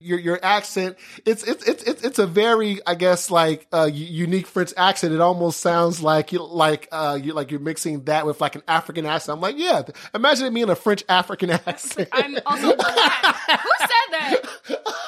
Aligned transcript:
your 0.00 0.18
your 0.18 0.38
accent. 0.42 0.96
It's 1.24 1.42
it's 1.42 1.66
it's 1.66 1.82
it's 1.84 2.02
it's 2.02 2.18
a 2.18 2.26
very 2.26 2.80
i 2.86 2.94
guess 2.94 3.30
like 3.30 3.66
uh 3.72 3.88
unique 3.90 4.46
french 4.46 4.72
accent. 4.76 5.14
It 5.14 5.20
almost 5.20 5.60
sounds 5.60 6.02
like 6.02 6.32
you 6.32 6.44
like 6.44 6.88
uh 6.92 7.18
you 7.20 7.32
like 7.32 7.50
you're 7.50 7.60
mixing 7.60 8.04
that 8.04 8.26
with 8.26 8.40
like 8.40 8.56
an 8.56 8.62
african 8.68 9.06
accent. 9.06 9.36
I'm 9.36 9.40
like 9.40 9.56
yeah 9.58 9.82
imagine 10.14 10.46
it 10.46 10.54
being 10.54 10.68
a 10.68 10.76
french 10.76 11.02
african 11.08 11.50
accent. 11.66 12.08
I'm 12.12 12.36
also 12.44 12.76
black 12.76 13.36
who 13.46 13.70
said 13.80 14.10
that? 14.10 14.42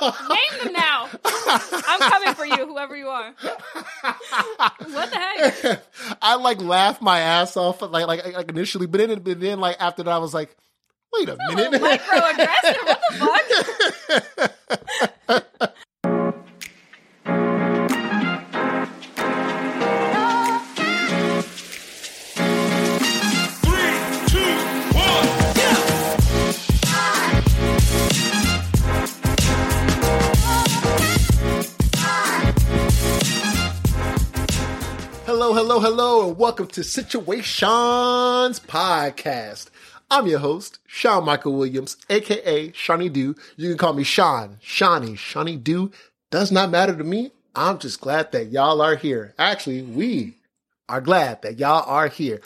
Name 0.01 0.64
them 0.64 0.72
now. 0.72 1.09
I'm 1.34 2.00
coming 2.11 2.34
for 2.34 2.46
you 2.46 2.66
whoever 2.66 2.96
you 2.96 3.09
are. 3.09 3.34
What 3.41 5.11
the 5.11 5.18
heck? 5.18 5.82
I 6.23 6.36
like 6.36 6.62
laughed 6.62 7.02
my 7.02 7.20
ass 7.20 7.57
off 7.57 7.82
like 7.82 8.07
like 8.07 8.25
like 8.34 8.48
initially 8.50 8.86
but 8.86 8.98
then 8.98 9.18
but 9.20 9.41
then 9.41 9.61
like 9.61 9.77
after 9.80 10.02
that 10.02 10.11
i 10.11 10.18
was 10.18 10.32
like 10.32 10.57
wait 11.12 11.29
a 11.29 11.36
minute. 11.48 11.80
microaggressive. 11.82 13.20
What 13.20 13.48
the 13.48 13.64
fuck? 15.29 15.74
Hello, 35.27 35.52
hello, 35.52 35.78
hello, 35.78 36.28
and 36.28 36.38
welcome 36.38 36.66
to 36.69 36.80
Situaseans 36.80 38.61
Podcast. 38.62 39.69
I'm 40.11 40.27
your 40.27 40.39
host, 40.39 40.79
Sean 40.87 41.27
Michael 41.27 41.53
Williams, 41.53 41.98
aka 42.09 42.73
Shawnee 42.73 43.11
Do. 43.11 43.37
You 43.57 43.69
can 43.69 43.77
call 43.77 43.93
me 43.93 44.05
Sean, 44.05 44.57
Shawnee, 44.62 45.17
Shawnee 45.17 45.57
Do. 45.57 45.93
Does 46.31 46.51
not 46.51 46.71
matter 46.71 46.97
to 46.97 47.05
me. 47.05 47.33
I'm 47.55 47.79
just 47.79 48.01
glad 48.01 48.33
that 48.33 48.51
y'all 48.51 48.81
are 48.81 48.97
here. 48.97 49.34
Actually, 49.39 49.83
we 49.83 50.37
are 50.89 51.03
glad 51.03 51.42
that 51.42 51.59
y'all 51.59 51.84
are 51.87 52.09
here. 52.09 52.41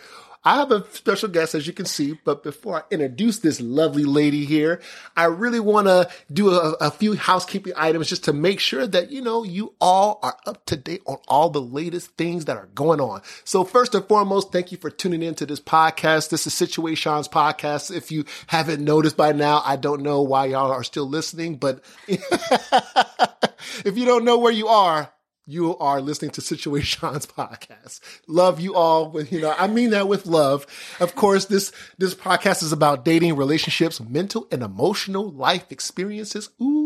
I 0.45 0.57
have 0.57 0.73
a 0.73 0.85
special 0.91 1.29
guest, 1.29 1.55
as 1.55 1.69
you 1.69 1.73
can 1.73 1.87
see, 1.87 2.19
but 2.25 2.43
before 2.43 2.79
I 2.79 2.83
introduce 2.91 3.39
this 3.39 3.61
lovely 3.61 4.05
lady 4.05 4.45
here, 4.45 4.81
I 5.17 5.27
really 5.27 5.61
want 5.61 5.87
to 5.87 6.09
do 6.33 6.51
a, 6.51 6.73
a, 6.81 6.91
few 6.91 7.15
housekeeping 7.15 7.75
items 7.77 8.09
just 8.09 8.25
to 8.25 8.33
make 8.33 8.59
sure 8.59 8.85
that, 8.89 9.13
you 9.13 9.23
know, 9.23 9.45
you 9.45 9.75
all 9.81 10.19
are 10.20 10.37
up 10.45 10.67
to 10.67 10.77
date 10.77 11.03
on 11.07 11.19
all 11.29 11.48
the 11.48 11.61
latest 11.61 12.17
things 12.17 12.47
that 12.47 12.57
are 12.57 12.69
going 12.75 13.01
on. 13.01 13.23
So 13.45 13.63
first 13.63 13.95
and 13.95 14.05
foremost, 14.09 14.51
thank 14.51 14.73
you 14.73 14.79
for 14.79 14.91
tuning 14.91 15.23
in 15.23 15.37
to 15.37 15.47
this 15.47 15.61
podcast. 15.61 16.31
This 16.31 16.45
is 16.48 16.55
Situaseans 16.55 17.31
Podcast. 17.31 17.95
If 17.95 18.11
you 18.11 18.25
haven't 18.48 18.85
noticed 18.85 19.17
by 19.17 19.31
now, 19.31 19.63
I 19.65 19.77
don't 19.77 20.03
know 20.03 20.23
why 20.23 20.47
y'all 20.47 20.73
are 20.73 20.83
still 20.83 21.09
listening, 21.09 21.57
but 21.57 21.85
if 22.09 23.97
you 23.97 24.05
don't 24.05 24.25
know 24.25 24.39
where 24.39 24.53
you 24.53 24.67
are, 24.67 25.13
you 25.47 25.77
are 25.79 26.01
listening 26.01 26.31
to 26.33 26.41
Situaseans 26.41 27.27
podcast. 27.27 28.01
Love 28.29 28.61
you 28.61 28.75
all 28.75 29.21
you 29.23 29.41
know, 29.41 29.55
I 29.59 29.67
mean 29.67 29.91
that 29.91 30.09
with 30.09 30.27
love. 30.27 30.67
Of 31.01 31.15
course, 31.15 31.47
this, 31.47 31.73
this 31.98 32.15
podcast 32.15 32.62
is 32.62 32.73
about 32.73 33.05
dating, 33.05 33.37
relationships, 33.37 34.01
mental 34.01 34.47
and 34.51 34.63
emotional 34.63 35.31
life 35.31 35.67
experiences. 35.70 36.51
Ooh 36.61 36.82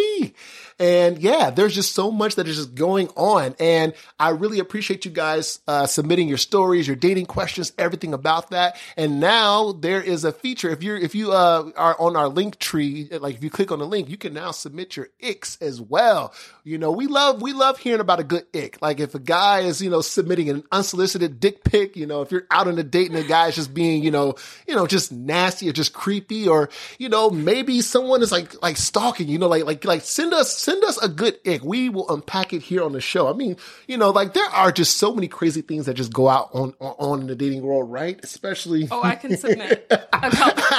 wee. 0.00 0.34
And 0.80 1.18
yeah, 1.18 1.50
there's 1.50 1.74
just 1.74 1.94
so 1.94 2.10
much 2.10 2.36
that 2.36 2.48
is 2.48 2.56
just 2.56 2.74
going 2.74 3.08
on. 3.08 3.54
And 3.60 3.92
I 4.18 4.30
really 4.30 4.60
appreciate 4.60 5.04
you 5.04 5.10
guys 5.10 5.60
uh, 5.68 5.84
submitting 5.84 6.26
your 6.26 6.38
stories, 6.38 6.86
your 6.86 6.96
dating 6.96 7.26
questions, 7.26 7.70
everything 7.76 8.14
about 8.14 8.50
that. 8.50 8.78
And 8.96 9.20
now 9.20 9.72
there 9.72 10.00
is 10.00 10.24
a 10.24 10.32
feature. 10.32 10.70
If 10.70 10.82
you're 10.82 10.96
if 10.96 11.14
you 11.14 11.32
uh, 11.32 11.70
are 11.76 12.00
on 12.00 12.16
our 12.16 12.28
link 12.28 12.58
tree, 12.58 13.10
like 13.12 13.36
if 13.36 13.44
you 13.44 13.50
click 13.50 13.70
on 13.70 13.78
the 13.78 13.86
link, 13.86 14.08
you 14.08 14.16
can 14.16 14.32
now 14.32 14.52
submit 14.52 14.96
your 14.96 15.08
icks 15.22 15.60
as 15.60 15.82
well. 15.82 16.32
You 16.64 16.78
know, 16.78 16.92
we 16.92 17.06
love 17.06 17.42
we 17.42 17.52
love 17.52 17.78
hearing 17.78 18.00
about 18.00 18.20
a 18.20 18.24
good 18.24 18.46
ick. 18.54 18.80
Like 18.80 19.00
if 19.00 19.14
a 19.14 19.18
guy 19.18 19.60
is 19.60 19.82
you 19.82 19.90
know 19.90 20.00
submitting 20.00 20.48
an 20.48 20.64
unsolicited 20.72 21.40
dick 21.40 21.62
pic, 21.62 21.94
you 21.94 22.06
know, 22.06 22.22
if 22.22 22.32
you're 22.32 22.46
out 22.50 22.68
on 22.68 22.78
a 22.78 22.82
date 22.82 23.10
and 23.10 23.18
the 23.18 23.24
guy 23.24 23.48
is 23.48 23.56
just 23.56 23.74
being 23.74 24.02
you 24.02 24.10
know 24.10 24.34
you 24.66 24.74
know 24.74 24.86
just 24.86 25.12
nasty 25.12 25.68
or 25.68 25.72
just 25.72 25.92
creepy, 25.92 26.48
or 26.48 26.70
you 26.98 27.10
know 27.10 27.28
maybe 27.28 27.82
someone 27.82 28.22
is 28.22 28.32
like 28.32 28.62
like 28.62 28.78
stalking, 28.78 29.28
you 29.28 29.38
know, 29.38 29.48
like 29.48 29.64
like 29.64 29.84
like 29.90 30.02
send 30.02 30.32
us 30.32 30.56
send 30.56 30.84
us 30.84 30.98
a 30.98 31.08
good 31.08 31.38
ick. 31.44 31.64
We 31.64 31.88
will 31.88 32.08
unpack 32.08 32.52
it 32.52 32.62
here 32.62 32.84
on 32.84 32.92
the 32.92 33.00
show. 33.00 33.28
I 33.28 33.32
mean, 33.32 33.56
you 33.88 33.98
know, 33.98 34.10
like 34.10 34.34
there 34.34 34.46
are 34.46 34.70
just 34.70 34.98
so 34.98 35.12
many 35.12 35.26
crazy 35.26 35.62
things 35.62 35.86
that 35.86 35.94
just 35.94 36.12
go 36.12 36.28
out 36.28 36.50
on 36.52 36.74
on, 36.80 36.94
on 36.98 37.20
in 37.22 37.26
the 37.26 37.34
dating 37.34 37.62
world, 37.62 37.90
right? 37.90 38.20
Especially. 38.22 38.86
Oh, 38.90 39.02
I 39.02 39.16
can 39.16 39.36
submit 39.36 39.86
a 39.90 40.30
couple. 40.30 40.62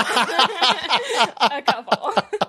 a 1.42 1.62
couple 1.62 2.48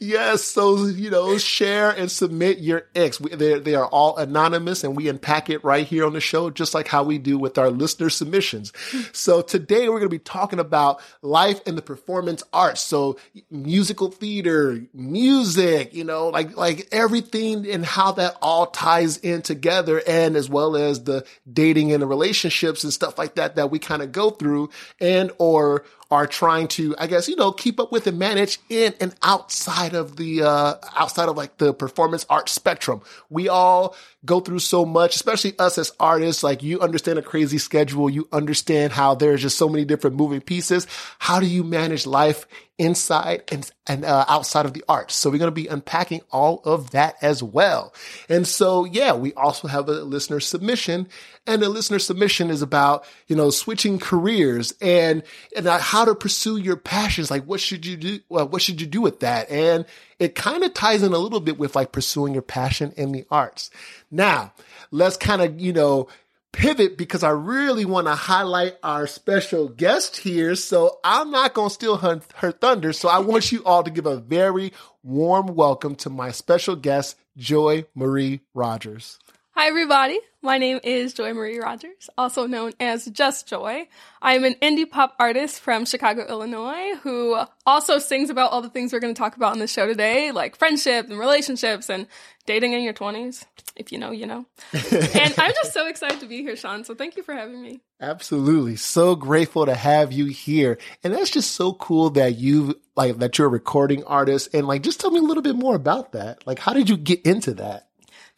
yes. 0.00 0.42
So, 0.42 0.86
you 0.86 1.10
know, 1.10 1.38
share 1.38 1.90
and 1.90 2.10
submit 2.10 2.58
your 2.58 2.86
ex. 2.94 3.18
They, 3.18 3.58
they 3.58 3.74
are 3.74 3.86
all 3.86 4.16
anonymous 4.16 4.84
and 4.84 4.96
we 4.96 5.08
unpack 5.08 5.50
it 5.50 5.64
right 5.64 5.86
here 5.86 6.06
on 6.06 6.12
the 6.12 6.20
show, 6.20 6.50
just 6.50 6.74
like 6.74 6.88
how 6.88 7.02
we 7.02 7.18
do 7.18 7.38
with 7.38 7.58
our 7.58 7.70
listener 7.70 8.10
submissions. 8.10 8.72
So 9.12 9.42
today 9.42 9.88
we're 9.88 9.98
going 9.98 10.02
to 10.02 10.08
be 10.08 10.18
talking 10.18 10.58
about 10.58 11.00
life 11.22 11.60
in 11.66 11.76
the 11.76 11.82
performance 11.82 12.42
arts. 12.52 12.80
So 12.80 13.18
musical 13.50 14.10
theater, 14.10 14.84
music, 14.94 15.94
you 15.94 16.04
know, 16.04 16.28
like, 16.28 16.56
like 16.56 16.88
everything 16.92 17.68
and 17.70 17.84
how 17.84 18.12
that 18.12 18.36
all 18.42 18.66
ties 18.66 19.16
in 19.18 19.42
together 19.42 20.02
and 20.06 20.36
as 20.36 20.48
well 20.48 20.76
as 20.76 21.04
the 21.04 21.24
dating 21.50 21.92
and 21.92 22.02
the 22.02 22.06
relationships 22.06 22.84
and 22.84 22.92
stuff 22.92 23.18
like 23.18 23.34
that, 23.36 23.56
that 23.56 23.70
we 23.70 23.78
kind 23.78 24.02
of 24.02 24.12
go 24.12 24.30
through 24.30 24.70
and 25.00 25.30
or 25.38 25.84
are 26.10 26.26
trying 26.26 26.66
to, 26.68 26.94
I 26.98 27.06
guess, 27.06 27.28
you 27.28 27.36
know, 27.36 27.52
keep 27.52 27.78
up 27.78 27.92
with 27.92 28.06
and 28.06 28.18
manage 28.18 28.58
in 28.68 28.94
and 29.00 29.14
outside 29.22 29.94
of 29.94 30.16
the, 30.16 30.42
uh, 30.42 30.74
outside 30.96 31.28
of 31.28 31.36
like 31.36 31.58
the 31.58 31.72
performance 31.72 32.26
art 32.28 32.48
spectrum. 32.48 33.02
We 33.28 33.48
all 33.48 33.94
go 34.24 34.40
through 34.40 34.58
so 34.58 34.84
much, 34.84 35.14
especially 35.14 35.58
us 35.58 35.78
as 35.78 35.92
artists. 36.00 36.42
Like 36.42 36.62
you 36.62 36.80
understand 36.80 37.18
a 37.18 37.22
crazy 37.22 37.58
schedule. 37.58 38.10
You 38.10 38.28
understand 38.32 38.92
how 38.92 39.14
there's 39.14 39.42
just 39.42 39.56
so 39.56 39.68
many 39.68 39.84
different 39.84 40.16
moving 40.16 40.40
pieces. 40.40 40.86
How 41.18 41.38
do 41.40 41.46
you 41.46 41.62
manage 41.62 42.06
life 42.06 42.46
inside 42.80 43.42
and, 43.52 43.70
and 43.86 44.06
uh, 44.06 44.24
outside 44.26 44.64
of 44.64 44.72
the 44.72 44.82
arts. 44.88 45.14
So 45.14 45.28
we're 45.28 45.38
going 45.38 45.48
to 45.48 45.54
be 45.54 45.66
unpacking 45.66 46.22
all 46.32 46.62
of 46.64 46.92
that 46.92 47.16
as 47.20 47.42
well. 47.42 47.92
And 48.28 48.48
so, 48.48 48.86
yeah, 48.86 49.12
we 49.12 49.34
also 49.34 49.68
have 49.68 49.86
a 49.88 49.92
listener 50.02 50.40
submission 50.40 51.06
and 51.46 51.60
the 51.60 51.68
listener 51.68 51.98
submission 51.98 52.48
is 52.48 52.62
about, 52.62 53.04
you 53.26 53.36
know, 53.36 53.50
switching 53.50 53.98
careers 53.98 54.72
and, 54.80 55.22
and 55.54 55.66
uh, 55.66 55.78
how 55.78 56.06
to 56.06 56.14
pursue 56.14 56.56
your 56.56 56.76
passions. 56.76 57.30
Like 57.30 57.44
what 57.44 57.60
should 57.60 57.84
you 57.84 57.98
do? 57.98 58.20
Well, 58.30 58.48
what 58.48 58.62
should 58.62 58.80
you 58.80 58.86
do 58.86 59.02
with 59.02 59.20
that? 59.20 59.50
And 59.50 59.84
it 60.18 60.34
kind 60.34 60.64
of 60.64 60.72
ties 60.72 61.02
in 61.02 61.12
a 61.12 61.18
little 61.18 61.40
bit 61.40 61.58
with 61.58 61.76
like 61.76 61.92
pursuing 61.92 62.32
your 62.32 62.42
passion 62.42 62.94
in 62.96 63.12
the 63.12 63.26
arts. 63.30 63.70
Now, 64.10 64.54
let's 64.90 65.18
kind 65.18 65.42
of, 65.42 65.60
you 65.60 65.74
know, 65.74 66.08
pivot 66.52 66.96
because 66.98 67.22
I 67.22 67.30
really 67.30 67.84
want 67.84 68.06
to 68.06 68.14
highlight 68.14 68.76
our 68.82 69.06
special 69.06 69.68
guest 69.68 70.18
here. 70.18 70.54
So 70.54 70.98
I'm 71.04 71.30
not 71.30 71.54
going 71.54 71.68
to 71.68 71.74
steal 71.74 71.96
her, 71.98 72.20
her 72.36 72.52
thunder. 72.52 72.92
So 72.92 73.08
I 73.08 73.18
want 73.18 73.52
you 73.52 73.64
all 73.64 73.82
to 73.82 73.90
give 73.90 74.06
a 74.06 74.16
very 74.16 74.72
warm 75.02 75.54
welcome 75.54 75.94
to 75.96 76.10
my 76.10 76.30
special 76.30 76.76
guest, 76.76 77.16
Joy 77.36 77.86
Marie 77.94 78.40
Rogers. 78.54 79.18
Hi, 79.54 79.66
everybody. 79.66 80.18
My 80.42 80.58
name 80.58 80.78
is 80.84 81.12
Joy 81.12 81.34
Marie 81.34 81.58
Rogers, 81.58 82.08
also 82.16 82.46
known 82.46 82.72
as 82.78 83.04
Just 83.06 83.48
Joy. 83.48 83.88
I 84.22 84.36
am 84.36 84.44
an 84.44 84.54
indie 84.62 84.88
pop 84.88 85.14
artist 85.18 85.60
from 85.60 85.84
Chicago, 85.84 86.24
Illinois, 86.26 86.94
who 87.02 87.36
also 87.66 87.98
sings 87.98 88.30
about 88.30 88.52
all 88.52 88.62
the 88.62 88.70
things 88.70 88.92
we're 88.92 89.00
going 89.00 89.12
to 89.12 89.18
talk 89.18 89.36
about 89.36 89.52
on 89.52 89.58
the 89.58 89.66
show 89.66 89.86
today, 89.86 90.30
like 90.30 90.56
friendship 90.56 91.10
and 91.10 91.18
relationships 91.18 91.90
and 91.90 92.06
dating 92.46 92.74
in 92.74 92.82
your 92.82 92.94
20s. 92.94 93.44
If 93.76 93.90
you 93.92 93.98
know, 93.98 94.12
you 94.12 94.26
know. 94.26 94.46
and 94.72 95.34
I'm 95.36 95.52
just 95.52 95.72
so 95.72 95.88
excited 95.88 96.20
to 96.20 96.26
be 96.26 96.42
here, 96.42 96.56
Sean. 96.56 96.84
So 96.84 96.94
thank 96.94 97.16
you 97.16 97.24
for 97.24 97.34
having 97.34 97.60
me. 97.60 97.80
Absolutely. 98.00 98.76
So 98.76 99.16
grateful 99.16 99.66
to 99.66 99.74
have 99.74 100.12
you 100.12 100.26
here. 100.26 100.78
And 101.02 101.12
that's 101.12 101.30
just 101.30 101.50
so 101.52 101.74
cool 101.74 102.10
that 102.10 102.36
you 102.36 102.80
like 102.96 103.18
that 103.18 103.36
you're 103.36 103.48
a 103.48 103.50
recording 103.50 104.04
artist 104.04 104.54
and 104.54 104.66
like 104.66 104.82
just 104.82 105.00
tell 105.00 105.10
me 105.10 105.18
a 105.18 105.22
little 105.22 105.42
bit 105.42 105.56
more 105.56 105.74
about 105.74 106.12
that. 106.12 106.46
Like 106.46 106.60
how 106.60 106.72
did 106.72 106.88
you 106.88 106.96
get 106.96 107.26
into 107.26 107.54
that? 107.54 107.89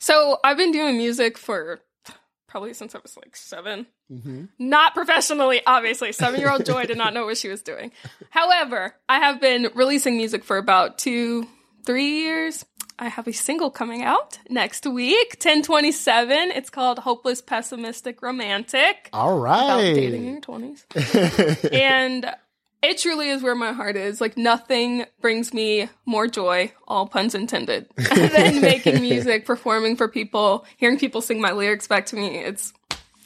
So 0.02 0.40
I've 0.42 0.56
been 0.56 0.72
doing 0.72 0.96
music 0.96 1.38
for 1.38 1.80
probably 2.48 2.74
since 2.74 2.92
I 2.96 2.98
was 3.00 3.16
like 3.16 3.36
7 3.36 3.86
mm-hmm. 4.12 4.44
Not 4.58 4.94
professionally, 4.94 5.62
obviously. 5.64 6.10
Seven 6.10 6.40
year 6.40 6.50
old 6.50 6.66
Joy 6.66 6.86
did 6.86 6.98
not 6.98 7.14
know 7.14 7.24
what 7.24 7.38
she 7.38 7.48
was 7.48 7.62
doing. 7.62 7.92
However, 8.30 8.96
I 9.08 9.20
have 9.20 9.40
been 9.40 9.68
releasing 9.76 10.16
music 10.16 10.42
for 10.42 10.56
about 10.56 10.98
two, 10.98 11.46
three 11.86 12.24
years. 12.24 12.64
I 12.98 13.10
have 13.10 13.28
a 13.28 13.32
single 13.32 13.70
coming 13.70 14.02
out 14.02 14.40
next 14.50 14.86
week, 14.86 15.36
1027. 15.38 16.50
It's 16.50 16.68
called 16.68 16.98
Hopeless 16.98 17.40
Pessimistic 17.40 18.22
Romantic. 18.22 19.08
All 19.12 19.38
right. 19.38 19.64
About 19.64 19.80
dating 19.82 20.26
in 20.26 20.32
your 20.32 20.40
20s. 20.40 21.72
and 21.72 22.28
it 22.82 22.98
truly 22.98 23.28
is 23.30 23.42
where 23.42 23.54
my 23.54 23.72
heart 23.72 23.96
is. 23.96 24.20
Like 24.20 24.36
nothing 24.36 25.04
brings 25.20 25.54
me 25.54 25.88
more 26.04 26.26
joy, 26.26 26.72
all 26.86 27.06
puns 27.06 27.34
intended, 27.34 27.88
than 27.96 28.60
making 28.60 29.00
music, 29.00 29.46
performing 29.46 29.96
for 29.96 30.08
people, 30.08 30.64
hearing 30.76 30.98
people 30.98 31.20
sing 31.20 31.40
my 31.40 31.52
lyrics 31.52 31.86
back 31.86 32.06
to 32.06 32.16
me. 32.16 32.38
It's 32.38 32.72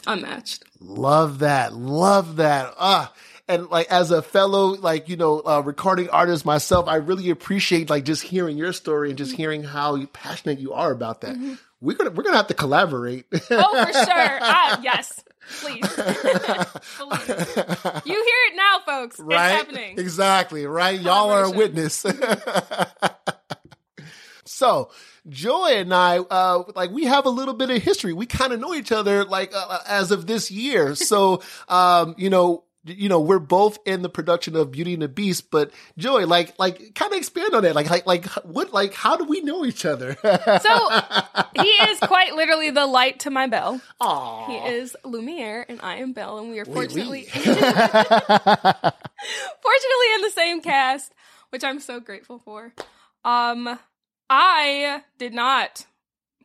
unmatched. 0.07 0.65
Love 0.81 1.41
that. 1.41 1.73
Love 1.75 2.37
that. 2.37 2.75
Ah. 2.79 3.13
and 3.49 3.69
like 3.71 3.91
as 3.91 4.11
a 4.11 4.23
fellow 4.23 4.75
like 4.77 5.09
you 5.09 5.17
know 5.17 5.41
uh, 5.45 5.63
recording 5.65 6.09
artist 6.11 6.45
myself, 6.45 6.87
I 6.89 6.97
really 6.97 7.31
appreciate 7.31 7.89
like 7.91 8.05
just 8.05 8.23
hearing 8.23 8.57
your 8.57 8.73
story 8.73 9.09
and 9.11 9.19
just 9.19 9.35
hearing 9.35 9.63
how 9.65 10.05
passionate 10.07 10.59
you 10.59 10.73
are 10.75 10.93
about 10.93 11.23
that. 11.23 11.35
Mm-hmm. 11.37 11.55
We're 11.81 11.97
gonna 11.97 12.11
we're 12.11 12.23
gonna 12.25 12.37
have 12.37 12.49
to 12.49 12.55
collaborate. 12.55 13.27
oh, 13.33 13.39
for 13.39 13.93
sure. 13.93 14.39
Ah, 14.43 14.81
yes. 14.83 15.23
Please. 15.61 15.87
Please. 15.87 17.27
You 18.05 18.15
hear 18.15 18.41
it 18.49 18.57
now, 18.57 18.79
folks. 18.85 19.19
Right? 19.21 19.53
It's 19.53 19.63
happening. 19.63 19.99
Exactly, 19.99 20.67
right? 20.67 21.01
Y'all 21.01 21.31
are 21.31 21.45
a 21.45 21.51
witness. 21.51 22.05
so, 24.45 24.91
Joy 25.29 25.71
and 25.75 25.93
I, 25.93 26.19
uh, 26.19 26.65
like 26.75 26.91
we 26.91 27.05
have 27.05 27.27
a 27.27 27.31
little 27.31 27.55
bit 27.55 27.71
of 27.71 27.83
history. 27.83 28.13
We 28.13 28.27
kind 28.27 28.53
of 28.53 28.61
know 28.61 28.75
each 28.75 28.93
other, 28.93 29.25
like 29.25 29.55
uh, 29.55 29.67
uh, 29.69 29.79
as 29.87 30.11
of 30.11 30.27
this 30.27 30.51
year. 30.51 30.95
So, 30.95 31.43
um, 31.69 32.15
you 32.17 32.31
know, 32.31 32.65
you 32.87 33.09
know, 33.09 33.21
we're 33.21 33.39
both 33.39 33.79
in 33.85 34.03
the 34.03 34.09
production 34.09 34.57
of 34.57 34.71
Beauty 34.71 34.93
and 34.95 35.03
the 35.03 35.09
Beast, 35.09 35.51
but 35.51 35.71
Joy, 35.99 36.27
like, 36.27 36.59
like, 36.59 36.95
kind 36.95 37.13
of 37.13 37.19
expand 37.19 37.55
on 37.55 37.63
that. 37.65 37.75
Like, 37.75 37.91
like, 37.91 38.07
like, 38.07 38.27
what, 38.45 38.73
like, 38.73 38.95
how 38.95 39.17
do 39.17 39.25
we 39.25 39.41
know 39.41 39.65
each 39.65 39.85
other? 39.85 40.17
so 40.23 40.89
he 41.63 41.69
is 41.69 41.99
quite 42.01 42.35
literally 42.35 42.71
the 42.71 42.87
light 42.87 43.21
to 43.21 43.31
my 43.31 43.47
bell. 43.47 43.81
Aww. 44.01 44.47
He 44.47 44.57
is 44.75 44.97
Lumiere 45.05 45.67
and 45.69 45.81
I 45.83 45.97
am 45.97 46.13
Belle, 46.13 46.39
and 46.39 46.51
we 46.51 46.59
are 46.61 46.65
fortunately, 46.65 47.23
fortunately 47.33 47.53
in 50.15 50.23
the 50.23 50.33
same 50.35 50.61
cast, 50.61 51.13
which 51.51 51.65
I'm 51.65 51.81
so 51.81 52.01
grateful 52.01 52.39
for. 52.39 52.73
Um, 53.25 53.79
I 54.31 55.03
did 55.19 55.35
not 55.35 55.87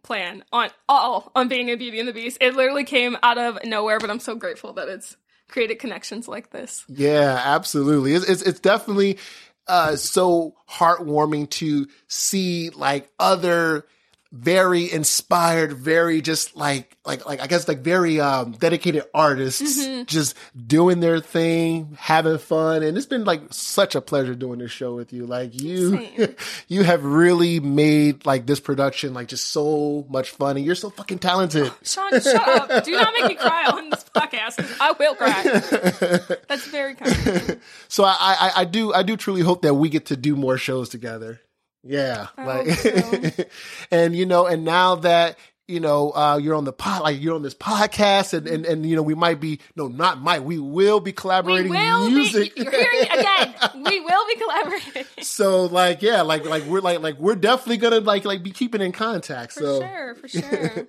plan 0.03 0.43
on 0.51 0.69
all 0.89 1.31
on 1.35 1.47
being 1.47 1.69
a 1.69 1.75
Beauty 1.75 1.99
and 1.99 2.07
the 2.07 2.13
Beast. 2.13 2.37
It 2.41 2.55
literally 2.55 2.83
came 2.83 3.17
out 3.21 3.37
of 3.37 3.59
nowhere, 3.63 3.99
but 3.99 4.09
I'm 4.09 4.19
so 4.19 4.35
grateful 4.35 4.73
that 4.73 4.87
it's 4.87 5.15
created 5.51 5.79
connections 5.79 6.27
like 6.27 6.49
this. 6.49 6.83
Yeah, 6.87 7.39
absolutely. 7.43 8.13
It's 8.13 8.27
it's, 8.27 8.41
it's 8.41 8.59
definitely 8.59 9.19
uh, 9.67 9.95
so 9.95 10.55
heartwarming 10.69 11.49
to 11.51 11.87
see 12.07 12.71
like 12.71 13.09
other 13.19 13.85
very 14.31 14.89
inspired, 14.89 15.73
very 15.73 16.21
just 16.21 16.55
like 16.55 16.95
like 17.05 17.25
like 17.25 17.41
I 17.41 17.47
guess 17.47 17.67
like 17.67 17.79
very 17.79 18.21
um 18.21 18.53
dedicated 18.53 19.03
artists 19.13 19.85
mm-hmm. 19.85 20.03
just 20.05 20.37
doing 20.55 21.01
their 21.01 21.19
thing, 21.19 21.97
having 21.99 22.37
fun. 22.37 22.81
And 22.83 22.95
it's 22.95 23.05
been 23.05 23.25
like 23.25 23.41
such 23.51 23.93
a 23.93 24.01
pleasure 24.01 24.33
doing 24.33 24.59
this 24.59 24.71
show 24.71 24.95
with 24.95 25.11
you. 25.11 25.25
Like 25.25 25.61
you 25.61 26.07
you 26.69 26.83
have 26.83 27.03
really 27.03 27.59
made 27.59 28.25
like 28.25 28.45
this 28.45 28.61
production 28.61 29.13
like 29.13 29.27
just 29.27 29.49
so 29.49 30.05
much 30.09 30.29
fun 30.29 30.55
and 30.55 30.65
you're 30.65 30.75
so 30.75 30.89
fucking 30.89 31.19
talented. 31.19 31.71
Sean, 31.83 32.11
shut 32.11 32.35
up. 32.35 32.85
Do 32.85 32.91
not 32.91 33.13
make 33.13 33.25
me 33.25 33.35
cry 33.35 33.65
on 33.65 33.89
this 33.89 34.05
podcast. 34.15 34.77
I 34.79 34.93
will 34.93 35.15
cry. 35.15 36.37
That's 36.47 36.67
very 36.67 36.95
kind. 36.95 37.59
so 37.89 38.05
I, 38.05 38.15
I 38.19 38.51
I 38.55 38.65
do 38.65 38.93
I 38.93 39.03
do 39.03 39.17
truly 39.17 39.41
hope 39.41 39.63
that 39.63 39.73
we 39.73 39.89
get 39.89 40.05
to 40.07 40.15
do 40.15 40.37
more 40.37 40.57
shows 40.57 40.87
together. 40.87 41.41
Yeah, 41.83 42.27
I 42.37 42.45
like, 42.45 42.69
so. 42.69 43.43
and 43.91 44.15
you 44.15 44.25
know, 44.25 44.45
and 44.45 44.63
now 44.63 44.95
that 44.97 45.37
you 45.71 45.79
know, 45.79 46.11
uh, 46.11 46.37
you're 46.41 46.55
on 46.55 46.65
the 46.65 46.73
pod, 46.73 47.01
like 47.03 47.21
you're 47.21 47.33
on 47.33 47.43
this 47.43 47.55
podcast, 47.55 48.33
and, 48.33 48.45
and 48.45 48.65
and 48.65 48.85
you 48.85 48.95
know, 48.95 49.01
we 49.01 49.15
might 49.15 49.39
be 49.39 49.61
no, 49.75 49.87
not 49.87 50.19
might, 50.19 50.43
we 50.43 50.59
will 50.59 50.99
be 50.99 51.13
collaborating. 51.13 51.71
We 51.71 51.77
will 51.77 52.09
music. 52.09 52.55
be. 52.55 52.63
Hearing 52.63 53.03
again. 53.11 53.55
we 53.85 54.01
will 54.01 54.27
be 54.27 54.35
collaborating. 54.35 55.05
So 55.21 55.65
like, 55.65 56.01
yeah, 56.01 56.21
like 56.21 56.45
like 56.45 56.63
we're 56.65 56.81
like 56.81 56.99
like 56.99 57.17
we're 57.17 57.35
definitely 57.35 57.77
gonna 57.77 58.01
like 58.01 58.25
like 58.25 58.43
be 58.43 58.51
keeping 58.51 58.81
in 58.81 58.91
contact. 58.91 59.53
For 59.53 59.59
so 59.61 59.79
sure, 59.79 60.15
for 60.15 60.27
sure. 60.27 60.87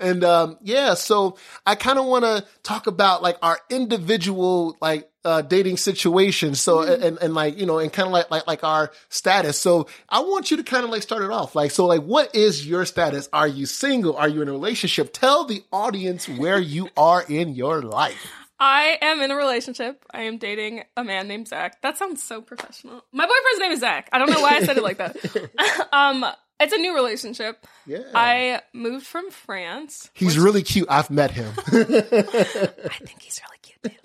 and 0.00 0.24
um, 0.24 0.58
yeah, 0.62 0.94
so 0.94 1.38
I 1.64 1.76
kind 1.76 1.98
of 1.98 2.06
want 2.06 2.24
to 2.24 2.44
talk 2.64 2.86
about 2.88 3.22
like 3.22 3.36
our 3.40 3.58
individual 3.70 4.76
like 4.80 5.08
uh, 5.24 5.42
dating 5.42 5.76
situations. 5.76 6.60
So 6.60 6.78
mm. 6.78 7.02
and, 7.02 7.18
and 7.18 7.34
like 7.34 7.58
you 7.58 7.66
know 7.66 7.78
and 7.78 7.92
kind 7.92 8.06
of 8.06 8.12
like 8.12 8.30
like 8.30 8.46
like 8.46 8.64
our 8.64 8.92
status. 9.08 9.58
So 9.58 9.86
I 10.08 10.20
want 10.20 10.50
you 10.50 10.56
to 10.58 10.62
kind 10.62 10.84
of 10.84 10.90
like 10.90 11.02
start 11.02 11.22
it 11.22 11.30
off. 11.30 11.54
Like 11.54 11.70
so 11.70 11.86
like 11.86 12.02
what 12.02 12.34
is 12.34 12.66
your 12.66 12.84
status? 12.84 13.28
Are 13.32 13.48
you 13.48 13.66
single? 13.66 14.16
Are 14.16 14.28
you 14.28 14.42
in 14.42 14.48
a 14.48 14.52
relationship? 14.52 15.12
Tell 15.12 15.44
the 15.44 15.64
audience 15.72 16.28
where 16.28 16.58
you 16.58 16.88
are 16.96 17.24
in 17.28 17.54
your 17.54 17.82
life. 17.82 18.30
I 18.58 18.98
am 19.02 19.20
in 19.20 19.30
a 19.30 19.36
relationship. 19.36 20.04
I 20.12 20.22
am 20.22 20.38
dating 20.38 20.84
a 20.96 21.02
man 21.02 21.26
named 21.28 21.48
Zach. 21.48 21.82
That 21.82 21.98
sounds 21.98 22.22
so 22.22 22.40
professional. 22.40 23.04
My 23.12 23.26
boyfriend's 23.26 23.58
name 23.58 23.72
is 23.72 23.80
Zach. 23.80 24.08
I 24.12 24.18
don't 24.18 24.30
know 24.30 24.40
why 24.40 24.56
I 24.56 24.62
said 24.62 24.76
it 24.76 24.82
like 24.82 24.98
that. 24.98 25.88
um, 25.92 26.24
it's 26.60 26.72
a 26.72 26.78
new 26.78 26.94
relationship. 26.94 27.66
Yeah. 27.84 28.04
I 28.14 28.62
moved 28.72 29.06
from 29.06 29.30
France. 29.30 30.08
He's 30.14 30.36
which... 30.36 30.44
really 30.44 30.62
cute. 30.62 30.86
I've 30.88 31.10
met 31.10 31.32
him. 31.32 31.52
I 31.66 31.82
think 31.82 33.22
he's 33.22 33.40
really. 33.42 33.53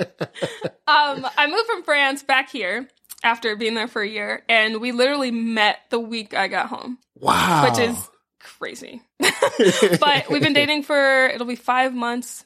um, 0.88 1.28
I 1.38 1.48
moved 1.48 1.68
from 1.68 1.84
France 1.84 2.24
back 2.24 2.50
here 2.50 2.88
after 3.24 3.56
being 3.56 3.74
there 3.74 3.88
for 3.88 4.02
a 4.02 4.08
year, 4.08 4.44
and 4.48 4.80
we 4.80 4.92
literally 4.92 5.32
met 5.32 5.80
the 5.90 6.00
week 6.00 6.34
I 6.34 6.48
got 6.48 6.68
home. 6.68 6.98
Wow. 7.16 7.70
Which 7.70 7.80
is 7.80 8.10
crazy. 8.40 9.02
but 9.20 10.30
we've 10.30 10.42
been 10.42 10.54
dating 10.54 10.84
for 10.84 11.28
it'll 11.28 11.48
be 11.48 11.56
five 11.56 11.94
months 11.94 12.46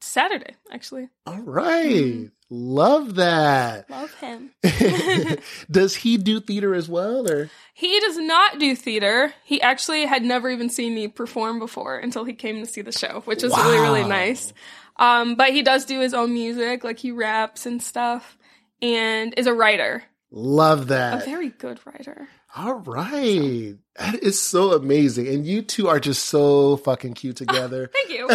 Saturday, 0.00 0.54
actually. 0.70 1.08
All 1.26 1.40
right. 1.40 1.86
mm-hmm. 1.86 2.26
Love 2.50 3.16
that. 3.16 3.90
Love 3.90 4.14
him. 4.14 4.52
does 5.70 5.94
he 5.96 6.16
do 6.16 6.40
theater 6.40 6.74
as 6.74 6.88
well 6.88 7.30
or? 7.30 7.50
He 7.74 8.00
does 8.00 8.16
not 8.16 8.58
do 8.58 8.74
theater. 8.74 9.34
He 9.44 9.60
actually 9.60 10.06
had 10.06 10.24
never 10.24 10.48
even 10.48 10.70
seen 10.70 10.94
me 10.94 11.08
perform 11.08 11.58
before 11.58 11.98
until 11.98 12.24
he 12.24 12.32
came 12.32 12.60
to 12.60 12.66
see 12.66 12.80
the 12.80 12.92
show, 12.92 13.20
which 13.26 13.42
was 13.42 13.52
wow. 13.52 13.64
really 13.64 13.80
really 13.80 14.08
nice. 14.08 14.54
Um, 14.98 15.34
but 15.36 15.50
he 15.50 15.62
does 15.62 15.84
do 15.84 16.00
his 16.00 16.14
own 16.14 16.32
music, 16.32 16.84
like 16.84 16.98
he 16.98 17.12
raps 17.12 17.66
and 17.66 17.82
stuff 17.82 18.36
and 18.82 19.34
is 19.36 19.46
a 19.46 19.54
writer. 19.54 20.02
Love 20.30 20.88
that. 20.88 21.22
A 21.22 21.24
very 21.24 21.48
good 21.48 21.80
writer. 21.86 22.28
All 22.54 22.74
right. 22.74 23.76
That 23.96 24.22
is 24.22 24.38
so 24.38 24.72
amazing. 24.72 25.26
And 25.26 25.46
you 25.46 25.62
two 25.62 25.88
are 25.88 26.00
just 26.00 26.26
so 26.26 26.76
fucking 26.78 27.14
cute 27.14 27.36
together. 27.38 27.90
Thank 27.92 28.10
you. 28.10 28.28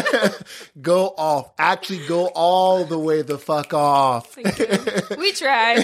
go 0.81 1.13
off. 1.18 1.51
Actually 1.60 2.06
go 2.07 2.27
all 2.27 2.83
the 2.86 2.98
way 2.98 3.21
the 3.21 3.38
fuck 3.38 3.74
off. 3.74 4.38
We 5.18 5.31
try. 5.33 5.83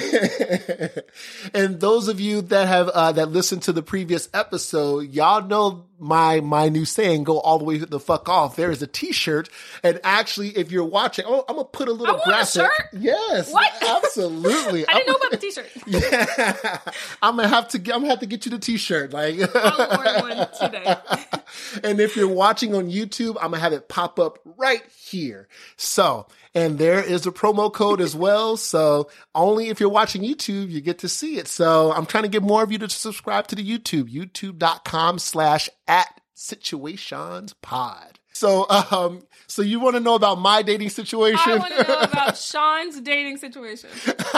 and 1.54 1.80
those 1.80 2.08
of 2.08 2.20
you 2.20 2.42
that 2.44 2.68
have 2.68 2.90
uh, 2.90 3.12
that 3.14 3.30
listened 3.30 3.64
to 3.64 3.72
the 3.74 3.84
previous 3.84 4.28
episode, 4.34 5.12
y'all 5.12 5.44
know 5.46 5.86
my 6.00 6.40
my 6.40 6.70
new 6.70 6.86
saying, 6.86 7.26
go 7.26 7.40
all 7.40 7.60
the 7.60 7.66
way 7.66 7.78
the 7.78 8.00
fuck 8.00 8.30
off. 8.30 8.56
There 8.56 8.72
is 8.72 8.82
a 8.82 8.88
t-shirt. 8.88 9.50
And 9.84 10.00
actually, 10.04 10.50
if 10.50 10.72
you're 10.72 10.86
watching, 10.86 11.26
oh, 11.28 11.44
I'm 11.48 11.56
gonna 11.56 11.68
put 11.68 11.88
a 11.88 11.92
little 11.92 12.16
I 12.16 12.24
graphic. 12.24 12.62
A 12.62 12.66
shirt? 12.66 12.90
Yes. 12.94 13.52
What? 13.52 13.72
Absolutely. 14.04 14.88
I 14.88 14.94
didn't 14.94 15.08
know 15.08 15.14
about 15.14 15.32
the 15.32 15.38
t-shirt. 15.38 15.70
yeah. 15.86 16.80
I'm 17.22 17.36
gonna 17.36 17.50
have 17.50 17.68
to 17.70 17.80
get. 17.80 17.94
I'm 17.94 18.02
gonna 18.02 18.12
have 18.12 18.20
to 18.20 18.26
get 18.26 18.46
you 18.46 18.52
the 18.52 18.60
t-shirt. 18.60 19.14
Like 19.14 19.40
I'll 19.56 20.22
one 20.22 20.48
today. 20.60 20.96
and 21.84 22.00
if 22.00 22.16
you're 22.16 22.28
watching 22.28 22.76
on 22.76 22.90
YouTube, 22.90 23.36
I'm 23.36 23.52
gonna 23.52 23.60
have 23.60 23.74
it 23.74 23.90
pop 23.90 24.20
up 24.20 24.40
right 24.58 24.84
here. 24.98 25.48
So, 25.76 26.28
and 26.54 26.78
there 26.78 27.02
is 27.02 27.26
a 27.26 27.32
promo 27.32 27.72
code 27.72 28.02
as 28.02 28.16
well. 28.16 28.58
So 28.58 29.10
only 29.36 29.70
if 29.70 29.80
you're 29.80 29.90
watching 29.90 30.22
YouTube, 30.22 30.70
you 30.70 30.82
get 30.82 31.00
to 31.00 31.10
see 31.10 31.38
it. 31.38 31.48
So 31.48 31.92
I'm 31.92 32.06
trying 32.06 32.24
to 32.24 32.30
get 32.30 32.44
more 32.44 32.64
of 32.64 32.72
you 32.72 32.78
to 32.80 32.90
subscribe 32.90 33.48
to 33.48 33.56
the 33.56 33.66
YouTube, 33.68 34.12
youtube.com 34.12 35.20
slash 35.20 35.70
at 35.88 36.22
situaseans 36.36 37.54
pod. 37.62 38.19
So, 38.40 38.66
um, 38.70 39.22
so 39.48 39.62
you 39.62 39.82
want 39.82 39.98
to 39.98 40.00
know 40.00 40.16
about 40.16 40.40
my 40.40 40.62
dating 40.62 40.92
situation? 40.92 41.42
I 41.46 41.58
want 41.58 41.74
to 41.76 41.84
know 41.86 42.00
about 42.02 42.38
Sean's 42.38 43.02
dating 43.02 43.36
situation. 43.36 43.90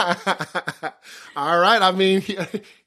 All 1.36 1.58
right. 1.60 1.80
I 1.80 1.92
mean, 1.92 2.24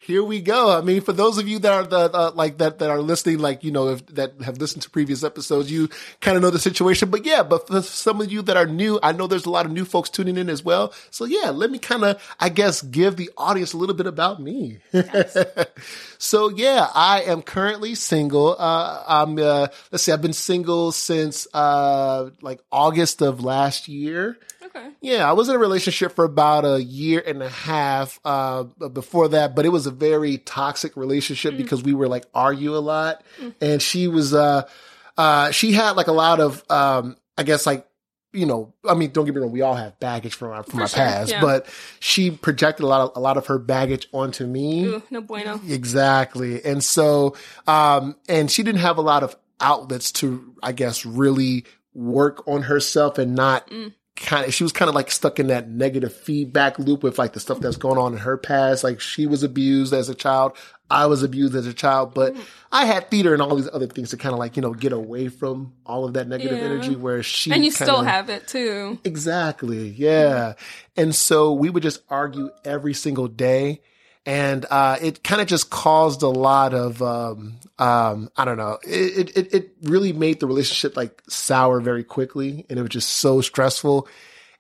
here 0.06 0.24
we 0.24 0.40
go. 0.40 0.78
I 0.78 0.82
mean, 0.82 1.02
for 1.02 1.14
those 1.14 1.38
of 1.38 1.48
you 1.48 1.58
that 1.60 1.72
are 1.72 1.84
the 1.84 2.12
uh, 2.14 2.32
like 2.36 2.60
that 2.60 2.78
that 2.80 2.90
are 2.90 3.02
listening, 3.02 3.40
like 3.40 3.64
you 3.64 3.72
know, 3.72 3.90
if, 3.90 4.06
that 4.08 4.40
have 4.42 4.60
listened 4.60 4.84
to 4.84 4.90
previous 4.90 5.24
episodes, 5.24 5.72
you 5.72 5.90
kind 6.22 6.38
of 6.38 6.44
know 6.44 6.52
the 6.52 6.60
situation. 6.60 7.10
But 7.10 7.26
yeah, 7.26 7.42
but 7.42 7.68
for 7.68 7.82
some 7.82 8.22
of 8.22 8.32
you 8.32 8.44
that 8.44 8.56
are 8.56 8.68
new, 8.68 9.00
I 9.02 9.14
know 9.14 9.26
there's 9.26 9.46
a 9.46 9.50
lot 9.50 9.66
of 9.66 9.72
new 9.72 9.84
folks 9.84 10.10
tuning 10.10 10.38
in 10.38 10.50
as 10.50 10.64
well. 10.64 10.94
So 11.10 11.26
yeah, 11.26 11.50
let 11.50 11.72
me 11.72 11.80
kind 11.80 12.04
of, 12.04 12.36
I 12.40 12.50
guess, 12.50 12.82
give 12.84 13.16
the 13.16 13.32
audience 13.38 13.74
a 13.74 13.78
little 13.78 13.96
bit 13.96 14.06
about 14.06 14.42
me. 14.42 14.78
Yes. 14.92 15.38
so 16.20 16.50
yeah, 16.50 16.88
I 16.94 17.22
am 17.24 17.42
currently 17.42 17.96
single. 17.96 18.56
Uh, 18.60 19.04
I'm 19.08 19.40
uh, 19.40 19.68
let's 19.92 20.04
see, 20.04 20.12
I've 20.12 20.22
been 20.22 20.34
single 20.34 20.92
since 21.06 21.48
uh, 21.54 22.30
like 22.42 22.62
August 22.72 23.22
of 23.22 23.44
last 23.44 23.88
year. 23.88 24.38
Okay. 24.64 24.90
Yeah, 25.02 25.30
I 25.30 25.34
was 25.34 25.48
in 25.48 25.56
a 25.56 25.60
relationship 25.60 26.14
for 26.14 26.26
about 26.26 26.66
a 26.66 26.84
year 26.84 27.24
and 27.26 27.42
a 27.42 27.50
half 27.50 28.20
uh, 28.26 28.64
before 28.64 29.30
that, 29.30 29.56
but 29.56 29.66
it 29.66 29.70
was 29.70 29.86
a 29.86 29.92
very 29.92 30.38
toxic 30.40 30.98
relationship 30.98 31.54
mm. 31.54 31.58
because 31.58 31.84
we 31.84 31.94
were 31.94 32.08
like 32.08 32.26
argue 32.34 32.76
a 32.76 32.80
lot, 32.80 33.24
mm. 33.40 33.54
and 33.62 33.82
she 33.82 34.08
was 34.08 34.34
uh, 34.34 34.68
uh, 35.18 35.52
she 35.52 35.72
had 35.72 35.92
like 35.92 36.08
a 36.08 36.14
lot 36.14 36.40
of 36.40 36.64
um, 36.70 37.16
I 37.38 37.44
guess 37.44 37.66
like 37.66 37.88
you 38.36 38.46
know, 38.46 38.74
I 38.88 38.94
mean, 38.94 39.12
don't 39.12 39.26
get 39.26 39.34
me 39.34 39.42
wrong, 39.42 39.52
we 39.52 39.62
all 39.62 39.76
have 39.76 39.98
baggage 40.00 40.36
from 40.36 40.52
our 40.52 40.64
from 40.64 40.82
our 40.82 40.88
sure, 40.88 40.98
past, 40.98 41.32
yeah. 41.32 41.42
but 41.42 41.68
she 42.00 42.30
projected 42.32 42.84
a 42.84 42.88
lot 42.88 43.02
of 43.02 43.12
a 43.16 43.20
lot 43.20 43.38
of 43.38 43.48
her 43.48 43.58
baggage 43.58 44.08
onto 44.12 44.46
me. 44.46 44.86
Ooh, 44.86 45.04
no 45.10 45.22
bueno. 45.22 45.60
Exactly. 45.68 46.64
And 46.64 46.84
so 46.84 47.36
um 47.66 48.16
and 48.28 48.52
she 48.52 48.62
didn't 48.62 48.82
have 48.82 48.98
a 48.98 49.02
lot 49.02 49.24
of 49.24 49.36
outlets 49.60 50.12
to 50.14 50.56
I 50.64 50.72
guess 50.72 51.06
really 51.06 51.66
work 51.94 52.48
on 52.48 52.64
herself 52.64 53.18
and 53.18 53.36
not 53.36 53.70
mm 53.70 53.94
kind 54.18 54.46
of 54.48 54.54
she 54.54 54.64
was 54.64 54.72
kind 54.72 54.88
of 54.88 54.96
like 54.96 55.12
stuck 55.12 55.42
in 55.42 55.48
that 55.48 55.68
negative 55.70 56.14
feedback 56.14 56.80
loop 56.80 57.04
with 57.04 57.20
like 57.20 57.34
the 57.34 57.40
stuff 57.42 57.60
that's 57.60 57.76
going 57.76 57.98
on 57.98 58.14
in 58.14 58.20
her 58.20 58.38
past. 58.38 58.82
Like 58.82 59.02
she 59.02 59.28
was 59.28 59.44
abused 59.44 59.92
as 59.94 60.08
a 60.08 60.16
child. 60.16 60.56
I 60.90 61.08
was 61.08 61.22
abused 61.22 61.54
as 61.54 61.68
a 61.68 61.74
child, 61.74 62.14
but 62.14 62.34
I 62.72 62.86
had 62.86 63.12
theater 63.12 63.34
and 63.34 63.42
all 63.42 63.58
these 63.58 63.68
other 63.74 63.88
things 63.88 64.12
to 64.12 64.18
kind 64.18 64.32
of 64.32 64.40
like, 64.40 64.56
you 64.56 64.62
know, 64.62 64.74
get 64.74 64.94
away 64.94 65.28
from 65.28 65.74
all 65.86 66.06
of 66.06 66.14
that 66.14 66.30
negative 66.30 66.60
Yeah. 66.60 66.64
energy 66.64 66.96
where 66.96 67.24
she 67.24 67.52
And 67.52 67.66
you 67.66 67.72
still 67.72 68.04
have 68.04 68.30
it 68.30 68.48
too. 68.48 69.00
Exactly. 69.04 69.90
Yeah. 69.90 70.54
And 70.96 71.14
so 71.14 71.52
we 71.52 71.70
would 71.70 71.84
just 71.84 72.00
argue 72.10 72.52
every 72.64 72.94
single 72.94 73.28
day. 73.28 73.82
And 74.26 74.66
uh, 74.70 74.98
it 75.02 75.24
kind 75.24 75.40
of 75.40 75.48
just 75.48 75.70
caused 75.70 76.24
a 76.24 76.28
lot 76.28 76.74
of, 76.74 77.02
um, 77.02 77.60
um, 77.78 78.32
I 78.36 78.46
don't 78.46 78.58
know, 78.58 78.80
it, 78.84 79.38
it, 79.38 79.54
it 79.54 79.72
really 79.84 80.14
made 80.14 80.40
the 80.40 80.48
relationship 80.48 80.98
like 80.98 81.22
sour 81.30 81.80
very 81.80 82.04
quickly. 82.04 82.66
And 82.70 82.80
it 82.80 82.82
was 82.82 82.90
just 82.90 83.10
so 83.10 83.42
stressful. 83.42 84.08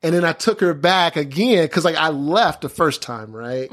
And 0.03 0.13
then 0.13 0.23
I 0.23 0.33
took 0.33 0.59
her 0.61 0.75
back 0.75 1.15
again 1.15 1.65
because 1.65 1.83
like 1.83 1.95
I 1.95 2.09
left 2.09 2.61
the 2.61 2.69
first 2.69 3.01
time, 3.01 3.35
right? 3.35 3.71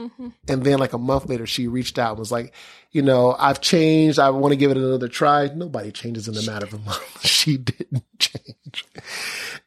And 0.48 0.64
then 0.64 0.78
like 0.78 0.94
a 0.94 0.98
month 0.98 1.28
later, 1.28 1.46
she 1.46 1.66
reached 1.66 1.98
out 1.98 2.12
and 2.12 2.18
was 2.18 2.32
like, 2.32 2.54
you 2.90 3.02
know, 3.02 3.36
I've 3.38 3.60
changed. 3.60 4.18
I 4.18 4.30
want 4.30 4.52
to 4.52 4.56
give 4.56 4.70
it 4.70 4.78
another 4.78 5.08
try. 5.08 5.50
Nobody 5.54 5.92
changes 5.92 6.28
in 6.28 6.36
a 6.36 6.50
matter 6.50 6.64
of 6.64 6.72
a 6.72 6.78
month. 6.78 7.20
she 7.26 7.58
didn't 7.58 8.04
change. 8.18 8.86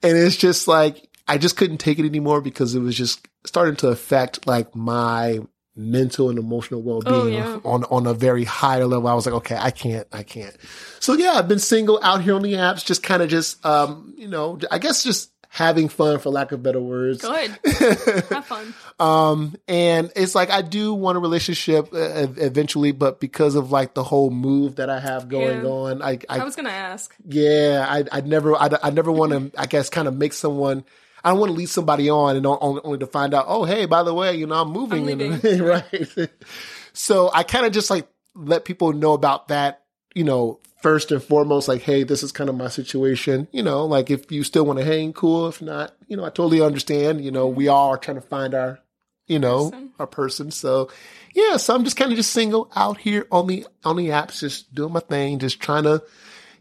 And 0.01 0.17
it's 0.17 0.37
just 0.37 0.67
like, 0.67 1.07
I 1.27 1.37
just 1.37 1.55
couldn't 1.57 1.77
take 1.77 1.99
it 1.99 2.05
anymore 2.05 2.41
because 2.41 2.73
it 2.73 2.79
was 2.79 2.95
just 2.95 3.27
starting 3.45 3.75
to 3.77 3.89
affect 3.89 4.47
like 4.47 4.75
my 4.75 5.41
mental 5.75 6.29
and 6.29 6.39
emotional 6.39 6.81
well-being 6.81 7.15
Oh, 7.15 7.27
yeah. 7.27 7.59
on, 7.65 7.83
on 7.85 8.07
a 8.07 8.13
very 8.13 8.43
higher 8.45 8.85
level. 8.85 9.07
I 9.07 9.13
was 9.13 9.25
like, 9.25 9.35
okay, 9.35 9.57
I 9.59 9.71
can't, 9.71 10.07
I 10.13 10.23
can't. 10.23 10.55
So 10.99 11.13
yeah, 11.13 11.33
I've 11.33 11.47
been 11.47 11.59
single 11.59 11.99
out 12.01 12.21
here 12.21 12.35
on 12.35 12.41
the 12.41 12.53
apps, 12.53 12.85
just 12.85 13.03
kind 13.03 13.21
of 13.21 13.29
just, 13.29 13.63
um, 13.65 14.13
you 14.17 14.27
know, 14.27 14.57
I 14.71 14.77
guess 14.79 15.03
just 15.03 15.31
having 15.49 15.87
fun 15.87 16.19
for 16.19 16.29
lack 16.29 16.51
of 16.51 16.61
better 16.61 16.81
words. 16.81 17.21
Good. 17.21 17.49
Have 18.29 18.45
fun. 18.45 18.73
Um, 18.99 19.55
and 19.69 20.11
it's 20.15 20.35
like 20.35 20.49
I 20.49 20.61
do 20.61 20.93
want 20.93 21.17
a 21.17 21.21
relationship 21.21 21.93
uh, 21.93 22.27
eventually, 22.37 22.91
but 22.91 23.19
because 23.21 23.55
of 23.55 23.71
like 23.71 23.93
the 23.93 24.03
whole 24.03 24.29
move 24.31 24.75
that 24.77 24.89
I 24.89 24.99
have 24.99 25.29
going 25.29 25.63
Yeah. 25.63 25.69
on, 25.69 26.01
I, 26.01 26.19
I, 26.29 26.39
I 26.39 26.43
was 26.43 26.55
gonna 26.57 26.69
ask. 26.69 27.15
yeah, 27.25 27.85
I, 27.87 28.03
I 28.11 28.21
never, 28.21 28.55
I, 28.55 28.69
I 28.83 28.89
never 28.91 29.11
want 29.13 29.31
to, 29.53 29.59
I 29.59 29.65
guess, 29.65 29.89
kind 29.89 30.07
of 30.07 30.15
make 30.15 30.33
someone. 30.33 30.83
I 31.25 31.29
don't 31.31 31.39
want 31.39 31.49
to 31.49 31.57
lead 31.57 31.69
somebody 31.69 32.07
on 32.07 32.35
and 32.35 32.45
only, 32.45 32.81
only 32.83 32.99
to 32.99 33.07
find 33.07 33.33
out, 33.33 33.45
oh, 33.47 33.65
hey, 33.65 33.87
by 33.87 34.03
the 34.03 34.13
way, 34.13 34.35
you 34.35 34.45
know, 34.45 34.61
I'm 34.61 34.69
moving, 34.69 35.09
I'm 35.09 35.41
right? 35.59 36.29
so 36.93 37.31
I 37.33 37.41
kind 37.41 37.65
of 37.65 37.73
just 37.73 37.89
like 37.89 38.07
let 38.35 38.63
people 38.63 38.93
know 38.93 39.13
about 39.13 39.47
that, 39.47 39.85
you 40.13 40.23
know, 40.23 40.59
first 40.83 41.11
and 41.11 41.23
foremost, 41.23 41.67
like, 41.67 41.81
hey, 41.81 42.03
this 42.03 42.21
is 42.21 42.31
kind 42.31 42.47
of 42.47 42.55
my 42.55 42.67
situation. 42.67 43.47
You 43.51 43.63
know, 43.63 43.85
like 43.87 44.11
if 44.11 44.31
you 44.31 44.43
still 44.43 44.67
want 44.67 44.77
to 44.77 44.85
hang, 44.85 45.13
cool. 45.13 45.47
If 45.47 45.63
not, 45.63 45.95
you 46.07 46.15
know, 46.15 46.23
I 46.23 46.29
totally 46.29 46.61
understand. 46.61 47.25
You 47.25 47.31
know, 47.31 47.47
we 47.47 47.65
mm-hmm. 47.65 47.73
all 47.73 47.89
are 47.89 47.97
trying 47.97 48.21
to 48.21 48.21
find 48.21 48.53
our, 48.53 48.77
you 49.25 49.39
know, 49.39 49.71
Person. 49.71 49.91
our 49.97 50.07
person. 50.07 50.51
So 50.51 50.91
yeah, 51.33 51.57
so 51.57 51.73
I'm 51.73 51.85
just 51.85 51.97
kind 51.97 52.11
of 52.11 52.17
just 52.17 52.31
single 52.33 52.71
out 52.75 52.99
here 52.99 53.25
on 53.31 53.47
the 53.47 53.65
on 53.83 53.95
the 53.95 54.09
apps, 54.09 54.41
just 54.41 54.75
doing 54.75 54.93
my 54.93 54.99
thing, 54.99 55.39
just 55.39 55.59
trying 55.59 55.85
to, 55.85 56.03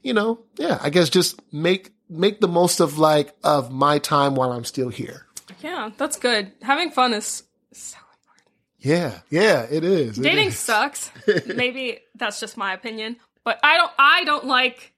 you 0.02 0.14
know, 0.14 0.40
yeah, 0.56 0.78
I 0.80 0.88
guess 0.88 1.10
just 1.10 1.38
make 1.52 1.93
make 2.08 2.40
the 2.40 2.48
most 2.48 2.80
of 2.80 2.98
like 2.98 3.34
of 3.42 3.70
my 3.72 3.98
time 3.98 4.34
while 4.34 4.52
I'm 4.52 4.64
still 4.64 4.88
here. 4.88 5.26
Yeah, 5.60 5.90
that's 5.96 6.18
good. 6.18 6.52
Having 6.62 6.90
fun 6.92 7.12
is 7.14 7.42
so 7.72 7.98
important. 7.98 8.48
Yeah, 8.78 9.20
yeah, 9.30 9.66
it 9.70 9.84
is. 9.84 10.16
Dating 10.16 10.48
is. 10.48 10.58
sucks. 10.58 11.10
Maybe 11.46 11.98
that's 12.14 12.40
just 12.40 12.56
my 12.56 12.72
opinion, 12.74 13.16
but 13.44 13.58
I 13.62 13.76
don't 13.76 13.92
I 13.98 14.24
don't 14.24 14.46
like 14.46 14.92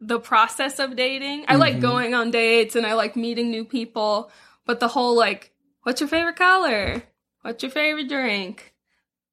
the 0.00 0.20
process 0.20 0.78
of 0.78 0.94
dating. 0.96 1.44
I 1.48 1.52
Mm-hmm. 1.52 1.60
like 1.60 1.80
going 1.80 2.14
on 2.14 2.30
dates 2.30 2.76
and 2.76 2.84
I 2.86 2.94
like 2.94 3.16
meeting 3.16 3.50
new 3.50 3.64
people, 3.64 4.30
but 4.66 4.80
the 4.80 4.88
whole 4.88 5.16
like 5.16 5.52
what's 5.82 6.00
your 6.00 6.08
favorite 6.08 6.36
color? 6.36 7.02
What's 7.42 7.62
your 7.62 7.70
favorite 7.72 8.08
drink? 8.08 8.74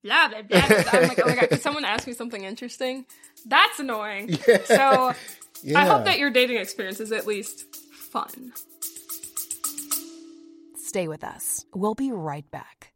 Blah 0.03 0.29
blah 0.29 0.41
blah. 0.43 0.67
blah. 0.67 0.77
I'm 0.93 1.07
like, 1.07 1.19
oh 1.23 1.27
my 1.27 1.35
god, 1.35 1.49
could 1.49 1.61
someone 1.67 1.83
ask 1.85 2.05
me 2.07 2.13
something 2.13 2.43
interesting? 2.43 3.05
That's 3.45 3.79
annoying. 3.79 4.37
So 4.65 5.13
Yeah. 5.63 5.79
I 5.79 5.85
hope 5.85 6.05
that 6.05 6.19
your 6.19 6.29
dating 6.29 6.57
experience 6.57 6.99
is 6.99 7.11
at 7.11 7.25
least 7.25 7.75
fun. 7.75 8.53
Stay 10.75 11.07
with 11.07 11.23
us. 11.23 11.65
We'll 11.73 11.95
be 11.95 12.11
right 12.11 12.49
back. 12.51 12.93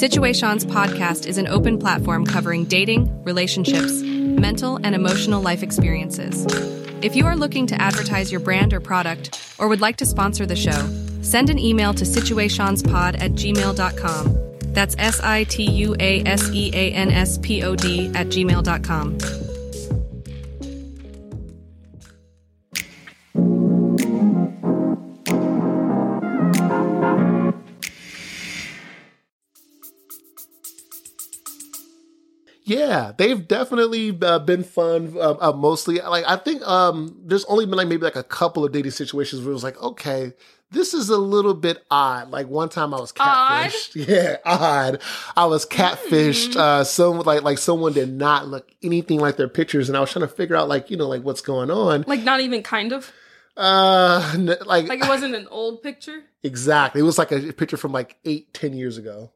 Situaseans 0.00 0.64
podcast 0.64 1.26
is 1.26 1.36
an 1.36 1.46
open 1.48 1.78
platform 1.78 2.24
covering 2.24 2.64
dating, 2.64 3.22
relationships, 3.24 4.00
mental 4.02 4.78
and 4.82 4.94
emotional 4.94 5.42
life 5.42 5.62
experiences. 5.62 6.46
If 7.02 7.16
you 7.16 7.26
are 7.26 7.36
looking 7.36 7.66
to 7.66 7.80
advertise 7.80 8.30
your 8.30 8.40
brand 8.40 8.72
or 8.72 8.80
product 8.80 9.56
or 9.58 9.68
would 9.68 9.80
like 9.80 9.96
to 9.96 10.06
sponsor 10.06 10.46
the 10.46 10.56
show, 10.56 10.88
send 11.30 11.48
an 11.48 11.58
email 11.58 11.94
to 11.94 12.04
situaseanspod 12.04 13.20
at 13.20 13.32
gmail.com. 13.32 14.36
That's 14.72 14.96
S 14.98 15.20
I 15.20 15.44
T 15.44 15.70
U 15.70 15.94
A 16.00 16.22
S 16.24 16.50
E 16.52 16.70
A 16.74 16.92
N 16.92 17.10
S 17.10 17.38
P 17.38 17.62
O 17.62 17.76
D 17.76 18.08
at 18.14 18.26
gmail.com. 18.28 19.49
Yeah, 32.70 33.12
they've 33.16 33.48
definitely 33.48 34.16
uh, 34.22 34.38
been 34.38 34.62
fun. 34.62 35.16
Uh, 35.16 35.34
uh, 35.40 35.52
mostly, 35.52 35.96
like 35.98 36.24
I 36.26 36.36
think 36.36 36.62
um, 36.66 37.20
there's 37.24 37.44
only 37.46 37.66
been 37.66 37.76
like 37.76 37.88
maybe 37.88 38.04
like 38.04 38.14
a 38.14 38.22
couple 38.22 38.64
of 38.64 38.70
dating 38.70 38.92
situations 38.92 39.42
where 39.42 39.50
it 39.50 39.54
was 39.54 39.64
like, 39.64 39.80
okay, 39.82 40.32
this 40.70 40.94
is 40.94 41.08
a 41.08 41.18
little 41.18 41.54
bit 41.54 41.84
odd. 41.90 42.30
Like 42.30 42.46
one 42.46 42.68
time 42.68 42.94
I 42.94 43.00
was 43.00 43.12
Odd? 43.18 43.70
catfished. 43.70 44.06
Yeah, 44.08 44.36
odd. 44.44 45.02
I 45.36 45.46
was 45.46 45.66
catfished. 45.66 46.54
Uh, 46.54 46.84
some 46.84 47.18
like 47.20 47.42
like 47.42 47.58
someone 47.58 47.92
did 47.92 48.12
not 48.12 48.46
look 48.46 48.70
anything 48.82 49.18
like 49.18 49.36
their 49.36 49.48
pictures, 49.48 49.88
and 49.88 49.96
I 49.96 50.00
was 50.00 50.12
trying 50.12 50.28
to 50.28 50.32
figure 50.32 50.54
out 50.54 50.68
like 50.68 50.90
you 50.90 50.96
know 50.96 51.08
like 51.08 51.22
what's 51.22 51.40
going 51.40 51.72
on. 51.72 52.04
Like 52.06 52.22
not 52.22 52.40
even 52.40 52.62
kind 52.62 52.92
of. 52.92 53.12
Uh, 53.56 54.30
n- 54.34 54.46
like, 54.64 54.86
Like 54.88 55.02
it 55.02 55.08
wasn't 55.08 55.34
an 55.34 55.48
old 55.50 55.82
picture. 55.82 56.22
exactly. 56.44 57.00
It 57.00 57.04
was 57.04 57.18
like 57.18 57.32
a 57.32 57.52
picture 57.52 57.76
from 57.76 57.90
like 57.90 58.16
eight, 58.24 58.54
ten 58.54 58.74
years 58.74 58.96
ago. 58.96 59.32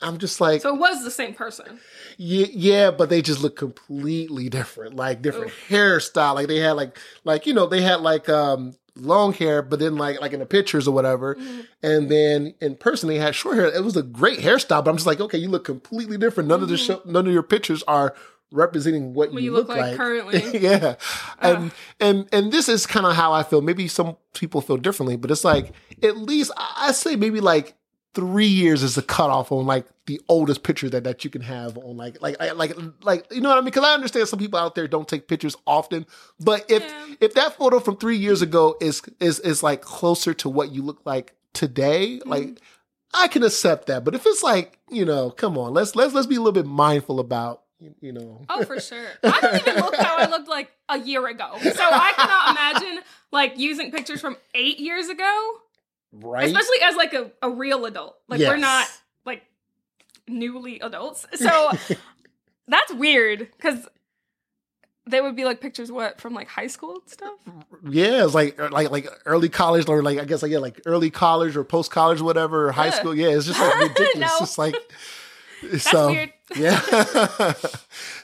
I'm 0.00 0.18
just 0.18 0.40
like, 0.40 0.60
So 0.62 0.74
it 0.74 0.78
was 0.78 1.02
the 1.04 1.10
same 1.10 1.32
person. 1.34 1.80
Yeah, 2.18 2.46
yeah, 2.52 2.90
but 2.90 3.08
they 3.08 3.22
just 3.22 3.40
look 3.42 3.56
completely 3.56 4.48
different. 4.48 4.94
Like 4.94 5.22
different 5.22 5.52
hairstyle. 5.68 6.34
Like 6.34 6.48
they 6.48 6.58
had 6.58 6.72
like 6.72 6.98
like 7.24 7.46
you 7.46 7.54
know 7.54 7.66
they 7.66 7.80
had 7.82 8.00
like 8.00 8.28
um 8.28 8.74
long 8.94 9.32
hair, 9.32 9.62
but 9.62 9.78
then 9.78 9.96
like 9.96 10.20
like 10.20 10.32
in 10.32 10.40
the 10.40 10.46
pictures 10.46 10.86
or 10.88 10.94
whatever, 10.94 11.34
Mm-hmm. 11.36 11.60
and 11.82 12.10
then 12.10 12.54
in 12.60 12.74
person 12.76 13.08
they 13.08 13.18
had 13.18 13.34
short 13.34 13.56
hair. 13.56 13.66
It 13.66 13.84
was 13.84 13.96
a 13.96 14.02
great 14.02 14.40
hairstyle, 14.40 14.84
but 14.84 14.90
I'm 14.90 14.96
just 14.96 15.06
like, 15.06 15.20
okay, 15.20 15.38
you 15.38 15.48
look 15.48 15.64
completely 15.64 16.18
different. 16.18 16.48
None 16.48 16.62
of 16.62 16.68
the 16.68 16.76
show, 16.76 17.00
none 17.06 17.26
of 17.26 17.32
your 17.32 17.42
pictures 17.42 17.82
are 17.88 18.14
representing 18.52 19.12
what, 19.14 19.28
Mm-hmm. 19.28 19.34
What 19.34 19.42
you, 19.42 19.50
you 19.50 19.56
look, 19.56 19.68
look 19.68 19.76
like 19.78 19.86
like 19.88 19.96
currently. 19.96 20.58
yeah, 20.60 20.96
and 21.40 21.72
and 22.00 22.28
and 22.32 22.52
this 22.52 22.68
is 22.68 22.86
kind 22.86 23.06
of 23.06 23.14
how 23.16 23.32
I 23.32 23.42
feel. 23.42 23.60
Maybe 23.62 23.88
some 23.88 24.16
people 24.34 24.60
feel 24.60 24.76
differently, 24.76 25.16
but 25.16 25.30
it's 25.30 25.44
like 25.44 25.72
at 26.02 26.16
least 26.18 26.52
I 26.56 26.92
say 26.92 27.16
maybe 27.16 27.40
like 27.40 27.74
three 28.16 28.46
years 28.48 28.82
is 28.82 28.96
the 28.96 29.02
cutoff 29.02 29.52
on 29.52 29.66
like 29.66 29.86
the 30.06 30.20
oldest 30.28 30.62
picture 30.64 30.88
that, 30.90 31.04
that 31.04 31.22
you 31.24 31.30
can 31.30 31.42
have 31.42 31.76
on 31.78 31.96
like 31.96 32.20
like 32.20 32.36
like 32.56 32.74
like 33.02 33.26
you 33.30 33.40
know 33.40 33.50
what 33.50 33.58
I 33.58 33.60
mean? 33.60 33.66
Because 33.66 33.84
I 33.84 33.94
understand 33.94 34.26
some 34.28 34.38
people 34.40 34.58
out 34.58 34.74
there 34.74 34.88
don't 34.88 35.06
take 35.06 35.28
pictures 35.28 35.54
often, 35.66 36.06
but 36.40 36.64
if 36.68 36.82
Yeah. 36.82 37.06
if 37.20 37.34
that 37.34 37.54
photo 37.56 37.78
from 37.78 37.96
three 37.96 38.16
years 38.16 38.42
ago 38.42 38.76
is 38.80 39.02
is 39.20 39.38
is 39.40 39.62
like 39.62 39.82
closer 39.82 40.34
to 40.34 40.48
what 40.48 40.72
you 40.72 40.82
look 40.82 41.00
like 41.04 41.34
today, 41.52 42.18
Mm-hmm. 42.18 42.28
like 42.28 42.60
I 43.14 43.28
can 43.28 43.42
accept 43.44 43.86
that. 43.86 44.04
But 44.04 44.14
if 44.14 44.26
it's 44.26 44.42
like 44.42 44.78
you 44.90 45.04
know, 45.04 45.30
come 45.30 45.56
on, 45.58 45.72
let's 45.74 45.94
let's 45.94 46.12
let's 46.14 46.26
be 46.26 46.36
a 46.36 46.40
little 46.40 46.52
bit 46.52 46.66
mindful 46.66 47.20
about 47.20 47.62
you- 47.78 47.94
you 48.00 48.12
know. 48.12 48.44
Oh, 48.48 48.64
for 48.64 48.80
sure. 48.80 49.06
I 49.22 49.38
don't 49.40 49.60
even 49.68 49.76
look 49.84 49.96
how 49.96 50.16
I 50.16 50.26
looked 50.30 50.48
like 50.48 50.70
a 50.88 50.98
year 50.98 51.26
ago. 51.26 51.50
So 51.60 51.82
I 51.84 52.12
cannot 52.16 52.50
imagine 52.50 53.04
like 53.32 53.58
using 53.58 53.90
pictures 53.90 54.20
from 54.20 54.36
eight 54.54 54.78
years 54.78 55.08
ago, 55.08 55.58
Right? 56.20 56.46
especially 56.46 56.78
as 56.82 56.96
like 56.96 57.14
a, 57.14 57.30
a 57.42 57.50
real 57.50 57.84
adult. 57.86 58.16
Like 58.28 58.40
we're 58.40 58.56
not 58.56 58.86
like 59.24 59.42
newly 60.28 60.80
adults. 60.80 61.26
So 61.34 61.72
that's 62.68 62.92
weird 62.94 63.48
because 63.56 63.86
they 65.08 65.20
would 65.20 65.36
be 65.36 65.44
like 65.44 65.60
pictures 65.60 65.90
what 65.90 66.20
from 66.20 66.34
like 66.34 66.48
high 66.48 66.66
school 66.66 66.96
and 67.00 67.10
stuff. 67.10 67.38
Yeah, 67.88 68.24
it's 68.24 68.34
like 68.34 68.58
er, 68.58 68.68
like 68.70 68.90
like 68.90 69.08
early 69.24 69.48
college 69.48 69.88
or 69.88 70.02
like 70.02 70.18
I 70.18 70.24
guess 70.24 70.42
like 70.42 70.50
yeah, 70.50 70.58
like 70.58 70.80
early 70.84 71.10
college 71.10 71.56
or 71.56 71.64
post 71.64 71.90
college, 71.90 72.20
whatever, 72.20 72.68
or 72.68 72.72
high 72.72 72.88
Ugh. 72.88 72.94
school. 72.94 73.14
Yeah, 73.14 73.28
it's 73.28 73.46
just 73.46 73.60
like 73.60 73.78
ridiculous. 73.80 74.16
No. 74.16 74.26
It's 74.26 74.38
just 74.40 74.58
like 74.58 74.76
so 75.78 76.08
weird. 76.08 76.32
yeah. 76.56 77.52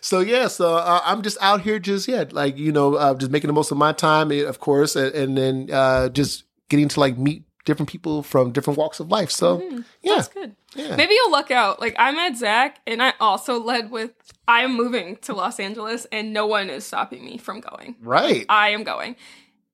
so 0.00 0.20
yeah, 0.20 0.48
so 0.48 0.74
uh, 0.76 1.00
I'm 1.04 1.22
just 1.22 1.38
out 1.40 1.62
here, 1.62 1.78
just 1.78 2.08
yeah, 2.08 2.24
like 2.30 2.58
you 2.58 2.72
know, 2.72 2.94
uh, 2.94 3.14
just 3.14 3.30
making 3.30 3.48
the 3.48 3.54
most 3.54 3.70
of 3.70 3.78
my 3.78 3.92
time, 3.92 4.32
eh, 4.32 4.42
of 4.42 4.58
course, 4.58 4.96
and, 4.96 5.14
and 5.14 5.38
then 5.38 5.68
uh, 5.72 6.08
just 6.08 6.44
getting 6.68 6.88
to 6.88 7.00
like 7.00 7.16
meet 7.16 7.44
different 7.64 7.88
people 7.88 8.22
from 8.22 8.52
different 8.52 8.78
walks 8.78 9.00
of 9.00 9.08
life. 9.10 9.30
So 9.30 9.60
yeah, 9.60 9.68
Mm-hmm. 9.68 10.08
That's 10.08 10.28
good. 10.28 10.56
Yeah. 10.74 10.96
Maybe 10.96 11.14
you'll 11.14 11.30
luck 11.32 11.50
out. 11.50 11.80
Like 11.80 11.94
I 11.98 12.12
met 12.12 12.36
Zach, 12.36 12.80
and 12.86 13.02
I 13.02 13.12
also 13.20 13.60
led 13.62 13.90
with 13.90 14.12
I 14.48 14.62
am 14.62 14.74
moving 14.74 15.16
to 15.22 15.34
Los 15.34 15.60
Angeles, 15.60 16.06
and 16.10 16.32
no 16.32 16.46
one 16.46 16.70
is 16.70 16.84
stopping 16.86 17.24
me 17.24 17.36
from 17.38 17.60
going. 17.60 17.96
right. 18.00 18.46
I 18.48 18.70
am 18.70 18.82
going. 18.82 19.16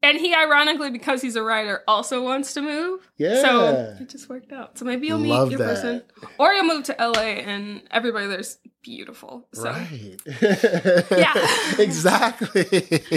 And 0.00 0.16
he, 0.16 0.32
ironically, 0.32 0.90
because 0.90 1.20
he's 1.20 1.34
a 1.34 1.42
writer, 1.42 1.82
also 1.88 2.22
wants 2.22 2.54
to 2.54 2.62
move. 2.62 3.10
Yeah. 3.16 3.42
So 3.42 3.96
it 4.00 4.08
just 4.08 4.28
worked 4.28 4.52
out. 4.52 4.78
So 4.78 4.84
maybe 4.84 5.08
you'll 5.08 5.18
meet 5.18 5.30
Love 5.30 5.50
your 5.50 5.58
that. 5.58 5.74
person, 5.74 6.02
or 6.38 6.52
you'll 6.52 6.66
move 6.66 6.84
to 6.84 6.96
LA, 7.00 7.20
and 7.20 7.82
everybody 7.90 8.28
there's 8.28 8.58
beautiful. 8.82 9.46
So 9.52 9.64
Right. 9.64 10.16
Yeah. 11.10 11.34
exactly. 11.78 12.64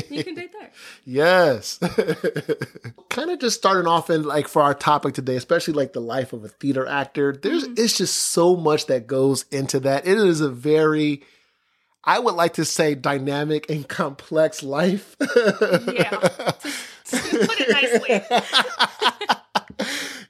you 0.10 0.24
can 0.24 0.34
date 0.36 0.52
there. 0.54 0.72
Yes. 1.06 1.78
kind 3.10 3.30
of 3.30 3.40
just 3.40 3.58
starting 3.58 3.88
off 3.88 4.10
in 4.10 4.24
like 4.24 4.48
for 4.48 4.62
our 4.62 4.74
topic 4.74 5.14
today, 5.14 5.36
especially 5.36 5.76
like 5.76 5.94
the 5.94 6.02
life 6.02 6.34
of 6.34 6.44
a 6.44 6.50
theater 6.50 6.88
actor. 6.88 7.38
There's 7.40 7.64
mm-hmm. 7.64 7.76
it's 7.78 7.96
just 7.96 8.16
so 8.16 8.56
much 8.56 8.88
that 8.88 9.08
goes 9.08 9.46
into 9.52 9.80
that. 9.82 10.08
It 10.08 10.18
is 10.18 10.42
a 10.42 10.50
very 10.50 11.22
I 12.04 12.20
would 12.20 12.36
like 12.36 12.54
to 12.54 12.66
say 12.66 12.96
dynamic 12.96 13.70
and 13.70 13.88
complex 13.88 14.64
life. 14.64 15.16
Yeah. 15.22 16.10
To, 17.12 17.18
to 17.18 17.48
put 17.48 17.60
it 17.60 17.70
nicely. 17.70 18.22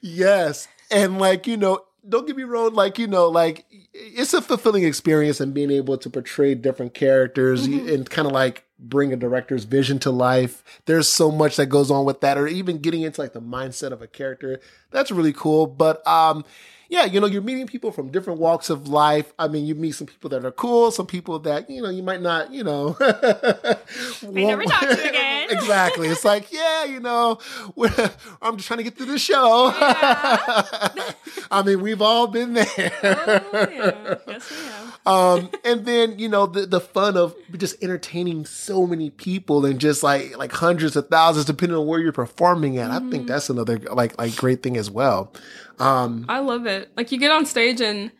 yes. 0.00 0.68
And 0.90 1.18
like, 1.18 1.46
you 1.46 1.56
know, 1.56 1.84
don't 2.08 2.26
get 2.26 2.36
me 2.36 2.42
wrong, 2.42 2.74
like, 2.74 2.98
you 2.98 3.06
know, 3.06 3.28
like 3.28 3.64
it's 3.94 4.34
a 4.34 4.42
fulfilling 4.42 4.84
experience 4.84 5.40
and 5.40 5.54
being 5.54 5.70
able 5.70 5.96
to 5.98 6.10
portray 6.10 6.54
different 6.54 6.94
characters 6.94 7.66
and 7.66 8.08
kind 8.10 8.26
of 8.26 8.32
like 8.32 8.64
bring 8.78 9.12
a 9.12 9.16
director's 9.16 9.64
vision 9.64 9.98
to 10.00 10.10
life. 10.10 10.64
There's 10.86 11.08
so 11.08 11.30
much 11.30 11.56
that 11.56 11.66
goes 11.66 11.90
on 11.90 12.04
with 12.04 12.20
that, 12.22 12.36
or 12.36 12.48
even 12.48 12.78
getting 12.78 13.02
into 13.02 13.20
like 13.20 13.32
the 13.32 13.40
mindset 13.40 13.92
of 13.92 14.02
a 14.02 14.08
character. 14.08 14.60
That's 14.90 15.12
really 15.12 15.32
cool. 15.32 15.66
But 15.66 16.04
um 16.06 16.44
yeah, 16.92 17.06
you 17.06 17.20
know, 17.20 17.26
you're 17.26 17.40
meeting 17.40 17.66
people 17.66 17.90
from 17.90 18.10
different 18.10 18.38
walks 18.38 18.68
of 18.68 18.86
life. 18.86 19.32
I 19.38 19.48
mean, 19.48 19.64
you 19.64 19.74
meet 19.74 19.92
some 19.92 20.06
people 20.06 20.28
that 20.28 20.44
are 20.44 20.50
cool, 20.52 20.90
some 20.90 21.06
people 21.06 21.38
that, 21.38 21.70
you 21.70 21.80
know, 21.80 21.88
you 21.88 22.02
might 22.02 22.20
not, 22.20 22.52
you 22.52 22.62
know. 22.62 22.94
May 24.30 24.44
never 24.46 24.64
talk 24.64 24.80
to 24.82 25.08
again. 25.08 25.48
exactly. 25.50 26.08
It's 26.08 26.22
like, 26.22 26.52
yeah, 26.52 26.84
you 26.84 27.00
know, 27.00 27.38
we're- 27.76 28.10
I'm 28.42 28.58
just 28.58 28.66
trying 28.66 28.76
to 28.76 28.84
get 28.84 28.94
through 28.98 29.06
the 29.06 29.18
show. 29.18 29.72
I 31.50 31.62
mean, 31.64 31.80
we've 31.80 32.02
all 32.02 32.26
been 32.26 32.52
there. 32.52 32.66
Oh, 32.76 33.68
yeah. 33.70 34.16
Yes, 34.28 34.50
we 34.50 34.56
have. 34.66 34.81
Um, 35.04 35.50
and 35.64 35.84
then 35.84 36.18
you 36.18 36.28
know 36.28 36.46
the 36.46 36.66
the 36.66 36.80
fun 36.80 37.16
of 37.16 37.34
just 37.56 37.82
entertaining 37.82 38.46
so 38.46 38.86
many 38.86 39.10
people 39.10 39.64
and 39.66 39.80
just 39.80 40.02
like 40.02 40.36
like 40.36 40.52
hundreds 40.52 40.96
of 40.96 41.08
thousands, 41.08 41.46
depending 41.46 41.76
on 41.76 41.86
where 41.86 42.00
you're 42.00 42.12
performing 42.12 42.78
at. 42.78 42.90
I 42.90 43.00
think 43.10 43.26
that's 43.26 43.50
another 43.50 43.78
like 43.78 44.18
like 44.18 44.36
great 44.36 44.62
thing 44.62 44.76
as 44.76 44.90
well. 44.90 45.32
Um, 45.78 46.26
I 46.28 46.38
love 46.38 46.66
it. 46.66 46.92
Like 46.96 47.10
you 47.12 47.18
get 47.18 47.30
on 47.30 47.46
stage 47.46 47.80
and 47.80 48.12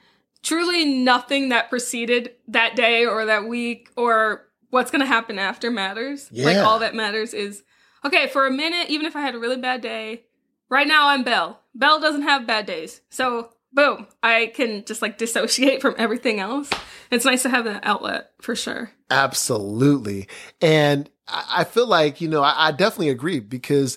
truly 0.42 0.84
nothing 0.84 1.50
that 1.50 1.70
preceded 1.70 2.32
that 2.48 2.74
day 2.74 3.06
or 3.06 3.26
that 3.26 3.46
week 3.46 3.90
or 3.96 4.48
what's 4.70 4.90
going 4.90 5.00
to 5.00 5.06
happen 5.06 5.38
after 5.38 5.70
matters. 5.70 6.28
Yeah. 6.32 6.46
Like 6.46 6.56
all 6.58 6.78
that 6.80 6.94
matters 6.94 7.34
is 7.34 7.62
okay, 8.04 8.26
for 8.26 8.46
a 8.46 8.50
minute, 8.50 8.90
even 8.90 9.06
if 9.06 9.14
I 9.14 9.20
had 9.20 9.34
a 9.34 9.38
really 9.38 9.56
bad 9.56 9.80
day, 9.80 10.24
right 10.68 10.86
now 10.86 11.08
I'm 11.08 11.22
Belle. 11.22 11.60
Belle 11.74 12.00
doesn't 12.00 12.22
have 12.22 12.46
bad 12.46 12.66
days. 12.66 13.00
So, 13.10 13.50
boom, 13.72 14.06
I 14.22 14.52
can 14.54 14.84
just 14.84 15.02
like 15.02 15.18
dissociate 15.18 15.80
from 15.80 15.94
everything 15.98 16.40
else. 16.40 16.70
It's 17.10 17.24
nice 17.24 17.42
to 17.42 17.48
have 17.48 17.64
that 17.64 17.84
outlet 17.84 18.30
for 18.40 18.54
sure. 18.54 18.90
Absolutely. 19.10 20.28
And 20.60 21.10
I 21.28 21.64
feel 21.64 21.86
like, 21.86 22.20
you 22.20 22.28
know, 22.28 22.42
I, 22.42 22.68
I 22.68 22.70
definitely 22.72 23.08
agree 23.08 23.40
because 23.40 23.96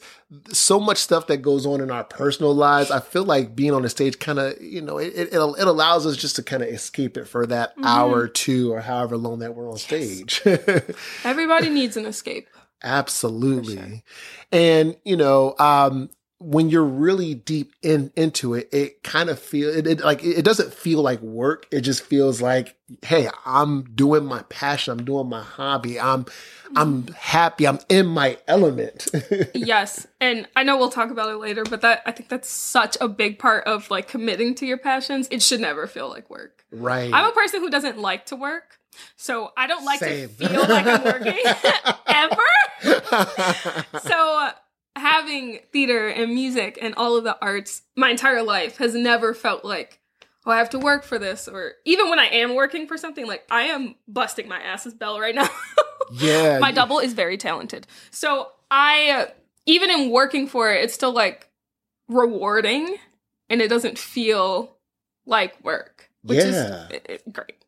so 0.52 0.80
much 0.80 0.98
stuff 0.98 1.28
that 1.28 1.38
goes 1.38 1.66
on 1.66 1.82
in 1.82 1.92
our 1.92 2.04
personal 2.04 2.54
lives, 2.54 2.92
I 2.92 3.00
feel 3.00 3.24
like 3.24 3.56
being 3.56 3.74
on 3.74 3.82
the 3.82 3.90
stage 3.90 4.20
kind 4.20 4.40
of, 4.40 4.62
you 4.62 4.82
know, 4.82 4.98
it, 4.98 5.14
it, 5.16 5.34
it 5.34 5.68
allows 5.68 6.06
us 6.06 6.18
just 6.18 6.36
to 6.38 6.44
kind 6.44 6.64
of 6.64 6.70
escape 6.70 7.18
it 7.18 7.26
for 7.26 7.46
that 7.48 7.74
hour 7.84 8.20
or 8.20 8.28
two 8.28 8.72
or 8.72 8.82
however 8.82 9.18
long 9.18 9.40
that 9.40 9.56
we're 9.56 9.70
on 9.70 9.78
stage. 9.78 10.42
Everybody 11.24 11.70
needs 11.70 11.98
an 11.98 12.06
escape. 12.06 12.48
Absolutely. 12.84 14.04
And, 14.52 14.96
you 15.04 15.18
know, 15.18 15.56
um, 15.58 16.10
when 16.46 16.70
you're 16.70 16.84
really 16.84 17.34
deep 17.34 17.74
in 17.82 18.12
into 18.16 18.54
it, 18.54 18.70
it 18.72 19.04
kind 19.04 19.30
of 19.30 19.40
feel 19.40 19.70
it, 19.70 19.88
it 19.88 20.02
like 20.02 20.24
it 20.24 20.44
doesn't 20.44 20.74
feel 20.74 21.02
like 21.02 21.20
work. 21.22 21.68
It 21.72 21.82
just 21.82 22.04
feels 22.04 22.42
like, 22.42 22.76
hey, 23.04 23.30
I'm 23.46 23.84
doing 23.96 24.26
my 24.26 24.44
passion. 24.44 25.00
I'm 25.00 25.06
doing 25.06 25.28
my 25.28 25.42
hobby. 25.42 26.00
I'm 26.00 26.26
I'm 26.76 27.04
mm. 27.04 27.14
happy. 27.14 27.68
I'm 27.68 27.80
in 27.90 28.06
my 28.06 28.38
element. 28.48 29.08
yes 29.54 30.08
and 30.22 30.48
i 30.56 30.64
know 30.64 30.78
we'll 30.78 30.90
talk 30.90 31.10
about 31.10 31.30
it 31.30 31.38
later 31.38 31.64
but 31.64 31.82
that 31.82 32.02
i 32.06 32.12
think 32.12 32.30
that's 32.30 32.50
such 32.50 32.98
a 33.02 33.08
big 33.08 33.40
part 33.40 33.64
of 33.66 33.90
like 33.90 34.08
committing 34.08 34.56
to 34.56 34.66
your 34.66 34.78
passions 34.78 35.28
it 35.32 35.42
should 35.42 35.60
never 35.60 35.88
feel 35.88 36.10
like 36.10 36.30
work 36.30 36.64
right. 36.72 37.14
i'm 37.14 37.30
a 37.30 37.32
person 37.32 37.60
who 37.60 37.70
doesn't 37.70 37.98
like 37.98 38.26
to 38.26 38.36
work 38.36 38.80
so 39.16 39.52
i 39.58 39.68
don't 39.68 39.86
like 39.86 40.00
Same. 40.00 40.30
to 40.30 40.34
feel 40.36 40.62
like 40.68 40.86
i'm 40.86 41.04
working 41.04 41.34
ever 42.08 43.86
so 44.00 44.50
having 44.96 45.60
theater 45.72 46.08
and 46.08 46.34
music 46.34 46.78
and 46.82 46.94
all 46.96 47.16
of 47.18 47.24
the 47.24 47.38
arts 47.42 47.84
my 47.96 48.10
entire 48.12 48.42
life 48.44 48.78
has 48.78 48.94
never 48.96 49.34
felt 49.34 49.66
like 49.66 50.00
oh 50.46 50.52
i 50.52 50.58
have 50.58 50.70
to 50.70 50.80
work 50.80 51.04
for 51.04 51.20
this 51.20 51.48
or 51.48 51.74
even 51.86 52.10
when 52.10 52.20
i 52.20 52.26
am 52.28 52.56
working 52.56 52.88
for 52.88 52.98
something 52.98 53.28
like 53.28 53.46
i 53.52 53.64
am 53.64 53.96
busting 54.08 54.48
my 54.48 54.60
ass 54.62 54.86
as 54.86 54.94
Belle 54.94 55.20
right 55.20 55.36
now 55.36 55.50
yeah. 56.14 56.60
my 56.60 56.72
double 56.72 57.00
is 57.00 57.14
very 57.14 57.38
talented. 57.38 57.88
So 58.12 58.50
I, 58.72 59.28
even 59.66 59.90
in 59.90 60.12
working 60.12 60.48
for 60.48 60.72
it, 60.72 60.84
it's 60.84 60.94
still 60.94 61.12
like 61.14 61.50
rewarding, 62.08 62.98
and 63.50 63.60
it 63.62 63.68
doesn't 63.70 63.98
feel 63.98 64.78
like 65.26 65.62
work, 65.64 66.10
which 66.24 66.38
Yeah. 66.40 66.86
is 66.86 66.92
it- 66.92 67.06
it- 67.10 67.34
great. 67.34 67.65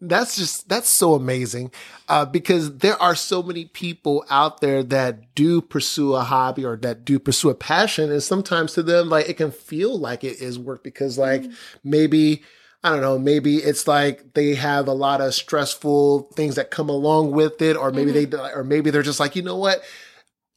That's 0.00 0.36
just 0.36 0.68
that's 0.68 0.88
so 0.88 1.14
amazing 1.14 1.72
uh, 2.08 2.24
because 2.24 2.78
there 2.78 3.00
are 3.02 3.16
so 3.16 3.42
many 3.42 3.64
people 3.64 4.24
out 4.30 4.60
there 4.60 4.84
that 4.84 5.34
do 5.34 5.60
pursue 5.60 6.14
a 6.14 6.22
hobby 6.22 6.64
or 6.64 6.76
that 6.76 7.04
do 7.04 7.18
pursue 7.18 7.50
a 7.50 7.54
passion, 7.54 8.12
and 8.12 8.22
sometimes 8.22 8.74
to 8.74 8.84
them 8.84 9.08
like 9.08 9.28
it 9.28 9.36
can 9.36 9.50
feel 9.50 9.98
like 9.98 10.22
it 10.22 10.40
is 10.40 10.56
work 10.56 10.84
because 10.84 11.18
like 11.18 11.44
maybe 11.82 12.44
I 12.84 12.90
don't 12.90 13.00
know 13.00 13.18
maybe 13.18 13.56
it's 13.56 13.88
like 13.88 14.34
they 14.34 14.54
have 14.54 14.86
a 14.86 14.92
lot 14.92 15.20
of 15.20 15.34
stressful 15.34 16.30
things 16.36 16.54
that 16.54 16.70
come 16.70 16.88
along 16.88 17.32
with 17.32 17.60
it, 17.60 17.76
or 17.76 17.90
maybe 17.90 18.12
they 18.12 18.36
or 18.36 18.62
maybe 18.62 18.90
they're 18.90 19.02
just 19.02 19.18
like 19.18 19.34
you 19.34 19.42
know 19.42 19.56
what? 19.56 19.82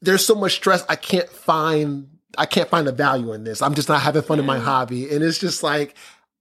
There's 0.02 0.24
so 0.24 0.36
much 0.36 0.54
stress 0.54 0.86
I 0.88 0.96
can't 0.96 1.30
find 1.30 2.10
I 2.38 2.46
can't 2.46 2.70
find 2.70 2.86
the 2.86 2.92
value 2.92 3.34
in 3.34 3.44
this. 3.44 3.64
I'm 3.64 3.74
just 3.74 3.90
not 3.90 4.02
having 4.02 4.22
fun 4.22 4.38
in 4.38 4.46
my 4.46 4.60
hobby, 4.60 5.10
and 5.10 5.24
it's 5.24 5.40
just 5.40 5.64
like 5.64 5.96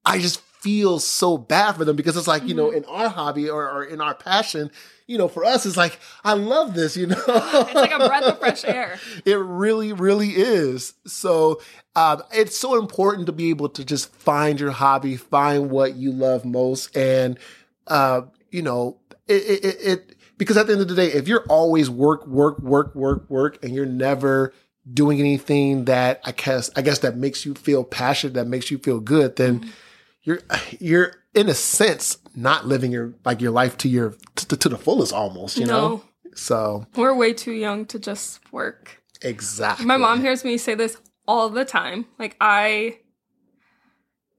I 0.04 0.18
just 0.18 0.42
feel 0.60 0.98
so 0.98 1.38
bad 1.38 1.72
for 1.72 1.84
them 1.84 1.96
because 1.96 2.16
it's 2.16 2.28
like, 2.28 2.46
you 2.46 2.54
know, 2.54 2.70
in 2.70 2.84
our 2.84 3.08
hobby 3.08 3.48
or, 3.48 3.68
or 3.68 3.84
in 3.84 4.00
our 4.00 4.14
passion, 4.14 4.70
you 5.06 5.18
know, 5.18 5.26
for 5.26 5.44
us, 5.44 5.66
it's 5.66 5.76
like, 5.76 5.98
I 6.22 6.34
love 6.34 6.74
this, 6.74 6.96
you 6.96 7.06
know? 7.06 7.22
It's 7.26 7.74
like 7.74 7.92
a 7.92 7.98
breath 7.98 8.24
of 8.24 8.38
fresh 8.38 8.64
air. 8.66 9.00
it 9.24 9.38
really, 9.38 9.92
really 9.92 10.30
is. 10.30 10.94
So 11.06 11.60
um, 11.96 12.22
it's 12.32 12.56
so 12.56 12.78
important 12.78 13.26
to 13.26 13.32
be 13.32 13.50
able 13.50 13.70
to 13.70 13.84
just 13.84 14.14
find 14.14 14.60
your 14.60 14.70
hobby, 14.70 15.16
find 15.16 15.70
what 15.70 15.94
you 15.94 16.12
love 16.12 16.44
most. 16.44 16.94
And, 16.96 17.38
uh, 17.86 18.22
you 18.50 18.62
know, 18.62 18.98
it, 19.26 19.42
it, 19.42 19.64
it, 19.64 19.76
it, 19.80 20.16
because 20.38 20.56
at 20.56 20.66
the 20.66 20.74
end 20.74 20.82
of 20.82 20.88
the 20.88 20.94
day, 20.94 21.08
if 21.08 21.26
you're 21.26 21.44
always 21.48 21.90
work, 21.90 22.26
work, 22.26 22.58
work, 22.60 22.94
work, 22.94 23.28
work, 23.28 23.62
and 23.64 23.74
you're 23.74 23.86
never 23.86 24.52
doing 24.92 25.20
anything 25.20 25.86
that 25.86 26.20
I 26.24 26.32
guess, 26.32 26.70
I 26.76 26.82
guess 26.82 27.00
that 27.00 27.16
makes 27.16 27.44
you 27.44 27.54
feel 27.54 27.84
passionate, 27.84 28.34
that 28.34 28.46
makes 28.46 28.70
you 28.70 28.78
feel 28.78 29.00
good, 29.00 29.36
then 29.36 29.72
you're, 30.22 30.40
you're 30.78 31.14
in 31.34 31.48
a 31.48 31.54
sense 31.54 32.18
not 32.34 32.66
living 32.66 32.92
your, 32.92 33.14
like 33.24 33.40
your 33.40 33.50
life 33.52 33.76
to 33.78 33.88
your, 33.88 34.14
to, 34.36 34.56
to 34.56 34.68
the 34.68 34.78
fullest 34.78 35.12
almost, 35.12 35.56
you 35.56 35.66
know? 35.66 36.02
So 36.34 36.86
We're 36.96 37.14
way 37.14 37.32
too 37.32 37.52
young 37.52 37.86
to 37.86 37.98
just 37.98 38.40
work. 38.52 39.02
exactly. 39.22 39.84
My 39.86 39.96
mom 39.96 40.20
hears 40.20 40.44
me 40.44 40.56
say 40.58 40.74
this 40.74 40.96
all 41.26 41.48
the 41.50 41.64
time. 41.64 42.06
Like, 42.18 42.36
I 42.40 42.98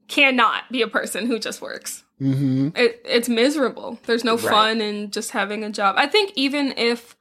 cannot 0.07 0.69
be 0.71 0.81
a 0.81 0.87
person 0.87 1.25
who 1.25 1.39
just 1.39 1.61
works. 1.61 2.03
Mm-hmm. 2.19 2.69
It, 2.75 3.01
it's 3.05 3.29
miserable. 3.29 3.99
There's 4.05 4.23
no 4.23 4.33
Right. 4.37 4.41
fun 4.49 4.81
in 4.81 5.09
just 5.11 5.31
having 5.31 5.63
a 5.63 5.69
job. 5.69 5.95
I 5.97 6.07
think 6.07 6.33
even 6.35 6.73
if 6.77 7.15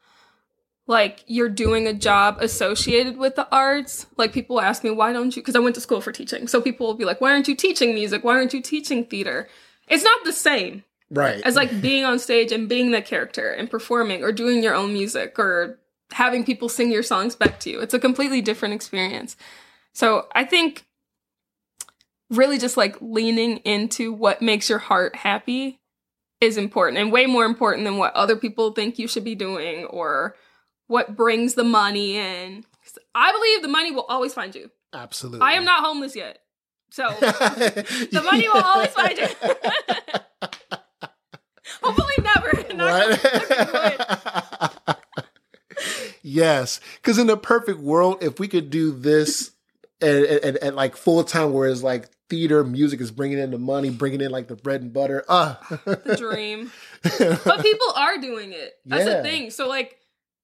like 0.90 1.22
you're 1.28 1.48
doing 1.48 1.86
a 1.86 1.94
job 1.94 2.38
associated 2.40 3.16
with 3.16 3.36
the 3.36 3.48
arts, 3.54 4.06
like 4.16 4.32
people 4.32 4.60
ask 4.60 4.82
me, 4.82 4.90
why 4.90 5.12
don't 5.12 5.36
you? 5.36 5.40
Because 5.40 5.54
I 5.54 5.60
went 5.60 5.76
to 5.76 5.80
school 5.80 6.00
for 6.00 6.10
teaching. 6.10 6.48
So 6.48 6.60
people 6.60 6.84
will 6.84 6.94
be 6.94 7.04
like, 7.04 7.20
why 7.20 7.30
aren't 7.30 7.46
you 7.46 7.54
teaching 7.54 7.94
music? 7.94 8.24
Why 8.24 8.34
aren't 8.34 8.52
you 8.52 8.60
teaching 8.60 9.04
theater? 9.04 9.48
It's 9.86 10.02
not 10.02 10.24
the 10.24 10.32
same 10.32 10.82
Right. 11.08 11.40
as 11.44 11.54
like 11.54 11.80
being 11.80 12.04
on 12.04 12.18
stage 12.18 12.50
and 12.50 12.68
being 12.68 12.90
the 12.90 13.02
character 13.02 13.50
and 13.52 13.70
performing 13.70 14.24
or 14.24 14.32
doing 14.32 14.64
your 14.64 14.74
own 14.74 14.92
music 14.92 15.38
or 15.38 15.78
having 16.10 16.44
people 16.44 16.68
sing 16.68 16.90
your 16.90 17.04
songs 17.04 17.36
back 17.36 17.60
to 17.60 17.70
you. 17.70 17.80
It's 17.80 17.94
a 17.94 18.00
completely 18.00 18.42
different 18.42 18.74
experience. 18.74 19.36
So 19.92 20.26
I 20.34 20.44
think 20.44 20.86
really 22.30 22.58
just 22.58 22.76
like 22.76 22.96
leaning 23.00 23.58
into 23.58 24.12
what 24.12 24.42
makes 24.42 24.68
your 24.68 24.80
heart 24.80 25.14
happy 25.14 25.78
is 26.40 26.56
important 26.56 26.98
and 26.98 27.12
way 27.12 27.26
more 27.26 27.44
important 27.44 27.84
than 27.84 27.96
what 27.96 28.12
other 28.14 28.34
people 28.34 28.72
think 28.72 28.98
you 28.98 29.06
should 29.06 29.24
be 29.24 29.36
doing 29.36 29.84
or 29.84 30.34
what 30.90 31.16
brings 31.16 31.54
the 31.54 31.62
money 31.62 32.16
in. 32.16 32.64
I 33.14 33.30
believe 33.32 33.62
the 33.62 33.68
money 33.68 33.92
will 33.92 34.06
always 34.08 34.34
find 34.34 34.52
you. 34.54 34.70
Absolutely. 34.92 35.40
I 35.40 35.52
am 35.52 35.64
not 35.64 35.84
homeless 35.84 36.16
yet. 36.16 36.40
So 36.90 37.08
the 37.20 38.22
money 38.24 38.48
will 38.48 38.60
always 38.60 38.88
find 38.88 39.16
you. 39.16 39.28
Hopefully 41.82 42.14
never. 42.18 42.50
On 42.82 43.18
yes, 46.22 46.80
because 46.96 47.18
in 47.18 47.28
the 47.28 47.36
perfect 47.36 47.78
world, 47.78 48.22
if 48.22 48.40
we 48.40 48.48
could 48.48 48.70
do 48.70 48.90
this 48.90 49.52
and, 50.00 50.24
and, 50.24 50.56
and 50.56 50.74
like 50.74 50.96
full 50.96 51.22
time, 51.22 51.52
whereas 51.52 51.84
like 51.84 52.08
theater 52.28 52.64
music 52.64 53.00
is 53.00 53.12
bringing 53.12 53.38
in 53.38 53.52
the 53.52 53.58
money, 53.58 53.90
bringing 53.90 54.20
in 54.20 54.32
like 54.32 54.48
the 54.48 54.56
bread 54.56 54.82
and 54.82 54.92
butter. 54.92 55.24
Uh. 55.28 55.54
the 55.84 56.16
dream. 56.18 56.72
But 57.02 57.62
people 57.62 57.92
are 57.94 58.18
doing 58.18 58.52
it. 58.52 58.72
That's 58.84 59.06
Yeah. 59.06 59.18
the 59.18 59.22
thing. 59.22 59.50
So 59.50 59.68
like 59.68 59.99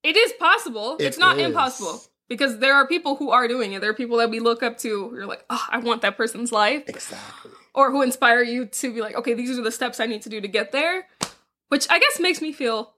it 0.07 0.17
is 0.17 0.33
possible. 0.39 0.97
It 1.01 1.07
it's 1.07 1.19
not 1.19 1.39
is. 1.39 1.47
impossible. 1.47 2.01
Because 2.29 2.59
there 2.59 2.75
are 2.75 2.87
people 2.89 3.15
who 3.17 3.31
are 3.31 3.47
doing 3.47 3.73
it. 3.73 3.81
There 3.81 3.91
are 3.91 3.95
people 3.95 4.17
that 4.19 4.31
we 4.31 4.41
look 4.41 4.63
up 4.63 4.79
to. 4.79 4.89
You're 5.15 5.27
like, 5.27 5.45
oh, 5.49 5.65
I 5.71 5.79
want 5.79 6.03
that 6.03 6.17
person's 6.17 6.51
life. 6.51 6.83
exactly. 6.89 7.53
Or 7.73 7.93
who 7.93 8.03
inspire 8.03 8.43
you 8.43 8.67
to 8.67 8.93
be 8.95 9.01
like, 9.01 9.15
okay, 9.17 9.35
these 9.35 9.57
are 9.59 9.63
the 9.63 9.71
steps 9.71 10.01
I 10.01 10.07
need 10.07 10.23
to 10.23 10.29
do 10.29 10.41
to 10.41 10.49
get 10.49 10.73
there. 10.73 11.07
Which 11.69 11.87
I 11.91 11.99
guess 12.01 12.19
makes 12.19 12.41
me 12.41 12.53
feel 12.53 12.95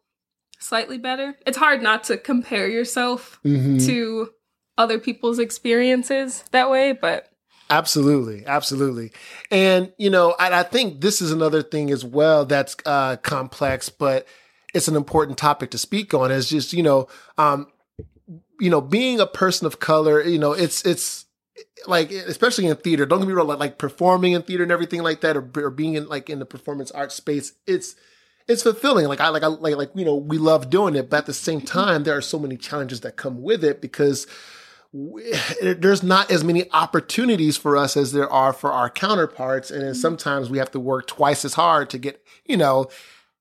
slightly 0.59 0.97
better. 0.99 1.37
It's 1.47 1.59
hard 1.59 1.83
not 1.83 2.05
to 2.05 2.17
compare 2.17 2.69
yourself 2.69 3.39
Mhm. 3.45 3.85
to 3.87 4.31
other 4.79 4.99
people's 4.99 5.39
experiences 5.39 6.45
that 6.53 6.71
way, 6.71 6.93
but 6.93 7.29
Absolutely, 7.71 8.47
absolutely, 8.47 9.13
and 9.51 9.93
you 9.99 10.09
know, 10.09 10.35
and 10.41 10.55
I 10.55 10.63
think 10.63 11.03
this 11.03 11.21
is 11.21 11.31
another 11.33 11.63
thing 11.63 11.91
as 11.91 12.03
well 12.03 12.47
that's 12.47 12.75
uh, 12.87 13.17
complex, 13.17 13.91
but 13.91 14.27
it's 14.75 14.89
an 14.89 14.97
important 14.97 15.39
topic 15.39 15.71
to 15.73 15.79
speak 15.79 16.15
on. 16.15 16.31
Is 16.31 16.49
just 16.49 16.73
you 16.73 16.83
know, 16.83 17.09
um, 17.37 17.67
you 18.61 18.71
know, 18.71 18.81
being 18.81 19.21
a 19.21 19.27
person 19.27 19.67
of 19.67 19.81
color, 19.81 20.23
you 20.23 20.39
know, 20.39 20.53
it's 20.53 20.85
it's 20.85 21.27
like 21.87 22.11
especially 22.11 22.67
in 22.67 22.77
theater. 22.77 23.07
Don't 23.07 23.21
get 23.21 23.29
me 23.29 23.35
wrong, 23.35 23.47
like, 23.47 23.59
like 23.59 23.79
performing 23.79 24.33
in 24.33 24.43
theater 24.43 24.63
and 24.63 24.73
everything 24.73 25.03
like 25.03 25.21
that, 25.23 25.37
or, 25.37 25.51
or 25.57 25.71
being 25.71 25.95
in 25.95 26.09
like 26.09 26.29
in 26.31 26.39
the 26.39 26.47
performance 26.47 26.91
art 26.91 27.13
space, 27.13 27.53
it's 27.67 27.95
it's 28.47 28.63
fulfilling. 28.63 29.07
Like 29.07 29.21
I 29.21 29.29
like 29.29 29.43
I 29.43 29.47
like 29.47 29.77
like 29.77 29.91
you 29.95 30.05
know 30.05 30.17
we 30.17 30.39
love 30.39 30.71
doing 30.71 30.97
it, 30.97 31.11
but 31.11 31.19
at 31.19 31.27
the 31.27 31.35
same 31.35 31.61
time, 31.61 32.05
there 32.05 32.17
are 32.17 32.23
so 32.23 32.39
many 32.39 32.57
challenges 32.57 33.01
that 33.01 33.17
come 33.17 33.43
with 33.43 33.63
it 33.65 33.81
because 33.81 34.27
we- 34.93 35.33
there's 35.63 36.03
not 36.03 36.31
as 36.31 36.43
many 36.43 36.71
opportunities 36.73 37.57
for 37.57 37.77
us 37.77 37.97
as 37.97 38.13
there 38.13 38.31
are 38.31 38.53
for 38.53 38.73
our 38.73 38.89
counterparts, 38.91 39.71
and 39.71 39.83
then 39.83 39.95
sometimes 39.95 40.51
we 40.51 40.59
have 40.59 40.71
to 40.73 40.81
work 40.81 41.07
twice 41.07 41.45
as 41.45 41.55
hard 41.55 41.91
to 41.91 41.99
get 41.99 42.25
you 42.47 42.57
know 42.57 42.89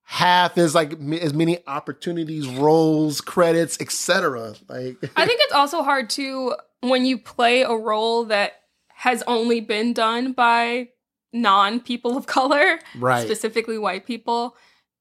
half 0.09 0.57
as 0.57 0.73
like 0.73 0.93
m- 0.93 1.11
as 1.13 1.33
many 1.33 1.59
opportunities, 1.67 2.47
roles, 2.47 3.19
credits, 3.19 3.77
etc. 3.81 4.55
Like 4.69 4.95
I 5.17 5.25
think 5.25 5.41
it's 5.43 5.53
also 5.53 5.83
hard 5.83 6.09
too 6.09 6.55
when 6.81 7.05
you 7.05 7.17
play 7.17 7.63
a 7.63 7.73
role 7.73 8.23
that 8.25 8.53
has 8.87 9.21
only 9.27 9.59
been 9.59 9.91
done 9.91 10.31
by 10.31 10.87
non 11.33 11.81
people 11.81 12.15
of 12.17 12.25
color, 12.25 12.79
right, 12.97 13.25
specifically 13.25 13.77
white 13.77 14.05
people, 14.05 14.55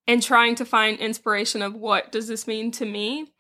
and 0.08 0.20
trying 0.20 0.56
to 0.56 0.64
find 0.64 0.98
inspiration 0.98 1.62
of 1.62 1.74
what 1.74 2.10
does 2.10 2.26
this 2.26 2.48
mean 2.48 2.72
to 2.72 2.84
me. 2.84 3.32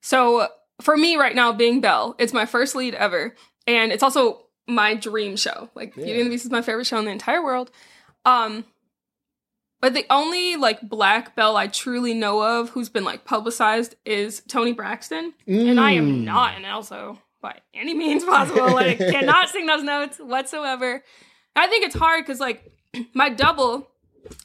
So 0.00 0.46
for 0.80 0.96
me 0.96 1.16
right 1.16 1.34
now, 1.34 1.52
being 1.52 1.80
Belle, 1.80 2.14
it's 2.20 2.32
my 2.32 2.46
first 2.46 2.76
lead 2.76 2.94
ever, 2.94 3.34
and 3.66 3.90
it's 3.90 4.04
also 4.04 4.44
my 4.68 4.94
dream 4.94 5.34
show. 5.36 5.68
Like 5.74 5.96
Yeah. 5.96 6.04
Beauty 6.04 6.20
and 6.20 6.26
the 6.26 6.30
Beast 6.30 6.44
is 6.44 6.50
my 6.52 6.62
favorite 6.62 6.86
show 6.86 6.98
in 6.98 7.06
the 7.06 7.10
entire 7.10 7.42
world. 7.42 7.72
Um, 8.24 8.64
but 9.80 9.94
the 9.94 10.04
only 10.10 10.56
like 10.56 10.80
black 10.82 11.34
Belle 11.36 11.56
I 11.56 11.66
truly 11.68 12.14
know 12.14 12.42
of 12.42 12.70
who's 12.70 12.88
been 12.88 13.04
like 13.04 13.24
publicized 13.24 13.94
is 14.04 14.42
Toni 14.48 14.72
Braxton, 14.72 15.34
and 15.46 15.78
I 15.80 15.92
am 15.92 16.08
Mm. 16.20 16.24
not 16.24 16.56
an 16.56 16.64
Elso 16.64 17.18
by 17.40 17.60
any 17.74 17.94
means 17.94 18.24
possible. 18.24 18.72
Like, 18.72 18.98
cannot 18.98 19.48
sing 19.48 19.66
those 19.66 19.82
notes 19.84 20.18
whatsoever. 20.18 21.02
I 21.54 21.66
think 21.68 21.84
it's 21.84 21.94
hard 21.96 22.24
because 22.24 22.40
like 22.40 22.70
my 23.14 23.28
double 23.28 23.88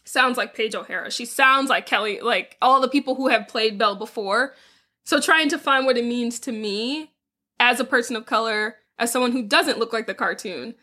sounds 0.05 0.37
like 0.37 0.55
Paige 0.55 0.75
O'Hara. 0.75 1.11
She 1.11 1.25
sounds 1.25 1.69
like 1.69 1.85
Kelly, 1.85 2.21
like 2.21 2.57
all 2.61 2.79
the 2.81 2.87
people 2.87 3.15
who 3.15 3.27
have 3.29 3.47
played 3.47 3.77
Belle 3.77 3.95
before. 3.95 4.53
So 5.05 5.19
trying 5.19 5.49
to 5.49 5.57
find 5.57 5.85
what 5.85 5.97
it 5.97 6.05
means 6.05 6.39
to 6.41 6.51
me 6.51 7.11
as 7.59 7.79
a 7.79 7.83
person 7.85 8.15
of 8.15 8.25
color, 8.25 8.77
as 8.97 9.11
someone 9.11 9.31
who 9.33 9.43
doesn't 9.43 9.79
look 9.79 9.91
like 9.91 10.07
the 10.07 10.13
cartoon, 10.13 10.75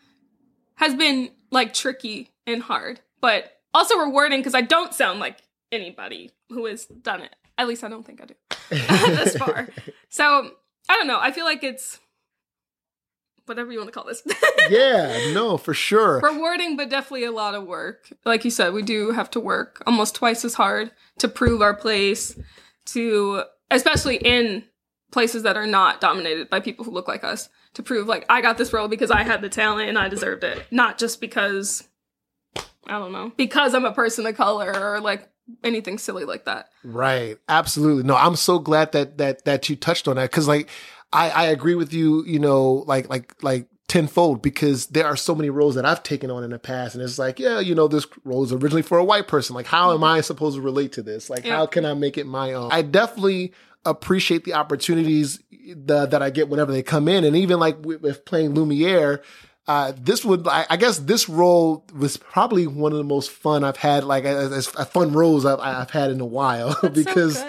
has 0.75 0.93
been 0.93 1.31
like 1.49 1.73
tricky 1.73 2.29
and 2.45 2.61
hard, 2.63 2.99
but 3.21 3.60
also 3.73 3.97
rewarding 3.97 4.39
because 4.39 4.55
I 4.55 4.61
don't 4.61 4.93
sound 4.93 5.19
like 5.19 5.37
anybody 5.71 6.31
who 6.49 6.65
has 6.65 6.85
done 6.85 7.21
it. 7.21 7.35
At 7.57 7.67
least 7.67 7.83
I 7.83 7.89
don't 7.89 8.05
think 8.05 8.21
I 8.21 8.25
do 8.25 8.35
this 9.15 9.37
far. 9.37 9.69
So 10.09 10.51
I 10.89 10.97
don't 10.97 11.07
know. 11.07 11.19
I 11.21 11.31
feel 11.31 11.45
like 11.45 11.63
it's 11.63 11.97
whatever 13.45 13.71
you 13.71 13.77
want 13.77 13.87
to 13.87 13.93
call 13.93 14.05
this. 14.05 14.23
yeah, 14.69 15.31
no, 15.33 15.57
for 15.57 15.73
sure. 15.73 16.19
Rewarding, 16.19 16.75
but 16.75 16.89
definitely 16.89 17.23
a 17.23 17.31
lot 17.31 17.55
of 17.55 17.65
work. 17.65 18.11
Like 18.25 18.43
you 18.43 18.51
said, 18.51 18.73
we 18.73 18.81
do 18.81 19.11
have 19.11 19.31
to 19.31 19.39
work 19.39 19.81
almost 19.87 20.15
twice 20.15 20.43
as 20.43 20.55
hard 20.55 20.91
to 21.19 21.29
prove 21.29 21.61
our 21.61 21.73
place, 21.73 22.37
to 22.87 23.43
especially 23.69 24.17
in 24.17 24.65
places 25.11 25.43
that 25.43 25.55
are 25.57 25.67
not 25.67 26.01
dominated 26.01 26.49
by 26.49 26.59
people 26.59 26.83
who 26.83 26.91
look 26.91 27.07
like 27.07 27.23
us, 27.23 27.47
to 27.73 27.83
prove 27.83 28.07
like 28.07 28.25
I 28.29 28.41
got 28.41 28.57
this 28.57 28.73
role 28.73 28.87
because 28.87 29.11
I 29.11 29.23
had 29.23 29.41
the 29.41 29.49
talent 29.49 29.87
and 29.87 29.97
I 29.97 30.09
deserved 30.09 30.43
it, 30.43 30.65
not 30.71 30.97
just 30.97 31.21
because 31.21 31.87
I 32.87 32.99
don't 32.99 33.11
know, 33.11 33.31
because 33.37 33.73
I'm 33.73 33.85
a 33.85 33.93
person 33.93 34.25
of 34.25 34.35
color 34.35 34.73
or 34.73 34.99
like 34.99 35.29
anything 35.63 35.97
silly 35.97 36.25
like 36.25 36.45
that. 36.45 36.69
Right. 36.83 37.37
Absolutely. 37.47 38.03
No, 38.03 38.15
I'm 38.15 38.35
so 38.35 38.59
glad 38.59 38.91
that 38.93 39.17
that 39.17 39.45
that 39.45 39.69
you 39.69 39.75
touched 39.75 40.07
on 40.07 40.15
that 40.15 40.31
because 40.31 40.47
like 40.47 40.69
I 41.13 41.29
I 41.29 41.43
agree 41.45 41.75
with 41.75 41.93
you. 41.93 42.23
You 42.25 42.39
know, 42.39 42.83
like 42.87 43.09
like 43.09 43.35
like 43.43 43.67
tenfold 43.87 44.41
because 44.41 44.87
there 44.87 45.05
are 45.05 45.17
so 45.17 45.35
many 45.35 45.49
roles 45.49 45.75
that 45.75 45.85
I've 45.85 46.01
taken 46.01 46.31
on 46.31 46.43
in 46.43 46.51
the 46.51 46.59
past, 46.59 46.95
and 46.95 47.03
it's 47.03 47.19
like, 47.19 47.39
yeah, 47.39 47.59
you 47.59 47.75
know, 47.75 47.87
this 47.89 48.07
role 48.23 48.43
is 48.43 48.53
originally 48.53 48.81
for 48.81 48.97
a 48.97 49.03
white 49.03 49.27
person. 49.27 49.53
Like, 49.53 49.65
how 49.65 49.93
am 49.93 50.03
I 50.03 50.21
supposed 50.21 50.55
to 50.55 50.61
relate 50.61 50.93
to 50.93 51.01
this? 51.03 51.29
Like, 51.29 51.45
Yeah. 51.45 51.57
how 51.57 51.65
can 51.65 51.85
I 51.85 51.93
make 51.93 52.17
it 52.17 52.25
my 52.25 52.53
own? 52.53 52.71
I 52.71 52.83
definitely 52.83 53.51
appreciate 53.85 54.45
the 54.45 54.53
opportunities 54.53 55.39
the, 55.75 56.05
that 56.05 56.21
I 56.21 56.29
get 56.29 56.47
whenever 56.47 56.71
they 56.71 56.83
come 56.83 57.07
in, 57.09 57.23
and 57.25 57.35
even 57.35 57.59
like 57.59 57.83
with, 57.85 58.01
with 58.01 58.23
playing 58.25 58.53
Lumiere. 58.53 59.21
Uh, 59.71 59.93
this 60.09 60.25
would, 60.25 60.47
I, 60.47 60.65
I 60.69 60.77
guess, 60.77 60.99
this 60.99 61.29
role 61.29 61.85
was 61.97 62.17
probably 62.17 62.67
one 62.67 62.91
of 62.91 62.97
the 62.97 63.03
most 63.15 63.31
fun 63.31 63.63
I've 63.63 63.77
had, 63.77 64.03
like 64.03 64.25
as, 64.25 64.51
as 64.75 64.87
fun 64.89 65.13
roles 65.13 65.45
I've, 65.45 65.59
I've 65.59 65.91
had 65.91 66.11
in 66.11 66.19
a 66.19 66.25
while, 66.25 66.75
That's 66.81 66.93
because 67.05 67.39
so. 67.39 67.47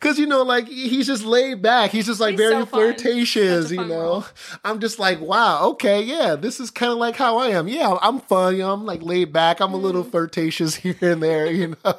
Cause 0.00 0.18
you 0.18 0.26
know, 0.26 0.42
like 0.42 0.66
he's 0.66 1.06
just 1.06 1.24
laid 1.24 1.62
back. 1.62 1.92
He's 1.92 2.06
just 2.06 2.18
like 2.18 2.32
He's 2.32 2.40
very 2.40 2.62
so 2.62 2.66
flirtatious. 2.66 3.70
You 3.70 3.84
know, 3.84 4.02
role. 4.02 4.24
I'm 4.64 4.80
just 4.80 4.98
like, 4.98 5.20
wow, 5.20 5.68
okay, 5.74 6.02
yeah, 6.02 6.34
this 6.34 6.58
is 6.58 6.72
kind 6.72 6.90
of 6.90 6.98
like 6.98 7.14
how 7.14 7.38
I 7.38 7.50
am. 7.50 7.68
Yeah, 7.68 7.96
I'm 8.02 8.18
fun. 8.18 8.54
You 8.56 8.62
know, 8.62 8.72
I'm 8.72 8.84
like 8.84 9.00
laid 9.02 9.32
back. 9.32 9.60
I'm 9.60 9.72
a 9.72 9.76
Mm-hmm. 9.76 9.84
little 9.86 10.02
flirtatious 10.04 10.74
here 10.84 10.96
and 11.02 11.22
there. 11.22 11.46
You 11.52 11.76
know, 11.84 11.94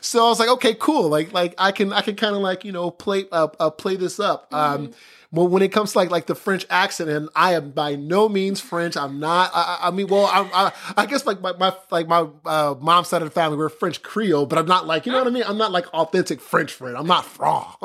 so 0.00 0.24
I 0.24 0.28
was 0.28 0.38
like, 0.38 0.50
okay, 0.56 0.74
cool. 0.78 1.08
Like, 1.08 1.32
like 1.32 1.54
I 1.58 1.72
can, 1.72 1.92
I 1.92 2.02
can 2.02 2.14
kind 2.14 2.36
of 2.36 2.42
like 2.42 2.64
you 2.64 2.70
know 2.70 2.92
play, 2.92 3.24
uh, 3.32 3.48
uh 3.58 3.70
play 3.70 3.96
this 3.96 4.20
up. 4.20 4.46
Um, 4.54 4.92
well, 5.36 5.48
when 5.48 5.62
it 5.62 5.70
comes 5.70 5.92
to 5.92 5.98
like 5.98 6.10
like 6.10 6.26
the 6.26 6.34
French 6.34 6.66
accent, 6.70 7.10
and 7.10 7.28
I 7.36 7.54
am 7.54 7.70
by 7.70 7.94
no 7.94 8.28
means 8.28 8.60
French. 8.60 8.96
I'm 8.96 9.20
not. 9.20 9.50
I, 9.54 9.78
I 9.82 9.88
I 9.88 9.90
mean, 9.90 10.08
well, 10.08 10.28
I'm, 10.32 10.50
I, 10.52 10.72
I 10.96 11.06
guess 11.06 11.26
like 11.26 11.40
my, 11.40 11.52
my 11.52 11.74
like 11.90 12.08
my 12.08 12.26
uh, 12.44 12.74
mom's 12.80 13.08
side 13.08 13.22
of 13.22 13.28
the 13.28 13.34
family, 13.34 13.58
we're 13.58 13.68
French 13.68 14.02
Creole, 14.02 14.46
but 14.46 14.58
I'm 14.58 14.66
not 14.66 14.86
like 14.86 15.06
you 15.06 15.12
know 15.12 15.18
what 15.18 15.26
I 15.26 15.30
mean. 15.30 15.44
I'm 15.46 15.58
not 15.58 15.72
like 15.72 15.86
authentic 15.94 16.40
French 16.40 16.72
French. 16.72 16.98
I'm 16.98 17.06
not 17.06 17.24
franc. 17.24 17.66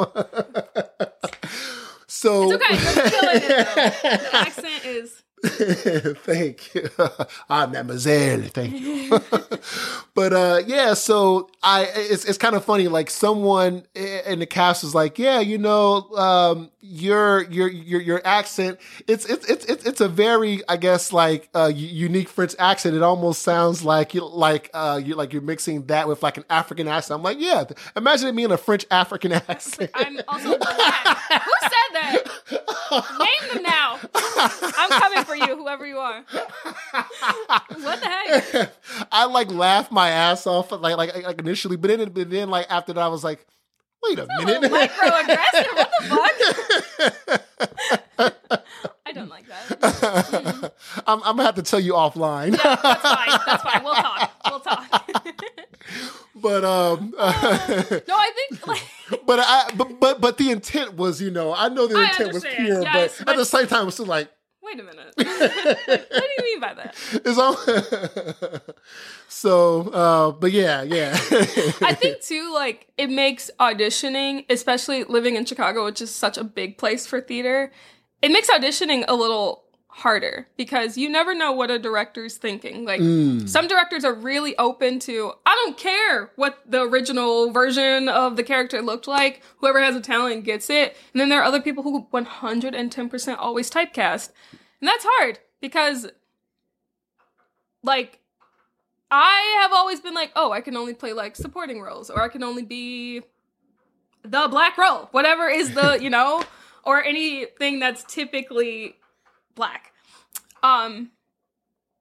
so 2.07 2.51
It's 2.51 2.63
okay. 2.63 2.75
It. 3.33 4.01
The 4.03 4.35
accent 4.35 4.85
is 4.85 5.20
thank 6.23 6.75
you. 6.75 6.87
ah, 7.49 7.65
mademoiselle, 7.65 8.41
thank 8.49 8.79
you. 8.79 9.09
but 10.13 10.33
uh 10.33 10.61
yeah, 10.67 10.93
so 10.93 11.49
I 11.63 11.87
it's 11.95 12.25
it's 12.25 12.37
kind 12.37 12.55
of 12.55 12.63
funny 12.63 12.87
like 12.87 13.09
someone 13.09 13.83
in 13.95 14.37
the 14.37 14.45
cast 14.45 14.83
was 14.83 14.93
like, 14.93 15.17
"Yeah, 15.17 15.39
you 15.39 15.57
know, 15.57 16.07
um 16.11 16.69
your 16.79 17.41
your 17.45 17.69
your 17.69 18.01
your 18.01 18.21
accent, 18.23 18.79
it's 19.07 19.25
it's 19.25 19.49
it's 19.49 19.65
it's 19.65 19.83
it's 19.83 20.01
a 20.01 20.07
very 20.07 20.61
I 20.69 20.77
guess 20.77 21.11
like 21.11 21.49
uh 21.55 21.71
unique 21.73 22.29
French 22.29 22.55
accent. 22.59 22.95
It 22.95 23.01
almost 23.01 23.41
sounds 23.41 23.83
like 23.83 24.13
you 24.13 24.23
like 24.27 24.69
uh 24.75 25.01
you 25.03 25.15
like 25.15 25.33
you're 25.33 25.41
mixing 25.41 25.87
that 25.87 26.07
with 26.07 26.21
like 26.21 26.37
an 26.37 26.45
African 26.51 26.87
accent." 26.87 27.17
I'm 27.17 27.23
like, 27.23 27.39
"Yeah, 27.39 27.63
imagine 27.95 28.27
it 28.27 28.35
being 28.35 28.51
a 28.51 28.57
French 28.57 28.85
African 28.91 29.31
accent." 29.31 29.89
I'm 29.95 30.19
also 30.27 30.55
black. 30.59 31.17
Who 31.31 31.51
said 31.61 31.90
Name 32.91 33.53
them 33.53 33.63
now. 33.63 33.99
I'm 34.77 34.89
coming 34.89 35.23
for 35.23 35.35
you, 35.35 35.55
whoever 35.55 35.85
you 35.85 35.97
are. 35.97 36.23
What 36.23 38.01
the 38.01 38.09
heck? 38.09 38.73
I 39.11 39.25
like 39.25 39.51
laughed 39.51 39.91
my 39.91 40.09
ass 40.09 40.45
off 40.47 40.71
like 40.71 40.97
like 40.97 41.23
like 41.23 41.39
initially, 41.39 41.77
but 41.77 41.87
then 41.89 42.09
but 42.09 42.29
then 42.29 42.49
like 42.49 42.67
after 42.69 42.93
that 42.93 43.01
I 43.01 43.07
was 43.07 43.23
like, 43.23 43.45
wait 44.03 44.19
a 44.19 44.27
minute. 44.45 44.71
Microaggressive. 44.71 45.75
What 46.09 46.37
the 46.39 47.41
fuck? 48.17 48.33
I 49.05 49.13
don't 49.13 49.29
like 49.29 49.47
that. 49.47 50.71
I'm, 51.07 51.19
I'm 51.23 51.35
gonna 51.35 51.43
have 51.43 51.55
to 51.55 51.63
tell 51.63 51.79
you 51.79 51.93
offline. 51.93 52.51
That's 52.51 53.01
fine. 53.01 53.39
That's 53.45 53.63
fine. 53.63 53.83
We'll 53.83 53.95
talk. 53.95 54.31
We'll 54.49 54.59
talk. 54.59 55.25
but 56.35 56.63
um, 56.63 57.13
no, 57.17 57.17
I 57.19 58.31
think 58.35 58.67
like 58.67 58.83
but 59.25 59.39
I 59.39 59.71
but 59.75 59.99
but 59.99 60.21
but 60.21 60.37
the 60.37 60.51
intent 60.51 60.95
was, 60.95 61.21
you 61.21 61.31
know, 61.31 61.53
I 61.53 61.69
know 61.69 61.87
the 61.87 61.97
I 61.97 62.05
intent 62.05 62.33
was 62.33 62.43
pure, 62.43 62.83
but, 62.83 63.21
at 63.27 63.35
the 63.37 63.45
same 63.45 63.67
time, 63.67 63.83
it 63.83 63.85
was 63.85 63.93
still 63.95 64.05
like, 64.05 64.29
wait 64.61 64.79
a 64.79 64.83
minute. 64.83 65.13
what 65.15 66.09
do 66.09 66.29
you 66.37 66.43
mean 66.43 66.59
by 66.59 66.73
that? 66.73 66.95
It's 67.13 67.37
all. 67.37 67.57
so, 69.27 69.89
uh, 69.89 70.31
but 70.31 70.51
yeah, 70.51 70.83
yeah. 70.83 71.11
I 71.81 71.93
think 71.93 72.21
too, 72.21 72.53
like 72.53 72.87
it 72.97 73.09
makes 73.09 73.51
auditioning, 73.59 74.45
especially 74.49 75.03
living 75.03 75.35
in 75.35 75.45
Chicago, 75.45 75.85
which 75.85 76.01
is 76.01 76.13
such 76.13 76.37
a 76.37 76.43
big 76.43 76.77
place 76.77 77.05
for 77.05 77.21
theater, 77.21 77.71
it 78.21 78.31
makes 78.31 78.49
auditioning 78.49 79.05
a 79.07 79.15
little 79.15 79.60
harder 79.93 80.47
because 80.57 80.97
you 80.97 81.09
never 81.09 81.35
know 81.35 81.51
what 81.51 81.69
a 81.69 81.77
director's 81.77 82.37
thinking. 82.37 82.85
Like 82.85 83.01
mm. 83.01 83.47
some 83.47 83.67
directors 83.67 84.03
are 84.03 84.13
really 84.13 84.57
open 84.57 84.99
to, 84.99 85.33
I 85.45 85.55
don't 85.63 85.77
care 85.77 86.31
what 86.37 86.59
the 86.65 86.81
original 86.81 87.51
version 87.51 88.07
of 88.07 88.37
the 88.37 88.43
character 88.43 88.81
looked 88.81 89.07
like. 89.07 89.41
Whoever 89.57 89.81
has 89.81 89.95
a 89.95 90.01
talent 90.01 90.45
gets 90.45 90.69
it. 90.69 90.95
And 91.13 91.19
then 91.19 91.29
there 91.29 91.41
are 91.41 91.45
other 91.45 91.61
people 91.61 91.83
who 91.83 92.07
110% 92.13 93.35
always 93.37 93.69
typecast. 93.69 94.29
And 94.79 94.87
that's 94.87 95.05
hard 95.07 95.39
because 95.59 96.07
like 97.83 98.19
I 99.11 99.59
have 99.61 99.73
always 99.73 99.99
been 99.99 100.13
like, 100.13 100.31
oh, 100.35 100.51
I 100.53 100.61
can 100.61 100.77
only 100.77 100.93
play 100.93 101.11
like 101.11 101.35
supporting 101.35 101.81
roles, 101.81 102.09
or 102.09 102.21
I 102.21 102.29
can 102.29 102.43
only 102.43 102.63
be 102.63 103.21
the 104.23 104.47
black 104.49 104.77
role, 104.77 105.09
whatever 105.11 105.49
is 105.49 105.73
the, 105.73 105.97
you 106.01 106.09
know, 106.09 106.43
or 106.83 107.03
anything 107.03 107.79
that's 107.79 108.03
typically 108.05 108.95
black. 109.55 109.93
Um, 110.63 111.11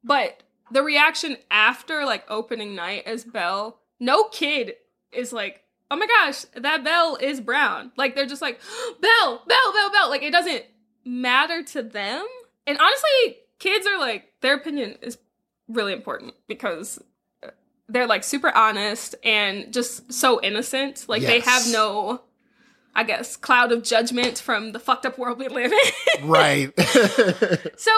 but 0.04 0.42
the 0.70 0.82
reaction 0.82 1.36
after 1.50 2.04
like 2.04 2.24
opening 2.28 2.74
night 2.74 3.04
as 3.06 3.24
Belle, 3.24 3.78
no 3.98 4.24
kid 4.24 4.74
is 5.12 5.32
like, 5.32 5.62
oh 5.90 5.96
my 5.96 6.06
gosh, 6.06 6.44
that 6.54 6.84
Belle 6.84 7.16
is 7.16 7.40
brown. 7.40 7.92
Like 7.96 8.14
they're 8.14 8.26
just 8.26 8.42
like, 8.42 8.60
Belle, 9.00 9.42
Belle, 9.46 9.72
Belle, 9.72 9.90
Belle. 9.90 10.10
Like 10.10 10.22
it 10.22 10.32
doesn't 10.32 10.64
matter 11.04 11.62
to 11.62 11.82
them. 11.82 12.26
And 12.66 12.78
honestly, 12.78 13.38
kids 13.58 13.86
are 13.86 13.98
like, 13.98 14.32
their 14.40 14.54
opinion 14.54 14.96
is 15.02 15.18
really 15.68 15.92
important 15.92 16.34
because 16.46 17.02
they're 17.88 18.06
like 18.06 18.24
super 18.24 18.54
honest 18.54 19.16
and 19.24 19.72
just 19.72 20.12
so 20.12 20.40
innocent. 20.40 21.06
Like 21.08 21.22
they 21.22 21.40
have 21.40 21.66
no, 21.72 22.22
I 22.94 23.04
guess, 23.04 23.36
cloud 23.36 23.72
of 23.72 23.82
judgment 23.82 24.38
from 24.38 24.72
the 24.72 24.78
fucked 24.80 25.06
up 25.06 25.18
world 25.18 25.38
we 25.38 25.48
live 25.48 25.72
in. 25.72 26.28
right. 26.28 26.72
so 27.78 27.90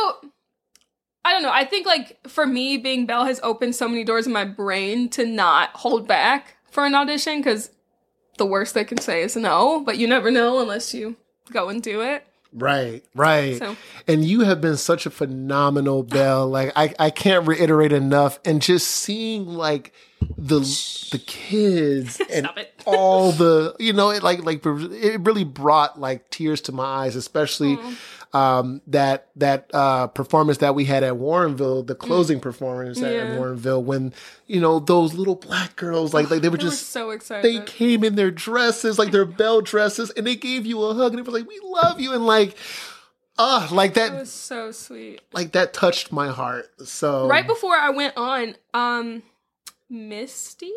I 1.25 1.33
don't 1.33 1.43
know. 1.43 1.53
I 1.53 1.65
think 1.65 1.87
like 1.87 2.19
for 2.29 2.47
me, 2.47 2.77
being 2.77 3.07
Belle 3.07 3.25
has 3.25 3.41
opened 3.43 3.75
so 3.77 3.89
many 3.89 4.05
doors 4.05 4.27
in 4.27 4.33
my 4.33 4.45
brain 4.45 5.09
to 5.11 5.25
not 5.25 5.71
hold 5.71 6.07
back 6.09 6.57
for 6.71 6.85
an 6.85 6.95
audition 6.95 7.39
because 7.39 7.71
the 8.39 8.47
worst 8.47 8.75
they 8.75 8.85
can 8.85 8.99
say 8.99 9.23
is 9.23 9.37
no, 9.37 9.81
but 9.81 9.99
you 9.99 10.07
never 10.09 10.31
know 10.31 10.61
unless 10.61 10.93
you 10.95 11.17
go 11.53 11.69
and 11.69 11.83
do 11.83 12.01
it. 12.03 12.27
Right, 12.55 13.03
right. 13.15 13.57
So- 13.59 13.77
And 14.07 14.25
you 14.25 14.41
have 14.41 14.61
been 14.61 14.77
such 14.77 15.07
a 15.07 15.11
phenomenal 15.11 16.03
Belle. 16.03 16.49
Like 16.49 16.73
I, 16.77 16.95
I 16.99 17.11
can't 17.11 17.47
reiterate 17.47 17.93
enough. 17.93 18.39
And 18.45 18.61
just 18.61 18.89
seeing 18.91 19.47
like 19.47 19.93
the 20.39 20.61
the 21.11 21.19
kids 21.27 22.21
and 22.33 22.47
Stop 22.47 22.59
it. 22.59 22.75
all 22.87 23.33
the 23.33 23.75
you 23.79 23.93
know 23.93 24.11
it 24.11 24.23
like 24.23 24.45
like 24.45 24.65
it 24.65 25.21
really 25.21 25.45
brought 25.45 25.99
like 26.01 26.29
tears 26.31 26.61
to 26.63 26.73
my 26.73 26.85
eyes, 26.85 27.17
especially 27.17 27.79
um 28.35 28.81
that 28.87 29.29
that 29.37 29.71
uh 29.75 30.07
performance 30.07 30.59
that 30.59 30.75
we 30.75 30.85
had 30.87 31.03
at 31.03 31.15
Warrenville, 31.15 31.87
the 31.87 31.95
closing 31.95 32.41
performance 32.41 33.01
at, 33.03 33.13
at 33.15 33.27
Mm. 33.27 33.35
Yeah. 33.35 33.39
Warrenville 33.39 33.83
when 33.85 34.15
you 34.47 34.61
know 34.61 34.79
those 34.81 35.15
little 35.15 35.35
black 35.37 35.77
girls 35.77 36.15
like 36.15 36.31
like 36.31 36.41
they 36.41 36.49
were 36.49 36.57
They 36.59 36.65
were 36.65 36.71
just 36.71 36.89
so 36.91 37.11
excited. 37.11 37.45
they 37.45 37.65
came 37.65 38.03
in 38.05 38.15
their 38.15 38.31
dresses, 38.31 38.99
like 38.99 39.11
their 39.13 39.25
Belle 39.27 39.61
dresses, 39.61 40.11
and 40.11 40.27
they 40.27 40.37
gave 40.37 40.65
you 40.67 40.83
a 40.83 40.95
hug, 40.95 41.13
and 41.13 41.21
it 41.21 41.27
was 41.27 41.35
like, 41.35 41.47
"We 41.49 41.61
love 41.63 42.01
you," 42.01 42.13
and 42.15 42.25
like, 42.27 42.57
ah, 43.39 43.69
like 43.71 43.93
it 43.93 43.95
that, 43.95 44.13
was 44.15 44.31
so 44.33 44.71
sweet. 44.73 45.21
like 45.33 45.53
that 45.53 45.73
touched 45.75 46.11
my 46.13 46.29
heart. 46.29 46.71
So 46.87 47.29
Right 47.29 47.47
before 47.47 47.75
I 47.77 47.91
went 47.91 48.15
on, 48.17 48.57
um, 48.75 49.23
Misty, 49.93 50.73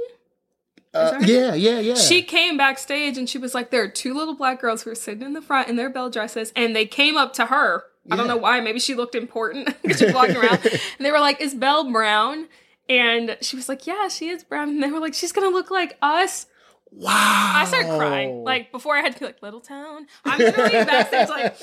uh, 0.95 1.19
yeah, 1.21 1.54
yeah, 1.54 1.80
yeah. 1.80 1.95
she 1.95 2.21
came 2.21 2.56
backstage 2.56 3.17
and 3.17 3.30
she 3.30 3.38
was 3.38 3.54
like, 3.54 3.69
"There 3.69 3.84
are 3.84 3.88
two 3.88 4.13
little 4.13 4.34
black 4.34 4.62
girls 4.62 4.84
who 4.84 4.91
are 4.91 4.95
sitting 4.95 5.23
in 5.23 5.34
the 5.34 5.41
front 5.41 5.67
in 5.67 5.75
their 5.75 5.89
Belle 5.89 6.10
dresses, 6.10 6.54
and 6.56 6.73
they 6.73 6.86
came 6.86 7.17
up 7.17 7.34
to 7.34 7.47
her. 7.47 7.84
I 8.10 8.15
don't 8.15 8.28
know 8.28 8.38
why. 8.38 8.62
Maybe 8.62 8.80
she 8.80 8.95
looked 8.95 9.15
important 9.15 9.75
because 9.82 9.97
she 9.99 10.06
was 10.06 10.13
walking 10.13 10.38
around, 10.38 10.65
and 10.65 11.06
they 11.06 11.12
were 11.12 11.19
like, 11.19 11.41
"Is 11.41 11.54
Belle 11.54 11.91
brown?" 11.91 12.47
And 12.88 13.38
she 13.41 13.58
was 13.58 13.67
like, 13.67 13.86
"Yeah, 13.86 14.08
she 14.08 14.30
is 14.30 14.45
brown." 14.45 14.69
And 14.69 14.82
they 14.82 14.89
were 14.89 14.99
like, 14.99 15.13
"She's 15.13 15.34
gonna 15.34 15.49
look 15.49 15.69
like 15.69 15.97
us." 16.01 16.45
Wow. 16.91 17.52
I 17.56 17.65
started 17.65 17.98
crying. 17.98 18.43
Like 18.43 18.71
before 18.71 18.95
I 18.95 19.02
had 19.02 19.13
to 19.13 19.19
be 19.19 19.26
like, 19.26 19.41
Little 19.41 19.62
Town. 19.62 20.08
I'm 20.24 20.39
literally 20.39 20.71
backstage 20.86 21.30
like, 21.30 21.58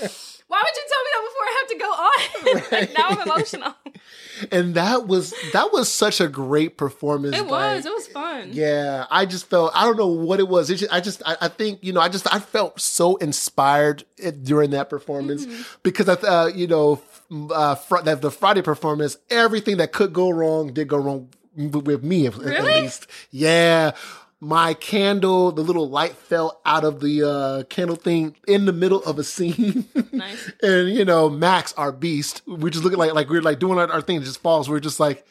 why 0.48 0.62
would 0.62 0.76
you 0.76 0.86
tell 0.88 1.02
me 1.02 1.10
that 1.14 1.22
before 1.28 1.44
I 1.44 1.56
have 1.58 1.68
to 1.68 1.78
go 1.78 1.90
on? 1.92 2.62
like 2.80 2.94
now 2.98 3.08
I'm 3.08 3.20
emotional. 3.28 3.74
and 4.52 4.74
that 4.74 5.06
was 5.06 5.32
that 5.52 5.72
was 5.72 5.90
such 5.90 6.20
a 6.20 6.28
great 6.28 6.76
performance. 6.76 7.36
It 7.36 7.42
was. 7.46 7.50
like- 7.50 7.84
It 7.86 7.94
was 7.94 8.06
fun. 8.08 8.50
Yeah, 8.52 9.06
I 9.10 9.24
just 9.26 9.48
felt 9.48 9.72
I 9.74 9.84
don't 9.84 9.96
know 9.96 10.08
what 10.08 10.40
it 10.40 10.48
was. 10.48 10.68
It 10.70 10.76
just, 10.76 10.92
I 10.92 11.00
just 11.00 11.22
I, 11.24 11.36
I 11.42 11.48
think 11.48 11.78
you 11.82 11.92
know 11.92 12.00
I 12.00 12.08
just 12.08 12.32
I 12.32 12.38
felt 12.38 12.80
so 12.80 13.16
inspired 13.16 14.04
it- 14.18 14.44
during 14.44 14.70
that 14.70 14.90
performance 14.90 15.46
Mm-hmm. 15.46 15.62
because 15.82 16.08
I 16.08 16.14
uh, 16.14 16.46
you 16.48 16.66
know 16.66 17.00
uh, 17.50 17.74
fr- 17.76 18.02
that 18.02 18.20
the 18.20 18.30
Friday 18.30 18.60
performance 18.62 19.16
everything 19.30 19.78
that 19.78 19.92
could 19.92 20.12
go 20.12 20.28
wrong 20.30 20.72
did 20.74 20.88
go 20.88 20.98
wrong 20.98 21.28
with 21.56 22.02
me 22.02 22.26
at, 22.26 22.34
at 22.42 22.64
least. 22.64 23.06
Yeah. 23.30 23.92
My 24.44 24.74
candle, 24.74 25.52
the 25.52 25.62
little 25.62 25.88
light 25.88 26.16
fell 26.16 26.60
out 26.66 26.82
of 26.82 27.00
the 27.00 27.22
uh, 27.22 27.62
candle 27.68 27.94
thing 27.94 28.34
in 28.48 28.64
the 28.64 28.72
middle 28.72 29.00
of 29.04 29.20
a 29.20 29.24
scene. 29.24 29.84
Nice. 30.12 30.52
and 30.62 30.90
you 30.90 31.06
know, 31.06 31.30
Max, 31.30 31.72
our 31.74 31.90
beast, 31.90 32.42
we're 32.46 32.68
just 32.68 32.84
looking 32.84 32.98
like 32.98 33.14
like 33.14 33.30
we're 33.30 33.40
like 33.40 33.58
doing 33.58 33.78
our, 33.78 33.90
our 33.90 34.02
thing, 34.02 34.16
it 34.16 34.24
just 34.24 34.42
falls. 34.42 34.68
We're 34.68 34.78
just 34.78 35.00
like, 35.00 35.24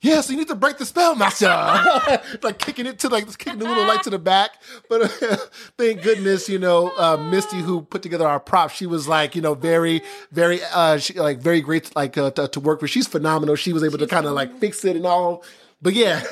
yes, 0.00 0.30
you 0.30 0.36
need 0.36 0.48
to 0.48 0.54
break 0.54 0.78
the 0.78 0.86
spell, 0.86 1.14
master. 1.14 1.46
like 2.42 2.58
kicking 2.58 2.86
it 2.86 2.98
to 3.00 3.08
like 3.08 3.26
kicking 3.38 3.58
the 3.60 3.66
little 3.66 3.86
light 3.86 4.02
to 4.04 4.10
the 4.10 4.18
back. 4.18 4.52
But 4.88 5.22
uh, 5.22 5.36
thank 5.78 6.02
goodness, 6.02 6.48
you 6.48 6.58
know, 6.58 6.92
uh, 6.96 7.18
Misty, 7.18 7.58
who 7.58 7.82
put 7.82 8.02
together 8.02 8.26
our 8.26 8.40
prop, 8.40 8.70
she 8.70 8.86
was 8.86 9.06
like, 9.06 9.36
you 9.36 9.42
know, 9.42 9.54
very, 9.54 10.02
very, 10.32 10.60
uh, 10.72 10.96
she, 10.98 11.12
like 11.14 11.38
very 11.38 11.60
great, 11.60 11.94
like 11.94 12.18
uh, 12.18 12.30
to, 12.32 12.48
to 12.48 12.58
work 12.60 12.80
with. 12.82 12.90
She's 12.90 13.06
phenomenal. 13.06 13.54
She 13.54 13.72
was 13.72 13.84
able 13.84 13.98
to 13.98 14.06
kind 14.06 14.26
of 14.26 14.32
like 14.32 14.58
fix 14.58 14.84
it 14.84 14.96
and 14.96 15.06
all. 15.06 15.44
But 15.82 15.92
yeah, 15.92 16.22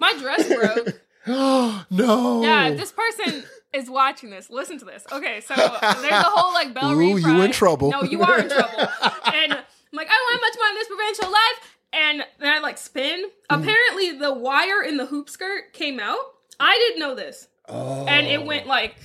My 0.00 0.14
dress 0.20 0.46
broke. 0.46 1.00
Oh 1.26 1.84
no. 1.90 2.42
Yeah, 2.42 2.70
this 2.70 2.92
person 2.92 3.44
is 3.72 3.88
watching 3.88 4.30
this, 4.30 4.50
listen 4.50 4.78
to 4.78 4.84
this. 4.84 5.04
Okay, 5.12 5.40
so 5.40 5.54
there's 5.56 6.12
a 6.12 6.22
whole 6.22 6.52
like 6.52 6.74
Belle 6.74 6.92
Ooh, 6.92 7.16
you 7.16 7.40
in 7.42 7.52
trouble. 7.52 7.90
No, 7.90 8.02
you 8.02 8.22
are 8.22 8.38
in 8.38 8.48
trouble. 8.50 8.78
and 8.78 9.52
I'm 9.52 9.62
like, 9.92 10.08
I 10.08 10.14
don't 10.14 10.32
have 10.32 10.40
much 10.40 10.56
money 10.58 10.70
in 10.70 10.74
this 10.76 10.88
provincial 10.88 11.30
life. 11.30 11.78
And 11.94 12.24
then 12.40 12.54
I 12.54 12.58
like 12.60 12.78
spin. 12.78 13.24
Mm. 13.50 13.60
Apparently, 13.62 14.12
the 14.18 14.32
wire 14.32 14.82
in 14.82 14.96
the 14.96 15.04
hoop 15.06 15.28
skirt 15.28 15.72
came 15.74 16.00
out. 16.00 16.18
I 16.58 16.72
didn't 16.78 17.00
know 17.00 17.14
this. 17.14 17.48
Oh. 17.68 18.06
And 18.06 18.26
it 18.26 18.44
went 18.46 18.66
like 18.66 18.96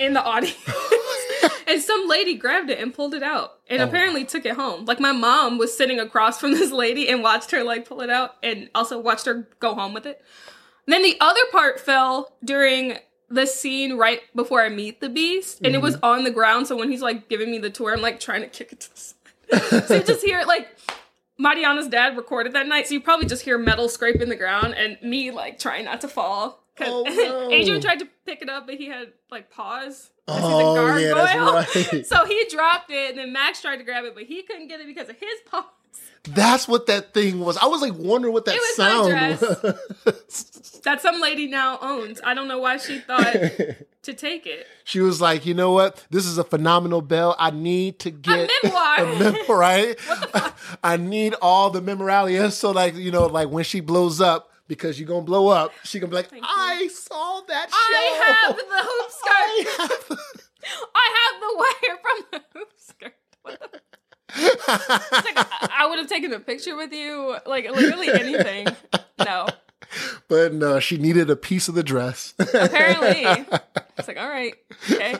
in 0.00 0.14
the 0.14 0.22
audience. 0.22 0.56
and 1.68 1.82
some 1.82 2.08
lady 2.08 2.34
grabbed 2.34 2.70
it 2.70 2.78
and 2.78 2.94
pulled 2.94 3.14
it 3.14 3.22
out 3.22 3.52
and 3.68 3.82
Oh. 3.82 3.84
apparently 3.84 4.24
took 4.24 4.46
it 4.46 4.54
home. 4.54 4.86
Like 4.86 5.00
my 5.00 5.12
mom 5.12 5.58
was 5.58 5.76
sitting 5.76 6.00
across 6.00 6.40
from 6.40 6.52
this 6.52 6.72
lady 6.72 7.08
and 7.10 7.22
watched 7.22 7.50
her 7.50 7.62
like 7.62 7.86
pull 7.86 8.00
it 8.00 8.10
out 8.10 8.36
and 8.42 8.70
also 8.74 8.98
watched 8.98 9.26
her 9.26 9.46
go 9.60 9.74
home 9.74 9.92
with 9.92 10.06
it. 10.06 10.22
Then 10.86 11.02
the 11.02 11.16
other 11.20 11.40
part 11.52 11.80
fell 11.80 12.32
during 12.44 12.98
the 13.30 13.46
scene 13.46 13.96
right 13.96 14.20
before 14.36 14.62
I 14.62 14.68
meet 14.68 15.00
the 15.00 15.08
beast 15.08 15.60
and 15.64 15.74
it 15.74 15.80
was 15.80 15.96
Mm-hmm. 15.96 16.04
on 16.04 16.24
the 16.24 16.30
ground. 16.30 16.66
So 16.66 16.76
when 16.76 16.90
he's 16.90 17.02
like 17.02 17.28
giving 17.28 17.50
me 17.50 17.58
the 17.58 17.70
tour, 17.70 17.92
I'm 17.94 18.02
like 18.02 18.20
trying 18.20 18.42
to 18.42 18.48
kick 18.48 18.72
it 18.72 18.80
to 18.80 18.90
the 18.94 19.00
side. 19.00 19.84
so 19.88 19.94
you 19.96 20.02
just 20.02 20.24
hear 20.24 20.38
it 20.40 20.46
like 20.46 20.68
Mariana's 21.38 21.88
dad 21.88 22.16
recorded 22.16 22.52
that 22.52 22.68
night, 22.68 22.86
so 22.86 22.94
you 22.94 23.00
probably 23.00 23.26
just 23.26 23.42
hear 23.42 23.58
metal 23.58 23.88
scraping 23.88 24.28
the 24.28 24.36
ground 24.36 24.74
and 24.74 24.98
me 25.02 25.30
like 25.32 25.58
trying 25.58 25.84
not 25.86 26.00
to 26.02 26.08
fall. 26.08 26.60
'Cause 26.76 26.88
Oh, 26.90 27.02
no. 27.04 27.50
Adrian 27.50 27.80
tried 27.80 27.98
to 28.00 28.08
pick 28.26 28.42
it 28.42 28.48
up, 28.48 28.66
but 28.66 28.76
he 28.76 28.86
had 28.86 29.12
like 29.30 29.50
paws. 29.50 30.10
Oh, 30.28 30.96
yeah, 30.96 31.12
that's 31.14 31.74
right. 31.92 32.06
So 32.06 32.24
he 32.24 32.44
dropped 32.50 32.90
it, 32.90 33.10
and 33.10 33.18
then 33.18 33.32
Max 33.32 33.60
tried 33.60 33.76
to 33.78 33.84
grab 33.84 34.04
it, 34.04 34.14
but 34.14 34.24
he 34.24 34.42
couldn't 34.42 34.68
get 34.68 34.80
it 34.80 34.86
because 34.86 35.08
of 35.08 35.16
his 35.18 35.40
paws. 35.50 35.64
That's 36.28 36.66
what 36.66 36.86
that 36.86 37.12
thing 37.12 37.40
was. 37.40 37.56
I 37.58 37.66
was 37.66 37.82
like 37.82 37.94
wondering 37.94 38.32
what 38.32 38.46
that 38.46 38.56
was 38.56 38.76
sound 38.76 39.12
was. 40.04 40.20
That 40.84 41.00
some 41.00 41.18
lady 41.20 41.46
now 41.46 41.78
owns. 41.80 42.20
I 42.22 42.34
don't 42.34 42.46
know 42.46 42.58
why 42.58 42.76
she 42.76 42.98
thought 42.98 43.32
to 44.02 44.12
take 44.14 44.46
it. 44.46 44.66
she 44.84 45.00
was 45.00 45.18
like, 45.18 45.46
you 45.46 45.54
know 45.54 45.72
what? 45.72 46.04
This 46.10 46.26
is 46.26 46.36
a 46.36 46.44
phenomenal 46.44 47.00
Belle. 47.00 47.34
I 47.38 47.50
need 47.52 48.00
to 48.00 48.10
get 48.10 48.50
a 48.62 48.66
memoir. 48.66 48.98
a 48.98 49.18
mem- 49.18 49.46
right? 49.48 49.98
I 50.82 50.98
need 50.98 51.34
all 51.40 51.70
the 51.70 51.80
memorabilia. 51.80 52.50
So 52.50 52.70
like, 52.70 52.96
you 52.96 53.10
know, 53.10 53.26
like 53.26 53.48
when 53.48 53.64
she 53.64 53.80
blows 53.80 54.20
up, 54.20 54.50
because 54.68 54.98
you're 55.00 55.08
gonna 55.08 55.22
blow 55.22 55.48
up, 55.48 55.72
she 55.84 55.98
gonna 56.00 56.10
be 56.10 56.16
like, 56.16 56.30
you. 56.32 56.40
I 56.42 56.88
saw 56.92 57.40
that 57.48 57.70
show. 57.70 57.76
I 57.78 58.44
have 58.46 58.56
the 58.56 58.62
hoop 58.82 59.10
skirt. 59.10 59.30
I 59.30 59.82
have- 59.82 60.18
I 60.94 61.06
have 61.18 61.40
the 61.40 61.52
wire 61.58 61.98
from 62.02 62.24
the 62.32 62.58
hoop 62.58 62.72
skirt. 62.78 63.14
What 63.42 63.60
the 63.72 63.80
like, 64.36 65.70
I, 65.70 65.86
would 65.88 65.98
have 65.98 66.08
taken 66.08 66.32
a 66.32 66.40
picture 66.40 66.76
with 66.76 66.92
you, 66.92 67.36
like 67.46 67.70
literally 67.70 68.10
anything. 68.10 68.68
No. 69.18 69.46
but 70.28 70.44
but 70.44 70.52
no, 70.54 70.80
she 70.80 70.98
needed 70.98 71.30
a 71.30 71.36
piece 71.36 71.68
of 71.68 71.74
the 71.74 71.82
dress. 71.82 72.34
Apparently. 72.38 73.46
It's 73.96 74.08
like, 74.08 74.18
all 74.18 74.28
right, 74.28 74.54
okay. 74.90 75.14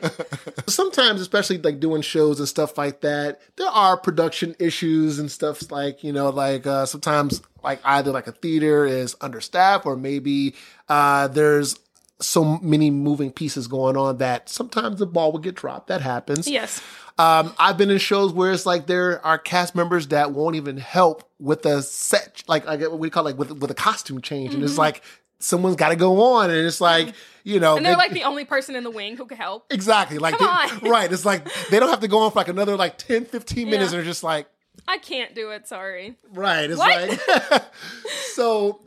Sometimes, 0.67 1.21
especially 1.21 1.59
like 1.59 1.79
doing 1.79 2.03
shows 2.03 2.41
and 2.41 2.49
stuff 2.49 2.77
like 2.77 3.03
that, 3.03 3.41
there 3.55 3.69
are 3.69 3.97
production 3.97 4.57
issues 4.59 5.21
and 5.21 5.31
stuff 5.31 5.71
like, 5.71 6.03
you 6.03 6.13
know, 6.13 6.31
like 6.31 6.67
uh, 6.67 6.85
sometimes 6.85 7.41
like 7.63 7.79
either 7.85 8.11
like 8.11 8.27
a 8.27 8.33
theater 8.33 8.85
is 8.85 9.15
understaffed 9.21 9.87
or 9.87 9.97
maybe 9.97 10.57
uh, 10.89 11.29
there's 11.29 11.79
so 12.21 12.59
many 12.59 12.91
moving 12.91 13.31
pieces 13.33 13.67
going 13.67 13.97
on 13.97 14.19
that 14.19 14.49
sometimes 14.49 14.99
the 15.01 15.07
ball 15.07 15.33
will 15.33 15.41
get 15.41 15.55
dropped. 15.55 15.89
That 15.89 16.01
happens. 16.01 16.47
Yes. 16.49 16.81
Um, 17.19 17.55
I've 17.59 17.77
been 17.79 17.91
in 17.91 17.99
shows 17.99 18.33
where 18.33 18.51
it's 18.53 18.67
like 18.67 18.87
there 18.87 19.25
are 19.25 19.39
cast 19.39 19.75
members 19.75 20.09
that 20.09 20.33
won't 20.33 20.57
even 20.57 20.77
help 20.77 21.29
with 21.39 21.65
a 21.67 21.83
set, 21.83 22.43
like 22.49 22.67
I 22.67 22.77
get 22.77 22.91
what 22.91 22.99
we 23.01 23.11
call 23.11 23.25
like 23.25 23.39
with 23.39 23.53
with 23.53 23.71
a 23.71 23.75
costume 23.75 24.21
change, 24.21 24.53
and 24.55 24.63
it's 24.65 24.79
like 24.79 25.03
someone's 25.39 25.77
got 25.77 25.91
to 25.91 25.97
go 25.97 26.21
on, 26.23 26.51
and 26.51 26.59
it's 26.67 26.81
like 26.81 27.15
you 27.45 27.61
know, 27.61 27.77
And 27.77 27.85
they're 27.87 27.93
they- 27.93 27.97
like 27.99 28.13
the 28.13 28.25
only 28.25 28.45
person 28.45 28.75
in 28.75 28.83
the 28.85 28.91
wing 28.91 29.17
who 29.17 29.27
could 29.27 29.39
help. 29.39 29.67
exactly 29.71 30.19
like 30.19 30.39
Come 30.39 30.47
they- 30.81 30.87
on. 30.87 30.91
right. 30.91 31.13
It's 31.13 31.25
like 31.25 31.47
they 31.71 31.79
don't 31.79 31.91
have 31.91 32.01
to 32.01 32.09
go 32.09 32.21
on 32.21 32.31
for 32.33 32.39
like 32.39 32.49
another 32.49 32.77
like 32.77 32.97
10, 32.99 33.27
15 33.27 33.67
minutes, 33.69 33.79
Yeah. 33.79 33.85
and 33.85 33.93
they're 33.93 34.03
just 34.11 34.25
like 34.25 34.49
I 34.89 34.99
can't 34.99 35.35
do 35.37 35.51
it, 35.51 35.69
sorry. 35.69 36.17
Right. 36.33 36.69
It's 36.71 36.79
What? 36.79 37.11
like 37.53 37.63
so 38.35 38.81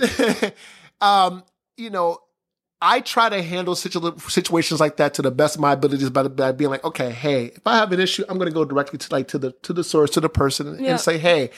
um, 1.02 1.44
you 1.78 1.90
know, 1.90 2.18
I 2.82 3.00
try 3.00 3.30
to 3.30 3.42
handle 3.42 3.76
situ- 3.76 4.18
situations 4.30 4.80
like 4.80 4.98
that 4.98 5.16
to 5.16 5.22
the 5.24 5.32
best 5.32 5.56
of 5.56 5.62
my 5.62 5.74
abilities 5.74 6.10
by, 6.12 6.28
by 6.28 6.52
being 6.52 6.70
like, 6.70 6.84
okay, 6.84 7.10
hey, 7.12 7.46
if 7.46 7.62
I 7.66 7.78
have 7.78 7.92
an 7.92 8.00
issue, 8.00 8.24
I'm 8.30 8.38
going 8.38 8.50
to 8.50 8.54
go 8.54 8.66
directly 8.66 9.00
to 9.00 9.08
like 9.12 9.28
to 9.30 9.40
the 9.40 9.52
to 9.64 9.74
the 9.74 9.84
source, 9.84 10.12
to 10.12 10.20
the 10.22 10.30
person, 10.30 10.78
Yeah. 10.84 10.92
and 10.92 11.00
say, 11.00 11.18
hey, 11.18 11.50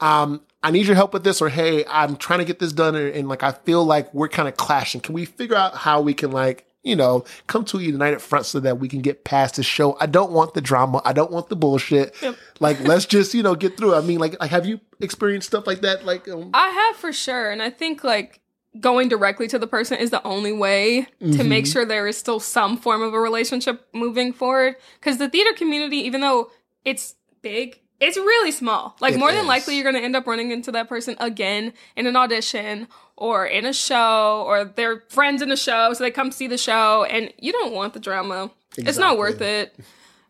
um, 0.00 0.40
I 0.62 0.70
need 0.72 0.86
your 0.86 0.96
help 0.96 1.12
with 1.12 1.22
this, 1.24 1.40
or 1.40 1.48
hey, 1.48 1.84
I'm 1.88 2.16
trying 2.16 2.40
to 2.40 2.44
get 2.44 2.58
this 2.58 2.72
done, 2.72 2.96
and, 2.96 3.14
and 3.14 3.28
like 3.28 3.42
I 3.42 3.52
feel 3.52 3.84
like 3.84 4.12
we're 4.12 4.28
kind 4.28 4.48
of 4.48 4.56
clashing. 4.56 5.00
Can 5.00 5.14
we 5.14 5.24
figure 5.26 5.56
out 5.56 5.76
how 5.76 6.00
we 6.00 6.14
can 6.14 6.32
like 6.32 6.66
you 6.82 6.96
know 6.96 7.24
come 7.46 7.64
to 7.64 7.78
a 7.78 7.82
united 7.82 8.20
front 8.20 8.44
so 8.44 8.60
that 8.60 8.78
we 8.80 8.88
can 8.88 9.00
get 9.00 9.22
past 9.24 9.56
this 9.56 9.66
show? 9.66 9.96
I 10.00 10.06
don't 10.06 10.32
want 10.32 10.54
the 10.54 10.60
drama. 10.60 11.00
I 11.04 11.12
don't 11.12 11.30
want 11.30 11.48
the 11.50 11.56
bullshit. 11.56 12.16
Like 12.58 12.80
let's 12.80 13.06
just 13.06 13.32
you 13.34 13.42
know 13.44 13.54
get 13.54 13.76
through. 13.76 13.94
it. 13.94 13.98
I 13.98 14.00
mean, 14.00 14.18
like, 14.18 14.40
like 14.40 14.50
have 14.50 14.66
you 14.66 14.80
experienced 15.00 15.46
stuff 15.48 15.66
like 15.66 15.82
that? 15.82 16.04
Like, 16.04 16.28
um, 16.28 16.50
I 16.54 16.68
have 16.70 16.96
for 16.96 17.12
sure, 17.12 17.50
and 17.52 17.62
I 17.62 17.70
think 17.70 18.02
like 18.02 18.40
going 18.80 19.08
directly 19.08 19.46
to 19.48 19.58
the 19.58 19.66
person 19.66 19.98
is 19.98 20.10
the 20.10 20.22
only 20.26 20.52
way 20.52 21.06
to 21.20 21.24
Mm-hmm. 21.26 21.48
make 21.48 21.66
sure 21.66 21.84
there 21.84 22.06
is 22.08 22.16
still 22.16 22.40
some 22.40 22.76
form 22.76 23.02
of 23.02 23.14
a 23.14 23.20
relationship 23.20 23.86
moving 23.92 24.32
forward. 24.32 24.76
Because 25.00 25.18
the 25.18 25.28
theater 25.28 25.52
community, 25.56 25.98
even 25.98 26.20
though 26.20 26.50
it's 26.84 27.14
big, 27.42 27.80
it's 28.00 28.16
really 28.16 28.50
small. 28.50 28.96
Like 29.00 29.14
It 29.14 29.18
more 29.18 29.30
than 29.32 29.46
likely, 29.46 29.76
you're 29.76 29.84
going 29.84 29.94
to 29.94 30.02
end 30.02 30.16
up 30.16 30.26
running 30.26 30.50
into 30.50 30.72
that 30.72 30.88
person 30.88 31.16
again 31.20 31.72
in 31.96 32.06
an 32.06 32.16
audition 32.16 32.88
or 33.16 33.46
in 33.46 33.64
a 33.64 33.72
show, 33.72 34.42
or 34.46 34.64
they're 34.64 35.04
friends 35.08 35.40
in 35.40 35.52
a 35.52 35.56
show, 35.56 35.92
so 35.92 36.02
they 36.02 36.10
come 36.10 36.32
see 36.32 36.48
the 36.48 36.58
show, 36.58 37.04
and 37.04 37.32
you 37.38 37.52
don't 37.52 37.72
want 37.72 37.94
the 37.94 38.00
drama. 38.00 38.50
It's 38.76 38.98
not 38.98 39.16
worth 39.18 39.40
it. 39.40 39.78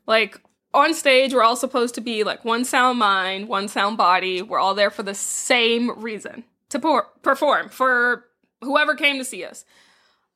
Like 0.06 0.38
on 0.74 0.92
stage, 0.92 1.32
we're 1.32 1.42
all 1.42 1.56
supposed 1.56 1.94
to 1.94 2.02
be 2.02 2.24
like 2.24 2.44
one 2.44 2.64
sound 2.66 2.98
mind, 2.98 3.48
one 3.48 3.68
sound 3.68 3.96
body. 3.96 4.42
We're 4.42 4.58
all 4.58 4.74
there 4.74 4.90
for 4.90 5.02
the 5.02 5.14
same 5.14 5.98
reason 5.98 6.44
to 6.68 6.78
por- 6.78 7.08
perform 7.22 7.70
for 7.70 8.26
whoever 8.64 8.94
came 8.94 9.18
to 9.18 9.24
see 9.24 9.44
us. 9.44 9.64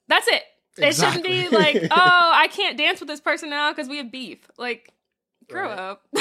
That's 0.09 0.29
it. 0.29 0.43
It 0.79 0.95
shouldn't 0.95 1.25
be 1.25 1.49
like, 1.49 1.77
oh, 1.91 2.31
I 2.35 2.49
can't 2.49 2.79
dance 2.79 3.01
with 3.01 3.09
this 3.09 3.21
person 3.21 3.51
now 3.51 3.73
because 3.73 3.88
we 3.88 3.97
have 3.99 4.12
beef. 4.12 4.49
Like, 4.57 4.93
grow 5.49 5.69
Right. 5.71 5.79
up. 5.79 6.03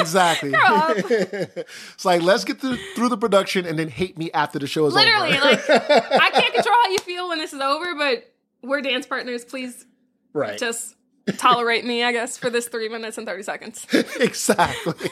exactly. 0.00 0.50
Grow 0.50 0.60
up. 0.60 0.96
it's 0.98 2.04
like 2.04 2.22
let's 2.22 2.44
get 2.44 2.60
through, 2.60 2.76
through 2.94 3.08
the 3.10 3.18
production 3.18 3.66
and 3.66 3.78
then 3.78 3.88
hate 3.88 4.16
me 4.16 4.30
after 4.32 4.58
the 4.58 4.66
show 4.66 4.86
is 4.86 4.94
Literally, 4.94 5.36
over. 5.36 5.44
like, 5.44 5.70
I 5.70 6.30
can't 6.30 6.54
control 6.54 6.76
how 6.82 6.90
you 6.90 6.98
feel 6.98 7.28
when 7.28 7.38
this 7.38 7.52
is 7.52 7.60
over, 7.60 7.94
but 7.94 8.32
we're 8.62 8.80
dance 8.80 9.06
partners. 9.06 9.44
Please 9.44 9.84
right. 10.32 10.58
just 10.58 10.94
tolerate 11.36 11.84
me, 11.84 12.04
I 12.04 12.12
guess, 12.12 12.38
for 12.38 12.48
this 12.50 12.68
three 12.68 12.88
minutes 12.88 13.18
and 13.18 13.26
30 13.26 13.42
seconds. 13.42 13.86
exactly. 14.20 15.10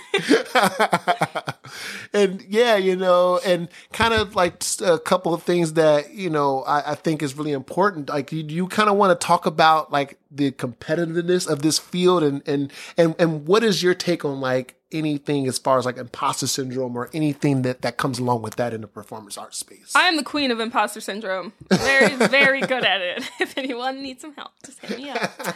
And 2.13 2.43
yeah, 2.49 2.77
you 2.77 2.97
know, 2.97 3.41
and 3.45 3.69
kind 3.93 4.15
of 4.15 4.35
like 4.35 4.63
a 4.83 4.99
couple 4.99 5.35
of 5.35 5.43
things 5.43 5.75
that, 5.75 6.15
you 6.15 6.31
know, 6.31 6.63
I, 6.63 6.93
I 6.93 6.95
think 6.95 7.23
is 7.23 7.37
really 7.37 7.53
important. 7.53 8.09
Like 8.09 8.33
you, 8.33 8.45
you 8.45 8.67
kind 8.69 8.89
of 8.89 8.97
want 8.97 9.19
to 9.19 9.27
talk 9.27 9.47
about 9.47 9.93
like 9.93 10.19
the 10.31 10.51
competitiveness 10.53 11.49
of 11.49 11.63
this 11.63 11.79
field 11.79 12.23
and, 12.23 12.47
and, 12.47 12.73
and, 12.97 13.15
and 13.19 13.47
what 13.47 13.63
is 13.65 13.83
your 13.83 13.95
take 13.95 14.25
on 14.25 14.41
like 14.41 14.77
anything 14.93 15.47
as 15.47 15.59
far 15.59 15.79
as 15.79 15.85
like 15.85 15.97
imposter 15.97 16.47
syndrome 16.47 16.97
or 16.97 17.11
anything 17.13 17.63
that, 17.63 17.83
that 17.83 17.97
comes 17.97 18.19
along 18.19 18.43
with 18.43 18.57
that 18.57 18.73
in 18.73 18.81
the 18.81 18.87
performance 18.87 19.37
art 19.37 19.55
space? 19.55 19.93
I 19.95 20.03
am 20.03 20.17
the 20.17 20.23
queen 20.23 20.51
of 20.51 20.61
imposter 20.61 21.01
syndrome. 21.01 21.53
Very, 21.71 22.15
very 22.15 22.61
good 22.61 22.85
at 22.85 23.01
it. 23.01 23.31
If 23.41 23.59
anyone 23.59 24.03
needs 24.03 24.23
some 24.23 24.35
help, 24.35 24.53
just 24.65 24.79
hit 24.81 24.99
me 24.99 25.11
up. 25.11 25.31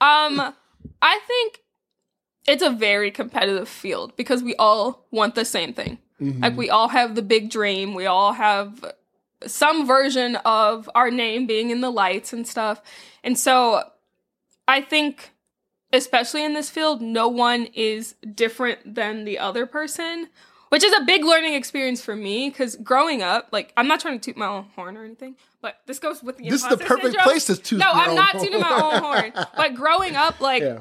Um, 0.00 0.54
I 1.00 1.20
think 1.26 1.60
it's 2.46 2.62
a 2.62 2.70
very 2.70 3.10
competitive 3.10 3.68
field 3.68 4.14
because 4.16 4.42
we 4.42 4.54
all 4.56 5.06
want 5.10 5.34
the 5.34 5.44
same 5.44 5.72
thing. 5.72 5.98
Mm-hmm. 6.20 6.42
Like 6.42 6.56
we 6.56 6.70
all 6.70 6.88
have 6.88 7.14
the 7.14 7.22
big 7.22 7.50
dream. 7.50 7.94
We 7.94 8.06
all 8.06 8.32
have 8.32 8.84
some 9.46 9.86
version 9.86 10.36
of 10.36 10.88
our 10.94 11.10
name 11.10 11.46
being 11.46 11.70
in 11.70 11.80
the 11.80 11.90
lights 11.90 12.32
and 12.32 12.46
stuff. 12.46 12.80
And 13.22 13.38
so 13.38 13.82
I 14.68 14.80
think 14.80 15.34
especially 15.92 16.44
in 16.44 16.54
this 16.54 16.70
field, 16.70 17.00
no 17.00 17.28
one 17.28 17.66
is 17.72 18.14
different 18.34 18.94
than 18.94 19.24
the 19.24 19.38
other 19.38 19.64
person, 19.66 20.28
which 20.70 20.82
is 20.82 20.92
a 20.92 21.04
big 21.04 21.24
learning 21.24 21.54
experience 21.54 22.02
for 22.02 22.16
me 22.16 22.50
because 22.50 22.76
growing 22.76 23.22
up, 23.22 23.48
like, 23.52 23.72
I'm 23.76 23.86
not 23.86 24.00
trying 24.00 24.18
to 24.18 24.24
toot 24.24 24.36
my 24.36 24.46
own 24.46 24.64
horn 24.74 24.96
or 24.96 25.04
anything, 25.04 25.36
but 25.60 25.76
this 25.86 25.98
goes 25.98 26.22
with 26.22 26.38
the 26.38 26.48
This 26.50 26.62
is 26.62 26.68
the 26.68 26.76
perfect 26.76 27.04
syndrome. 27.04 27.24
place 27.24 27.46
to 27.46 27.56
toot 27.56 27.78
No, 27.78 27.90
I'm 27.92 28.14
not 28.14 28.32
tooting 28.38 28.60
my 28.60 28.80
own 28.80 29.02
horn. 29.02 29.32
But 29.56 29.74
growing 29.74 30.16
up, 30.16 30.40
like, 30.40 30.62
yeah. 30.64 30.80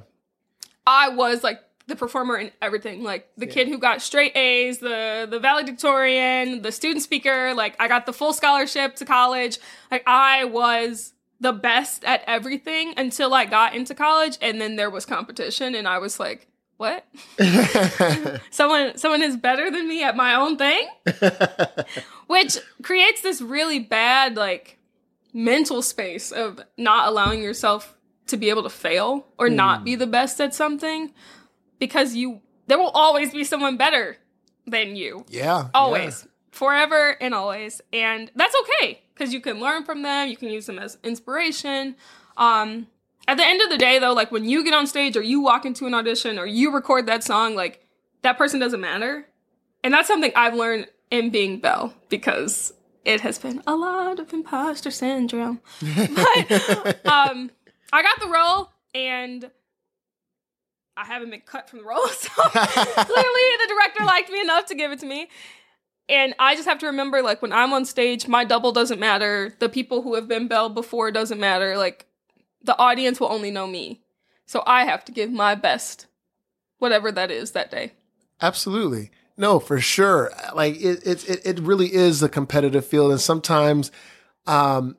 I 0.86 1.10
was 1.10 1.43
like 1.43 1.60
the 1.88 1.96
performer 1.96 2.38
in 2.38 2.52
everything. 2.62 3.04
Like 3.04 3.30
the 3.38 3.48
kid 3.48 3.67
who 3.67 3.78
got 3.78 4.02
straight 4.02 4.36
A's, 4.36 4.80
the 4.80 5.28
the 5.30 5.39
valedictorian, 5.39 6.62
the 6.62 6.72
student 6.72 7.02
speaker. 7.02 7.54
Like 7.54 7.76
I 7.80 7.88
got 7.88 8.06
the 8.06 8.13
full 8.13 8.34
scholarship 8.34 8.96
to 8.98 9.06
college. 9.06 9.60
Like 9.91 10.04
I 10.08 10.46
was 10.46 11.13
the 11.39 11.54
best 11.54 12.06
at 12.06 12.24
everything 12.26 12.93
until 12.96 13.34
I 13.34 13.46
got 13.46 13.76
into 13.76 13.93
college, 13.93 14.38
and 14.41 14.62
then 14.62 14.76
there 14.76 14.89
was 14.89 15.06
competition, 15.06 15.76
and 15.76 15.88
I 15.88 16.00
was 16.00 16.19
like, 16.19 16.48
"What? 16.78 17.06
someone 18.50 18.98
someone 18.98 19.22
is 19.22 19.38
better 19.38 19.69
than 19.69 19.88
me 19.88 20.04
at 20.04 20.15
my 20.15 20.36
own 20.36 20.58
thing," 20.58 20.88
which 22.28 22.58
creates 22.82 23.22
this 23.22 23.41
really 23.41 23.80
bad 23.80 24.36
like 24.36 24.80
mental 25.34 25.82
space 25.82 26.32
of 26.32 26.62
not 26.78 27.08
allowing 27.08 27.41
yourself 27.41 27.98
to 28.27 28.38
be 28.38 28.49
able 28.49 28.63
to 28.63 28.69
fail 28.69 29.27
or 29.38 29.49
not 29.49 29.83
be 29.83 29.95
the 29.95 30.07
best 30.07 30.39
at 30.39 30.53
something 30.53 31.12
because 31.79 32.15
you 32.15 32.41
there 32.67 32.77
will 32.77 32.89
always 32.89 33.31
be 33.33 33.43
someone 33.43 33.75
better 33.77 34.17
than 34.65 34.95
you. 34.95 35.25
Yeah. 35.27 35.69
always. 35.73 36.25
Forever 36.51 37.17
and 37.19 37.33
always. 37.33 37.81
And 37.91 38.31
that's 38.36 38.55
okay 38.62 39.01
because 39.13 39.33
you 39.33 39.41
can 39.41 39.59
learn 39.59 39.83
from 39.83 40.01
them 40.03 40.29
you 40.29 40.38
can 40.38 40.49
use 40.49 40.65
them 40.65 40.79
as 40.79 40.97
inspiration. 41.03 41.95
Um 42.38 42.88
at 43.27 43.38
the 43.38 43.45
end 43.45 43.62
of 43.62 43.69
the 43.69 43.77
day 43.77 43.99
though 43.99 44.13
like 44.13 44.31
when 44.31 44.45
you 44.45 44.63
get 44.63 44.73
on 44.73 44.88
stage 44.88 45.17
or 45.17 45.21
you 45.21 45.41
walk 45.41 45.65
into 45.65 45.86
an 45.86 45.93
audition 45.93 46.39
or 46.39 46.45
you 46.45 46.73
record 46.73 47.05
that 47.07 47.23
song 47.23 47.55
like 47.55 47.86
that 48.21 48.38
person 48.38 48.59
doesn't 48.59 48.81
matter. 48.81 49.27
And 49.83 49.93
that's 49.93 50.07
something 50.07 50.31
i've 50.36 50.53
learned 50.53 50.88
in 51.12 51.29
being 51.29 51.59
belle 51.59 51.93
because 52.09 52.73
it 53.03 53.19
has 53.19 53.38
been 53.38 53.62
a 53.67 53.75
lot 53.75 54.17
of 54.19 54.31
imposter 54.31 54.91
syndrome. 54.91 55.59
But 55.81 57.05
um 57.05 57.51
i 57.93 58.01
got 58.01 58.19
the 58.19 58.27
role 58.27 58.69
and 58.93 59.49
I 60.95 61.06
haven't 61.06 61.32
been 61.32 61.41
cut 61.41 61.69
from 61.69 61.79
the 61.79 61.86
role, 61.86 62.08
so 62.08 62.29
clearly 62.49 63.01
the 63.03 63.67
director 63.67 64.06
liked 64.06 64.29
me 64.29 64.41
enough 64.41 64.67
to 64.67 64.75
give 64.75 64.91
it 64.91 64.99
to 64.99 65.06
me. 65.06 65.27
And 66.10 66.36
I 66.38 66.56
just 66.56 66.67
have 66.67 66.79
to 66.79 66.86
remember, 66.88 67.21
like, 67.21 67.41
when 67.41 67.53
I'm 67.53 67.73
on 67.73 67.86
stage, 67.86 68.27
my 68.27 68.43
double 68.43 68.73
doesn't 68.73 68.99
matter. 68.99 69.56
The 69.60 69.69
people 69.69 70.01
who 70.01 70.15
have 70.15 70.27
been 70.27 70.47
Belle 70.47 70.69
before 70.69 71.12
doesn't 71.12 71.39
matter. 71.39 71.77
Like, 71.77 72.06
the 72.62 72.77
audience 72.77 73.19
will 73.19 73.32
only 73.32 73.51
know 73.51 73.65
me. 73.67 74.01
So 74.45 74.63
I 74.67 74.86
have 74.86 75.06
to 75.06 75.12
give 75.12 75.32
my 75.32 75.56
best, 75.56 76.08
whatever 76.77 77.12
that 77.12 77.32
is 77.32 77.51
that 77.51 77.71
day. 77.71 77.93
Absolutely. 78.41 79.12
No, 79.38 79.60
for 79.60 79.79
sure. 79.79 80.32
Like 80.53 80.75
it, 80.75 81.08
it, 81.08 81.29
it, 81.29 81.41
it 81.45 81.60
really 81.60 81.93
is 81.93 82.21
a 82.21 82.29
competitive 82.29 82.86
field. 82.86 83.12
And 83.12 83.21
sometimes, 83.21 83.91
um, 84.45 84.97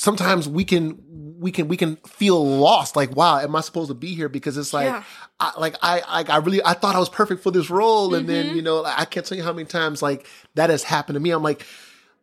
sometimes 0.00 0.48
we 0.48 0.64
can, 0.64 0.98
we 1.38 1.52
can, 1.52 1.68
we 1.68 1.76
can 1.76 1.96
feel 1.96 2.44
lost. 2.58 2.96
Like, 2.96 3.14
wow, 3.14 3.38
am 3.38 3.54
I 3.54 3.60
supposed 3.60 3.88
to 3.88 3.94
be 3.94 4.14
here? 4.14 4.28
Because 4.28 4.56
it's 4.56 4.72
like, 4.72 4.86
Yeah. 4.88 5.04
I, 5.38 5.52
like 5.58 5.76
I, 5.82 6.00
I, 6.06 6.24
I 6.28 6.36
really, 6.38 6.62
I 6.64 6.74
thought 6.74 6.96
I 6.96 6.98
was 6.98 7.08
perfect 7.08 7.42
for 7.42 7.50
this 7.50 7.70
role. 7.70 8.14
And 8.14 8.28
Mm-hmm. 8.28 8.48
then, 8.48 8.56
you 8.56 8.62
know, 8.62 8.84
I 8.84 9.04
can't 9.04 9.24
tell 9.24 9.38
you 9.38 9.44
how 9.44 9.52
many 9.52 9.66
times 9.66 10.02
like 10.02 10.26
that 10.54 10.70
has 10.70 10.82
happened 10.82 11.16
to 11.16 11.20
me. 11.20 11.30
I'm 11.30 11.42
like, 11.42 11.64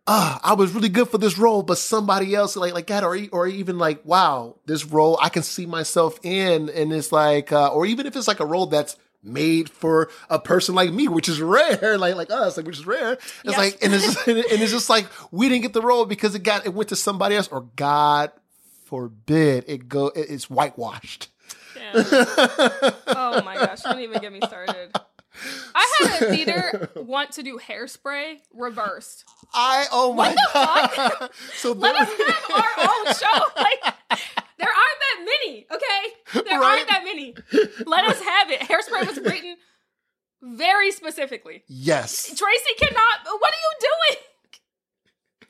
ah, 0.08 0.40
I 0.44 0.54
was 0.54 0.72
really 0.72 0.90
good 0.90 1.10
for 1.10 1.18
this 1.18 1.38
role, 1.38 1.64
but 1.64 1.78
somebody 1.78 2.34
else 2.34 2.56
like 2.56 2.74
like 2.74 2.88
that, 2.88 3.04
or 3.04 3.18
or 3.32 3.48
even 3.48 3.78
like, 3.78 4.06
wow, 4.06 4.56
this 4.66 4.86
role 4.86 5.18
I 5.22 5.30
can 5.30 5.44
see 5.44 5.66
myself 5.66 6.20
in, 6.24 6.70
and 6.70 6.94
it's 6.94 7.12
like, 7.12 7.52
uh, 7.52 7.68
or 7.74 7.86
even 7.86 8.06
if 8.06 8.16
it's 8.16 8.28
like 8.28 8.40
a 8.40 8.46
role 8.46 8.68
that's 8.68 8.96
made 9.24 9.70
for 9.70 10.10
a 10.30 10.40
person 10.40 10.76
like 10.76 10.92
me, 10.94 11.08
which 11.08 11.28
is 11.30 11.42
rare, 11.42 11.98
like 12.00 12.16
like 12.16 12.32
us, 12.32 12.58
like 12.58 12.66
which 12.66 12.78
is 12.78 12.86
rare. 12.88 13.14
It's 13.14 13.26
Yes. 13.44 13.58
like 13.58 13.78
and 13.84 13.94
it's 13.94 14.06
just, 14.06 14.28
and 14.28 14.38
it's 14.38 14.72
just 14.72 14.90
like 14.90 15.08
we 15.32 15.50
didn't 15.50 15.64
get 15.64 15.74
the 15.74 15.82
role 15.82 16.06
because 16.06 16.36
it 16.36 16.44
got 16.44 16.66
it 16.66 16.74
went 16.74 16.90
to 16.90 16.96
somebody 16.96 17.36
else, 17.36 17.48
or 17.50 17.62
God 17.76 18.32
forbid 18.86 19.66
it 19.68 19.90
go 19.90 20.08
it- 20.08 20.28
it's 20.30 20.50
whitewashed. 20.50 21.28
Damn. 21.76 21.94
oh 23.08 23.42
my 23.44 23.56
gosh, 23.56 23.82
don't 23.82 24.00
even 24.00 24.20
get 24.22 24.32
me 24.32 24.40
started. 24.46 24.92
I 25.76 25.94
had 26.00 26.22
a 26.24 26.26
theater 26.36 26.90
want 26.96 27.34
to 27.34 27.44
do 27.44 27.60
hairspray 27.60 28.40
reversed. 28.56 29.24
I 29.54 29.86
oh 29.92 30.14
my 30.14 30.32
the 30.32 30.48
god! 30.54 31.30
so 31.58 31.74
Let 31.74 31.96
us 31.96 32.10
have 32.10 32.52
our 32.56 32.90
own 32.90 33.14
show. 33.14 33.44
Like 33.56 33.94
there 34.60 34.70
aren't 34.70 35.00
that 35.00 35.26
many, 35.26 35.68
okay? 35.72 36.44
There 36.50 36.60
Right. 36.60 36.78
aren't 36.80 36.90
that 36.90 37.04
many. 37.04 37.36
Let 37.86 38.06
us 38.06 38.22
have 38.22 38.52
it. 38.52 38.62
Hairspray 38.62 39.08
was 39.08 39.18
written 39.24 39.56
very 40.42 40.92
specifically. 40.92 41.64
yes, 41.68 42.26
Tracy 42.28 42.74
cannot. 42.78 43.20
What 43.26 43.52
are 43.54 43.64
you 43.64 43.74
doing? 43.90 44.24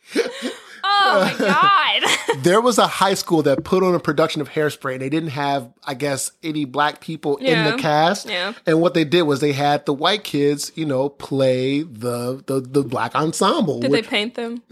oh 0.84 1.36
my 1.40 1.46
god. 1.46 2.44
there 2.44 2.62
was 2.62 2.78
a 2.78 2.88
high 2.88 3.14
school 3.14 3.42
that 3.44 3.66
put 3.66 3.84
on 3.84 3.94
a 3.94 4.00
production 4.00 4.42
of 4.42 4.50
Hairspray, 4.50 4.94
and 4.94 5.02
they 5.02 5.10
didn't 5.10 5.32
have, 5.32 5.70
I 5.84 5.94
guess, 5.96 6.32
any 6.44 6.64
black 6.64 7.02
people 7.02 7.36
in 7.38 7.66
the 7.66 7.76
cast. 7.78 8.30
Yeah. 8.30 8.54
And 8.66 8.80
what 8.82 8.94
they 8.94 9.04
did 9.04 9.24
was 9.24 9.42
they 9.42 9.52
had 9.52 9.86
the 9.86 9.94
white 9.94 10.24
kids, 10.24 10.72
you 10.76 10.86
know, 10.86 11.10
play 11.10 11.82
the 11.84 12.42
the, 12.46 12.62
the 12.62 12.84
black 12.84 13.16
ensemble. 13.16 13.82
Did 13.82 13.92
they 13.92 14.02
paint 14.02 14.36
them? 14.36 14.64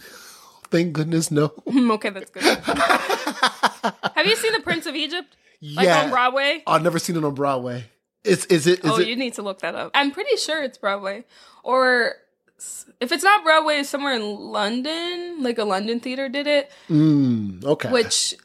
Thank 0.76 0.94
goodness, 0.94 1.32
no. 1.32 1.48
Hmm, 1.48 1.92
okay, 1.98 2.10
that's 2.10 2.30
good. 2.30 2.44
have 2.44 4.26
you 4.26 4.36
seen 4.36 4.52
The 4.52 4.60
Prince 4.62 4.86
of 4.86 4.96
Egypt? 4.96 5.38
Like 5.62 5.86
yeah, 5.86 6.04
on 6.04 6.10
Broadway? 6.10 6.64
I've 6.68 6.84
never 6.84 7.00
seen 7.00 7.16
it 7.16 7.24
on 7.24 7.34
Broadway. 7.34 7.86
Is 8.24 8.46
is 8.46 8.68
it? 8.68 8.84
Is 8.84 8.92
oh, 8.92 8.98
it? 9.00 9.08
you 9.08 9.16
need 9.16 9.36
to 9.36 9.42
look 9.42 9.60
that 9.60 9.74
up. 9.74 9.92
I'm 9.94 10.12
pretty 10.12 10.36
sure 10.36 10.62
it's 10.64 10.78
Broadway. 10.78 11.24
Or 11.64 12.16
if 13.00 13.12
it's 13.12 13.24
not 13.24 13.44
Broadway, 13.44 13.76
it's 13.78 13.90
somewhere 13.90 14.16
in 14.16 14.24
London. 14.24 15.42
Like 15.42 15.58
a 15.58 15.64
London 15.64 16.00
theater 16.00 16.28
did 16.28 16.46
it, 16.48 16.72
Mm, 16.90 17.64
okay. 17.64 17.90
which 17.90 18.36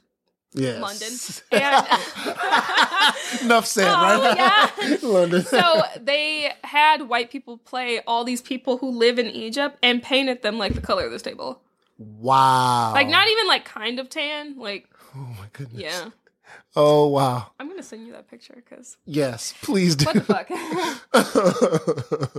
yes. 0.52 0.80
London. 0.80 1.10
And 3.40 3.42
Enough 3.42 3.66
said, 3.66 3.88
Oh, 3.88 4.22
right? 4.22 4.36
yeah. 4.36 4.96
London. 5.02 5.42
so 5.44 5.82
they 6.00 6.52
had 6.64 7.08
white 7.08 7.30
people 7.30 7.58
play 7.58 8.00
all 8.06 8.24
these 8.24 8.42
people 8.42 8.78
who 8.78 8.90
live 8.90 9.18
in 9.18 9.26
Egypt 9.26 9.78
and 9.82 10.02
painted 10.02 10.42
them 10.42 10.58
like 10.58 10.74
the 10.74 10.80
color 10.80 11.04
of 11.06 11.10
this 11.12 11.22
table. 11.22 11.60
Wow. 12.00 12.92
Like 12.94 13.08
not 13.08 13.28
even 13.28 13.46
like 13.46 13.64
kind 13.64 14.00
of 14.00 14.08
tan. 14.08 14.58
Like 14.58 14.88
Oh 15.14 15.36
my 15.38 15.46
goodness. 15.52 15.82
yeah. 15.82 16.08
Oh 16.74 17.06
wow. 17.08 17.52
I'm 17.60 17.68
gonna 17.68 17.82
send 17.82 18.06
you 18.06 18.12
that 18.12 18.28
picture 18.30 18.54
because 18.56 18.96
Yes, 19.04 19.52
please 19.62 19.94
do. 19.96 20.06
what 20.06 20.14
the 20.14 20.24
fuck. 20.24 20.48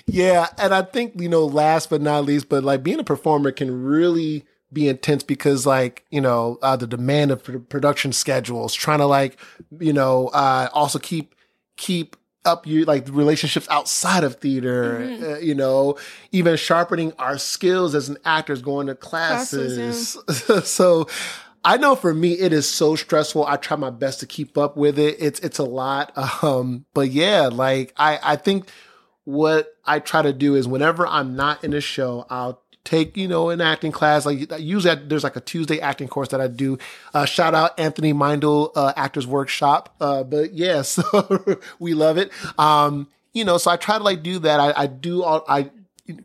yeah, 0.08 0.48
and 0.58 0.74
I 0.74 0.82
think 0.84 1.20
you 1.20 1.30
know, 1.30 1.46
last 1.46 1.90
but 1.90 2.02
not 2.02 2.26
least, 2.26 2.50
but 2.50 2.64
like 2.64 2.84
being 2.84 3.00
a 3.00 3.04
performer 3.04 3.52
can 3.52 3.84
really 3.84 4.46
be 4.74 4.88
intense 4.88 5.24
because 5.24 5.66
like 5.66 6.06
you 6.10 6.22
know 6.22 6.58
uh, 6.62 6.76
the 6.76 6.88
demand 6.88 7.32
of 7.32 7.44
pr- 7.44 7.58
production 7.60 8.14
schedules, 8.14 8.74
trying 8.74 9.00
to 9.00 9.06
like 9.06 9.40
you 9.80 9.94
know 9.94 10.28
uh, 10.30 10.70
also 10.74 11.00
keep 11.00 11.36
keep 11.78 12.16
up 12.46 12.68
you 12.68 12.86
like 12.86 13.08
relationships 13.10 13.68
outside 13.70 14.24
of 14.24 14.36
theater, 14.36 15.18
uh, 15.22 15.40
you 15.40 15.56
know, 15.56 15.98
even 16.32 16.58
sharpening 16.58 17.14
our 17.20 17.38
skills 17.38 17.96
as 17.96 18.10
an 18.10 18.18
actors, 18.26 18.62
going 18.62 18.88
to 18.88 18.96
classes. 18.96 20.16
Classes, 20.16 20.68
so. 20.70 21.08
I 21.68 21.78
know 21.78 21.96
for 21.96 22.14
me 22.14 22.34
it 22.34 22.54
is 22.54 22.70
so 22.70 22.96
stressful. 22.96 23.44
I 23.44 23.58
try 23.58 23.76
my 23.76 23.90
best 23.90 24.20
to 24.20 24.28
keep 24.28 24.56
up 24.56 24.78
with 24.78 25.00
it. 25.00 25.16
It's 25.18 25.40
it's 25.40 25.58
a 25.58 25.64
lot. 25.64 26.14
Um, 26.44 26.86
but 26.94 27.10
yeah, 27.10 27.48
like 27.48 27.92
I 27.98 28.20
I 28.22 28.36
think 28.36 28.70
what 29.24 29.76
I 29.84 30.00
try 30.00 30.22
to 30.22 30.32
do 30.32 30.56
is 30.56 30.68
whenever 30.68 31.06
I'm 31.08 31.36
not 31.36 31.64
in 31.64 31.74
a 31.74 31.82
show, 31.82 32.28
I'll 32.30 32.62
take 32.86 33.18
you 33.18 33.28
know 33.28 33.50
an 33.50 33.60
acting 33.60 33.92
class. 33.92 34.26
Like 34.26 34.50
usually 34.60 34.92
I- 34.92 35.04
there's 35.04 35.24
like 35.24 35.36
a 35.36 35.42
Tuesday 35.42 35.82
acting 35.82 36.08
course 36.08 36.30
that 36.30 36.40
I 36.40 36.48
do. 36.48 36.78
Uh, 37.14 37.26
shout 37.26 37.54
out 37.54 37.78
Anthony 37.78 38.14
Meindl 38.14 38.72
uh, 38.76 38.94
Actors 38.96 39.28
Workshop. 39.28 39.94
Uh, 40.00 40.24
but 40.24 40.54
yeah, 40.54 40.82
so 40.84 41.60
we 41.80 41.94
love 41.94 42.18
it. 42.18 42.32
Um, 42.58 43.08
you 43.34 43.44
know, 43.44 43.58
so 43.58 43.70
I 43.72 43.76
try 43.76 43.98
to 43.98 44.04
like 44.04 44.24
do 44.24 44.40
that. 44.40 44.60
I, 44.62 44.84
I 44.84 44.88
do 44.88 45.24
all 45.24 45.44
I 45.50 45.72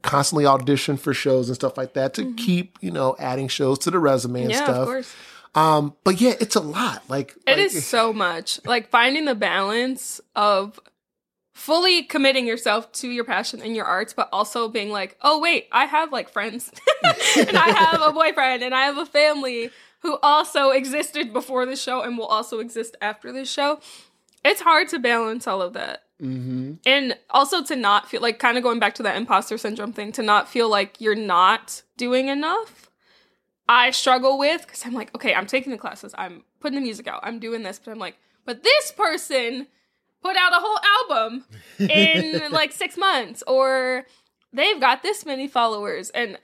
constantly 0.02 0.46
audition 0.46 0.96
for 0.96 1.14
shows 1.14 1.48
and 1.48 1.56
stuff 1.56 1.76
like 1.78 1.94
that 1.94 2.14
to 2.14 2.34
keep 2.34 2.76
you 2.80 2.90
know 2.90 3.16
adding 3.18 3.48
shows 3.48 3.78
to 3.80 3.90
the 3.90 3.98
resume 3.98 4.42
and 4.42 4.50
yeah, 4.52 4.64
stuff. 4.64 4.76
of 4.76 4.86
course. 4.86 5.14
Um, 5.54 5.96
but 6.04 6.20
yeah, 6.20 6.34
it's 6.38 6.54
a 6.54 6.60
lot. 6.60 7.02
Like 7.08 7.34
It 7.46 7.56
like, 7.56 7.58
is 7.58 7.84
so 7.84 8.12
much. 8.12 8.64
Like 8.64 8.88
finding 8.90 9.24
the 9.24 9.34
balance 9.34 10.20
of 10.36 10.78
fully 11.52 12.02
committing 12.02 12.46
yourself 12.46 12.90
to 12.92 13.08
your 13.08 13.24
passion 13.24 13.60
and 13.60 13.74
your 13.74 13.84
arts, 13.84 14.12
but 14.12 14.28
also 14.32 14.68
being 14.68 14.90
like, 14.90 15.16
oh, 15.22 15.38
wait, 15.40 15.68
I 15.72 15.84
have 15.86 16.12
like 16.12 16.28
friends 16.30 16.70
and 17.36 17.56
I 17.56 17.70
have 17.70 18.00
a 18.02 18.12
boyfriend 18.14 18.62
and 18.62 18.74
I 18.74 18.82
have 18.82 18.98
a 18.98 19.06
family 19.06 19.70
who 20.00 20.18
also 20.22 20.70
existed 20.70 21.32
before 21.32 21.66
the 21.66 21.76
show 21.76 22.02
and 22.02 22.16
will 22.16 22.26
also 22.26 22.60
exist 22.60 22.96
after 23.02 23.32
this 23.32 23.50
show. 23.50 23.80
It's 24.44 24.62
hard 24.62 24.88
to 24.88 24.98
balance 24.98 25.46
all 25.46 25.60
of 25.60 25.74
that. 25.74 26.04
Mhm. 26.22 26.78
And 26.86 27.18
also 27.30 27.62
to 27.64 27.76
not 27.76 28.08
feel 28.08 28.20
like 28.22 28.38
kind 28.38 28.56
of 28.56 28.62
going 28.62 28.78
back 28.78 28.94
to 28.96 29.02
that 29.02 29.16
imposter 29.16 29.58
syndrome 29.58 29.92
thing, 29.92 30.12
to 30.12 30.22
not 30.22 30.48
feel 30.48 30.68
like 30.68 31.00
you're 31.00 31.14
not 31.14 31.82
doing 31.96 32.28
enough. 32.28 32.90
I 33.68 33.90
struggle 33.90 34.38
with 34.38 34.62
because 34.62 34.84
I'm 34.84 34.94
like, 34.94 35.14
okay, 35.14 35.34
I'm 35.34 35.46
taking 35.46 35.72
the 35.72 35.78
classes, 35.78 36.14
I'm 36.16 36.44
putting 36.60 36.76
the 36.76 36.84
music 36.84 37.06
out, 37.06 37.20
I'm 37.22 37.38
doing 37.38 37.62
this, 37.62 37.80
but 37.82 37.90
I'm 37.90 37.98
like, 37.98 38.16
but 38.44 38.62
this 38.62 38.92
person 38.92 39.66
put 40.22 40.36
out 40.36 40.52
a 40.52 40.60
whole 40.60 40.78
album 41.10 41.44
in 41.78 42.50
like 42.52 42.72
six 42.72 42.96
months, 42.96 43.42
or 43.46 44.06
they've 44.52 44.80
got 44.80 45.02
this 45.02 45.24
many 45.26 45.48
followers. 45.48 46.10
And 46.10 46.38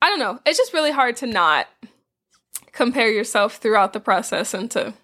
I 0.00 0.08
don't 0.08 0.18
know, 0.18 0.40
it's 0.44 0.58
just 0.58 0.72
really 0.72 0.92
hard 0.92 1.16
to 1.16 1.26
not 1.26 1.68
compare 2.72 3.10
yourself 3.10 3.56
throughout 3.56 3.92
the 3.92 4.00
process 4.00 4.54
and 4.54 4.70
to 4.72 4.94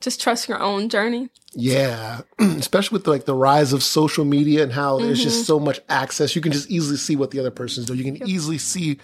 just 0.00 0.20
trust 0.20 0.48
your 0.48 0.60
own 0.60 0.88
journey. 0.88 1.28
Yeah, 1.54 2.22
especially 2.38 2.96
with 2.96 3.06
like 3.06 3.24
the 3.24 3.34
rise 3.36 3.72
of 3.72 3.82
social 3.82 4.24
media 4.24 4.62
and 4.62 4.72
how 4.72 4.98
there's 4.98 5.18
Mm-hmm. 5.18 5.28
just 5.28 5.46
so 5.46 5.60
much 5.60 5.80
access. 5.88 6.34
You 6.34 6.42
can 6.42 6.50
just 6.52 6.70
easily 6.70 6.96
see 6.96 7.14
what 7.14 7.30
the 7.30 7.38
other 7.38 7.50
person's 7.50 7.86
doing. 7.86 7.98
You 8.00 8.12
can 8.12 8.28
easily 8.28 8.58
see, 8.58 8.98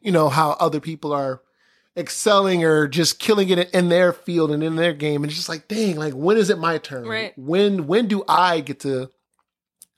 you 0.00 0.12
know, 0.12 0.28
how 0.28 0.52
other 0.60 0.80
people 0.80 1.12
are 1.12 1.42
excelling 1.96 2.64
or 2.64 2.86
just 2.88 3.18
killing 3.18 3.48
it 3.50 3.70
in 3.74 3.88
their 3.88 4.12
field 4.12 4.50
and 4.50 4.62
in 4.62 4.76
their 4.76 4.92
game. 4.92 5.22
And 5.22 5.30
it's 5.30 5.36
just 5.36 5.48
like, 5.48 5.68
dang, 5.68 5.96
like 5.96 6.14
when 6.14 6.36
is 6.36 6.50
it 6.50 6.58
my 6.58 6.78
turn? 6.78 7.06
Right. 7.06 7.32
When 7.36 7.86
when 7.86 8.06
do 8.08 8.24
I 8.28 8.60
get 8.60 8.80
to 8.80 9.10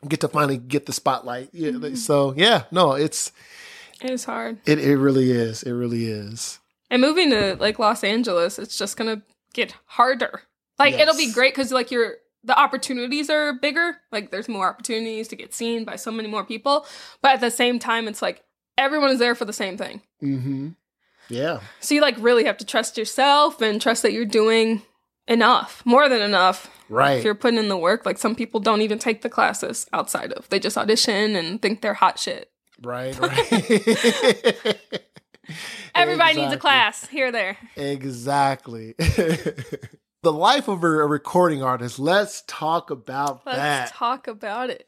get 0.09 0.20
to 0.20 0.28
finally 0.28 0.57
get 0.57 0.86
the 0.86 0.93
spotlight? 0.93 1.51
Yeah. 1.53 1.70
Mm-hmm. 1.70 1.95
So 1.97 2.34
yeah, 2.36 2.64
no, 2.70 2.93
it's 2.93 3.32
It 4.03 4.11
is 4.11 4.24
hard. 4.24 4.59
it 4.66 4.78
it 4.78 4.97
really 4.97 5.30
is. 5.30 5.62
It 5.62 5.72
really 5.72 6.07
is. 6.07 6.59
And 6.90 7.01
moving 7.01 7.30
to 7.30 7.57
like 7.57 7.78
Los 7.78 8.05
Angeles, 8.05 8.59
it's 8.59 8.76
just 8.76 8.97
gonna 8.97 9.22
get 9.55 9.74
harder. 9.86 10.43
Like 10.78 10.95
it'll 10.95 11.16
be 11.16 11.32
great 11.32 11.55
because 11.55 11.70
like 11.70 11.90
you're 11.90 12.14
the 12.45 12.59
opportunities 12.59 13.30
are 13.30 13.53
bigger. 13.53 13.99
Like 14.11 14.30
there's 14.32 14.49
more 14.49 14.68
opportunities 14.68 15.28
to 15.28 15.36
get 15.36 15.55
seen 15.55 15.84
by 15.84 15.95
so 15.95 16.11
many 16.11 16.28
more 16.28 16.45
people. 16.45 16.86
But 17.20 17.34
at 17.34 17.40
the 17.40 17.51
same 17.53 17.78
time, 17.78 18.09
it's 18.09 18.20
like 18.20 18.43
everyone 18.76 19.11
is 19.11 19.20
there 19.20 19.36
for 19.36 19.45
the 19.45 19.53
same 19.53 19.76
thing. 19.76 20.03
Mm-hmm. 20.20 20.70
Yeah. 21.33 21.61
So 21.80 21.95
you 21.95 22.01
like 22.01 22.16
really 22.18 22.45
have 22.45 22.59
to 22.59 22.64
trust 22.66 22.99
yourself 22.99 23.61
and 23.61 23.80
trust 23.80 24.03
that 24.03 24.12
you're 24.12 24.24
doing 24.24 24.83
enough, 25.26 25.83
more 25.85 26.09
than 26.09 26.20
enough. 26.20 26.70
Right. 26.89 27.18
If 27.18 27.24
you're 27.24 27.35
putting 27.35 27.59
in 27.59 27.68
the 27.68 27.76
work, 27.76 28.05
like 28.05 28.18
some 28.18 28.35
people 28.35 28.61
don't 28.61 28.83
even 28.83 28.99
take 28.99 29.22
the 29.22 29.30
classes 29.30 29.87
outside 29.93 30.33
of. 30.33 30.49
They 30.51 30.59
just 30.59 30.76
audition 30.76 31.37
and 31.37 31.61
think 31.62 31.80
they're 31.80 31.95
hot 31.95 32.18
shit. 32.18 32.51
Right. 32.83 33.18
Right. 33.20 34.76
Everybody 35.95 36.41
needs 36.41 36.53
a 36.53 36.57
class 36.57 37.07
here 37.09 37.26
or 37.26 37.33
there. 37.33 37.59
Exactly. 37.76 38.95
the 38.99 40.33
life 40.33 40.68
of 40.68 40.85
a, 40.85 40.89
recording 40.89 41.62
artist. 41.64 41.99
Let's 41.99 42.45
talk 42.47 42.91
about 42.91 43.43
Let's 43.45 43.59
that. 43.59 43.89
talk 43.93 44.28
about 44.28 44.70
it. 44.70 44.87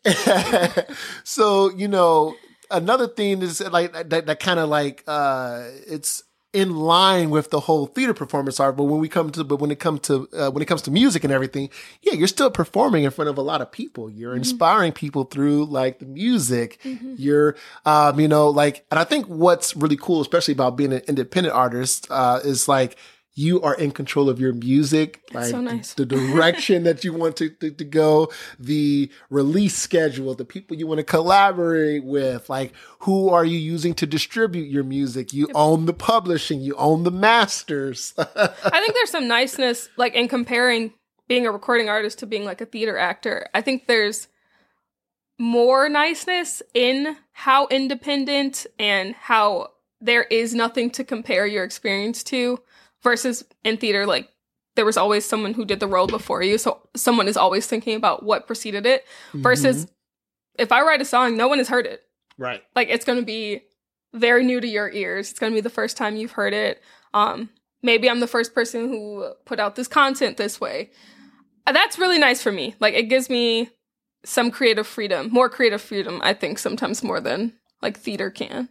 so, 1.24 1.70
you 1.70 1.88
know, 1.88 2.36
another 2.70 3.08
thing 3.08 3.42
is 3.42 3.60
like 3.60 3.92
that, 3.92 4.26
that 4.26 4.40
kind 4.40 4.60
of 4.60 4.68
like 4.68 5.02
uh 5.06 5.64
it's 5.86 6.22
in 6.54 6.76
line 6.76 7.30
with 7.30 7.50
the 7.50 7.60
whole 7.60 7.86
theater 7.86 8.14
performance 8.14 8.60
art 8.60 8.76
but 8.76 8.84
when 8.84 9.00
we 9.00 9.08
come 9.08 9.28
to 9.30 9.42
but 9.42 9.56
when 9.56 9.70
it 9.72 9.80
comes 9.80 10.00
to 10.00 10.28
uh, 10.32 10.50
when 10.50 10.62
it 10.62 10.66
comes 10.66 10.80
to 10.80 10.90
music 10.90 11.24
and 11.24 11.32
everything 11.32 11.68
yeah 12.02 12.12
you're 12.12 12.28
still 12.28 12.50
performing 12.50 13.02
in 13.02 13.10
front 13.10 13.28
of 13.28 13.36
a 13.36 13.42
lot 13.42 13.60
of 13.60 13.70
people. 13.72 14.08
You're 14.08 14.36
inspiring 14.36 14.92
people 14.92 15.24
through 15.24 15.64
like 15.66 15.98
the 15.98 16.06
music. 16.06 16.78
You're 17.16 17.56
um 17.84 18.20
you 18.20 18.28
know 18.28 18.48
like 18.48 18.86
and 18.90 18.98
i 19.00 19.04
think 19.04 19.26
what's 19.26 19.74
really 19.76 19.96
cool 19.96 20.20
especially 20.20 20.52
about 20.52 20.76
being 20.76 20.92
an 20.92 21.02
independent 21.08 21.54
artist 21.54 22.06
uh 22.10 22.40
is 22.44 22.68
like 22.68 22.96
you 23.36 23.60
are 23.62 23.74
in 23.74 23.90
control 23.90 24.28
of 24.28 24.38
your 24.38 24.52
music, 24.52 25.22
like 25.32 25.46
so 25.46 25.60
nice. 25.60 25.94
the, 25.94 26.06
direction 26.06 26.84
that 26.84 27.02
you 27.02 27.12
want 27.12 27.36
to, 27.36 27.50
to, 27.50 27.70
to 27.72 27.84
go, 27.84 28.30
the 28.60 29.10
release 29.28 29.76
schedule, 29.76 30.34
the 30.34 30.44
people 30.44 30.76
you 30.76 30.86
want 30.86 30.98
to 30.98 31.04
collaborate 31.04 32.04
with, 32.04 32.48
like 32.48 32.72
who 33.00 33.28
are 33.28 33.44
you 33.44 33.58
using 33.58 33.92
to 33.94 34.06
distribute 34.06 34.70
your 34.70 34.84
music? 34.84 35.32
You 35.32 35.48
own 35.54 35.86
the 35.86 35.92
publishing, 35.92 36.60
you 36.60 36.76
own 36.76 37.02
the 37.02 37.10
masters. 37.10 38.14
I 38.18 38.80
think 38.80 38.94
there's 38.94 39.10
some 39.10 39.26
niceness, 39.26 39.88
like 39.96 40.14
in 40.14 40.28
comparing 40.28 40.92
being 41.26 41.46
a 41.46 41.50
recording 41.50 41.88
artist 41.88 42.20
to 42.20 42.26
being 42.26 42.44
like 42.44 42.60
a 42.60 42.66
theater 42.66 42.96
actor. 42.96 43.48
I 43.52 43.62
think 43.62 43.86
there's 43.86 44.28
more 45.38 45.88
niceness 45.88 46.62
in 46.72 47.16
how 47.32 47.66
independent 47.66 48.66
and 48.78 49.16
how 49.16 49.70
there 50.00 50.24
is 50.24 50.54
nothing 50.54 50.90
to 50.90 51.02
compare 51.02 51.46
your 51.46 51.64
experience 51.64 52.22
to 52.22 52.60
versus 53.04 53.44
in 53.62 53.76
theater 53.76 54.06
like 54.06 54.28
there 54.74 54.84
was 54.84 54.96
always 54.96 55.24
someone 55.24 55.54
who 55.54 55.64
did 55.64 55.78
the 55.78 55.86
role 55.86 56.08
before 56.08 56.42
you 56.42 56.58
so 56.58 56.80
someone 56.96 57.28
is 57.28 57.36
always 57.36 57.66
thinking 57.66 57.94
about 57.94 58.24
what 58.24 58.48
preceded 58.48 58.84
it 58.84 59.04
versus 59.34 59.86
if 60.58 60.72
i 60.72 60.82
write 60.82 61.00
a 61.00 61.04
song 61.04 61.36
no 61.36 61.46
one 61.46 61.58
has 61.58 61.68
heard 61.68 61.86
it. 61.86 62.02
Right. 62.36 62.64
like 62.74 62.88
it's 62.88 63.04
going 63.04 63.20
to 63.20 63.24
be 63.24 63.60
very 64.12 64.44
new 64.44 64.60
to 64.60 64.66
your 64.66 64.90
ears. 64.90 65.30
It's 65.30 65.38
going 65.38 65.52
to 65.52 65.56
be 65.56 65.60
the 65.60 65.70
first 65.70 65.96
time 65.96 66.16
you've 66.16 66.32
heard 66.32 66.52
it. 66.52 66.82
Um 67.12 67.50
maybe 67.82 68.10
i'm 68.10 68.18
the 68.18 68.26
first 68.26 68.54
person 68.54 68.88
who 68.88 69.32
put 69.44 69.60
out 69.60 69.76
this 69.76 69.86
content 69.86 70.36
this 70.36 70.60
way. 70.60 70.90
That's 71.66 71.98
really 71.98 72.18
nice 72.18 72.42
for 72.42 72.50
me. 72.50 72.74
Like 72.80 72.94
it 72.94 73.04
gives 73.04 73.30
me 73.30 73.70
some 74.24 74.50
creative 74.50 74.86
freedom 74.86 75.28
more 75.30 75.48
creative 75.48 75.82
freedom 75.82 76.20
i 76.24 76.32
think 76.32 76.58
sometimes 76.58 77.02
more 77.02 77.20
than 77.20 77.52
like 77.82 77.98
theater 77.98 78.30
can 78.30 78.68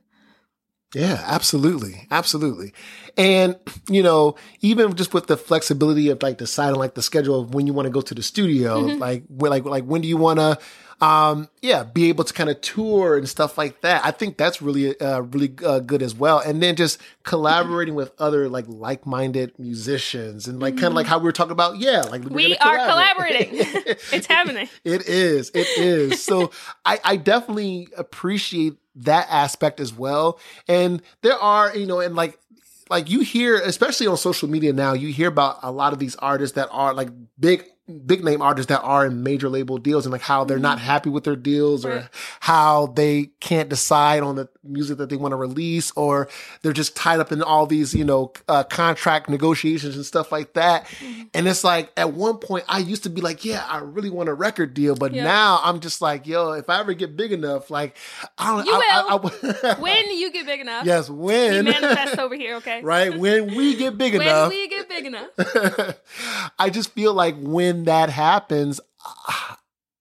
Yeah, 0.94 1.22
absolutely. 1.26 2.08
Absolutely. 2.12 2.74
And, 3.18 3.56
you 3.90 4.04
know, 4.04 4.36
even 4.62 4.96
just 4.96 5.14
with 5.14 5.28
the 5.28 5.38
flexibility 5.38 6.10
of 6.10 6.22
like 6.22 6.38
deciding 6.38 6.80
like 6.80 6.96
the 6.96 7.02
schedule 7.02 7.40
of 7.42 7.54
when 7.54 7.68
you 7.68 7.74
want 7.74 7.88
to 7.88 7.92
go 7.92 8.02
to 8.02 8.14
the 8.14 8.24
studio, 8.24 8.80
like, 8.80 9.24
when, 9.28 9.50
like, 9.52 9.66
like 9.66 9.84
when 9.86 10.02
do 10.02 10.08
you 10.08 10.18
want 10.18 10.40
to, 10.40 10.60
um, 11.04 11.50
yeah, 11.62 11.84
be 11.84 12.08
able 12.10 12.24
to 12.24 12.34
kind 12.34 12.50
of 12.50 12.62
tour 12.62 13.18
and 13.18 13.28
stuff 13.28 13.58
like 13.58 13.82
that. 13.82 14.06
I 14.06 14.12
think 14.12 14.38
that's 14.38 14.62
really, 14.62 14.98
uh, 15.00 15.22
really 15.22 15.54
uh, 15.66 15.80
good 15.80 16.02
as 16.02 16.16
well. 16.16 16.40
And 16.40 16.64
then 16.64 16.76
just 16.76 17.02
collaborating 17.24 17.96
with 17.96 18.12
other 18.20 18.48
like 18.48 18.66
like-minded 18.68 19.60
musicians 19.60 20.48
and 20.48 20.62
like 20.62 20.76
kind 20.76 20.88
of 20.88 20.94
like 20.94 21.08
how 21.08 21.18
we 21.18 21.26
were 21.26 21.34
talking 21.34 21.52
about. 21.52 21.78
Yeah. 21.78 22.02
Like 22.02 22.24
we 22.24 22.56
are 22.58 22.78
collaborating 22.78 23.50
it's 23.54 24.28
happening 24.28 24.70
It 24.86 25.08
is. 25.08 25.52
It 25.54 25.68
is. 25.78 26.24
So 26.24 26.52
I, 26.86 27.00
I 27.04 27.18
definitely 27.18 27.90
appreciate 27.98 28.78
that 28.96 29.28
aspect 29.30 29.80
as 29.80 29.94
well. 29.94 30.40
And 30.68 31.02
there 31.22 31.38
are, 31.38 31.76
you 31.76 31.86
know, 31.86 32.00
and 32.00 32.16
like, 32.16 32.40
like 32.90 33.10
you 33.10 33.22
hear, 33.22 33.56
especially 33.58 34.08
on 34.08 34.18
social 34.18 34.50
media 34.50 34.74
now, 34.74 34.94
you 34.94 35.12
hear 35.12 35.30
about 35.30 35.60
a 35.64 35.72
lot 35.72 35.94
of 35.94 36.00
these 36.00 36.16
artists 36.18 36.56
that 36.56 36.70
are 36.72 36.94
like 36.94 37.10
big, 37.40 37.66
big 38.06 38.24
name 38.24 38.42
artists 38.42 38.70
that 38.70 38.82
are 38.82 39.06
in 39.06 39.24
major 39.24 39.50
label 39.50 39.78
deals 39.78 40.06
and 40.06 40.12
like 40.12 40.22
how 40.22 40.44
they're 40.44 40.60
not 40.60 40.80
happy 40.80 41.10
with 41.10 41.24
their 41.24 41.36
deals 41.36 41.86
or 41.86 42.10
how 42.40 42.88
they 42.88 43.26
can't 43.40 43.70
decide 43.70 44.24
on 44.24 44.36
the 44.36 44.50
music 44.64 44.98
that 44.98 45.10
they 45.10 45.16
want 45.16 45.32
to 45.32 45.36
release 45.36 45.92
or 45.96 46.28
they're 46.62 46.74
just 46.74 46.96
tied 46.96 47.20
up 47.20 47.32
in 47.32 47.42
all 47.44 47.66
these, 47.68 47.94
you 47.94 48.04
know, 48.06 48.32
uh, 48.48 48.64
contract 48.64 49.30
negotiations 49.30 49.96
and 49.96 50.06
stuff 50.06 50.32
like 50.32 50.54
that. 50.54 50.88
And 51.34 51.48
it's 51.48 51.64
like 51.64 51.92
at 51.98 52.14
one 52.14 52.38
point 52.38 52.64
I 52.68 52.80
used 52.80 53.04
to 53.04 53.10
be 53.10 53.22
like, 53.22 53.44
yeah, 53.46 53.66
I 53.68 53.80
really 53.80 54.10
want 54.10 54.30
a 54.30 54.34
record 54.34 54.74
deal, 54.74 54.96
but 54.96 55.14
Yeah. 55.14 55.24
now 55.24 55.60
I'm 55.64 55.80
just 55.80 56.02
like, 56.02 56.26
yo, 56.28 56.52
if 56.54 56.70
I 56.70 56.80
ever 56.80 56.94
get 56.94 57.16
big 57.18 57.32
enough, 57.32 57.70
like 57.70 57.98
I 58.38 58.56
don't 58.56 58.66
You 58.66 58.74
I, 58.74 59.06
I- 59.10 59.16
will. 59.16 59.32
I- 59.64 59.76
when 59.80 60.12
you 60.18 60.32
get 60.32 60.46
big 60.46 60.62
enough 60.62 60.86
yes, 60.86 61.10
you 61.10 61.16
when. 61.16 61.66
manifest 61.66 62.18
over 62.20 62.36
here 62.36 62.56
okay? 62.56 62.82
Right 62.82 63.18
when 63.18 63.56
we 63.56 63.76
get 63.76 63.98
big 63.98 64.14
when 64.14 64.22
enough. 64.24 64.50
when 64.50 64.58
we 64.58 64.68
get 64.68 64.90
big 64.90 65.06
enough. 65.06 65.28
I 66.60 66.70
just 66.70 66.92
feel 66.92 67.14
like 67.14 67.36
when 67.40 67.83
that 67.86 68.10
happens, 68.10 68.80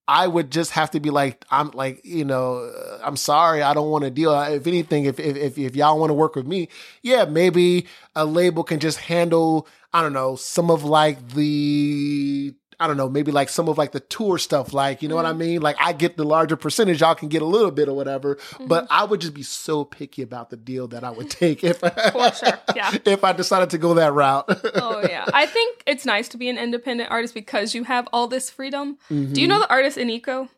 I 0.08 0.26
would 0.26 0.50
just 0.50 0.72
have 0.72 0.90
to 0.92 1.00
be 1.00 1.10
like, 1.10 1.44
I'm 1.50 1.70
like, 1.70 2.04
you 2.04 2.24
know, 2.24 2.56
uh, 2.56 2.98
I'm 3.02 3.16
sorry, 3.16 3.62
I 3.62 3.72
don't 3.72 3.90
want 3.90 4.04
to 4.04 4.10
deal. 4.10 4.38
If 4.42 4.66
anything, 4.66 5.04
if 5.04 5.18
if, 5.20 5.56
if 5.56 5.76
y'all 5.76 5.98
want 5.98 6.10
to 6.10 6.14
work 6.14 6.34
with 6.34 6.46
me, 6.46 6.68
yeah, 7.02 7.24
maybe 7.24 7.86
a 8.14 8.24
label 8.24 8.64
can 8.64 8.80
just 8.80 8.98
handle, 8.98 9.68
I 9.92 10.02
don't 10.02 10.12
know, 10.12 10.36
some 10.36 10.70
of 10.70 10.84
like 10.84 11.30
the. 11.30 12.54
I 12.82 12.86
don't 12.86 12.96
know, 12.96 13.08
maybe 13.08 13.32
like 13.32 13.48
some 13.48 13.68
of 13.68 13.78
like 13.78 13.92
the 13.92 14.00
tour 14.00 14.38
stuff, 14.38 14.72
like, 14.72 15.02
you 15.02 15.08
know 15.08 15.14
what 15.16 15.26
I 15.26 15.32
mean? 15.32 15.62
Like 15.62 15.76
I 15.80 15.92
get 15.92 16.16
the 16.16 16.24
larger 16.24 16.56
percentage, 16.56 17.00
y'all 17.00 17.14
can 17.14 17.28
get 17.28 17.42
a 17.42 17.46
little 17.46 17.70
bit 17.70 17.88
or 17.88 17.94
whatever. 17.94 18.38
But 18.66 18.86
I 18.90 19.04
would 19.04 19.20
just 19.20 19.34
be 19.34 19.42
so 19.42 19.84
picky 19.84 20.22
about 20.22 20.50
the 20.50 20.56
deal 20.56 20.88
that 20.88 21.04
I 21.04 21.10
would 21.10 21.30
take 21.30 21.62
if 21.64 21.78
For 22.12 22.32
sure, 22.32 22.58
yeah. 22.76 22.90
if 23.04 23.24
I 23.24 23.32
decided 23.32 23.70
to 23.70 23.78
go 23.78 23.94
that 23.94 24.12
route. 24.12 24.44
oh 24.74 25.00
yeah 25.08 25.24
i 25.32 25.46
think 25.46 25.82
it's 25.86 26.04
nice 26.04 26.28
to 26.28 26.36
be 26.36 26.48
an 26.48 26.58
independent 26.58 27.10
artist 27.10 27.34
because 27.34 27.74
you 27.74 27.84
have 27.84 28.08
all 28.12 28.26
this 28.28 28.50
freedom 28.50 28.98
do 29.08 29.14
Mm-hmm. 29.14 29.34
you 29.36 29.46
know 29.46 29.58
the 29.60 29.68
artist 29.70 29.96
iniko 29.98 30.48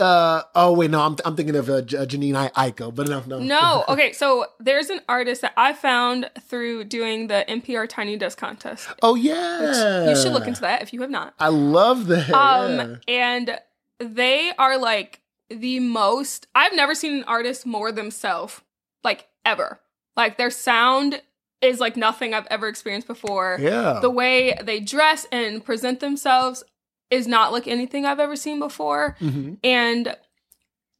Uh 0.00 0.42
oh 0.54 0.72
wait 0.72 0.90
no 0.90 1.00
I'm 1.00 1.16
I'm 1.24 1.36
thinking 1.36 1.56
of 1.56 1.68
uh, 1.68 1.82
J- 1.82 1.98
Janine 2.06 2.34
I- 2.36 2.70
Aiko 2.70 2.94
but 2.94 3.08
no 3.08 3.22
no 3.26 3.38
no 3.40 3.84
okay 3.88 4.12
so 4.12 4.46
there's 4.60 4.88
an 4.90 5.00
artist 5.08 5.40
that 5.42 5.52
i 5.56 5.72
found 5.72 6.30
through 6.48 6.84
doing 6.84 7.26
the 7.26 7.44
npr 7.48 7.88
tiny 7.88 8.16
desk 8.16 8.38
contest 8.38 8.88
oh 9.02 9.14
yeah 9.14 10.08
you 10.08 10.16
should 10.16 10.32
look 10.32 10.46
into 10.46 10.60
that 10.60 10.82
if 10.82 10.92
you 10.92 11.00
have 11.00 11.10
not 11.10 11.34
I 11.38 11.48
love 11.48 12.06
that 12.06 12.30
Um, 12.32 12.78
yeah. 12.78 12.96
and 13.08 13.58
they 13.98 14.52
are 14.58 14.76
like 14.78 15.20
the 15.50 15.78
most. 15.80 16.46
I've 16.54 16.74
never 16.74 16.94
seen 16.94 17.18
an 17.18 17.24
artist 17.24 17.64
more 17.66 17.92
themselves, 17.92 18.60
like 19.04 19.28
ever. 19.44 19.78
Like 20.16 20.36
their 20.38 20.50
sound 20.50 21.20
is 21.60 21.80
like 21.80 21.96
nothing 21.96 22.34
I've 22.34 22.46
ever 22.50 22.66
experienced 22.68 23.06
before. 23.06 23.58
yeah 23.60 24.00
The 24.00 24.10
way 24.10 24.58
they 24.62 24.80
dress 24.80 25.26
and 25.30 25.64
present 25.64 26.00
themselves 26.00 26.64
is 27.10 27.26
not 27.26 27.52
like 27.52 27.68
anything 27.68 28.06
I've 28.06 28.20
ever 28.20 28.36
seen 28.36 28.58
before. 28.58 29.16
Mhm. 29.20 29.58
And 29.62 30.16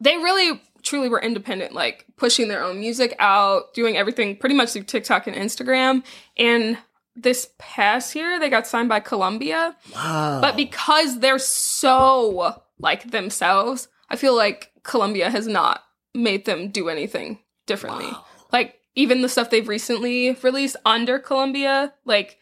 they 0.01 0.17
really 0.17 0.61
truly 0.83 1.09
were 1.09 1.21
independent, 1.21 1.73
like 1.73 2.07
pushing 2.17 2.49
their 2.49 2.63
own 2.63 2.79
music 2.79 3.17
out, 3.19 3.73
doing 3.75 3.97
everything 3.97 4.37
pretty 4.37 4.55
much 4.55 4.73
through 4.73 4.83
TikTok 4.85 5.27
and 5.27 5.37
Instagram. 5.37 6.05
And 6.37 6.79
this 7.17 7.51
past 7.59 8.15
year, 8.15 8.39
they 8.39 8.51
got 8.51 8.67
signed 8.67 8.89
by 8.89 9.01
Columbia. 9.01 9.77
wow 9.95 10.41
But 10.41 10.57
because 10.57 11.21
they're 11.21 11.39
so 11.39 12.55
like 12.79 13.11
themselves, 13.11 13.89
I 14.11 14.17
feel 14.17 14.37
like 14.37 14.73
Columbia 14.83 15.31
has 15.31 15.47
not 15.47 15.83
made 16.13 16.45
them 16.45 16.69
do 16.71 16.89
anything 16.89 17.39
differently. 17.67 18.13
Like 18.53 18.81
even 18.95 19.23
the 19.23 19.29
stuff 19.29 19.51
they've 19.51 19.67
recently 19.67 20.33
released 20.43 20.77
under 20.85 21.19
Columbia, 21.19 21.95
like, 22.05 22.39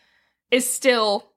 is 0.50 0.70
still 0.70 1.31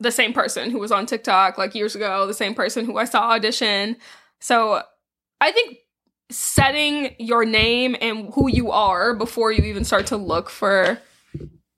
the 0.00 0.12
same 0.12 0.32
person 0.32 0.70
who 0.70 0.78
was 0.78 0.92
on 0.92 1.06
TikTok 1.06 1.58
like 1.58 1.74
years 1.74 1.94
ago, 1.94 2.26
the 2.26 2.34
same 2.34 2.54
person 2.54 2.84
who 2.84 2.98
I 2.98 3.04
saw 3.04 3.30
audition. 3.30 3.96
So 4.40 4.82
I 5.40 5.52
think 5.52 5.78
setting 6.30 7.14
your 7.18 7.44
name 7.44 7.96
and 8.00 8.32
who 8.34 8.48
you 8.48 8.70
are 8.70 9.14
before 9.14 9.50
you 9.50 9.64
even 9.64 9.84
start 9.84 10.06
to 10.06 10.16
look 10.16 10.50
for 10.50 10.98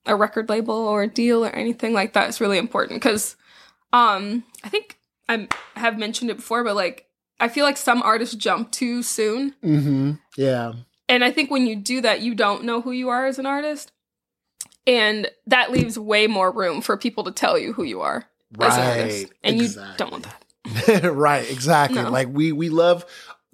a 0.05 0.15
record 0.15 0.49
label 0.49 0.75
or 0.75 1.03
a 1.03 1.07
deal 1.07 1.45
or 1.45 1.49
anything 1.49 1.93
like 1.93 2.13
that 2.13 2.29
is 2.29 2.41
really 2.41 2.57
important. 2.57 3.01
Because 3.01 3.35
um 3.93 4.43
i 4.63 4.69
think 4.69 4.97
i 5.27 5.47
have 5.75 5.97
mentioned 5.97 6.31
it 6.31 6.37
before 6.37 6.63
but 6.63 6.75
like 6.75 7.07
i 7.39 7.47
feel 7.47 7.65
like 7.65 7.77
some 7.77 8.01
artists 8.01 8.35
jump 8.35 8.71
too 8.71 9.03
soon. 9.03 9.53
Mm-hmm. 9.63 10.13
Yeah. 10.37 10.73
And 11.09 11.23
i 11.23 11.31
think 11.31 11.51
when 11.51 11.67
you 11.67 11.75
do 11.75 12.01
that 12.01 12.21
you 12.21 12.35
don't 12.35 12.63
know 12.63 12.81
who 12.81 12.91
you 12.91 13.09
are 13.09 13.25
as 13.25 13.39
an 13.39 13.45
artist 13.45 13.91
and 14.87 15.29
that 15.47 15.71
leaves 15.71 15.97
way 15.99 16.27
more 16.27 16.51
room 16.51 16.81
for 16.81 16.97
people 16.97 17.23
to 17.25 17.31
tell 17.31 17.57
you 17.57 17.73
who 17.73 17.83
you 17.83 18.01
are 18.01 18.25
as 18.59 18.77
an 18.77 18.83
artist 19.01 19.23
Right, 19.23 19.31
and 19.43 19.61
exactly. 19.61 19.91
you 19.91 19.97
don't 19.97 20.11
want 20.11 20.27
that 20.87 21.13
right 21.13 21.49
exactly 21.49 22.01
No. 22.01 22.09
like 22.09 22.27
we 22.31 22.51
we 22.51 22.69
love 22.69 23.05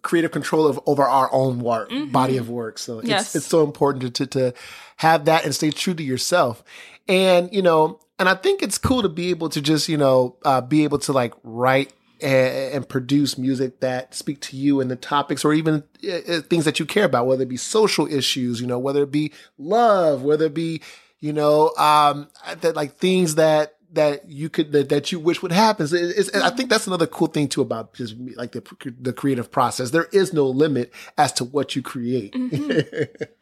creative 0.03 0.31
control 0.31 0.67
of 0.67 0.79
over 0.85 1.03
our 1.03 1.29
own 1.33 1.59
work 1.59 1.89
body 2.11 2.37
of 2.37 2.49
work 2.49 2.77
so 2.77 2.99
it's, 2.99 3.03
Mm-hmm. 3.03 3.09
Yes. 3.11 3.35
it's 3.35 3.45
so 3.45 3.63
important 3.63 4.15
to, 4.15 4.25
to 4.25 4.51
to 4.51 4.53
have 4.97 5.25
that 5.25 5.43
and 5.45 5.53
stay 5.53 5.69
true 5.71 5.93
to 5.93 6.03
yourself 6.03 6.63
and 7.07 7.51
you 7.53 7.61
know 7.61 7.99
and 8.19 8.27
i 8.29 8.33
think 8.35 8.61
it's 8.63 8.77
cool 8.77 9.01
to 9.01 9.09
be 9.09 9.29
able 9.31 9.49
to 9.49 9.61
just 9.61 9.89
you 9.89 9.97
know 9.97 10.35
uh, 10.45 10.61
be 10.61 10.83
able 10.83 10.97
to 10.99 11.11
like 11.13 11.33
write 11.43 11.93
and, 12.21 12.73
and 12.73 12.89
produce 12.89 13.37
music 13.37 13.79
that 13.81 14.15
speak 14.15 14.39
to 14.41 14.55
you 14.57 14.79
and 14.81 14.89
the 14.89 14.95
topics 14.95 15.43
or 15.45 15.53
even 15.53 15.83
uh, 16.07 16.11
uh, 16.27 16.41
things 16.41 16.65
that 16.65 16.79
you 16.79 16.85
care 16.85 17.05
about 17.05 17.27
whether 17.27 17.43
it 17.43 17.49
be 17.49 17.57
social 17.57 18.07
issues 18.07 18.59
you 18.61 18.67
know 18.67 18.79
whether 18.79 19.03
it 19.03 19.11
be 19.11 19.31
love 19.57 20.23
whether 20.23 20.45
it 20.45 20.53
be 20.53 20.81
you 21.19 21.33
know 21.33 21.71
um 21.77 22.27
that 22.61 22.75
like 22.75 22.95
things 22.97 23.35
that 23.35 23.73
that 23.93 24.29
you 24.29 24.49
could 24.49 24.73
that, 24.73 24.89
that 24.89 25.11
you 25.13 25.19
wish 25.19 25.41
would 25.41 25.53
happen. 25.53 25.85
It- 25.85 25.93
it's, 25.93 26.35
i 26.35 26.49
think 26.49 26.69
that's 26.69 26.87
another 26.87 27.07
cool 27.07 27.27
thing 27.27 27.47
too 27.47 27.61
about 27.61 27.93
just 27.93 28.15
like 28.35 28.51
the 28.51 28.61
the 28.99 29.13
creative 29.13 29.49
process. 29.51 29.91
There 29.91 30.09
is 30.11 30.33
no 30.33 30.45
limit 30.47 30.93
as 31.17 31.31
to 31.33 31.45
what 31.45 31.75
you 31.75 31.81
create. 31.81 32.35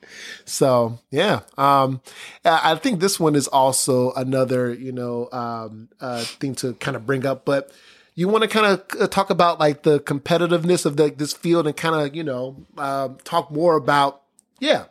So 0.46 1.00
yeah 1.12 1.42
um 1.58 2.02
i 2.44 2.72
I 2.74 2.76
think 2.76 3.00
this 3.00 3.20
one 3.20 3.36
is 3.36 3.48
also 3.48 4.12
another 4.14 4.74
you 4.74 4.92
know 4.92 5.30
um 5.32 5.90
uh 6.00 6.22
thing 6.24 6.56
to 6.56 6.74
kind 6.76 6.96
of 6.96 7.06
bring 7.06 7.26
up 7.26 7.46
but 7.46 7.72
you 8.14 8.28
want 8.30 8.44
to 8.44 8.48
kind 8.48 8.66
of 8.66 9.10
talk 9.10 9.30
about 9.30 9.60
like 9.60 9.84
the 9.84 10.00
competitiveness 10.00 10.86
of 10.86 10.96
the, 10.96 11.10
this 11.10 11.34
field 11.34 11.68
and 11.68 11.76
kind 11.76 11.96
of 11.96 12.16
you 12.16 12.24
know 12.24 12.56
um, 12.78 13.18
talk 13.24 13.52
more 13.52 13.76
about 13.76 14.22
yeah 14.60 14.86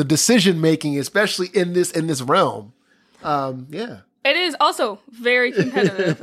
the 0.00 0.04
decision 0.16 0.60
making 0.62 0.98
especially 0.98 1.48
in 1.52 1.74
this 1.74 1.90
in 1.98 2.06
this 2.06 2.22
realm 2.22 2.72
um 3.22 3.66
yeah 3.70 3.96
It 4.24 4.36
is 4.36 4.56
also 4.64 4.98
very 5.10 5.52
competitive 5.52 6.16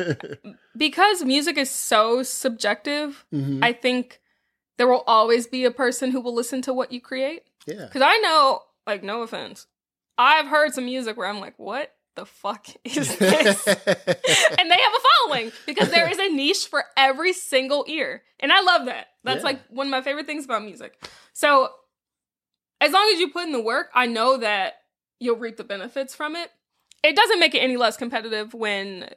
because 0.85 1.23
music 1.23 1.57
is 1.57 1.69
so 1.69 2.23
subjective. 2.23 3.25
Mm-hmm. 3.31 3.63
I 3.63 3.73
think 3.73 4.19
there 4.77 4.87
will 4.87 5.03
always 5.05 5.45
be 5.55 5.61
a 5.65 5.71
person 5.83 6.09
who 6.11 6.21
will 6.21 6.33
listen 6.41 6.61
to 6.63 6.73
what 6.73 6.91
you 6.91 7.01
create. 7.01 7.41
yeah 7.65 7.85
Because 7.85 8.01
I 8.13 8.17
know, 8.25 8.61
like, 8.89 9.01
no 9.03 9.21
offense, 9.25 9.67
I've 10.17 10.47
heard 10.47 10.73
some 10.73 10.85
music 10.85 11.17
where 11.17 11.27
I'm 11.29 11.39
like, 11.39 11.57
what? 11.57 11.93
the 12.15 12.25
fuck 12.25 12.65
is 12.83 13.09
this? 13.17 13.67
and 14.59 14.65
they 14.71 14.79
have 14.85 14.95
a 14.99 15.03
following 15.09 15.51
because 15.69 15.89
there 15.91 16.09
is 16.09 16.17
a 16.17 16.29
niche 16.41 16.65
for 16.67 16.81
every 16.95 17.33
single 17.33 17.85
ear. 17.87 18.23
And 18.39 18.51
I 18.51 18.61
love 18.61 18.85
that. 18.91 19.05
That's 19.23 19.43
Yeah. 19.43 19.49
like 19.51 19.59
one 19.69 19.85
of 19.87 19.91
my 19.91 20.01
favorite 20.01 20.25
things 20.25 20.45
about 20.45 20.63
music. 20.63 20.91
So 21.33 21.69
as 22.81 22.91
long 22.91 23.09
as 23.13 23.19
you 23.19 23.29
put 23.29 23.45
in 23.45 23.51
the 23.51 23.61
work, 23.61 23.89
I 23.93 24.05
know 24.05 24.37
that 24.37 24.75
you'll 25.19 25.37
reap 25.37 25.57
the 25.57 25.63
benefits 25.63 26.13
from 26.15 26.35
it. 26.35 26.51
It 27.03 27.15
doesn't 27.15 27.39
make 27.39 27.55
it 27.55 27.59
any 27.59 27.77
less 27.77 27.97
competitive 27.97 28.53
when 28.53 29.09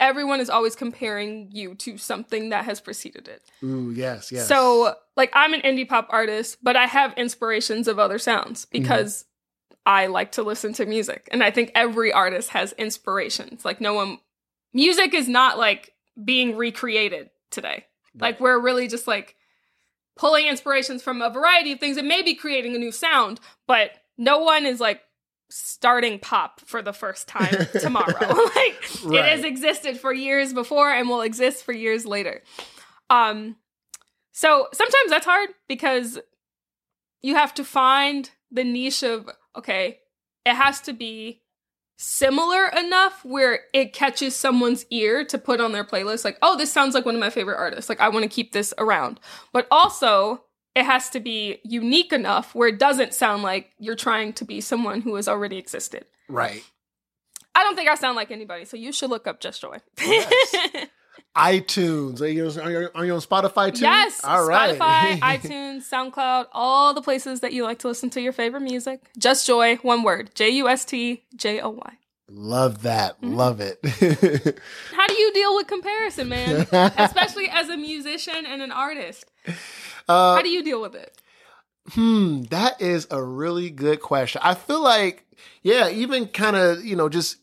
everyone 0.00 0.40
is 0.40 0.48
always 0.48 0.76
comparing 0.76 1.48
you 1.52 1.74
to 1.74 1.98
something 1.98 2.50
that 2.50 2.64
has 2.64 2.80
preceded 2.80 3.26
it. 3.28 3.42
Ooh, 3.64 3.90
yes, 3.90 4.30
yes. 4.30 4.46
So, 4.46 4.94
like, 5.16 5.30
I'm 5.34 5.54
an 5.54 5.60
indie 5.62 5.88
pop 5.88 6.06
artist, 6.10 6.58
but 6.62 6.76
I 6.76 6.86
have 6.86 7.12
inspirations 7.14 7.88
of 7.88 7.98
other 7.98 8.18
sounds 8.18 8.66
Mm-hmm. 8.66 8.82
because 8.82 9.24
I 9.84 10.06
like 10.06 10.32
to 10.32 10.42
listen 10.42 10.72
to 10.74 10.86
music. 10.86 11.28
And 11.32 11.42
I 11.42 11.50
think 11.50 11.72
every 11.74 12.12
artist 12.12 12.50
has 12.50 12.72
inspirations. 12.74 13.64
Like, 13.64 13.80
no 13.80 13.94
one, 13.94 14.18
music 14.72 15.14
is 15.14 15.28
not 15.28 15.58
like 15.58 15.94
being 16.22 16.56
recreated 16.56 17.30
today. 17.50 17.86
Like, 18.20 18.40
we're 18.40 18.58
really 18.58 18.88
just 18.88 19.06
like 19.06 19.34
pulling 20.18 20.46
inspirations 20.46 21.02
from 21.02 21.22
a 21.22 21.30
variety 21.30 21.72
of 21.72 21.80
things 21.80 21.96
and 21.96 22.06
maybe 22.06 22.34
creating 22.34 22.74
a 22.74 22.78
new 22.78 22.92
sound, 22.92 23.40
but 23.66 23.92
no 24.18 24.40
one 24.40 24.66
is 24.66 24.80
like 24.80 25.00
starting 25.48 26.18
pop 26.18 26.60
for 26.60 26.82
the 26.82 26.92
first 26.92 27.28
time 27.28 27.54
tomorrow. 27.80 28.34
like, 28.54 28.76
it 29.04 29.24
has 29.24 29.44
existed 29.44 29.98
for 29.98 30.12
years 30.12 30.52
before 30.52 30.90
and 30.90 31.08
will 31.08 31.22
exist 31.22 31.64
for 31.64 31.72
years 31.72 32.04
later. 32.04 32.42
Um, 33.08 33.56
so 34.32 34.68
sometimes 34.72 35.08
that's 35.08 35.24
hard 35.24 35.48
because 35.68 36.18
you 37.22 37.36
have 37.36 37.54
to 37.54 37.64
find 37.64 38.28
the 38.50 38.64
niche 38.64 39.02
of 39.02 39.30
okay, 39.56 40.00
it 40.44 40.54
has 40.54 40.80
to 40.82 40.92
be 40.92 41.42
similar 42.00 42.68
enough 42.68 43.24
where 43.24 43.62
it 43.74 43.92
catches 43.92 44.36
someone's 44.36 44.86
ear 44.90 45.24
to 45.24 45.36
put 45.36 45.60
on 45.60 45.72
their 45.72 45.82
playlist 45.82 46.24
like 46.24 46.38
oh 46.42 46.56
this 46.56 46.72
sounds 46.72 46.94
like 46.94 47.04
one 47.04 47.16
of 47.16 47.20
my 47.20 47.28
favorite 47.28 47.56
artists 47.56 47.88
like 47.88 48.00
i 48.00 48.08
want 48.08 48.22
to 48.22 48.28
keep 48.28 48.52
this 48.52 48.72
around 48.78 49.18
but 49.52 49.66
also 49.68 50.44
it 50.76 50.84
has 50.84 51.10
to 51.10 51.18
be 51.18 51.58
unique 51.64 52.12
enough 52.12 52.54
where 52.54 52.68
it 52.68 52.78
doesn't 52.78 53.12
sound 53.12 53.42
like 53.42 53.72
you're 53.80 53.96
trying 53.96 54.32
to 54.32 54.44
be 54.44 54.60
someone 54.60 55.00
who 55.00 55.16
has 55.16 55.26
already 55.26 55.58
existed 55.58 56.06
right. 56.28 56.62
i 57.56 57.64
don't 57.64 57.74
think 57.74 57.88
i 57.88 57.96
sound 57.96 58.14
like 58.14 58.30
anybody 58.30 58.64
so 58.64 58.76
you 58.76 58.92
should 58.92 59.10
look 59.10 59.26
up 59.26 59.40
just 59.40 59.60
joy 59.60 59.76
oh, 59.76 59.82
Yes. 59.98 60.86
iTunes. 61.36 62.20
Are 62.20 62.26
you, 62.26 62.90
are 62.94 63.04
you, 63.04 63.14
on 63.14 63.20
Spotify 63.20 63.72
too? 63.74 63.82
Yes, 63.82 64.24
All 64.24 64.46
right. 64.46 64.78
Spotify, 64.78 65.18
iTunes, 65.38 65.88
SoundCloud, 65.88 66.46
all 66.52 66.94
the 66.94 67.02
places 67.02 67.40
that 67.40 67.52
you 67.52 67.62
like 67.64 67.78
to 67.80 67.88
listen 67.88 68.10
to 68.10 68.20
your 68.20 68.32
favorite 68.32 68.62
music. 68.62 69.00
Just 69.16 69.46
Joy, 69.46 69.76
one 69.76 70.02
word, 70.02 70.30
J 70.34 70.50
U 70.50 70.68
S 70.68 70.84
T 70.84 71.24
J 71.36 71.60
O 71.60 71.70
Y. 71.70 71.98
Love 72.30 72.82
that. 72.82 73.20
Mm-hmm. 73.22 73.34
Love 73.34 73.60
it. 73.60 73.78
How 74.92 75.06
do 75.06 75.14
you 75.14 75.32
deal 75.32 75.54
with 75.54 75.66
comparison, 75.66 76.28
man? 76.28 76.66
Especially 76.72 77.48
as 77.48 77.68
a 77.68 77.76
musician 77.76 78.44
and 78.46 78.60
an 78.60 78.70
artist. 78.70 79.24
Uh, 80.08 80.36
How 80.36 80.42
do 80.42 80.50
you 80.50 80.62
deal 80.62 80.80
with 80.80 80.94
it? 80.94 81.16
Hmm, 81.92 82.42
that 82.50 82.82
is 82.82 83.06
a 83.10 83.22
really 83.22 83.70
good 83.70 84.00
question. 84.00 84.42
I 84.44 84.54
feel 84.54 84.82
like, 84.82 85.24
yeah, 85.62 85.88
even 85.88 86.26
kind 86.26 86.56
of, 86.56 86.84
you 86.84 86.96
know, 86.96 87.08
just 87.08 87.38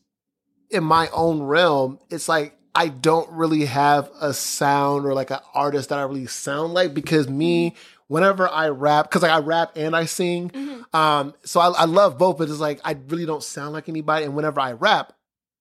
in 0.70 0.84
my 0.84 1.10
own 1.10 1.42
realm, 1.42 2.00
it's 2.12 2.30
like 2.30 2.55
I 2.76 2.90
don't 2.90 3.30
really 3.32 3.66
have 3.66 4.12
a 4.20 4.34
sound 4.34 5.06
or 5.06 5.14
like 5.14 5.32
an 5.32 5.40
artist 5.54 5.90
that 5.90 5.98
I 5.98 6.04
really 6.04 6.28
sound 6.28 6.74
like 6.74 6.94
because 6.94 7.30
me, 7.30 7.74
whenever 8.08 8.48
I 8.50 8.68
rap, 8.70 9.10
because 9.10 9.22
like 9.22 9.32
I 9.32 9.40
rap 9.40 9.72
and 9.78 9.96
I 9.96 10.06
sing, 10.06 10.52
um, 10.94 11.34
so 11.46 11.60
I, 11.62 11.70
I 11.70 11.86
love 11.86 12.18
both, 12.18 12.38
but 12.38 12.50
it's 12.50 12.60
like 12.60 12.82
I 12.84 12.98
really 13.08 13.26
don't 13.26 13.42
sound 13.44 13.74
like 13.74 13.88
anybody. 13.90 14.26
And 14.26 14.36
whenever 14.36 14.60
I 14.60 14.74
rap, 14.74 15.14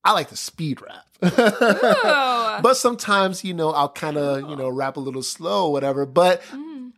I 0.02 0.12
like 0.12 0.28
to 0.30 0.36
speed 0.36 0.80
rap. 0.82 1.06
But 2.62 2.74
sometimes, 2.76 3.42
you 3.44 3.54
know, 3.54 3.70
I'll 3.70 3.88
kind 3.88 4.16
of, 4.16 4.48
you 4.48 4.56
know, 4.56 4.68
rap 4.68 4.96
a 4.96 5.00
little 5.00 5.22
slow, 5.22 5.70
whatever. 5.70 6.06
But 6.06 6.42
Mm. 6.52 6.92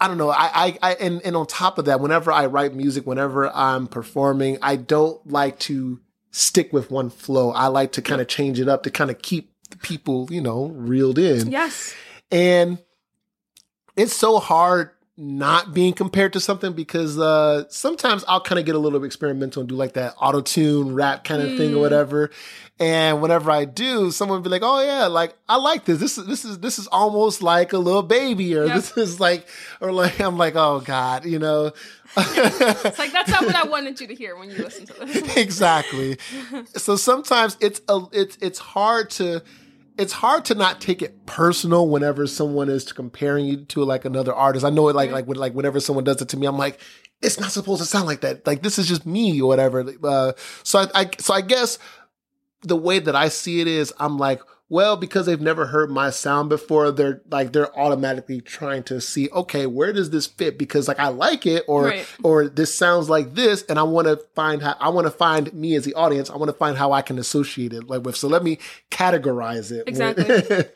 I 0.00 0.06
don't 0.06 0.16
know. 0.18 0.30
I, 0.30 0.50
I, 0.54 0.78
I 0.80 0.94
and, 0.94 1.20
and 1.24 1.34
on 1.34 1.46
top 1.46 1.76
of 1.78 1.86
that, 1.86 1.98
whenever 1.98 2.30
I 2.30 2.46
write 2.46 2.72
music, 2.72 3.04
whenever 3.06 3.50
I'm 3.54 3.88
performing, 3.88 4.58
I 4.62 4.76
don't 4.76 5.24
like 5.28 5.58
to 5.60 5.98
stick 6.30 6.72
with 6.72 6.90
one 6.90 7.10
flow. 7.10 7.50
I 7.50 7.66
like 7.66 7.92
to 7.92 8.02
kind 8.02 8.20
of 8.20 8.28
change 8.28 8.60
it 8.60 8.68
up 8.68 8.84
to 8.84 8.90
kind 8.90 9.10
of 9.10 9.20
keep 9.22 9.50
people, 9.82 10.28
you 10.30 10.40
know, 10.40 10.66
reeled 10.66 11.18
in. 11.18 11.50
Yes. 11.50 11.94
And 12.30 12.78
it's 13.96 14.14
so 14.14 14.38
hard 14.38 14.90
not 15.20 15.74
being 15.74 15.92
compared 15.92 16.32
to 16.32 16.38
something 16.38 16.74
because 16.74 17.18
uh 17.18 17.64
sometimes 17.70 18.24
I'll 18.28 18.40
kind 18.40 18.60
of 18.60 18.64
get 18.64 18.76
a 18.76 18.78
little 18.78 19.02
experimental 19.02 19.60
and 19.62 19.68
do 19.68 19.74
like 19.74 19.94
that 19.94 20.14
auto 20.20 20.40
tune 20.40 20.94
rap 20.94 21.24
kind 21.24 21.42
of 21.42 21.56
thing 21.56 21.72
or 21.74 21.78
Mm. 21.78 21.80
whatever. 21.80 22.30
And 22.78 23.20
whenever 23.20 23.50
I 23.50 23.64
do, 23.64 24.12
someone 24.12 24.38
will 24.38 24.44
be 24.44 24.50
like, 24.50 24.62
"Oh 24.62 24.80
yeah, 24.80 25.06
like 25.08 25.34
I 25.48 25.56
like 25.56 25.84
this. 25.86 25.98
This 25.98 26.18
is 26.18 26.26
this 26.26 26.44
is 26.44 26.60
this 26.60 26.78
is 26.78 26.86
almost 26.86 27.42
like 27.42 27.72
a 27.72 27.78
little 27.78 28.04
baby, 28.04 28.54
or 28.56 28.66
Yep. 28.66 28.74
this 28.76 28.96
is 28.96 29.18
like, 29.18 29.48
or 29.80 29.90
like 29.90 30.20
I'm 30.20 30.38
like, 30.38 30.54
oh 30.54 30.78
god, 30.84 31.24
you 31.24 31.40
know." 31.40 31.72
It's 32.16 32.98
like 33.00 33.10
that's 33.12 33.30
not 33.30 33.44
what 33.44 33.56
I 33.56 33.64
wanted 33.68 34.00
you 34.00 34.06
to 34.06 34.14
hear 34.14 34.36
when 34.36 34.50
you 34.50 34.58
listen 34.58 34.86
to 34.86 34.92
this. 35.04 35.36
exactly. 35.36 36.18
So 36.76 36.94
sometimes 36.94 37.56
it's 37.60 37.80
a 37.88 38.02
it's 38.12 38.38
it's 38.40 38.60
hard 38.60 39.10
to 39.18 39.42
it's 39.98 40.12
hard 40.12 40.44
to 40.46 40.54
not 40.54 40.80
take 40.80 41.02
it 41.02 41.26
personal 41.26 41.88
whenever 41.88 42.26
someone 42.26 42.68
is 42.68 42.92
comparing 42.92 43.46
you 43.46 43.64
to 43.64 43.82
like 43.84 44.04
another 44.04 44.32
artist. 44.32 44.64
I 44.64 44.70
know 44.70 44.88
it 44.88 44.96
like 44.96 45.10
like 45.10 45.26
when 45.26 45.36
like 45.36 45.54
whenever 45.54 45.80
someone 45.80 46.04
does 46.04 46.22
it 46.22 46.28
to 46.30 46.36
me, 46.36 46.46
I'm 46.46 46.56
like, 46.56 46.80
it's 47.20 47.40
not 47.40 47.50
supposed 47.50 47.82
to 47.82 47.86
sound 47.86 48.06
like 48.06 48.20
that. 48.20 48.46
Like 48.46 48.62
this 48.62 48.78
is 48.78 48.86
just 48.86 49.04
me 49.04 49.40
or 49.42 49.48
whatever. 49.48 49.84
Uh, 50.04 50.32
so 50.62 50.78
I, 50.78 51.02
I 51.02 51.10
so 51.18 51.34
I 51.34 51.40
guess 51.40 51.78
the 52.62 52.76
way 52.76 53.00
that 53.00 53.16
I 53.16 53.28
see 53.28 53.60
it 53.60 53.66
is, 53.66 53.92
I'm 53.98 54.18
like, 54.18 54.40
well, 54.70 54.96
because 54.96 55.24
they've 55.26 55.40
never 55.40 55.66
heard 55.66 55.90
my 55.90 56.10
sound 56.10 56.50
before, 56.50 56.90
they're 56.90 57.22
like 57.30 57.52
they're 57.52 57.76
automatically 57.78 58.40
trying 58.40 58.82
to 58.84 59.00
see, 59.00 59.30
okay, 59.30 59.66
where 59.66 59.92
does 59.92 60.10
this 60.10 60.26
fit? 60.26 60.58
Because 60.58 60.88
like 60.88 60.98
I 60.98 61.08
like 61.08 61.46
it, 61.46 61.64
or 61.66 61.84
Right. 61.86 62.06
or 62.22 62.48
this 62.48 62.74
sounds 62.74 63.08
like 63.08 63.34
this, 63.34 63.62
and 63.68 63.78
I 63.78 63.82
want 63.84 64.08
to 64.08 64.18
find 64.34 64.62
how 64.62 64.76
I 64.78 64.90
want 64.90 65.06
to 65.06 65.10
find 65.10 65.52
me 65.54 65.74
as 65.74 65.84
the 65.84 65.94
audience. 65.94 66.28
I 66.28 66.36
want 66.36 66.50
to 66.50 66.56
find 66.56 66.76
how 66.76 66.92
I 66.92 67.00
can 67.02 67.18
associate 67.18 67.72
it 67.72 67.88
like 67.88 68.02
with. 68.04 68.16
So 68.16 68.28
let 68.28 68.42
me 68.42 68.58
categorize 68.90 69.72
it. 69.72 69.84
Exactly. 69.86 70.66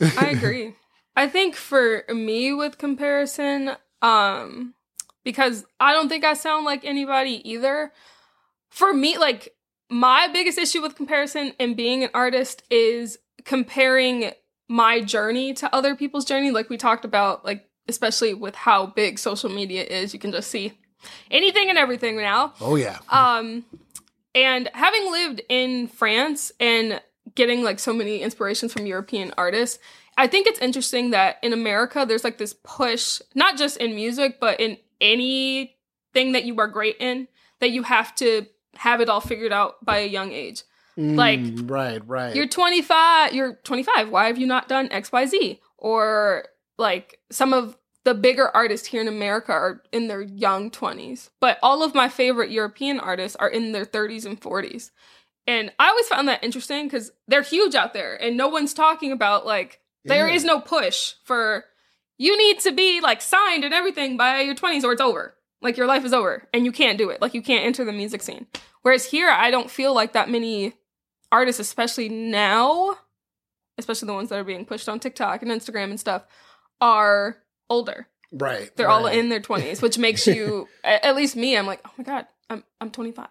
I 0.18 0.30
agree. 0.30 0.74
I 1.16 1.28
think 1.28 1.54
for 1.54 2.04
me 2.08 2.52
with 2.52 2.78
comparison, 2.78 3.76
um, 4.02 4.74
because 5.22 5.64
I 5.78 5.92
don't 5.92 6.08
think 6.08 6.24
I 6.24 6.34
sound 6.34 6.64
like 6.64 6.84
anybody 6.84 7.40
either. 7.48 7.92
For 8.70 8.92
me, 8.92 9.18
like 9.18 9.54
my 9.90 10.28
biggest 10.32 10.58
issue 10.58 10.82
with 10.82 10.96
comparison 10.96 11.52
and 11.60 11.76
being 11.76 12.02
an 12.02 12.10
artist 12.14 12.62
is 12.70 13.18
comparing 13.44 14.32
my 14.68 15.00
journey 15.00 15.52
to 15.54 15.74
other 15.74 15.94
people's 15.94 16.24
journey. 16.24 16.50
Like 16.50 16.70
we 16.70 16.76
talked 16.76 17.04
about, 17.04 17.44
like 17.44 17.68
especially 17.88 18.34
with 18.34 18.54
how 18.54 18.86
big 18.86 19.18
social 19.18 19.50
media 19.50 19.84
is, 19.84 20.12
you 20.14 20.20
can 20.20 20.32
just 20.32 20.50
see 20.50 20.78
anything 21.30 21.68
and 21.68 21.78
everything 21.78 22.16
now. 22.16 22.54
oh 22.60 22.76
yeah. 22.76 22.98
Um, 23.10 23.64
and 24.34 24.68
having 24.74 25.10
lived 25.12 25.42
in 25.48 25.86
France 25.86 26.50
and 26.58 27.00
getting 27.34 27.62
like 27.62 27.78
so 27.78 27.92
many 27.92 28.20
inspirations 28.20 28.72
from 28.72 28.86
European 28.86 29.32
artists, 29.36 29.78
I 30.16 30.26
think 30.26 30.46
it's 30.46 30.58
interesting 30.58 31.10
that 31.10 31.38
in 31.42 31.52
America 31.52 32.04
there's 32.06 32.24
like 32.24 32.38
this 32.38 32.54
push, 32.64 33.20
not 33.34 33.56
just 33.56 33.76
in 33.76 33.94
music, 33.94 34.38
but 34.40 34.60
in 34.60 34.78
anything 35.00 36.32
that 36.32 36.44
you 36.44 36.58
are 36.58 36.68
great 36.68 36.96
in, 37.00 37.28
that 37.60 37.70
you 37.70 37.82
have 37.82 38.14
to 38.16 38.46
have 38.76 39.00
it 39.00 39.08
all 39.08 39.20
figured 39.20 39.52
out 39.52 39.84
by 39.84 39.98
a 39.98 40.06
young 40.06 40.32
age. 40.32 40.62
Like, 40.96 41.40
Mm, 41.40 41.70
right, 41.70 42.02
right. 42.06 42.34
You're 42.36 42.46
25, 42.48 43.32
you're 43.34 43.54
25. 43.64 44.10
Why 44.10 44.26
have 44.26 44.38
you 44.38 44.46
not 44.46 44.68
done 44.68 44.88
XYZ? 44.88 45.58
Or 45.78 46.46
like 46.78 47.18
some 47.30 47.52
of 47.52 47.76
the 48.04 48.14
bigger 48.14 48.48
artists 48.54 48.86
here 48.88 49.00
in 49.00 49.08
America 49.08 49.52
are 49.52 49.82
in 49.92 50.08
their 50.08 50.20
young 50.20 50.70
20s. 50.70 51.30
But 51.40 51.58
all 51.62 51.82
of 51.82 51.94
my 51.94 52.08
favorite 52.08 52.50
European 52.50 53.00
artists 53.00 53.36
are 53.36 53.48
in 53.48 53.72
their 53.72 53.84
30s 53.86 54.26
and 54.26 54.40
40s. 54.40 54.90
And 55.46 55.72
I 55.78 55.88
always 55.88 56.06
found 56.08 56.28
that 56.28 56.42
interesting 56.44 56.86
because 56.86 57.10
they're 57.28 57.42
huge 57.42 57.74
out 57.74 57.92
there 57.92 58.14
and 58.14 58.36
no 58.36 58.48
one's 58.48 58.72
talking 58.74 59.12
about 59.12 59.44
like 59.46 59.80
there 60.04 60.28
Yeah. 60.28 60.34
is 60.34 60.44
no 60.44 60.60
push 60.60 61.14
for 61.24 61.64
you 62.18 62.36
need 62.38 62.60
to 62.60 62.72
be 62.72 63.00
like 63.00 63.20
signed 63.20 63.64
and 63.64 63.74
everything 63.74 64.16
by 64.16 64.40
your 64.40 64.54
20s 64.54 64.84
or 64.84 64.92
it's 64.92 65.00
over. 65.00 65.34
Like 65.60 65.76
your 65.76 65.86
life 65.86 66.04
is 66.04 66.12
over 66.12 66.48
and 66.52 66.64
you 66.64 66.72
can't 66.72 66.98
do 66.98 67.10
it. 67.10 67.20
Like 67.20 67.34
you 67.34 67.42
can't 67.42 67.64
enter 67.64 67.84
the 67.84 67.92
music 67.92 68.22
scene. 68.22 68.46
Whereas 68.82 69.06
here 69.06 69.28
I 69.30 69.50
don't 69.50 69.70
feel 69.70 69.94
like 69.94 70.12
that 70.12 70.30
many 70.30 70.74
artists, 71.34 71.60
especially 71.60 72.08
now, 72.08 72.96
especially 73.76 74.06
the 74.06 74.14
ones 74.14 74.28
that 74.28 74.38
are 74.38 74.44
being 74.44 74.64
pushed 74.64 74.88
on 74.88 75.00
TikTok 75.00 75.42
and 75.42 75.50
Instagram 75.50 75.90
and 75.90 75.98
stuff, 76.00 76.22
are 76.80 77.38
older. 77.68 78.06
right. 78.32 78.70
They're 78.76 78.88
all 78.88 79.06
in 79.06 79.28
their 79.28 79.40
twenties, 79.40 79.82
which 79.82 79.98
makes 79.98 80.26
you, 80.36 80.68
at 80.84 81.16
least 81.16 81.34
me, 81.36 81.56
I'm 81.56 81.66
like, 81.66 81.80
oh 81.84 81.90
my 81.98 82.04
god, 82.04 82.26
I'm 82.48 82.62
I'm 82.80 82.90
25. 82.90 83.26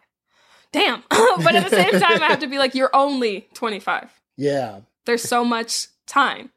Damn. 0.71 1.03
but 1.09 1.55
at 1.55 1.69
the 1.69 1.75
same 1.75 1.99
time, 1.99 2.21
I 2.21 2.27
have 2.27 2.39
to 2.39 2.47
be 2.47 2.57
like, 2.57 2.75
you're 2.75 2.93
only 2.95 3.47
25. 3.53 4.09
Yeah. 4.37 4.79
There's 5.05 5.21
so 5.21 5.45
much 5.45 5.87
time. 6.07 6.49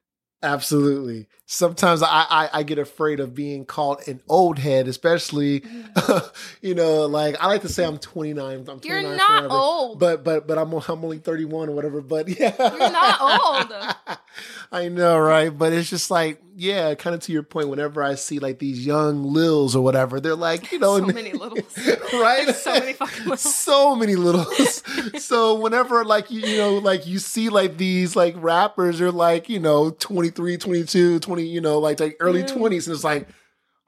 Absolutely. 0.42 1.28
Sometimes 1.46 2.02
I, 2.02 2.08
I, 2.28 2.50
I 2.52 2.62
get 2.64 2.78
afraid 2.78 3.20
of 3.20 3.34
being 3.34 3.64
called 3.64 4.06
an 4.06 4.20
old 4.28 4.58
head, 4.58 4.88
especially, 4.88 5.60
mm-hmm. 5.60 6.18
you 6.66 6.74
know, 6.74 7.06
like 7.06 7.36
I 7.40 7.46
like 7.46 7.62
to 7.62 7.68
say 7.68 7.84
I'm 7.84 7.98
29. 7.98 8.58
I'm 8.58 8.64
29 8.64 8.82
You're 8.84 9.16
not 9.16 9.38
forever, 9.40 9.48
old. 9.54 9.98
but 10.00 10.24
but 10.24 10.46
but 10.46 10.58
I'm 10.58 10.72
I'm 10.72 11.04
only 11.04 11.18
31 11.18 11.68
or 11.68 11.72
whatever. 11.72 12.00
But 12.02 12.28
yeah, 12.40 12.54
You're 12.58 12.90
not 12.90 13.20
old. 13.20 14.18
I 14.72 14.88
know, 14.88 15.18
right? 15.18 15.56
But 15.56 15.72
it's 15.72 15.88
just 15.88 16.10
like, 16.10 16.42
yeah, 16.56 16.94
kind 16.94 17.14
of 17.14 17.20
to 17.22 17.32
your 17.32 17.44
point. 17.44 17.68
Whenever 17.68 18.02
I 18.02 18.16
see 18.16 18.40
like 18.40 18.58
these 18.58 18.84
young 18.84 19.22
lils 19.22 19.76
or 19.76 19.82
whatever, 19.84 20.18
they're 20.20 20.34
like, 20.34 20.72
you 20.72 20.78
know, 20.80 20.98
So 20.98 21.06
many 21.06 21.32
littles. 21.32 21.78
right? 22.12 22.48
So 22.54 22.72
many 22.72 22.92
fucking 22.94 23.24
littles. 23.24 23.54
so 23.54 23.94
many 23.94 24.16
littles. 24.16 24.82
so 25.22 25.54
whenever 25.54 26.04
like 26.04 26.30
you, 26.30 26.40
you 26.40 26.56
know, 26.58 26.74
like 26.78 27.06
you 27.06 27.18
see 27.20 27.48
like 27.48 27.76
these 27.76 28.16
like 28.16 28.34
rappers 28.38 29.00
are 29.00 29.12
like, 29.12 29.48
you 29.48 29.60
know, 29.60 29.90
23, 29.90 30.56
22, 30.56 31.20
20, 31.36 31.48
you 31.48 31.60
know, 31.60 31.78
like 31.78 32.00
like 32.00 32.16
early 32.20 32.40
Yeah. 32.40 32.46
20s 32.46 32.86
and 32.86 32.94
it's 32.94 33.04
like, 33.04 33.28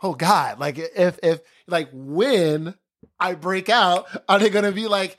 oh 0.03 0.15
god, 0.15 0.59
like 0.59 0.79
if 0.79 1.19
if 1.23 1.41
like 1.67 1.89
when 1.93 2.75
I 3.21 3.35
break 3.35 3.69
out, 3.69 4.07
are 4.29 4.39
they 4.39 4.51
going 4.51 4.65
to 4.65 4.73
be 4.73 4.87
like 4.89 5.19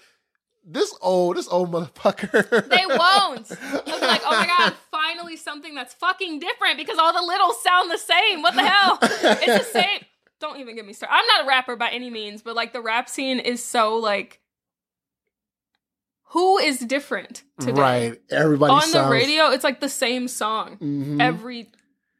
this 0.66 0.94
old, 1.02 1.38
this 1.38 1.48
old 1.48 1.72
motherfucker? 1.72 2.70
They 2.70 2.86
won't. 2.86 3.48
They'll 3.48 4.00
be 4.00 4.06
like, 4.06 4.22
oh 4.26 4.32
my 4.32 4.46
god, 4.58 4.74
finally 4.92 5.36
something 5.38 5.74
that's 5.74 5.94
fucking 5.96 6.40
different 6.40 6.78
because 6.78 6.98
all 7.00 7.14
the 7.14 7.26
littles 7.26 7.62
sound 7.64 7.90
the 7.92 7.98
same. 7.98 8.42
What 8.42 8.54
the 8.56 8.66
hell? 8.66 9.00
It's 9.02 9.68
the 9.68 9.80
same. 9.82 10.02
Don't 10.40 10.60
even 10.60 10.76
get 10.76 10.86
me 10.86 10.94
started. 10.94 11.14
I'm 11.16 11.26
not 11.28 11.44
a 11.46 11.48
rapper 11.48 11.76
by 11.76 11.90
any 11.90 12.10
means, 12.10 12.42
but 12.42 12.56
like 12.56 12.72
the 12.74 12.82
rap 12.82 13.10
scene 13.10 13.40
is 13.40 13.64
so 13.64 13.96
like, 13.98 14.40
who 16.32 16.58
is 16.60 16.80
different 16.80 17.44
today? 17.60 17.82
Right. 18.10 18.22
Everybody 18.30 18.72
On 18.74 18.82
sounds, 18.82 18.94
the 18.94 19.12
radio, 19.12 19.46
it's 19.50 19.64
like 19.64 19.80
the 19.82 19.90
same 19.90 20.28
song 20.28 20.78
Mhm. 20.78 21.22
every 21.22 21.72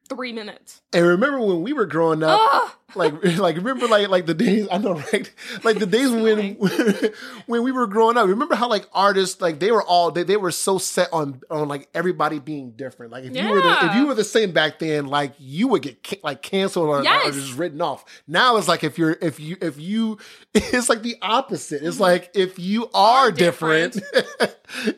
three 0.10 0.34
minutes. 0.34 0.82
And 0.92 1.06
remember 1.06 1.40
when 1.40 1.62
we 1.62 1.72
were 1.74 1.86
growing 1.86 2.24
up, 2.24 2.40
Ugh. 2.52 2.72
like 2.96 3.24
like 3.38 3.56
remember 3.58 3.88
like 3.88 4.10
like 4.10 4.26
the 4.26 4.34
days 4.34 4.68
I 4.72 4.80
know 4.80 4.96
right 4.96 5.32
like 5.64 5.78
the 5.80 5.86
days 5.86 6.10
when 6.12 6.56
when 7.46 7.64
we 7.64 7.72
were 7.72 7.86
growing 7.88 8.18
up 8.18 8.28
remember 8.28 8.56
how 8.56 8.68
like 8.68 8.88
artists 8.94 9.40
like 9.42 9.60
they 9.60 9.72
were 9.72 9.84
all 9.84 10.10
they, 10.12 10.24
they 10.24 10.38
were 10.38 10.50
so 10.52 10.80
set 10.80 11.08
on 11.14 11.42
on 11.52 11.68
like 11.68 11.88
everybody 11.94 12.40
being 12.40 12.72
different 12.72 13.12
like 13.12 13.24
if 13.26 13.36
you 13.36 13.48
were 13.48 13.62
the, 13.62 13.86
if 13.86 13.96
you 13.96 14.08
were 14.08 14.16
the 14.16 14.24
same 14.24 14.52
back 14.52 14.80
then 14.80 15.06
like 15.06 15.34
you 15.38 15.68
would 15.68 15.84
get 15.84 16.04
ca- 16.04 16.20
like 16.24 16.42
canceled 16.42 16.88
or, 16.90 17.00
or 17.00 17.04
Yes. 17.04 17.36
just 17.36 17.56
written 17.58 17.80
off 17.82 18.04
now 18.28 18.58
it's 18.58 18.68
like 18.68 18.84
if 18.84 18.98
you're 18.98 19.16
if 19.22 19.40
you 19.40 19.56
if 19.62 19.80
you 19.80 20.18
it's 20.56 20.90
like 20.90 21.04
the 21.04 21.16
opposite 21.22 21.84
it's 21.84 22.00
like 22.00 22.32
if 22.34 22.58
you 22.58 22.90
are, 22.96 23.32
different, 23.32 23.94
different. 23.94 24.56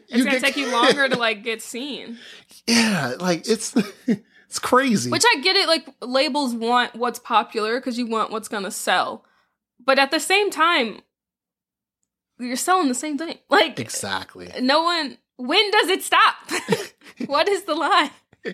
It's 0.09 0.23
gonna 0.23 0.39
take 0.39 0.55
you 0.57 0.71
longer 0.71 1.09
to 1.09 1.17
like 1.17 1.43
get 1.43 1.61
seen. 1.61 2.17
yeah 2.67 3.15
like 3.19 3.47
it's 3.49 3.75
it's 4.51 4.59
crazy 4.59 5.09
Which 5.09 5.23
I 5.25 5.39
get 5.39 5.55
it, 5.55 5.65
like 5.69 5.87
labels 6.01 6.53
want 6.53 6.93
what's 6.93 7.19
popular 7.19 7.79
because 7.79 7.97
you 7.97 8.05
want 8.05 8.31
what's 8.31 8.49
gonna 8.49 8.69
sell. 8.69 9.23
But 9.79 9.97
at 9.97 10.11
the 10.11 10.19
same 10.19 10.51
time, 10.51 11.03
you're 12.37 12.57
selling 12.57 12.89
the 12.89 12.93
same 12.93 13.17
thing. 13.17 13.37
Like 13.49 13.79
exactly 13.79 14.51
no 14.59 14.83
one 14.83 15.17
when 15.37 15.71
does 15.71 15.87
it 15.87 16.03
stop? 16.03 16.35
what 17.27 17.47
is 17.47 17.63
the 17.63 17.75
lie? 17.75 18.11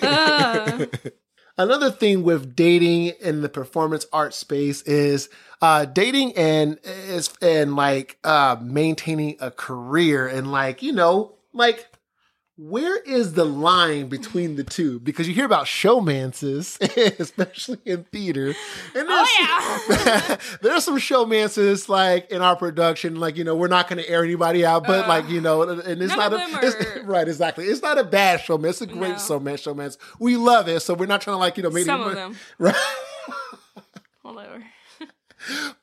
Uh, 0.00 0.86
Another 1.58 1.90
thing 1.90 2.22
with 2.22 2.54
dating 2.54 3.06
in 3.20 3.42
the 3.42 3.48
performance 3.48 4.06
art 4.12 4.32
space 4.32 4.80
is 4.82 5.28
uh, 5.60 5.86
dating 5.86 6.34
and 6.36 6.78
is 6.84 7.30
and 7.42 7.74
like 7.74 8.16
uh, 8.22 8.56
maintaining 8.62 9.36
a 9.40 9.50
career 9.50 10.28
and 10.28 10.52
like 10.52 10.84
you 10.84 10.92
know 10.92 11.34
like 11.52 11.88
where 12.60 12.98
is 13.02 13.34
the 13.34 13.44
line 13.44 14.08
between 14.08 14.56
the 14.56 14.64
two? 14.64 14.98
Because 14.98 15.28
you 15.28 15.34
hear 15.34 15.44
about 15.46 15.66
showmances, 15.66 16.76
especially 17.20 17.78
in 17.84 18.02
theater, 18.04 18.48
and 18.94 19.08
there's, 19.08 19.28
Oh, 19.30 20.36
there's 20.62 20.82
some 20.84 20.98
showmances 20.98 21.88
like 21.88 22.30
in 22.32 22.42
our 22.42 22.56
production, 22.56 23.20
like 23.20 23.36
you 23.36 23.44
know 23.44 23.54
we're 23.54 23.68
not 23.68 23.88
going 23.88 24.02
to 24.02 24.10
air 24.10 24.24
anybody 24.24 24.64
out, 24.66 24.84
but 24.86 25.04
Uh, 25.04 25.08
like 25.08 25.28
you 25.28 25.40
know, 25.40 25.62
and 25.62 26.02
it's 26.02 26.16
not 26.16 26.32
a 26.32 26.36
it's- 26.66 26.98
right, 27.04 27.28
exactly. 27.28 27.66
It's 27.66 27.80
not 27.82 27.96
a 27.96 28.02
bad 28.04 28.40
showman. 28.40 28.70
It's 28.70 28.80
a 28.82 28.86
great 28.86 29.12
No. 29.12 29.18
showman. 29.18 29.54
Showmans, 29.56 29.96
we 30.18 30.36
love 30.36 30.66
it, 30.68 30.80
so 30.80 30.94
we're 30.94 31.06
not 31.06 31.20
trying 31.20 31.34
to 31.34 31.38
like 31.38 31.56
you 31.56 31.62
know 31.62 31.70
make 31.70 31.84
some 31.86 32.00
of 32.00 32.14
them. 32.14 32.36
right. 32.58 32.74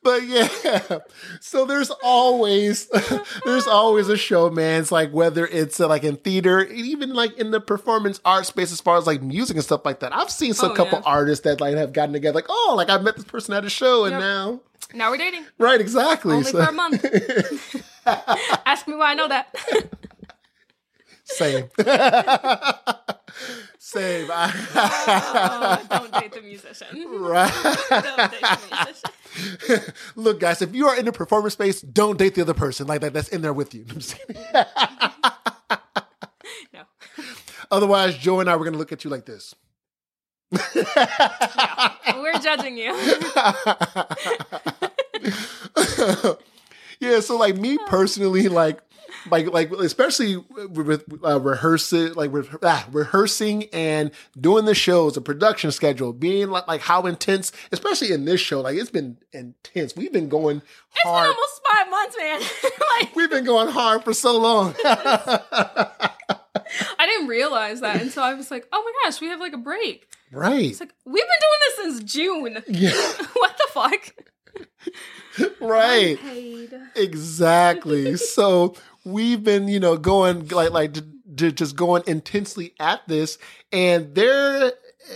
But 0.02 0.22
yeah, 0.24 0.48
so 1.40 1.64
there's 1.64 1.90
always 2.02 2.88
there's 3.44 3.66
always 3.66 4.08
a 4.08 4.16
showman. 4.16 4.80
It's 4.80 4.92
like 4.92 5.10
whether 5.10 5.46
it's 5.46 5.80
uh, 5.80 5.88
like 5.88 6.04
in 6.04 6.16
theater, 6.16 6.62
even 6.64 7.12
like 7.14 7.36
in 7.38 7.50
the 7.50 7.60
performance 7.60 8.20
art 8.24 8.46
space, 8.46 8.70
as 8.72 8.80
far 8.80 8.96
as 8.98 9.06
like 9.06 9.22
music 9.22 9.56
and 9.56 9.64
stuff 9.64 9.84
like 9.84 10.00
that. 10.00 10.14
I've 10.14 10.30
seen 10.30 10.54
some 10.54 10.70
Oh, 10.72 10.74
couple 10.74 10.98
yeah. 11.00 11.04
artists 11.10 11.44
that 11.44 11.60
like 11.60 11.74
have 11.76 11.92
gotten 11.92 12.12
together, 12.12 12.34
like 12.36 12.46
oh, 12.48 12.74
like 12.76 12.90
I 12.90 12.98
met 12.98 13.16
this 13.16 13.24
person 13.24 13.54
at 13.54 13.64
a 13.64 13.70
show, 13.70 14.04
and 14.04 14.12
Yep. 14.12 14.20
now 14.20 14.60
Now 14.94 15.10
we're 15.10 15.16
dating. 15.18 15.44
right, 15.58 15.80
exactly. 15.80 16.34
Only 16.34 16.50
So- 16.50 16.62
for 16.64 16.70
a 16.70 16.72
month. 16.72 17.04
Ask 18.64 18.86
me 18.86 18.94
why 18.94 19.10
I 19.10 19.14
know 19.14 19.26
that. 19.28 19.52
Same. 21.24 21.68
Same. 23.86 24.28
Oh, 24.32 25.86
don't 25.88 26.12
date 26.12 26.32
the 26.32 26.42
musician. 26.42 26.88
right. 27.20 27.48
Don't 27.88 28.30
date 28.32 28.40
the 28.40 28.58
musician. 29.68 29.94
Look, 30.16 30.40
guys, 30.40 30.60
if 30.60 30.74
you 30.74 30.88
are 30.88 30.96
in 30.98 31.04
the 31.04 31.12
performance 31.12 31.52
space, 31.52 31.82
don't 31.82 32.18
date 32.18 32.34
the 32.34 32.42
other 32.42 32.52
person 32.52 32.88
like 32.88 33.00
that. 33.02 33.12
That's 33.12 33.28
in 33.28 33.42
there 33.42 33.52
with 33.52 33.74
you. 33.74 33.84
I'm 33.88 34.00
just 34.00 34.18
kidding. 34.18 34.42
No. 36.74 36.82
Otherwise, 37.70 38.18
Joy 38.18 38.40
and 38.40 38.50
I 38.50 38.56
were 38.56 38.64
going 38.64 38.72
to 38.72 38.78
look 38.78 38.90
at 38.90 39.04
you 39.04 39.10
like 39.10 39.24
this. 39.24 39.54
We're 40.50 42.38
judging 42.42 42.76
you. 42.78 42.92
yeah, 46.98 47.20
so 47.20 47.36
like 47.38 47.56
me 47.56 47.78
personally, 47.86 48.48
like, 48.48 48.80
like, 49.30 49.46
like, 49.52 49.70
especially 49.72 50.36
with 50.36 51.04
uh, 51.24 51.40
rehearsing, 51.40 52.14
like 52.14 52.32
re- 52.32 52.48
ah, 52.62 52.86
rehearsing 52.92 53.64
and 53.72 54.10
doing 54.40 54.64
the 54.64 54.74
shows, 54.74 55.14
the 55.14 55.20
production 55.20 55.70
schedule, 55.72 56.12
being 56.12 56.48
like, 56.50 56.66
like 56.68 56.80
how 56.80 57.06
intense, 57.06 57.52
especially 57.72 58.12
in 58.12 58.24
this 58.24 58.40
show, 58.40 58.60
like 58.60 58.76
it's 58.76 58.90
been 58.90 59.16
intense. 59.32 59.94
We've 59.96 60.12
been 60.12 60.28
going 60.28 60.58
It's 60.58 61.02
been 61.04 61.12
hard. 61.12 61.28
almost 61.28 61.60
five 61.70 61.90
months, 61.90 62.16
man. 62.18 62.40
like 63.00 63.16
We've 63.16 63.30
been 63.30 63.44
going 63.44 63.68
hard 63.68 64.04
for 64.04 64.12
so 64.14 64.38
long. 64.38 64.74
I 66.98 67.06
didn't 67.06 67.28
realize 67.28 67.80
that 67.80 68.00
and 68.00 68.10
so 68.10 68.22
I 68.22 68.34
was 68.34 68.50
like, 68.50 68.66
oh 68.72 68.82
my 68.82 68.92
gosh, 69.08 69.20
we 69.20 69.28
have 69.28 69.40
like 69.40 69.52
a 69.52 69.58
break. 69.58 70.08
right. 70.32 70.64
It's 70.70 70.80
like 70.80 70.92
we've 71.04 71.14
been 71.14 71.22
doing 71.22 71.60
this 71.60 71.98
since 72.00 72.12
June. 72.12 72.62
Yeah. 72.68 72.90
what 73.34 73.56
the 73.58 73.66
fuck? 73.72 74.14
Right. 75.60 76.18
Paid. 76.18 76.74
Exactly. 76.94 78.16
so 78.16 78.74
we've 79.06 79.42
been, 79.42 79.68
you 79.68 79.80
know, 79.80 79.96
going 79.96 80.48
like 80.48 80.70
like 80.72 80.92
j- 80.92 81.00
j- 81.34 81.52
just 81.52 81.76
going 81.76 82.02
intensely 82.06 82.74
at 82.80 83.06
this, 83.08 83.38
and 83.72 84.14
there, 84.14 84.72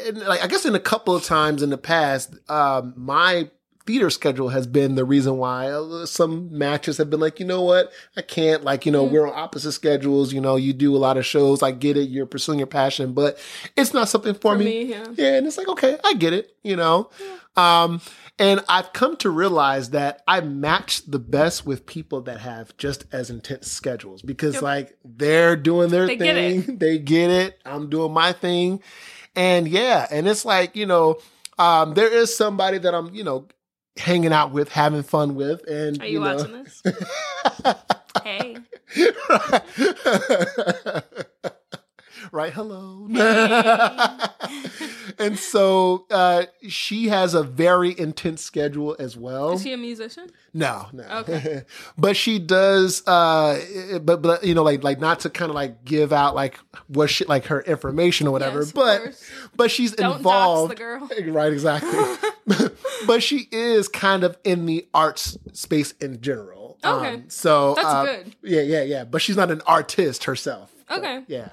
and 0.06 0.18
like 0.18 0.42
I 0.42 0.46
guess 0.46 0.64
in 0.64 0.74
a 0.74 0.80
couple 0.80 1.14
of 1.14 1.24
times 1.24 1.62
in 1.62 1.70
the 1.70 1.78
past, 1.78 2.34
um, 2.48 2.94
my 2.96 3.50
theater 3.86 4.10
schedule 4.10 4.50
has 4.50 4.66
been 4.68 4.94
the 4.94 5.04
reason 5.04 5.36
why 5.38 5.66
uh, 5.68 6.06
some 6.06 6.56
matches 6.56 6.98
have 6.98 7.10
been 7.10 7.18
like, 7.18 7.40
you 7.40 7.46
know 7.46 7.62
what, 7.62 7.90
I 8.16 8.22
can't. 8.22 8.62
Like, 8.62 8.86
you 8.86 8.92
know, 8.92 9.02
we're 9.02 9.26
on 9.26 9.32
opposite 9.36 9.72
schedules. 9.72 10.32
You 10.32 10.40
know, 10.40 10.54
you 10.56 10.72
do 10.72 10.94
a 10.94 10.98
lot 10.98 11.16
of 11.16 11.26
shows. 11.26 11.60
I 11.62 11.72
get 11.72 11.96
it. 11.96 12.08
You're 12.08 12.26
pursuing 12.26 12.58
your 12.60 12.68
passion, 12.68 13.14
but 13.14 13.38
it's 13.76 13.92
not 13.92 14.08
something 14.08 14.34
for, 14.34 14.52
For 14.52 14.58
me. 14.58 14.64
me, 14.64 14.82
yeah. 14.84 15.06
Yeah, 15.16 15.36
and 15.38 15.46
it's 15.46 15.56
like, 15.58 15.66
okay, 15.68 15.98
I 16.04 16.14
get 16.14 16.32
it, 16.34 16.54
you 16.62 16.76
know. 16.76 17.10
Um, 17.56 18.00
and 18.40 18.64
I've 18.68 18.92
come 18.94 19.16
to 19.18 19.30
realize 19.30 19.90
that 19.90 20.22
I 20.26 20.40
match 20.40 21.04
the 21.04 21.18
best 21.18 21.66
with 21.66 21.84
people 21.84 22.22
that 22.22 22.40
have 22.40 22.74
just 22.78 23.04
as 23.12 23.28
intense 23.28 23.70
schedules 23.70 24.22
because 24.22 24.54
Yep. 24.54 24.62
like 24.62 24.96
they're 25.04 25.56
doing 25.56 25.90
their 25.90 26.06
They 26.06 26.16
get 26.16 26.34
thing, 26.34 26.76
they 26.78 26.98
get 26.98 27.30
it, 27.30 27.60
I'm 27.66 27.90
doing 27.90 28.12
my 28.12 28.32
thing. 28.32 28.82
And 29.36 29.68
yeah, 29.68 30.06
and 30.10 30.26
it's 30.26 30.44
like, 30.44 30.74
you 30.74 30.86
know, 30.86 31.18
um, 31.58 31.94
there 31.94 32.08
is 32.08 32.34
somebody 32.34 32.78
that 32.78 32.94
I'm, 32.94 33.14
you 33.14 33.22
know, 33.22 33.46
hanging 33.96 34.32
out 34.32 34.52
with, 34.52 34.70
having 34.70 35.02
fun 35.02 35.34
with, 35.34 35.62
and 35.68 36.00
Are 36.00 36.06
you, 36.06 36.20
know, 36.20 36.34
watching 36.34 36.64
this? 36.64 36.82
hey. 38.24 38.56
right 42.32 42.52
hello 42.52 43.06
and 45.18 45.38
so 45.38 46.06
uh 46.10 46.44
she 46.68 47.08
has 47.08 47.34
a 47.34 47.42
very 47.42 47.98
intense 47.98 48.42
schedule 48.42 48.96
as 48.98 49.16
well 49.16 49.52
Is 49.52 49.62
she 49.62 49.72
a 49.72 49.76
musician? 49.76 50.30
no 50.54 50.86
no 50.92 51.04
Okay. 51.20 51.62
but 51.98 52.16
she 52.16 52.38
does 52.38 53.06
uh 53.06 54.00
but 54.02 54.22
but 54.22 54.44
you 54.44 54.54
know 54.54 54.62
like 54.62 54.82
like 54.84 55.00
not 55.00 55.20
to 55.20 55.30
kind 55.30 55.50
of 55.50 55.54
like 55.54 55.84
give 55.84 56.12
out 56.12 56.34
like 56.34 56.58
what 56.88 57.10
she 57.10 57.24
like 57.24 57.46
her 57.46 57.60
information 57.62 58.26
or 58.26 58.30
whatever 58.30 58.60
Yes, 58.60 58.72
but 58.72 59.02
course. 59.02 59.30
but 59.56 59.70
she's 59.70 59.92
Don't 59.92 60.18
involved 60.18 60.72
the 60.72 60.76
girl. 60.76 61.08
right 61.28 61.52
exactly 61.52 61.90
but 63.06 63.22
she 63.22 63.48
is 63.50 63.88
kind 63.88 64.24
of 64.24 64.36
in 64.44 64.66
the 64.66 64.86
arts 64.94 65.36
space 65.52 65.92
in 66.00 66.20
general 66.20 66.58
Okay. 66.82 67.14
Um, 67.14 67.24
so 67.28 67.74
That's 67.74 67.86
uh, 67.86 68.04
good. 68.06 68.36
yeah 68.42 68.62
yeah 68.62 68.82
yeah 68.82 69.04
but 69.04 69.20
she's 69.20 69.36
not 69.36 69.50
an 69.50 69.60
artist 69.66 70.24
herself 70.24 70.72
Okay. 70.90 71.22
yeah. 71.28 71.48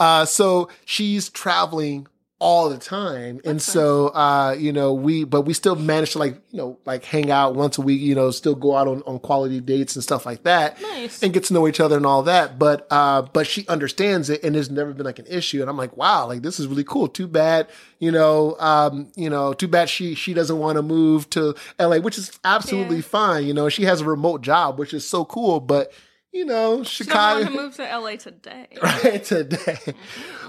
Uh, 0.00 0.24
so 0.24 0.68
she's 0.84 1.28
traveling 1.28 2.06
all 2.40 2.68
the 2.70 2.78
time. 2.78 3.40
and 3.44 3.60
so, 3.60 4.08
uh, 4.10 4.54
you 4.56 4.72
know, 4.72 4.92
we, 4.92 5.24
but 5.24 5.40
we 5.42 5.52
still 5.52 5.74
manage 5.74 6.12
to 6.12 6.20
like, 6.20 6.40
you 6.52 6.58
know, 6.58 6.78
like 6.86 7.04
hang 7.04 7.32
out 7.32 7.56
once 7.56 7.78
a 7.78 7.80
week, 7.80 8.00
you 8.00 8.14
know, 8.14 8.30
still 8.30 8.54
go 8.54 8.76
out 8.76 8.86
on, 8.86 9.02
on 9.08 9.18
quality 9.18 9.58
dates 9.60 9.96
and 9.96 10.04
stuff 10.04 10.24
like 10.24 10.44
that. 10.44 10.80
Nice. 10.80 11.20
And 11.20 11.32
get 11.34 11.42
to 11.46 11.52
know 11.54 11.66
each 11.66 11.80
other 11.80 11.96
and 11.96 12.06
all 12.06 12.22
that. 12.22 12.56
But, 12.56 12.86
uh, 12.92 13.22
but 13.22 13.48
she 13.48 13.66
understands 13.66 14.30
it 14.30 14.44
and 14.44 14.54
there's 14.54 14.70
never 14.70 14.92
been 14.92 15.04
like 15.04 15.18
an 15.18 15.26
issue. 15.26 15.60
And 15.62 15.68
I'm 15.68 15.76
like, 15.76 15.96
wow, 15.96 16.28
like 16.28 16.42
this 16.42 16.60
is 16.60 16.68
really 16.68 16.84
cool. 16.84 17.08
Too 17.08 17.26
bad, 17.26 17.66
you 17.98 18.12
know, 18.12 18.54
um, 18.60 19.10
you 19.16 19.28
know, 19.28 19.52
too 19.52 19.66
bad 19.66 19.88
she, 19.90 20.14
she 20.14 20.32
doesn't 20.32 20.60
want 20.60 20.76
to 20.76 20.82
move 20.82 21.28
to 21.30 21.56
LA, 21.80 21.96
which 21.98 22.18
is 22.18 22.38
absolutely 22.44 22.96
Yeah. 22.98 23.02
fine. 23.02 23.46
You 23.46 23.54
know, 23.54 23.68
she 23.68 23.82
has 23.82 24.00
a 24.00 24.04
remote 24.04 24.42
job, 24.42 24.78
which 24.78 24.94
is 24.94 25.04
so 25.04 25.24
cool, 25.24 25.58
but 25.58 25.90
you 26.32 26.44
know, 26.44 26.82
Chicago 26.84 27.40
want 27.42 27.54
to 27.54 27.62
move 27.62 27.74
to 27.76 27.98
LA 27.98 28.16
today. 28.16 28.66
right 28.82 29.24
today. 29.24 29.78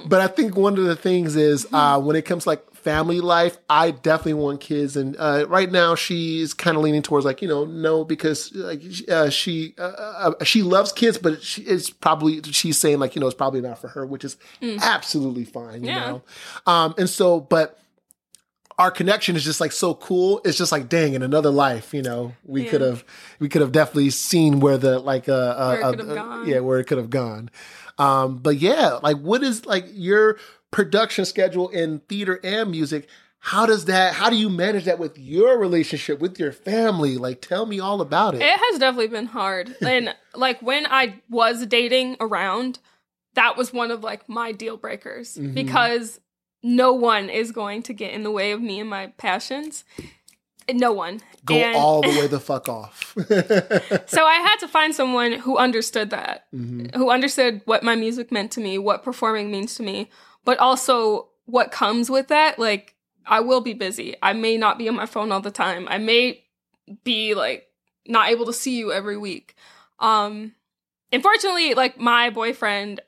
But 0.05 0.21
I 0.21 0.27
think 0.27 0.55
one 0.55 0.77
of 0.77 0.83
the 0.85 0.95
things 0.95 1.35
is 1.35 1.67
uh, 1.73 1.99
when 2.01 2.15
it 2.15 2.23
comes 2.23 2.43
to 2.43 2.49
like 2.49 2.73
family 2.73 3.19
life, 3.21 3.57
I 3.69 3.91
definitely 3.91 4.35
want 4.35 4.61
kids. 4.61 4.95
And 4.95 5.15
uh, 5.17 5.45
right 5.49 5.69
now, 5.71 5.95
she's 5.95 6.53
kind 6.53 6.77
of 6.77 6.83
leaning 6.83 7.01
towards 7.01 7.25
like 7.25 7.41
you 7.41 7.47
know 7.47 7.65
no 7.65 8.03
because 8.05 8.53
like 8.53 8.81
uh, 9.09 9.29
she 9.29 9.73
uh, 9.77 9.81
uh, 10.39 10.43
she 10.43 10.63
loves 10.63 10.91
kids, 10.91 11.17
but 11.17 11.41
she, 11.43 11.61
it's 11.63 11.89
probably 11.89 12.41
she's 12.43 12.77
saying 12.77 12.99
like 12.99 13.15
you 13.15 13.21
know 13.21 13.27
it's 13.27 13.35
probably 13.35 13.61
not 13.61 13.79
for 13.79 13.87
her, 13.89 14.05
which 14.05 14.23
is 14.25 14.37
absolutely 14.61 15.45
fine. 15.45 15.83
You 15.83 15.91
Yeah. 15.91 15.99
know, 15.99 16.23
um, 16.67 16.93
and 16.97 17.09
so 17.09 17.39
but. 17.39 17.77
Our 18.79 18.89
connection 18.91 19.35
is 19.35 19.43
just 19.43 19.59
like 19.59 19.73
so 19.73 19.93
cool. 19.93 20.39
It's 20.45 20.57
just 20.57 20.71
like, 20.71 20.87
dang, 20.87 21.13
in 21.13 21.21
another 21.21 21.49
life, 21.51 21.93
you 21.93 22.01
know, 22.01 22.33
we 22.45 22.63
Yeah. 22.63 22.71
could 22.71 22.81
have, 22.81 23.03
we 23.39 23.49
could 23.49 23.61
have 23.61 23.73
definitely 23.73 24.09
seen 24.09 24.61
where 24.61 24.77
the 24.77 24.99
like, 24.99 25.27
uh, 25.29 25.33
uh, 25.33 25.67
Where 25.67 25.79
it 25.79 25.83
uh, 25.83 25.89
could 25.91 25.99
have 25.99 26.09
uh, 26.09 26.15
gone. 26.15 26.47
yeah, 26.47 26.59
where 26.61 26.79
it 26.79 26.85
could 26.87 26.97
have 26.97 27.09
gone. 27.09 27.49
Um, 27.97 28.37
but 28.37 28.55
yeah, 28.57 28.99
like 29.03 29.17
what 29.17 29.43
is 29.43 29.65
like 29.65 29.85
your 29.91 30.37
production 30.71 31.25
schedule 31.25 31.67
in 31.69 31.99
theater 32.07 32.39
and 32.41 32.71
music? 32.71 33.09
How 33.39 33.65
does 33.65 33.85
that, 33.85 34.13
how 34.13 34.29
do 34.29 34.37
you 34.37 34.49
manage 34.49 34.85
that 34.85 34.97
with 34.99 35.17
your 35.17 35.57
relationship 35.57 36.19
with 36.19 36.39
your 36.39 36.51
family? 36.53 37.17
Like, 37.17 37.41
tell 37.41 37.65
me 37.65 37.79
all 37.81 37.99
about 38.01 38.35
it. 38.35 38.41
It 38.41 38.59
has 38.59 38.79
definitely 38.79 39.07
been 39.07 39.25
hard. 39.27 39.75
And 39.81 40.15
like 40.35 40.61
when 40.61 40.85
I 40.85 41.21
was 41.29 41.65
dating 41.65 42.15
around, 42.21 42.79
that 43.35 43.57
was 43.57 43.73
one 43.73 43.91
of 43.91 44.03
like 44.03 44.27
my 44.29 44.51
deal 44.53 44.77
breakers 44.77 45.37
Mhm. 45.37 45.53
because 45.53 46.19
no 46.63 46.93
one 46.93 47.29
is 47.29 47.51
going 47.51 47.83
to 47.83 47.93
get 47.93 48.11
in 48.13 48.23
the 48.23 48.31
way 48.31 48.51
of 48.51 48.61
me 48.61 48.79
and 48.79 48.89
my 48.89 49.07
passions. 49.17 49.83
No 50.71 50.91
one. 50.91 51.21
Go 51.45 51.55
And 51.55 51.75
all 51.75 52.01
the 52.01 52.09
way 52.19 52.27
the 52.27 52.39
fuck 52.39 52.69
off. 52.69 53.15
so 54.07 54.25
I 54.25 54.35
had 54.35 54.57
to 54.57 54.67
find 54.67 54.93
someone 54.93 55.31
who 55.33 55.57
understood 55.57 56.09
that, 56.11 56.45
Mhm. 56.53 56.93
who 56.95 57.09
understood 57.09 57.61
what 57.65 57.81
my 57.81 57.95
music 57.95 58.31
meant 58.31 58.51
to 58.51 58.59
me, 58.61 58.77
what 58.77 59.03
performing 59.03 59.49
means 59.51 59.75
to 59.75 59.83
me, 59.83 60.09
but 60.45 60.59
also 60.59 61.29
what 61.45 61.71
comes 61.71 62.09
with 62.09 62.27
that. 62.27 62.59
Like, 62.59 62.93
I 63.25 63.39
will 63.39 63.61
be 63.61 63.73
busy. 63.73 64.15
I 64.21 64.33
may 64.33 64.57
not 64.57 64.77
be 64.77 64.87
on 64.89 64.95
my 64.95 65.05
phone 65.07 65.31
all 65.31 65.41
the 65.41 65.49
time. 65.51 65.87
I 65.89 65.97
may 65.97 66.43
be 67.03 67.33
like 67.35 67.67
not 68.07 68.29
able 68.29 68.45
to 68.45 68.53
see 68.53 68.77
you 68.77 68.91
every 68.91 69.17
week. 69.17 69.55
Um, 69.99 70.53
unfortunately, 71.11 71.73
like 71.73 71.99
my 71.99 72.29
boyfriend, 72.29 73.01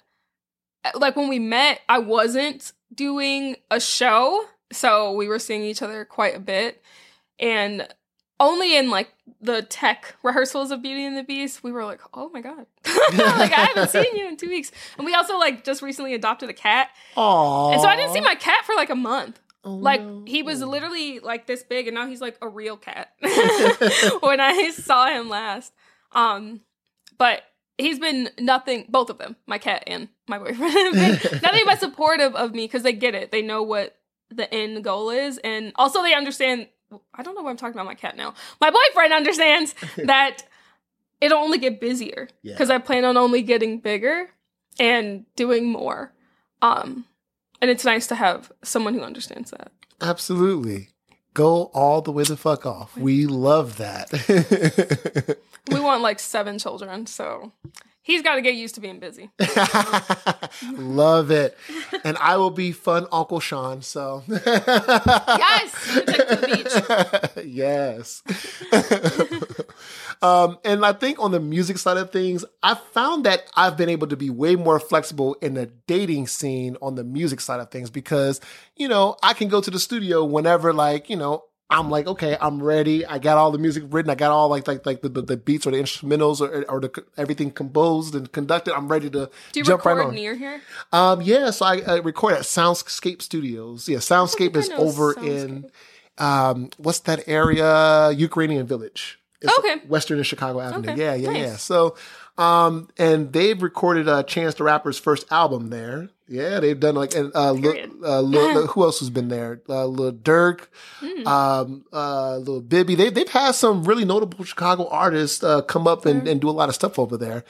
like 0.96 1.16
when 1.16 1.28
we 1.30 1.40
met, 1.40 1.82
I 1.90 2.00
wasn't 2.00 2.72
doing 2.94 3.56
a 3.70 3.80
show, 3.80 4.46
so 4.72 5.14
we 5.14 5.28
were 5.28 5.40
seeing 5.40 5.64
each 5.64 5.82
other 5.82 6.06
quite 6.06 6.36
a 6.36 6.40
bit, 6.40 6.82
and 7.40 7.88
only 8.40 8.76
in 8.76 8.90
like 8.90 9.10
the 9.40 9.62
tech 9.62 10.16
rehearsals 10.24 10.72
of 10.72 10.82
Beauty 10.82 11.06
and 11.06 11.16
the 11.16 11.24
Beast, 11.24 11.64
we 11.64 11.72
were 11.72 11.86
like, 11.86 12.02
oh 12.14 12.30
my 12.30 12.42
god, 12.42 12.66
like 13.14 13.52
I 13.54 13.70
haven't 13.74 13.90
seen 13.92 14.16
you 14.16 14.28
in 14.28 14.38
two 14.38 14.50
weeks, 14.50 14.72
and 14.98 15.06
we 15.06 15.14
also 15.14 15.38
like 15.38 15.64
just 15.64 15.82
recently 15.82 16.14
adopted 16.14 16.50
a 16.50 16.54
cat, 16.54 16.90
Aww. 17.16 17.74
and 17.74 17.82
so 17.82 17.88
I 17.88 17.96
didn't 17.96 18.14
see 18.14 18.22
my 18.22 18.36
cat 18.36 18.66
for 18.66 18.76
like 18.76 18.90
a 18.90 18.96
month. 18.96 19.40
Oh, 19.64 19.76
Like 19.76 20.02
no. 20.02 20.24
he 20.26 20.42
was 20.42 20.62
literally 20.62 21.20
like 21.20 21.46
this 21.46 21.62
big, 21.62 21.88
and 21.88 21.94
now 21.94 22.08
he's 22.08 22.20
like 22.22 22.36
a 22.42 22.48
real 22.50 22.78
cat. 22.78 23.10
when 24.22 24.40
I 24.40 24.72
saw 24.72 25.08
him 25.08 25.30
last, 25.30 25.72
um, 26.14 26.62
but 27.20 27.44
he's 27.82 28.00
been 28.00 28.30
nothing. 28.40 28.86
Both 28.90 29.10
of 29.10 29.18
them, 29.18 29.36
my 29.48 29.58
cat 29.58 29.84
and 29.88 30.08
my 30.28 30.38
boyfriend, 30.40 30.64
nothing 31.44 31.64
but 31.66 31.80
supportive 31.80 32.36
of 32.36 32.54
me 32.54 32.66
because 32.66 32.84
they 32.84 32.94
get 32.94 33.16
it. 33.16 33.32
They 33.32 33.42
know 33.42 33.64
what 33.64 33.98
the 34.30 34.52
end 34.54 34.84
goal 34.84 35.10
is, 35.10 35.38
and 35.40 35.72
also 35.76 36.02
they 36.02 36.14
understand. 36.14 36.68
I 37.14 37.24
don't 37.24 37.36
know 37.36 37.42
why 37.42 37.50
I'm 37.52 37.58
talking 37.58 37.74
about 37.76 37.86
my 37.86 37.96
cat 37.96 38.18
now. 38.18 38.34
My 38.60 38.70
boyfriend 38.70 39.14
understands 39.14 39.74
that 39.98 40.44
it'll 41.22 41.38
only 41.40 41.58
get 41.58 41.80
busier 41.80 42.28
Yeah. 42.42 42.54
because 42.54 42.70
I 42.70 42.80
plan 42.80 43.06
on 43.06 43.16
only 43.18 43.42
getting 43.44 43.80
bigger 43.80 44.30
and 44.80 45.26
doing 45.36 45.70
more. 45.70 46.12
Um, 46.62 47.06
and 47.62 47.72
it's 47.72 47.86
nice 47.86 48.08
to 48.08 48.16
have 48.16 48.52
someone 48.64 48.94
who 48.94 49.02
understands 49.02 49.52
that. 49.52 49.72
Absolutely. 50.02 50.90
Go 51.34 51.72
all 51.74 52.02
the 52.02 52.12
way 52.12 52.24
the 52.24 52.36
fuck 52.38 52.66
off. 52.66 52.98
We 52.98 53.26
love 53.26 53.78
that. 53.78 55.38
We 55.72 55.80
want 55.80 56.02
like 56.02 56.20
seven 56.20 56.58
children, 56.58 57.06
so 57.06 57.52
he's 58.02 58.22
got 58.22 58.36
to 58.36 58.42
get 58.42 58.56
used 58.56 58.76
to 58.76 58.82
being 58.82 59.00
busy. 59.00 59.30
love 60.74 61.32
it. 61.32 61.58
And 62.04 62.18
I 62.18 62.38
will 62.38 62.50
be 62.50 62.72
fun 62.72 63.08
Uncle 63.12 63.40
Sean. 63.40 63.82
So, 63.82 64.24
Yes, 64.28 65.96
take 66.06 66.06
to 66.06 66.36
the 66.36 67.32
beach. 67.36 67.46
yes. 67.46 68.24
um, 70.22 70.58
and 70.64 70.86
I 70.86 70.94
think 70.94 71.20
on 71.20 71.32
the 71.32 71.40
music 71.40 71.78
side 71.78 71.98
of 71.98 72.12
things, 72.12 72.46
I 72.64 72.76
found 72.76 73.26
that 73.26 73.50
I've 73.56 73.78
been 73.78 73.90
able 73.90 74.08
to 74.08 74.18
be 74.18 74.30
way 74.30 74.56
more 74.56 74.80
flexible 74.80 75.36
in 75.42 75.54
the 75.54 75.68
dating 75.88 76.28
scene 76.28 76.78
on 76.82 76.96
the 76.96 77.04
music 77.04 77.42
side 77.42 77.60
of 77.60 77.70
things 77.72 77.90
because, 77.90 78.40
you 78.76 78.88
know, 78.88 79.18
I 79.24 79.34
can 79.34 79.48
go 79.48 79.62
to 79.62 79.72
the 79.72 79.80
studio 79.80 80.24
whenever, 80.26 80.74
like, 80.74 81.10
you 81.10 81.16
know, 81.16 81.44
I'm 81.72 81.90
like, 81.90 82.06
okay, 82.08 82.38
I'm 82.40 82.62
ready. 82.62 83.06
I 83.06 83.18
got 83.18 83.38
all 83.38 83.52
the 83.52 83.58
music 83.58 83.84
written. 83.90 84.10
I 84.12 84.16
got 84.16 84.32
all 84.32 84.50
like 84.50 84.68
like 84.68 84.86
like 84.86 85.02
the, 85.02 85.10
the, 85.10 85.22
the 85.22 85.38
beats 85.38 85.66
or 85.66 85.72
the 85.72 85.78
instrumentals 85.78 86.42
or, 86.42 86.64
or 86.70 86.80
the 86.82 87.04
everything 87.18 87.50
composed 87.52 88.14
and 88.14 88.32
conducted. 88.32 88.76
I'm 88.76 88.88
ready 88.90 89.10
to 89.12 89.30
Do 89.54 89.60
you 89.60 89.64
jump 89.64 89.86
record 89.86 89.98
right 90.00 90.08
on. 90.08 90.16
near 90.16 90.36
here? 90.36 90.62
Um, 90.92 91.22
yeah, 91.22 91.50
so 91.52 91.66
I, 91.66 91.82
I 91.88 91.96
record 91.98 92.34
at 92.34 92.42
Soundscape 92.42 93.22
Studios. 93.22 93.88
Yeah, 93.90 93.98
Soundscape 94.00 94.56
is 94.56 94.70
over 94.72 95.14
Soundscape. 95.16 95.46
in 95.46 95.72
um, 96.18 96.70
what's 96.78 97.00
that 97.00 97.24
area? 97.28 98.12
Ukrainian 98.12 98.68
Village. 98.68 99.18
It's 99.42 99.58
Okay. 99.58 99.78
Western 99.88 100.18
and 100.18 100.28
Chicago 100.28 100.60
Avenue. 100.60 100.92
Okay, 100.92 101.02
Yeah, 101.02 101.16
yeah, 101.16 101.32
yeah. 101.32 101.56
So, 101.56 101.96
um, 102.38 102.88
and 102.98 103.34
they've 103.34 103.62
recorded 103.62 104.08
uh, 104.10 104.24
Chance 104.24 104.56
the 104.56 104.64
Rapper's 104.64 104.98
first 105.00 105.26
album 105.32 105.70
there. 105.70 106.10
Yeah, 106.28 106.60
they've 106.62 106.80
done 106.80 106.96
like 106.96 107.14
and 107.14 107.32
uh, 107.36 107.54
Period. 107.54 107.92
uh, 108.04 108.22
who 108.68 108.84
else 108.84 109.00
has 109.00 109.10
been 109.10 109.28
there? 109.28 109.62
Uh, 109.68 109.86
Lil 109.86 110.14
Durk, 110.14 110.68
Hmm. 111.00 111.28
um, 111.28 111.86
uh, 111.92 112.38
Lil 112.38 112.62
Bibby. 112.62 112.96
They 112.96 113.10
they've 113.10 113.28
had 113.28 113.52
some 113.54 113.84
really 113.84 114.06
notable 114.06 114.44
Chicago 114.46 114.88
artists 114.90 115.44
uh, 115.44 115.62
come 115.64 115.88
up 115.88 116.06
and, 116.06 116.28
and 116.28 116.40
do 116.40 116.50
a 116.50 116.52
lot 116.52 116.70
of 116.70 116.76
stuff 116.76 116.98
over 116.98 117.18
there. 117.18 117.44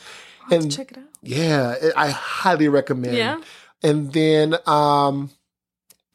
I'll 0.45 0.49
have 0.49 0.49
to 0.49 0.55
And 0.65 0.71
check 0.71 0.91
it 0.91 0.97
out. 0.97 1.03
yeah, 1.21 1.73
it- 1.79 1.93
I 1.95 2.09
highly 2.09 2.67
recommend. 2.67 3.15
Yeah. 3.17 3.39
And 3.83 4.11
then 4.13 4.55
um 4.65 5.29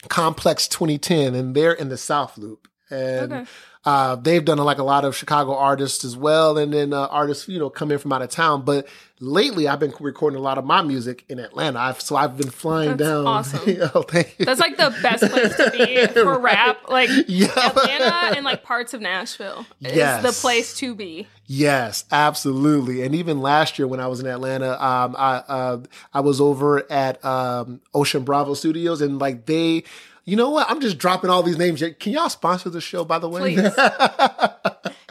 Complex 0.09 0.69
2010, 0.69 1.35
and 1.35 1.55
they're 1.55 1.73
in 1.73 1.89
the 1.89 1.97
South 1.97 2.39
Loop. 2.39 2.69
And 2.91 3.33
Okay. 3.33 3.51
Uh, 3.87 4.17
they've 4.17 4.45
done 4.45 4.59
like 4.59 4.79
a 4.79 4.83
lot 4.85 5.05
of 5.07 5.17
Chicago 5.17 5.55
artists 5.57 6.05
as 6.05 6.17
well, 6.17 6.59
and 6.59 6.73
then 6.75 6.93
uh, 6.93 7.07
artists 7.07 7.49
you 7.49 7.59
know 7.59 7.71
come 7.71 7.91
in 7.91 7.99
from 7.99 8.13
out 8.13 8.21
of 8.21 8.29
town. 8.31 8.63
But 8.63 8.87
lately, 9.21 9.69
I've 9.69 9.79
been 9.81 9.95
recording 10.01 10.39
a 10.39 10.43
lot 10.43 10.59
of 10.59 10.65
my 10.65 10.83
music 10.83 11.25
in 11.29 11.39
Atlanta. 11.39 11.79
I've 11.79 12.01
so 12.01 12.17
I've 12.17 12.37
been 12.37 12.51
flying 12.51 12.97
That's 12.97 13.03
down. 13.09 13.27
awesome. 13.27 13.61
oh, 13.95 14.03
thank 14.03 14.35
you. 14.39 14.45
That's 14.45 14.61
like 14.61 14.77
the 14.77 14.93
best 15.03 15.31
place 15.31 15.57
to 15.57 15.71
be 15.71 16.07
for 16.21 16.39
rap. 16.41 16.89
Like 16.89 17.09
Yeah. 17.29 17.47
Atlanta 17.57 18.37
and 18.37 18.45
like 18.45 18.63
parts 18.65 18.93
of 18.93 19.01
Nashville 19.01 19.65
Yes. 19.79 20.25
is 20.25 20.35
the 20.37 20.41
place 20.43 20.75
to 20.79 20.95
be. 20.95 21.29
Yes, 21.47 22.05
absolutely. 22.11 23.03
And 23.03 23.15
even 23.15 23.41
last 23.41 23.79
year 23.79 23.87
when 23.87 24.01
I 24.01 24.09
was 24.09 24.19
in 24.19 24.27
Atlanta, 24.27 24.73
um, 24.85 25.15
I 25.17 25.37
uh, 25.47 25.79
I 26.13 26.21
was 26.21 26.41
over 26.41 26.91
at 26.91 27.25
um, 27.25 27.81
Ocean 27.95 28.25
Bravo 28.25 28.55
Studios, 28.55 29.01
and 29.01 29.21
like 29.21 29.47
they, 29.47 29.85
you 30.27 30.37
know 30.37 30.51
what? 30.51 30.69
I'm 30.69 30.81
just 30.81 30.99
dropping 30.99 31.31
all 31.31 31.43
these 31.43 31.57
names. 31.57 31.83
Can 32.01 32.13
y'all 32.13 32.29
sponsor 32.29 32.69
the 32.69 32.81
show, 32.81 33.05
by 33.05 33.19
the 33.19 33.29
way? 33.29 33.55
Please. 33.55 33.61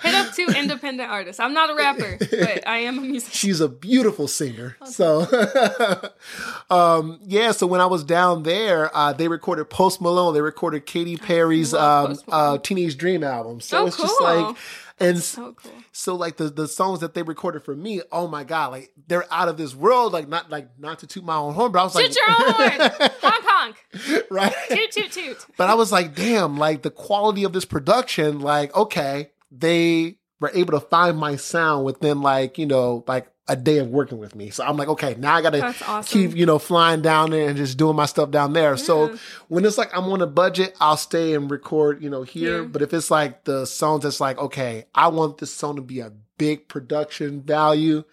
Hit 0.02 0.14
up 0.14 0.34
to 0.34 0.60
independent 0.60 1.10
artists. 1.10 1.40
I'm 1.40 1.54
not 1.54 1.70
a 1.72 1.74
rapper, 1.74 2.18
but 2.20 2.68
I 2.68 2.80
am 2.80 3.00
a 3.00 3.02
musician. 3.02 3.32
She's 3.34 3.62
a 3.62 3.70
beautiful 3.70 4.28
singer. 4.28 4.76
So, 4.86 5.22
um, 6.70 7.20
yeah. 7.24 7.52
So 7.52 7.66
when 7.66 7.82
I 7.82 7.86
was 7.86 8.04
down 8.04 8.44
there, 8.44 8.96
uh, 8.96 9.14
they 9.14 9.28
recorded 9.28 9.70
Post 9.70 10.02
Malone. 10.02 10.34
They 10.34 10.42
recorded 10.42 10.86
Katy 10.86 11.18
Perry's 11.18 11.74
um, 11.74 12.20
uh, 12.28 12.58
Teenage 12.60 12.98
Dream 12.98 13.24
album. 13.24 13.62
So 13.62 13.84
Oh, 13.84 13.88
it's 13.88 13.98
just 13.98 14.22
like, 14.22 14.56
and 15.00 15.20
So 15.20 15.54
cool. 15.54 15.72
So 15.92 16.16
like 16.16 16.38
the 16.38 16.50
the 16.50 16.68
songs 16.68 17.02
that 17.02 17.14
they 17.14 17.24
recorded 17.24 17.64
for 17.64 17.76
me, 17.76 18.02
oh 18.12 18.28
my 18.28 18.44
god, 18.44 18.72
like 18.72 18.92
they're 19.08 19.32
out 19.32 19.50
of 19.50 19.58
this 19.58 19.76
world. 19.76 20.14
Like 20.14 20.28
not 20.28 20.50
like 20.50 20.70
not 20.80 21.00
to 21.00 21.08
toot 21.08 21.24
my 21.24 21.36
own 21.36 21.54
horn, 21.54 21.72
but 21.72 21.80
I 21.80 21.84
was 21.84 21.96
like, 21.96 22.08
Toot 22.08 22.18
your 22.18 22.30
own 22.30 22.54
horn. 22.54 22.72
honk 23.22 23.46
honk. 23.46 24.26
right? 24.32 24.54
Toot 24.70 24.92
toot 24.92 25.12
toot. 25.12 25.46
But 25.58 25.70
I 25.70 25.74
was 25.74 25.92
like, 25.92 26.16
damn, 26.16 26.58
like 26.58 26.82
the 26.82 26.92
quality 26.92 27.44
of 27.44 27.54
this 27.54 27.66
production, 27.66 28.40
like 28.40 28.76
okay, 28.76 29.32
they 29.52 30.18
were 30.40 30.52
able 30.54 30.80
to 30.80 30.86
find 30.86 31.18
my 31.18 31.36
sound 31.36 31.86
within 31.86 32.22
like 32.22 32.58
you 32.58 32.66
know 32.66 33.04
like 33.08 33.28
a 33.48 33.56
day 33.56 33.78
of 33.78 33.90
working 33.90 34.18
with 34.18 34.34
me. 34.36 34.50
So 34.50 34.64
I'm 34.64 34.76
like, 34.76 34.88
okay, 34.88 35.16
now 35.20 35.36
I 35.36 35.42
got 35.44 35.52
to 35.52 35.64
awesome. 35.88 36.04
keep, 36.04 36.36
you 36.36 36.48
know, 36.48 36.58
flying 36.58 37.02
down 37.02 37.30
there 37.30 37.48
and 37.48 37.56
just 37.56 37.78
doing 37.78 37.96
my 37.96 38.08
stuff 38.08 38.32
down 38.32 38.54
there. 38.54 38.76
So 38.76 39.16
when 39.50 39.66
it's 39.66 39.78
like 39.78 39.96
I'm 39.96 40.06
on 40.06 40.22
a 40.22 40.28
budget, 40.28 40.76
I'll 40.82 40.98
stay 40.98 41.34
and 41.36 41.50
record, 41.52 42.02
you 42.02 42.10
know, 42.10 42.24
here. 42.24 42.62
Yeah. 42.64 42.68
But 42.68 42.82
if 42.82 42.92
it's 42.94 43.12
like 43.12 43.44
the 43.44 43.66
songs 43.66 44.04
that's 44.04 44.20
like, 44.20 44.40
okay, 44.40 44.86
I 44.96 45.10
want 45.10 45.38
this 45.38 45.54
song 45.54 45.76
to 45.76 45.84
be 45.84 46.00
a 46.00 46.12
big 46.38 46.68
production 46.68 47.42
value, 47.44 48.04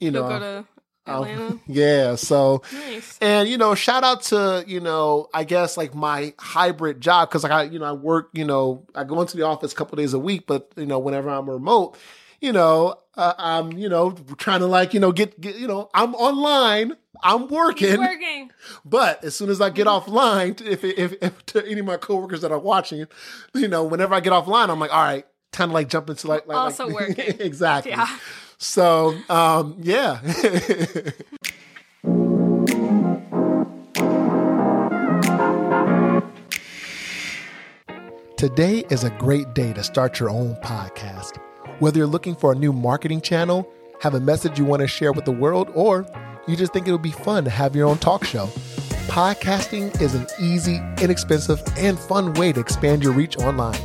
you 0.00 0.10
You'll 0.10 0.12
know. 0.24 0.28
go 0.28 0.38
to 0.40 0.66
Atlanta. 1.06 1.60
yeah. 1.66 2.14
So 2.16 2.62
nice. 2.72 3.18
and 3.20 3.48
you 3.48 3.58
know, 3.58 3.74
shout 3.76 4.02
out 4.04 4.22
to 4.24 4.64
you 4.66 4.80
know, 4.80 5.28
I 5.32 5.44
guess 5.44 5.76
like 5.76 5.94
my 5.94 6.34
hybrid 6.38 7.00
job 7.00 7.28
because 7.28 7.42
like 7.44 7.52
I 7.52 7.62
you 7.64 7.78
know 7.78 7.86
I 7.86 7.92
work 7.92 8.30
you 8.32 8.44
know 8.44 8.84
I 8.94 9.04
go 9.04 9.20
into 9.20 9.36
the 9.36 9.44
office 9.44 9.72
a 9.72 9.76
couple 9.76 9.96
days 9.96 10.12
a 10.12 10.18
week, 10.18 10.46
but 10.46 10.72
you 10.76 10.86
know 10.86 10.98
whenever 11.00 11.28
I'm 11.30 11.48
remote, 11.50 11.96
you 12.42 12.52
know 12.52 12.96
uh, 13.16 13.32
I'm 13.38 13.72
you 13.72 13.88
know 13.88 14.12
trying 14.36 14.60
to 14.60 14.66
like 14.66 14.92
you 14.92 15.00
know 15.00 15.12
get, 15.12 15.40
get 15.40 15.56
you 15.56 15.66
know 15.68 15.88
I'm 15.94 16.14
online, 16.14 16.96
I'm 17.22 17.48
working, 17.48 17.98
Working. 18.00 18.50
but 18.84 19.22
as 19.24 19.34
soon 19.34 19.48
as 19.48 19.60
I 19.60 19.70
get 19.70 19.86
offline, 19.86 20.60
if, 20.60 20.84
if 20.84 21.14
if 21.22 21.46
to 21.46 21.64
any 21.66 21.80
of 21.80 21.86
my 21.86 21.96
coworkers 21.96 22.40
that 22.42 22.52
are 22.52 22.58
watching, 22.58 23.06
you 23.54 23.68
know 23.68 23.84
whenever 23.84 24.14
I 24.14 24.20
get 24.20 24.32
offline, 24.32 24.68
I'm 24.70 24.80
like 24.80 24.92
all 24.92 25.02
right, 25.02 25.24
time 25.52 25.68
to 25.70 25.74
like 25.74 25.88
jump 25.88 26.10
into 26.10 26.26
like 26.26 26.46
like 26.46 26.56
Also 26.58 26.86
like- 26.88 27.08
working. 27.16 27.36
exactly. 27.40 27.92
Yeah. 27.92 28.18
So 28.58 29.16
um 29.28 29.76
yeah. 29.80 30.20
Today 38.36 38.84
is 38.90 39.04
a 39.04 39.10
great 39.10 39.54
day 39.54 39.72
to 39.72 39.84
start 39.84 40.18
your 40.18 40.28
own 40.30 40.56
podcast. 40.56 41.38
Whether 41.82 41.98
you're 41.98 42.06
looking 42.06 42.36
for 42.36 42.52
a 42.52 42.54
new 42.54 42.72
marketing 42.72 43.22
channel, 43.22 43.68
have 44.02 44.14
a 44.14 44.20
message 44.20 44.56
you 44.56 44.64
want 44.64 44.82
to 44.82 44.86
share 44.86 45.12
with 45.12 45.24
the 45.24 45.32
world, 45.32 45.68
or 45.74 46.06
you 46.46 46.54
just 46.54 46.72
think 46.72 46.86
it 46.86 46.92
would 46.92 47.02
be 47.02 47.10
fun 47.10 47.42
to 47.42 47.50
have 47.50 47.74
your 47.74 47.88
own 47.88 47.98
talk 47.98 48.24
show, 48.24 48.46
podcasting 49.08 50.00
is 50.00 50.14
an 50.14 50.28
easy, 50.40 50.80
inexpensive, 51.00 51.60
and 51.76 51.98
fun 51.98 52.34
way 52.34 52.52
to 52.52 52.60
expand 52.60 53.02
your 53.02 53.12
reach 53.12 53.36
online. 53.38 53.80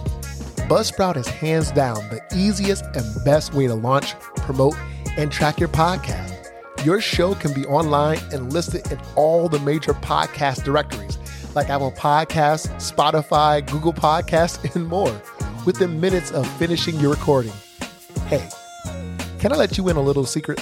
Buzzsprout 0.69 1.17
is 1.17 1.27
hands 1.27 1.71
down 1.71 2.07
the 2.09 2.21
easiest 2.35 2.85
and 2.93 3.25
best 3.25 3.55
way 3.55 3.65
to 3.65 3.73
launch, 3.73 4.13
promote, 4.35 4.75
and 5.17 5.31
track 5.31 5.59
your 5.59 5.69
podcast. 5.69 6.51
Your 6.85 7.01
show 7.01 7.33
can 7.33 7.51
be 7.51 7.65
online 7.65 8.19
and 8.31 8.53
listed 8.53 8.91
in 8.91 8.99
all 9.15 9.49
the 9.49 9.59
major 9.61 9.95
podcast 9.95 10.63
directories 10.63 11.17
like 11.55 11.71
Apple 11.71 11.93
Podcasts, 11.93 12.67
Spotify, 12.75 13.67
Google 13.71 13.93
Podcasts, 13.93 14.75
and 14.75 14.85
more 14.85 15.19
within 15.65 15.99
minutes 15.99 16.29
of 16.29 16.47
finishing 16.59 16.99
your 16.99 17.09
recording. 17.09 17.53
Hey, 18.27 18.49
can 19.39 19.53
I 19.53 19.55
let 19.55 19.77
you 19.77 19.87
in 19.87 19.95
a 19.95 20.01
little 20.01 20.25
secret? 20.25 20.59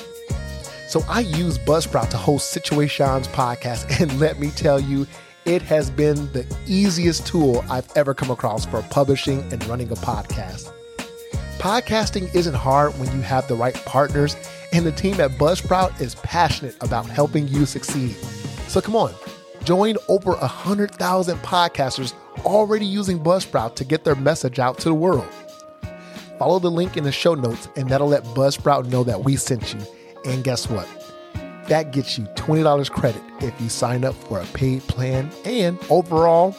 So 0.88 1.02
I 1.10 1.22
use 1.22 1.58
Buzzsprout 1.58 2.12
to 2.12 2.18
host 2.18 2.56
Situaseans 2.56 3.26
podcast, 3.30 4.00
and 4.00 4.20
let 4.20 4.40
me 4.40 4.52
tell 4.52 4.80
you, 4.80 5.08
it 5.46 5.64
has 5.64 5.90
been 5.90 6.32
the 6.32 6.46
easiest 6.68 7.26
tool 7.26 7.66
I've 7.68 7.92
ever 7.96 8.14
come 8.14 8.30
across 8.30 8.68
for 8.68 8.84
publishing 8.92 9.52
and 9.52 9.66
running 9.66 9.92
a 9.92 9.96
podcast. 9.96 10.72
Podcasting 11.58 12.34
isn't 12.36 12.54
hard 12.54 12.92
when 13.00 13.12
you 13.16 13.22
have 13.22 13.48
the 13.48 13.56
right 13.56 13.74
partners, 13.74 14.36
and 14.72 14.86
the 14.86 14.92
team 14.92 15.20
at 15.20 15.32
Buzzsprout 15.32 16.00
is 16.00 16.14
passionate 16.14 16.76
about 16.82 17.08
helping 17.08 17.48
you 17.48 17.66
succeed. 17.66 18.12
So 18.68 18.80
come 18.80 18.96
on, 18.96 19.12
join 19.64 19.96
over 20.08 20.34
100,000 20.34 21.38
podcasters 21.40 22.14
already 22.46 22.86
using 22.86 23.20
Buzzsprout 23.20 23.74
to 23.78 23.86
get 23.86 24.04
their 24.04 24.14
message 24.14 24.60
out 24.60 24.78
to 24.82 24.90
the 24.90 24.94
world. 24.94 25.28
Follow 26.38 26.60
the 26.60 26.72
link 26.72 26.98
in 26.98 27.04
the 27.04 27.12
show 27.12 27.34
notes, 27.34 27.68
and 27.76 27.90
that'll 27.90 28.10
let 28.10 28.24
Buzzsprout 28.26 28.88
know 28.88 29.04
that 29.04 29.24
we 29.24 29.36
sent 29.36 29.74
you. 29.74 29.80
And 30.26 30.44
guess 30.44 30.70
what? 30.70 30.88
That 31.68 31.92
gets 31.92 32.18
you 32.18 32.26
$20 32.36 32.92
credit 32.92 33.22
if 33.42 33.60
you 33.60 33.70
sign 33.70 34.04
up 34.04 34.16
for 34.16 34.40
a 34.40 34.46
paid 34.48 34.82
plan, 34.84 35.32
and 35.46 35.80
overall, 35.90 36.56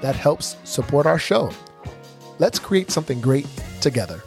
that 0.00 0.16
helps 0.16 0.56
support 0.64 1.06
our 1.06 1.18
show. 1.18 1.50
Let's 2.38 2.58
create 2.58 2.90
something 2.90 3.20
great 3.20 3.46
together. 3.80 4.22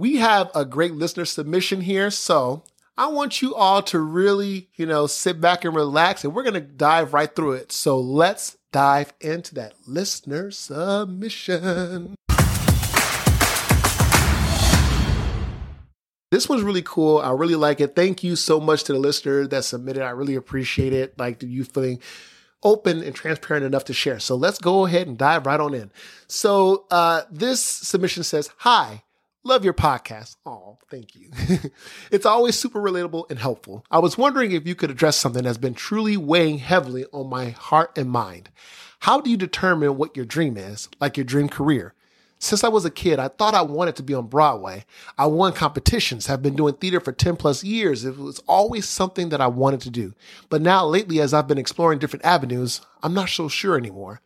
we 0.00 0.16
have 0.16 0.50
a 0.54 0.64
great 0.64 0.94
listener 0.94 1.26
submission 1.26 1.82
here. 1.82 2.10
So 2.10 2.64
I 3.00 3.06
want 3.06 3.40
you 3.40 3.54
all 3.54 3.82
to 3.84 3.98
really, 3.98 4.68
you 4.74 4.84
know, 4.84 5.06
sit 5.06 5.40
back 5.40 5.64
and 5.64 5.74
relax 5.74 6.22
and 6.22 6.34
we're 6.34 6.42
going 6.42 6.52
to 6.52 6.60
dive 6.60 7.14
right 7.14 7.34
through 7.34 7.52
it. 7.52 7.72
So 7.72 7.98
let's 7.98 8.58
dive 8.72 9.14
into 9.22 9.54
that 9.54 9.72
listener 9.86 10.50
submission. 10.50 12.14
This 16.30 16.46
one's 16.46 16.62
really 16.62 16.82
cool. 16.82 17.20
I 17.20 17.30
really 17.30 17.54
like 17.54 17.80
it. 17.80 17.96
Thank 17.96 18.22
you 18.22 18.36
so 18.36 18.60
much 18.60 18.84
to 18.84 18.92
the 18.92 18.98
listener 18.98 19.46
that 19.46 19.64
submitted. 19.64 20.02
I 20.02 20.10
really 20.10 20.34
appreciate 20.34 20.92
it. 20.92 21.18
Like 21.18 21.42
you 21.42 21.64
feeling 21.64 22.00
open 22.62 23.02
and 23.02 23.14
transparent 23.14 23.64
enough 23.64 23.86
to 23.86 23.94
share. 23.94 24.20
So 24.20 24.36
let's 24.36 24.58
go 24.58 24.84
ahead 24.84 25.06
and 25.06 25.16
dive 25.16 25.46
right 25.46 25.58
on 25.58 25.72
in. 25.72 25.90
So 26.26 26.84
uh, 26.90 27.22
this 27.30 27.64
submission 27.64 28.24
says, 28.24 28.50
Hi, 28.58 29.04
love 29.44 29.64
your 29.64 29.74
podcast. 29.74 30.36
Oh, 30.44 30.78
thank 30.90 31.14
you. 31.14 31.30
it's 32.10 32.26
always 32.26 32.58
super 32.58 32.80
relatable 32.80 33.30
and 33.30 33.38
helpful. 33.38 33.84
I 33.90 33.98
was 33.98 34.18
wondering 34.18 34.52
if 34.52 34.66
you 34.66 34.74
could 34.74 34.90
address 34.90 35.16
something 35.16 35.44
that's 35.44 35.58
been 35.58 35.74
truly 35.74 36.16
weighing 36.16 36.58
heavily 36.58 37.06
on 37.12 37.28
my 37.28 37.50
heart 37.50 37.96
and 37.96 38.10
mind. 38.10 38.50
How 39.00 39.20
do 39.20 39.30
you 39.30 39.36
determine 39.36 39.96
what 39.96 40.16
your 40.16 40.26
dream 40.26 40.56
is, 40.56 40.88
like 41.00 41.16
your 41.16 41.24
dream 41.24 41.48
career? 41.48 41.94
Since 42.42 42.64
I 42.64 42.68
was 42.68 42.86
a 42.86 42.90
kid, 42.90 43.18
I 43.18 43.28
thought 43.28 43.54
I 43.54 43.60
wanted 43.60 43.96
to 43.96 44.02
be 44.02 44.14
on 44.14 44.26
Broadway. 44.26 44.86
I 45.18 45.26
won 45.26 45.52
competitions, 45.52 46.26
have 46.26 46.40
been 46.40 46.56
doing 46.56 46.72
theater 46.74 46.98
for 46.98 47.12
10 47.12 47.36
plus 47.36 47.62
years. 47.62 48.06
It 48.06 48.16
was 48.16 48.38
always 48.48 48.88
something 48.88 49.28
that 49.28 49.42
I 49.42 49.46
wanted 49.46 49.82
to 49.82 49.90
do. 49.90 50.14
But 50.48 50.62
now, 50.62 50.86
lately, 50.86 51.20
as 51.20 51.34
I've 51.34 51.48
been 51.48 51.58
exploring 51.58 51.98
different 51.98 52.24
avenues, 52.24 52.80
I'm 53.02 53.12
not 53.12 53.28
so 53.28 53.48
sure 53.48 53.76
anymore. 53.76 54.22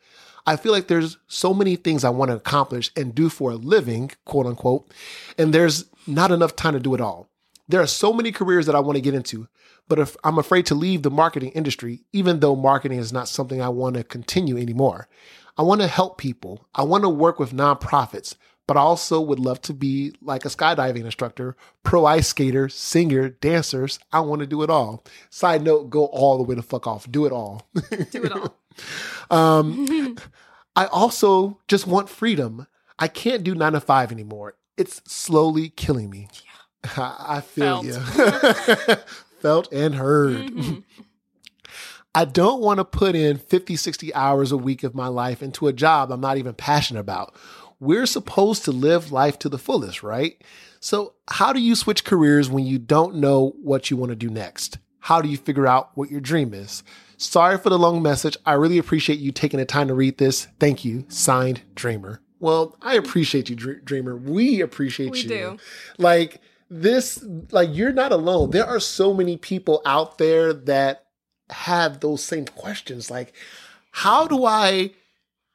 I 0.47 0.57
feel 0.57 0.73
like 0.73 0.89
there's 0.89 1.19
so 1.27 1.55
many 1.55 1.77
things 1.77 2.05
I 2.05 2.11
want 2.11 2.31
to 2.31 2.37
accomplish 2.37 2.91
and 2.97 3.15
do 3.15 3.29
for 3.29 3.53
a 3.53 3.57
living, 3.57 4.11
quote 4.25 4.47
unquote, 4.47 4.91
and 5.39 5.53
there's 5.53 5.87
not 6.07 6.31
enough 6.31 6.55
time 6.55 6.75
to 6.75 6.81
do 6.81 6.95
it 6.95 7.01
all. 7.01 7.29
There 7.67 7.81
are 7.81 7.87
so 7.87 8.13
many 8.13 8.31
careers 8.31 8.67
that 8.67 8.75
I 8.75 8.81
want 8.81 8.97
to 8.97 9.03
get 9.03 9.15
into, 9.15 9.49
but 9.89 9.99
if 9.99 10.17
I'm 10.23 10.39
afraid 10.39 10.67
to 10.67 10.75
leave 10.75 11.03
the 11.03 11.11
marketing 11.11 11.51
industry, 11.53 12.05
even 12.13 12.41
though 12.41 12.57
marketing 12.57 12.99
is 12.99 13.13
not 13.13 13.29
something 13.29 13.63
I 13.63 13.71
want 13.71 13.97
to 13.97 14.05
continue 14.05 14.59
anymore. 14.59 15.09
I 15.57 15.63
want 15.63 15.81
to 15.81 15.87
help 15.87 16.19
people. 16.19 16.67
I 16.75 16.83
want 16.83 17.05
to 17.05 17.09
work 17.09 17.39
with 17.39 17.53
nonprofits, 17.53 18.35
but 18.67 18.77
I 18.77 18.81
also 18.81 19.21
would 19.21 19.39
love 19.39 19.61
to 19.63 19.75
be 19.75 20.15
like 20.21 20.45
a 20.45 20.49
skydiving 20.49 21.05
instructor, 21.05 21.57
pro 21.83 22.05
ice 22.05 22.29
skater, 22.29 22.69
singer, 22.69 23.29
dancers. 23.29 23.99
I 24.13 24.21
want 24.21 24.41
to 24.41 24.47
do 24.47 24.63
it 24.63 24.71
all. 24.71 25.05
Side 25.31 25.63
note, 25.63 25.91
go 25.91 26.07
all 26.07 26.39
the 26.39 26.45
way 26.45 26.55
to 26.55 26.63
fuck 26.63 26.87
off. 26.87 27.11
Do 27.11 27.25
it 27.25 27.33
all. 27.33 27.67
Do 28.11 28.25
it 28.25 28.33
all. 28.33 28.57
Um, 29.31 30.17
I 30.77 30.87
also 30.87 31.61
just 31.69 31.87
want 31.87 32.09
freedom. 32.09 32.67
I 32.99 33.09
can't 33.09 33.45
do 33.45 33.55
nine 33.55 33.73
to 33.73 33.81
five 33.81 34.11
anymore. 34.13 34.55
It's 34.77 35.03
slowly 35.07 35.69
killing 35.71 36.11
me. 36.11 36.29
I, 36.97 37.17
I 37.37 37.41
feel 37.41 37.83
Felt. 37.83 38.89
you. 38.89 38.97
Felt 39.41 39.73
and 39.73 39.95
heard. 39.95 40.37
Mhm. 40.37 40.85
I 42.15 42.25
don't 42.25 42.61
want 42.61 42.79
to 42.79 42.85
put 42.85 43.17
in 43.17 43.39
50, 43.39 43.75
60 43.75 44.15
hours 44.15 44.53
a 44.53 44.57
week 44.57 44.85
of 44.85 44.95
my 44.95 45.09
life 45.09 45.43
into 45.43 45.67
a 45.67 45.73
job 45.73 46.13
I'm 46.13 46.21
not 46.21 46.39
even 46.39 46.55
passionate 46.55 47.01
about. 47.01 47.35
We're 47.81 48.07
supposed 48.07 48.65
to 48.65 48.73
live 48.73 49.11
life 49.11 49.39
to 49.41 49.49
the 49.49 49.59
fullest, 49.59 50.03
right? 50.05 50.41
So, 50.79 51.15
how 51.29 51.53
do 51.53 51.61
you 51.61 51.75
switch 51.75 52.05
careers 52.05 52.49
when 52.49 52.65
you 52.65 52.79
don't 52.79 53.17
know 53.17 53.55
what 53.63 53.91
you 53.91 53.97
want 53.97 54.11
to 54.11 54.17
do 54.17 54.31
next? 54.31 54.79
How 55.01 55.21
do 55.21 55.29
you 55.29 55.37
figure 55.37 55.67
out 55.67 55.91
what 55.95 56.11
your 56.11 56.21
dream 56.21 56.55
is? 56.55 56.85
Sorry 57.17 57.59
for 57.59 57.71
the 57.71 57.79
long 57.79 58.03
message. 58.03 58.37
I 58.45 58.53
really 58.55 58.79
appreciate 58.79 59.19
you 59.19 59.33
taking 59.33 59.59
the 59.59 59.65
time 59.65 59.89
to 59.89 59.95
read 59.95 60.19
this. 60.19 60.49
Thank 60.59 60.85
you. 60.85 61.05
Signed, 61.09 61.63
Dreamer. 61.75 62.21
Well, 62.41 62.77
I 62.83 62.95
appreciate 62.97 63.49
you, 63.49 63.57
Dreamer. 63.57 64.17
We 64.17 64.61
appreciate 64.61 65.13
We 65.13 65.21
you. 65.21 65.29
do. 65.29 65.59
Like 65.99 66.41
this, 66.69 67.25
like 67.51 67.71
you're 67.73 67.93
not 67.93 68.13
alone. 68.13 68.51
There 68.51 68.67
are 68.67 68.81
so 68.81 69.15
many 69.15 69.37
people 69.37 69.81
out 69.87 70.19
there 70.19 70.53
that 70.53 71.07
have 71.51 72.01
those 72.01 72.23
same 72.25 72.45
questions. 72.47 73.11
Like, 73.11 73.33
how 73.93 74.27
do 74.27 74.45
I, 74.45 74.91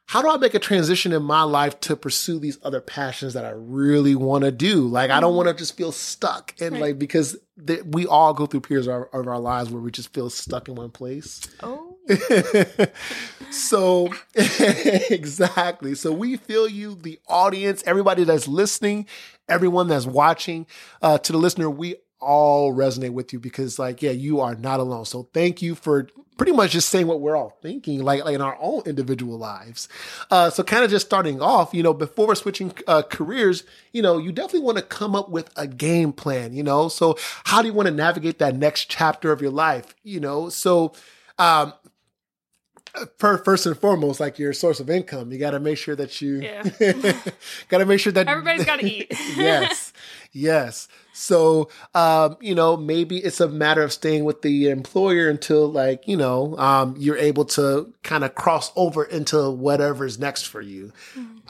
how 0.09 0.23
do 0.23 0.29
I 0.31 0.37
make 0.37 0.55
a 0.55 0.59
transition 0.59 1.11
in 1.13 1.21
my 1.21 1.43
life 1.43 1.79
to 1.81 1.95
pursue 1.95 2.39
these 2.39 2.57
other 2.63 2.81
passions 2.81 3.35
that 3.35 3.45
I 3.45 3.51
really 3.53 4.15
want 4.15 4.43
to 4.43 4.51
do? 4.51 4.87
Like, 4.87 5.11
I 5.11 5.19
don't 5.19 5.35
want 5.35 5.49
to 5.49 5.53
just 5.53 5.77
feel 5.77 5.91
stuck 5.91 6.55
and 6.59 6.71
Right. 6.73 6.81
like 6.81 6.99
because 6.99 7.37
th- 7.63 7.83
we 7.85 8.07
all 8.07 8.33
go 8.33 8.47
through 8.47 8.61
periods 8.61 8.87
of 8.87 8.93
our, 8.93 9.05
of 9.13 9.27
our 9.27 9.37
lives 9.37 9.69
where 9.69 9.79
we 9.83 9.91
just 9.91 10.11
feel 10.11 10.31
stuck 10.31 10.67
in 10.67 10.73
one 10.73 10.89
place. 10.89 11.41
Oh. 11.61 11.97
so 13.51 14.09
exactly. 14.35 15.93
So 15.93 16.11
we 16.11 16.37
feel 16.37 16.67
you, 16.67 16.95
the 16.95 17.19
audience, 17.27 17.83
everybody 17.85 18.23
that's 18.23 18.47
listening, 18.47 19.05
everyone 19.47 19.87
that's 19.89 20.07
watching. 20.07 20.65
Uh, 21.03 21.19
to 21.19 21.31
the 21.31 21.37
listener, 21.37 21.69
we 21.69 21.97
all 22.21 22.73
resonate 22.73 23.11
with 23.13 23.33
you 23.33 23.39
because, 23.39 23.79
like, 23.79 24.01
yeah, 24.01 24.11
you 24.11 24.39
are 24.39 24.55
not 24.55 24.79
alone. 24.79 25.05
So 25.05 25.29
thank 25.33 25.61
you 25.61 25.75
for 25.75 26.07
pretty 26.37 26.51
much 26.53 26.71
just 26.71 26.87
saying 26.89 27.05
what 27.05 27.19
we're 27.19 27.35
all 27.35 27.57
thinking, 27.61 28.01
like, 28.01 28.23
like 28.23 28.33
in 28.33 28.41
our 28.41 28.57
own 28.61 28.81
individual 28.85 29.37
lives. 29.37 29.89
Uh, 30.31 30.49
so 30.49 30.63
kind 30.63 30.85
of 30.85 30.89
just 30.89 31.05
starting 31.05 31.41
off, 31.41 31.73
you 31.73 31.83
know, 31.83 31.93
before 31.93 32.27
we're 32.27 32.35
switching 32.35 32.71
uh, 32.87 33.01
careers, 33.01 33.65
you 33.91 34.01
know, 34.01 34.17
you 34.17 34.31
definitely 34.31 34.61
want 34.61 34.77
to 34.77 34.83
come 34.83 35.15
up 35.17 35.29
with 35.29 35.49
a 35.57 35.67
game 35.67 36.13
plan, 36.13 36.53
you 36.53 36.63
know? 36.63 36.87
So 36.87 37.17
how 37.43 37.61
do 37.61 37.67
you 37.67 37.73
want 37.73 37.87
to 37.87 37.93
navigate 37.93 38.39
that 38.39 38.55
next 38.55 38.85
chapter 38.89 39.33
of 39.33 39.41
your 39.41 39.51
life, 39.51 39.93
you 40.03 40.21
know? 40.21 40.47
So, 40.47 40.93
um, 41.37 41.73
first 43.17 43.65
and 43.65 43.77
foremost, 43.77 44.19
like 44.19 44.39
your 44.39 44.53
source 44.53 44.79
of 44.79 44.89
income, 44.89 45.31
you 45.31 45.37
got 45.37 45.51
to 45.51 45.59
make 45.59 45.77
sure 45.77 45.95
that 45.95 46.21
you 46.21 46.41
Yeah. 46.41 46.63
got 47.69 47.79
to 47.79 47.85
make 47.85 47.99
sure 47.99 48.11
that 48.13 48.27
Everybody's 48.27 48.65
got 48.65 48.79
to 48.79 48.85
eat. 48.89 49.07
yes, 49.35 49.93
yes. 50.31 50.87
So, 51.13 51.69
um, 51.93 52.37
you 52.39 52.55
know, 52.55 52.77
maybe 52.77 53.17
it's 53.17 53.39
a 53.41 53.47
matter 53.47 53.81
of 53.81 53.91
staying 53.91 54.23
with 54.23 54.41
the 54.41 54.69
employer 54.69 55.29
until, 55.29 55.69
like, 55.69 56.07
you 56.07 56.15
know, 56.15 56.57
um, 56.57 56.95
you're 56.97 57.17
able 57.17 57.45
to 57.45 57.93
kind 58.03 58.23
of 58.23 58.35
cross 58.35 58.71
over 58.75 59.03
into 59.03 59.49
whatever's 59.49 60.17
next 60.17 60.43
for 60.43 60.61
you. 60.61 60.93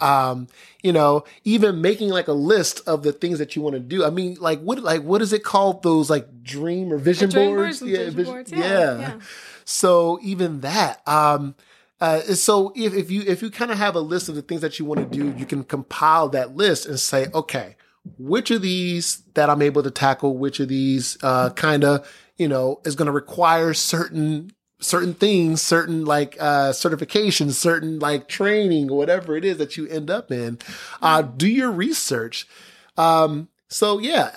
Um, 0.02 0.48
you 0.82 0.92
know, 0.94 1.26
even 1.44 1.82
making 1.82 2.10
like 2.10 2.28
a 2.28 2.34
list 2.34 2.82
of 2.88 3.04
the 3.04 3.12
things 3.12 3.38
that 3.40 3.56
you 3.56 3.62
want 3.62 3.74
to 3.76 3.80
do. 3.80 4.04
I 4.06 4.10
mean, 4.10 4.38
like, 4.40 4.60
what, 4.62 4.82
like, 4.82 5.04
what 5.04 5.22
is 5.22 5.34
it 5.34 5.44
called? 5.44 5.84
Those 5.84 6.10
like 6.10 6.42
dream 6.42 6.92
or 6.92 6.98
vision 6.98 7.30
dream 7.30 7.56
boards? 7.56 7.82
and 7.82 7.92
vision 7.92 8.14
vision- 8.14 8.34
boards, 8.34 8.52
yeah, 8.52 8.98
yeah. 9.00 9.20
So 9.66 10.20
even 10.24 10.62
that, 10.62 11.08
um, 11.08 11.54
uh, 12.02 12.22
so 12.22 12.72
if, 12.76 12.94
if 12.94 13.12
you 13.12 13.24
if 13.28 13.42
you 13.42 13.52
kind 13.52 13.72
of 13.72 13.78
have 13.78 13.94
a 13.96 14.00
list 14.00 14.30
of 14.30 14.36
the 14.36 14.42
things 14.42 14.62
that 14.62 14.80
you 14.80 14.86
want 14.86 15.00
to 15.00 15.18
do, 15.18 15.38
you 15.38 15.46
can 15.46 15.64
compile 15.64 16.30
that 16.30 16.56
list 16.56 16.86
and 16.86 16.98
say, 17.00 17.28
okay, 17.34 17.76
which 18.18 18.52
of 18.52 18.62
these 18.62 19.24
that 19.34 19.50
I'm 19.50 19.62
able 19.62 19.84
to 19.84 19.92
tackle, 19.92 20.38
which 20.38 20.60
of 20.60 20.68
these 20.68 21.18
uh, 21.24 21.50
kind 21.52 21.84
of 21.84 22.10
you 22.38 22.48
know 22.48 22.82
is 22.86 22.96
going 22.96 23.08
to 23.08 23.12
require 23.12 23.74
certain 23.74 24.52
certain 24.80 25.14
things, 25.14 25.62
certain 25.62 26.06
like 26.06 26.38
uh, 26.40 26.72
certifications, 26.72 27.54
certain 27.54 28.00
like 28.00 28.28
training, 28.28 28.88
whatever 28.88 29.36
it 29.36 29.46
is 29.46 29.58
that 29.58 29.78
you 29.78 29.88
end 29.88 30.10
up 30.10 30.32
in. 30.32 30.58
Uh, 31.02 31.22
do 31.22 31.48
your 31.48 31.72
research. 31.72 32.48
Um, 32.98 33.50
so 33.68 34.00
yeah, 34.00 34.32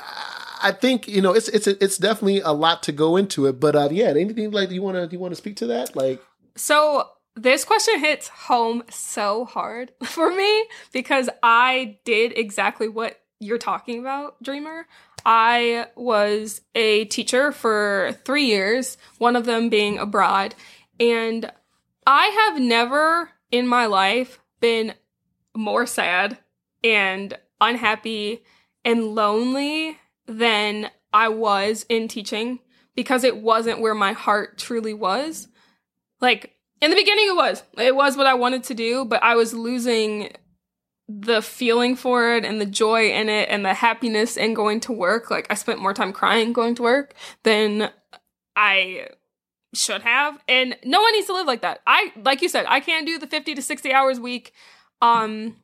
I 0.62 0.73
think 0.73 1.09
you 1.09 1.20
know 1.20 1.33
it's 1.33 1.49
it's 1.49 1.66
it's 1.66 1.99
definitely 1.99 2.41
a 2.41 2.53
lot 2.53 2.83
to 2.85 2.93
go 2.93 3.16
into 3.16 3.47
it. 3.47 3.59
But 3.61 3.77
uh, 3.77 3.89
yeah, 3.91 4.09
anything 4.09 4.51
like 4.51 4.70
you 4.70 4.83
want 4.83 4.97
to 4.97 5.14
you 5.14 5.18
want 5.18 5.33
to 5.33 5.37
speak 5.37 5.57
to 5.57 5.66
that? 5.68 5.97
Like, 5.97 6.23
So 6.57 7.09
this 7.35 7.64
question 7.64 7.99
hits 7.99 8.29
home 8.29 8.83
so 8.91 9.45
hard 9.45 9.93
for 10.05 10.35
me 10.35 10.66
because 10.93 11.29
I 11.43 11.99
did 12.05 12.37
exactly 12.37 12.89
what 12.89 13.22
you're 13.43 13.59
talking 13.59 13.99
about, 13.99 14.40
Dreamer. 14.43 14.86
I 15.26 15.86
was 15.97 16.61
a 16.74 17.05
teacher 17.07 17.53
for 17.53 18.16
three 18.24 18.45
years, 18.47 18.97
one 19.18 19.36
of 19.36 19.47
them 19.47 19.68
being 19.68 19.99
abroad. 19.99 20.55
And 20.99 21.51
I 22.07 22.26
have 22.26 22.61
never 22.61 23.30
in 23.51 23.66
my 23.66 23.86
life 23.86 24.38
been 24.61 24.95
more 25.55 25.86
sad 25.86 26.38
and 26.82 27.36
unhappy 27.61 28.45
and 28.84 29.14
lonely 29.14 29.99
than 30.26 30.90
I 31.12 31.28
was 31.28 31.84
in 31.88 32.09
teaching 32.09 32.61
because 32.95 33.24
it 33.24 33.36
wasn't 33.36 33.80
where 33.80 33.95
my 33.95 34.12
heart 34.12 34.59
truly 34.59 34.95
was. 34.95 35.49
Like 36.20 36.57
in 36.80 36.90
the 36.90 36.97
beginning, 36.97 37.28
it 37.28 37.36
was. 37.36 37.62
It 37.78 37.95
was 37.95 38.16
what 38.16 38.26
I 38.26 38.34
wanted 38.34 38.64
to 38.64 38.74
do, 38.74 39.05
but 39.05 39.22
I 39.22 39.36
was 39.36 39.55
losing 39.55 40.32
the 41.21 41.43
feeling 41.43 41.97
for 41.97 42.35
it 42.35 42.45
and 42.45 42.61
the 42.61 42.67
joy 42.67 43.11
in 43.11 43.29
it 43.29 43.49
and 43.49 43.65
the 43.65 43.75
happiness 43.75 44.37
in 44.37 44.55
going 44.55 44.81
to 44.81 44.93
work. 44.93 45.31
Like 45.31 45.47
I 45.51 45.55
spent 45.55 45.81
more 45.81 45.95
time 45.95 46.13
crying 46.13 46.53
going 46.53 46.75
to 46.77 46.83
work 46.83 47.15
than 47.43 47.91
I 48.57 49.09
should 49.75 50.03
have. 50.03 50.39
And 50.49 50.77
no 50.85 51.01
one 51.01 51.13
needs 51.13 51.27
to 51.27 51.35
live 51.35 51.47
like 51.47 51.63
that. 51.63 51.81
I 51.87 52.13
like 52.25 52.43
you 52.43 52.49
said, 52.49 52.67
I 52.69 52.81
can't 52.81 53.07
do 53.07 53.19
the 53.19 53.27
50 53.27 53.55
to 53.55 53.63
60 53.63 53.93
hours 53.93 54.21
week. 54.21 54.53
Um 55.01 55.57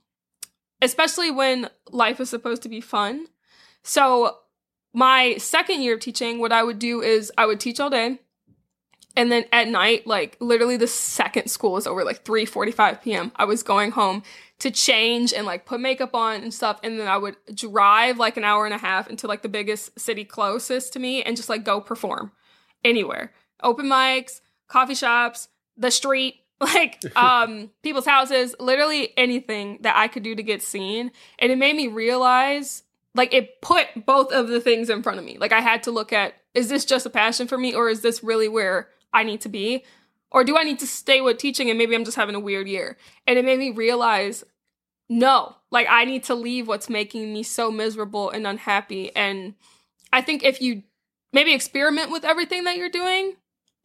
especially 0.80 1.30
when 1.30 1.68
life 1.90 2.20
is 2.20 2.30
supposed 2.30 2.62
to 2.62 2.68
be 2.68 2.80
fun. 2.80 3.26
So 3.82 4.36
my 4.92 5.36
second 5.38 5.82
year 5.82 5.94
of 5.94 6.00
teaching, 6.00 6.38
what 6.38 6.52
I 6.52 6.62
would 6.62 6.78
do 6.78 7.02
is 7.02 7.32
I 7.36 7.46
would 7.46 7.60
teach 7.60 7.80
all 7.80 7.90
day. 7.90 8.20
And 9.16 9.32
then 9.32 9.46
at 9.52 9.68
night, 9.68 10.06
like 10.06 10.36
literally 10.40 10.76
the 10.76 10.86
second 10.86 11.48
school 11.50 11.72
was 11.72 11.86
over, 11.86 12.04
like 12.04 12.24
3 12.24 12.44
45 12.44 13.02
p.m., 13.02 13.32
I 13.36 13.44
was 13.44 13.62
going 13.62 13.90
home 13.90 14.22
to 14.60 14.70
change 14.70 15.32
and 15.32 15.46
like 15.46 15.66
put 15.66 15.80
makeup 15.80 16.14
on 16.14 16.42
and 16.42 16.52
stuff. 16.52 16.78
And 16.82 16.98
then 16.98 17.08
I 17.08 17.16
would 17.16 17.36
drive 17.54 18.18
like 18.18 18.36
an 18.36 18.44
hour 18.44 18.64
and 18.64 18.74
a 18.74 18.78
half 18.78 19.08
into 19.08 19.26
like 19.26 19.42
the 19.42 19.48
biggest 19.48 19.98
city 19.98 20.24
closest 20.24 20.92
to 20.92 20.98
me 20.98 21.22
and 21.22 21.36
just 21.36 21.48
like 21.48 21.64
go 21.64 21.80
perform 21.80 22.32
anywhere. 22.84 23.32
Open 23.62 23.86
mics, 23.86 24.40
coffee 24.68 24.94
shops, 24.94 25.48
the 25.76 25.90
street, 25.90 26.36
like 26.60 27.02
um 27.16 27.70
people's 27.82 28.06
houses, 28.06 28.54
literally 28.58 29.16
anything 29.16 29.78
that 29.82 29.96
I 29.96 30.08
could 30.08 30.22
do 30.22 30.34
to 30.34 30.42
get 30.42 30.62
seen. 30.62 31.12
And 31.38 31.52
it 31.52 31.58
made 31.58 31.76
me 31.76 31.88
realize 31.88 32.82
like 33.14 33.32
it 33.32 33.60
put 33.62 34.06
both 34.06 34.32
of 34.32 34.48
the 34.48 34.60
things 34.60 34.90
in 34.90 35.02
front 35.02 35.18
of 35.18 35.24
me. 35.24 35.38
Like 35.38 35.52
I 35.52 35.60
had 35.60 35.82
to 35.84 35.90
look 35.90 36.12
at 36.12 36.34
is 36.54 36.68
this 36.68 36.84
just 36.84 37.06
a 37.06 37.10
passion 37.10 37.46
for 37.46 37.58
me 37.58 37.74
or 37.74 37.88
is 37.88 38.00
this 38.00 38.22
really 38.24 38.48
where 38.48 38.88
I 39.12 39.22
need 39.24 39.40
to 39.42 39.48
be? 39.48 39.84
Or 40.30 40.44
do 40.44 40.56
I 40.56 40.62
need 40.62 40.78
to 40.80 40.86
stay 40.86 41.20
with 41.20 41.38
teaching 41.38 41.70
and 41.70 41.78
maybe 41.78 41.94
I'm 41.94 42.04
just 42.04 42.16
having 42.16 42.34
a 42.34 42.40
weird 42.40 42.68
year? 42.68 42.96
And 43.26 43.38
it 43.38 43.44
made 43.44 43.58
me 43.58 43.70
realize 43.70 44.44
no, 45.08 45.56
like 45.70 45.86
I 45.88 46.04
need 46.04 46.24
to 46.24 46.34
leave 46.34 46.68
what's 46.68 46.90
making 46.90 47.32
me 47.32 47.42
so 47.42 47.70
miserable 47.70 48.30
and 48.30 48.46
unhappy. 48.46 49.14
And 49.16 49.54
I 50.12 50.20
think 50.20 50.44
if 50.44 50.60
you 50.60 50.82
maybe 51.32 51.54
experiment 51.54 52.10
with 52.10 52.24
everything 52.24 52.64
that 52.64 52.76
you're 52.76 52.90
doing, 52.90 53.36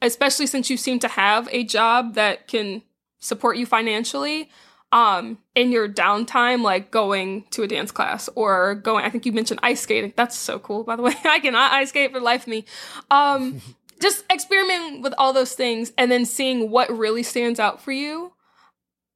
especially 0.02 0.48
since 0.48 0.70
you 0.70 0.76
seem 0.76 1.00
to 1.00 1.08
have 1.08 1.48
a 1.52 1.64
job 1.64 2.16
that 2.16 2.48
can 2.48 2.82
support 3.20 3.56
you 3.58 3.66
financially, 3.66 4.50
um, 4.92 5.40
in 5.56 5.72
your 5.72 5.90
downtime, 5.90 6.62
like 6.62 6.92
going 6.92 7.46
to 7.50 7.64
a 7.64 7.68
dance 7.68 7.92
class 7.92 8.30
or 8.36 8.76
going, 8.76 9.04
I 9.04 9.10
think 9.10 9.26
you 9.26 9.32
mentioned 9.32 9.60
ice 9.64 9.82
skating. 9.82 10.14
That's 10.16 10.38
so 10.38 10.60
cool, 10.60 10.84
by 10.84 10.96
the 10.96 11.02
way. 11.02 11.16
I 11.24 11.40
cannot 11.40 11.72
ice 11.72 11.90
skate 11.90 12.12
for 12.12 12.20
life 12.20 12.46
me. 12.48 12.66
Um, 13.10 13.60
just 14.04 14.26
experimenting 14.30 15.02
with 15.02 15.14
all 15.18 15.32
those 15.32 15.54
things 15.54 15.94
and 15.98 16.12
then 16.12 16.26
seeing 16.26 16.70
what 16.70 16.96
really 16.96 17.24
stands 17.24 17.58
out 17.58 17.82
for 17.82 17.94
you 17.94 18.34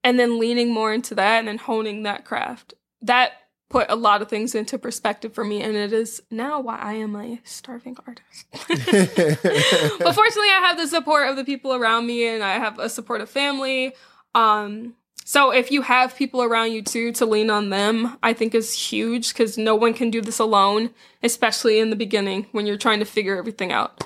and 0.02 0.18
then 0.18 0.40
leaning 0.40 0.74
more 0.74 0.94
into 0.94 1.14
that 1.14 1.40
and 1.40 1.48
then 1.50 1.58
honing 1.58 2.04
that 2.04 2.24
craft. 2.24 2.74
That 3.02 3.34
put 3.70 3.92
a 3.92 3.98
lot 3.98 4.22
of 4.22 4.30
things 4.30 4.56
into 4.56 4.78
perspective 4.80 5.34
for 5.34 5.44
me 5.44 5.62
and 5.62 5.76
it 5.76 5.92
is 5.92 6.24
now 6.32 6.62
why 6.62 6.78
I 6.78 6.94
am 6.94 7.18
a 7.18 7.42
starving 7.44 7.98
artist. 8.08 8.48
but 10.00 10.16
fortunately 10.16 10.50
I 10.50 10.62
have 10.64 10.78
the 10.78 10.88
support 10.88 11.28
of 11.28 11.36
the 11.36 11.44
people 11.44 11.74
around 11.74 12.08
me 12.08 12.26
and 12.26 12.42
I 12.42 12.54
have 12.54 12.80
a 12.80 12.90
supportive 12.90 13.30
family. 13.30 13.94
Um 14.34 14.96
so 15.26 15.52
if 15.52 15.70
you 15.70 15.82
have 15.82 16.16
people 16.16 16.42
around 16.42 16.72
you 16.72 16.82
too 16.82 17.12
to 17.12 17.26
lean 17.26 17.50
on 17.50 17.70
them, 17.70 18.18
I 18.24 18.32
think 18.32 18.56
is 18.56 18.72
huge 18.74 19.36
cuz 19.36 19.58
no 19.58 19.76
one 19.76 19.94
can 19.94 20.10
do 20.10 20.22
this 20.22 20.40
alone, 20.40 20.92
especially 21.22 21.80
in 21.80 21.90
the 21.90 21.98
beginning 21.98 22.46
when 22.54 22.66
you're 22.66 22.78
trying 22.78 23.00
to 23.00 23.06
figure 23.06 23.36
everything 23.36 23.74
out. 23.74 24.02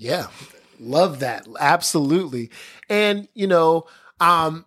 Yeah. 0.00 0.28
Love 0.78 1.20
that. 1.20 1.46
Absolutely. 1.60 2.50
And, 2.88 3.28
you 3.34 3.46
know, 3.46 3.86
um, 4.18 4.64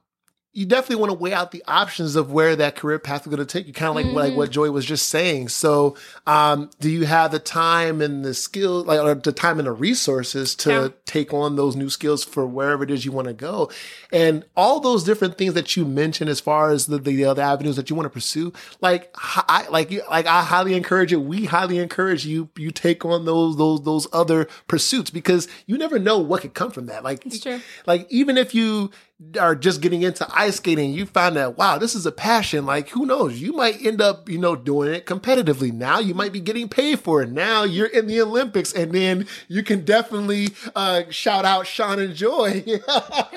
you 0.56 0.68
definitely 0.68 0.98
want 0.98 1.10
to 1.10 1.18
weigh 1.18 1.34
out 1.34 1.50
the 1.52 1.64
options 1.68 2.16
of 2.16 2.32
where 2.32 2.56
that 2.56 2.76
career 2.76 3.00
path 3.00 3.22
is 3.22 3.28
going 3.28 3.40
to 3.40 3.46
take 3.46 3.66
you, 3.66 3.74
kind 3.74 3.90
of 3.90 3.96
like, 3.96 4.06
like 4.14 4.38
what 4.38 4.52
Joy 4.52 4.70
was 4.70 4.86
just 4.86 5.08
saying. 5.08 5.50
So, 5.50 5.96
um, 6.28 6.70
do 6.80 6.92
you 6.92 7.06
have 7.08 7.32
the 7.32 7.40
time 7.40 8.02
and 8.02 8.24
the 8.24 8.36
skill, 8.36 8.84
like, 8.84 9.00
or 9.00 9.16
the 9.16 9.32
time 9.32 9.58
and 9.58 9.66
the 9.68 9.72
resources 9.72 10.54
to 10.58 10.70
Yeah. 10.70 10.88
take 11.08 11.34
on 11.34 11.56
those 11.56 11.76
new 11.76 11.90
skills 11.90 12.24
for 12.24 12.46
wherever 12.46 12.84
it 12.84 12.92
is 12.92 13.04
you 13.04 13.12
want 13.12 13.30
to 13.30 13.34
go? 13.34 13.72
And 14.12 14.46
all 14.56 14.80
those 14.80 15.04
different 15.04 15.40
things 15.40 15.56
that 15.56 15.76
you 15.76 15.86
mentioned 15.86 16.30
as 16.30 16.40
far 16.40 16.70
as 16.70 16.86
the, 16.86 17.00
the 17.00 17.26
other 17.26 17.42
avenues 17.42 17.76
that 17.78 17.90
you 17.90 17.96
want 17.96 18.06
to 18.06 18.12
pursue, 18.12 18.54
like, 18.80 19.10
I, 19.18 19.66
like, 19.72 19.90
you- 19.90 20.04
like, 20.08 20.28
I 20.28 20.44
highly 20.44 20.76
encourage 20.76 21.12
it. 21.12 21.18
We 21.18 21.46
highly 21.46 21.80
encourage 21.80 22.28
you, 22.28 22.50
you 22.58 22.70
take 22.70 23.04
on 23.06 23.26
those, 23.26 23.58
those, 23.58 23.82
those 23.84 24.08
other 24.14 24.48
pursuits 24.68 25.10
because 25.10 25.48
you 25.66 25.80
never 25.80 25.98
know 25.98 26.20
what 26.20 26.42
could 26.44 26.54
come 26.54 26.70
from 26.70 26.86
that. 26.86 27.04
Like, 27.04 27.26
It's 27.26 27.40
true. 27.40 27.60
like 27.88 28.06
even 28.12 28.38
if 28.38 28.54
you 28.54 28.92
are 29.40 29.56
just 29.56 29.82
getting 29.82 30.02
into 30.02 30.28
ice 30.36 30.58
skating, 30.58 30.92
you 30.92 31.06
find 31.06 31.36
that 31.36 31.58
wow, 31.58 31.78
this 31.78 31.96
is 31.96 32.06
a 32.06 32.12
passion. 32.12 32.66
Like 32.66 32.90
who 32.90 33.06
knows? 33.06 33.40
You 33.40 33.54
might 33.54 33.84
end 33.86 34.02
up, 34.02 34.28
you 34.28 34.38
know, 34.38 34.56
doing 34.56 34.94
it 34.94 35.06
competitively. 35.06 35.72
Now 35.72 36.00
you 36.00 36.14
might 36.14 36.34
be 36.34 36.40
getting 36.40 36.68
paid 36.68 37.00
for 37.00 37.22
it. 37.22 37.30
Now 37.30 37.64
you're 37.64 37.88
in 37.88 38.08
the 38.08 38.22
Olympics, 38.22 38.74
and 38.74 38.92
then 38.92 39.28
you 39.48 39.64
can 39.64 39.86
definitely 39.86 40.50
uh, 40.76 41.04
shout 41.10 41.46
out 41.46 41.68
Sean 41.68 42.00
and 42.00 42.16
Joy. 42.16 42.64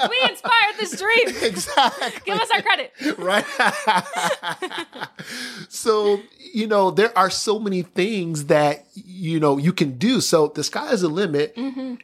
We 0.08 0.28
inspired 0.28 0.76
this 0.78 0.98
dream. 0.98 1.28
exactly. 1.42 2.12
Give 2.24 2.38
us 2.38 2.50
our 2.50 2.62
credit. 2.62 2.92
right? 3.18 3.44
so, 5.68 6.20
you 6.52 6.66
know, 6.66 6.90
there 6.90 7.16
are 7.16 7.30
so 7.30 7.58
many 7.58 7.82
things 7.82 8.46
that, 8.46 8.86
you 8.94 9.40
know, 9.40 9.58
you 9.58 9.72
can 9.72 9.98
do. 9.98 10.20
So 10.20 10.48
the 10.48 10.62
sky 10.62 10.92
is 10.92 11.00
the 11.00 11.08
limit. 11.08 11.54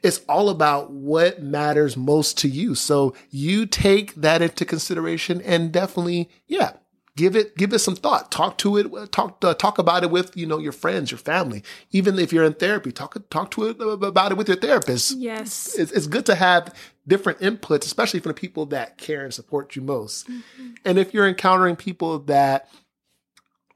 It's 0.02 0.20
all 0.28 0.48
about 0.50 0.90
what 0.90 1.42
matters 1.42 1.96
most 1.96 2.38
to 2.38 2.48
you. 2.48 2.74
So 2.74 3.14
you 3.30 3.66
take 3.72 4.14
that 4.14 4.40
into 4.42 4.64
consideration 4.64 5.40
and 5.40 5.72
definitely, 5.72 6.28
yeah, 6.46 6.72
give 7.16 7.34
it 7.34 7.56
give 7.56 7.72
it 7.72 7.78
some 7.80 7.94
thought 7.96 8.30
talk 8.30 8.56
to 8.58 8.76
it 8.78 9.12
talk 9.12 9.36
uh, 9.44 9.52
talk 9.52 9.76
about 9.78 10.02
it 10.02 10.10
with 10.10 10.34
you 10.36 10.46
know 10.46 10.56
your 10.58 10.72
friends 10.72 11.10
your 11.10 11.18
family 11.18 11.62
even 11.90 12.18
if 12.18 12.32
you're 12.32 12.42
in 12.44 12.54
therapy 12.54 12.90
talk 12.90 13.14
talk 13.28 13.50
to 13.50 13.64
it 13.64 13.76
about 13.80 14.32
it 14.32 14.38
with 14.38 14.48
your 14.48 14.56
therapist 14.56 15.18
Yes. 15.18 15.74
it's, 15.78 15.92
it's 15.92 16.06
good 16.06 16.24
to 16.24 16.34
have 16.34 16.74
different 17.06 17.38
inputs 17.40 17.84
especially 17.84 18.20
from 18.20 18.30
the 18.30 18.34
people 18.40 18.64
that 18.66 18.96
care 18.96 19.24
and 19.24 19.34
support 19.34 19.76
you 19.76 19.82
most 19.82 20.26
Mm-hmm. 20.26 20.68
and 20.86 20.98
if 20.98 21.12
you're 21.12 21.28
encountering 21.28 21.76
people 21.76 22.18
that 22.20 22.66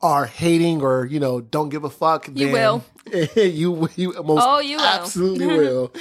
are 0.00 0.24
hating 0.24 0.80
or 0.80 1.04
you 1.04 1.20
know 1.20 1.42
don't 1.42 1.68
give 1.68 1.84
a 1.84 1.90
fuck 1.90 2.30
You 2.32 2.50
will. 2.50 2.84
you 3.36 3.88
you 3.96 4.12
most 4.24 4.44
Oh, 4.46 4.60
you 4.60 4.78
will. 4.78 4.84
absolutely 4.86 5.46
will 5.58 5.92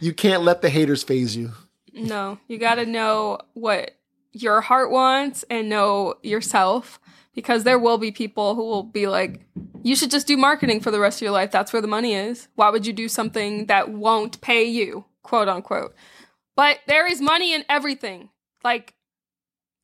you 0.00 0.12
can't 0.12 0.42
let 0.42 0.60
the 0.60 0.68
haters 0.68 1.02
phase 1.02 1.34
you 1.34 1.52
No, 1.94 2.38
you 2.48 2.58
got 2.58 2.74
to 2.76 2.86
know 2.86 3.38
what 3.54 3.92
your 4.32 4.60
heart 4.60 4.90
wants 4.90 5.44
and 5.48 5.68
know 5.68 6.14
yourself 6.22 6.98
because 7.34 7.64
there 7.64 7.78
will 7.78 7.98
be 7.98 8.10
people 8.10 8.54
who 8.54 8.64
will 8.64 8.82
be 8.82 9.06
like, 9.06 9.40
you 9.82 9.94
should 9.94 10.10
just 10.10 10.26
do 10.26 10.36
marketing 10.36 10.80
for 10.80 10.90
the 10.90 11.00
rest 11.00 11.18
of 11.18 11.22
your 11.22 11.32
life. 11.32 11.50
That's 11.50 11.72
where 11.72 11.82
the 11.82 11.88
money 11.88 12.14
is. 12.14 12.48
Why 12.54 12.70
would 12.70 12.86
you 12.86 12.92
do 12.92 13.08
something 13.08 13.66
that 13.66 13.90
won't 13.90 14.40
pay 14.40 14.64
you, 14.64 15.04
quote 15.22 15.48
unquote? 15.48 15.94
But 16.56 16.80
there 16.86 17.06
is 17.06 17.20
money 17.20 17.52
in 17.52 17.64
everything. 17.68 18.30
Like, 18.62 18.94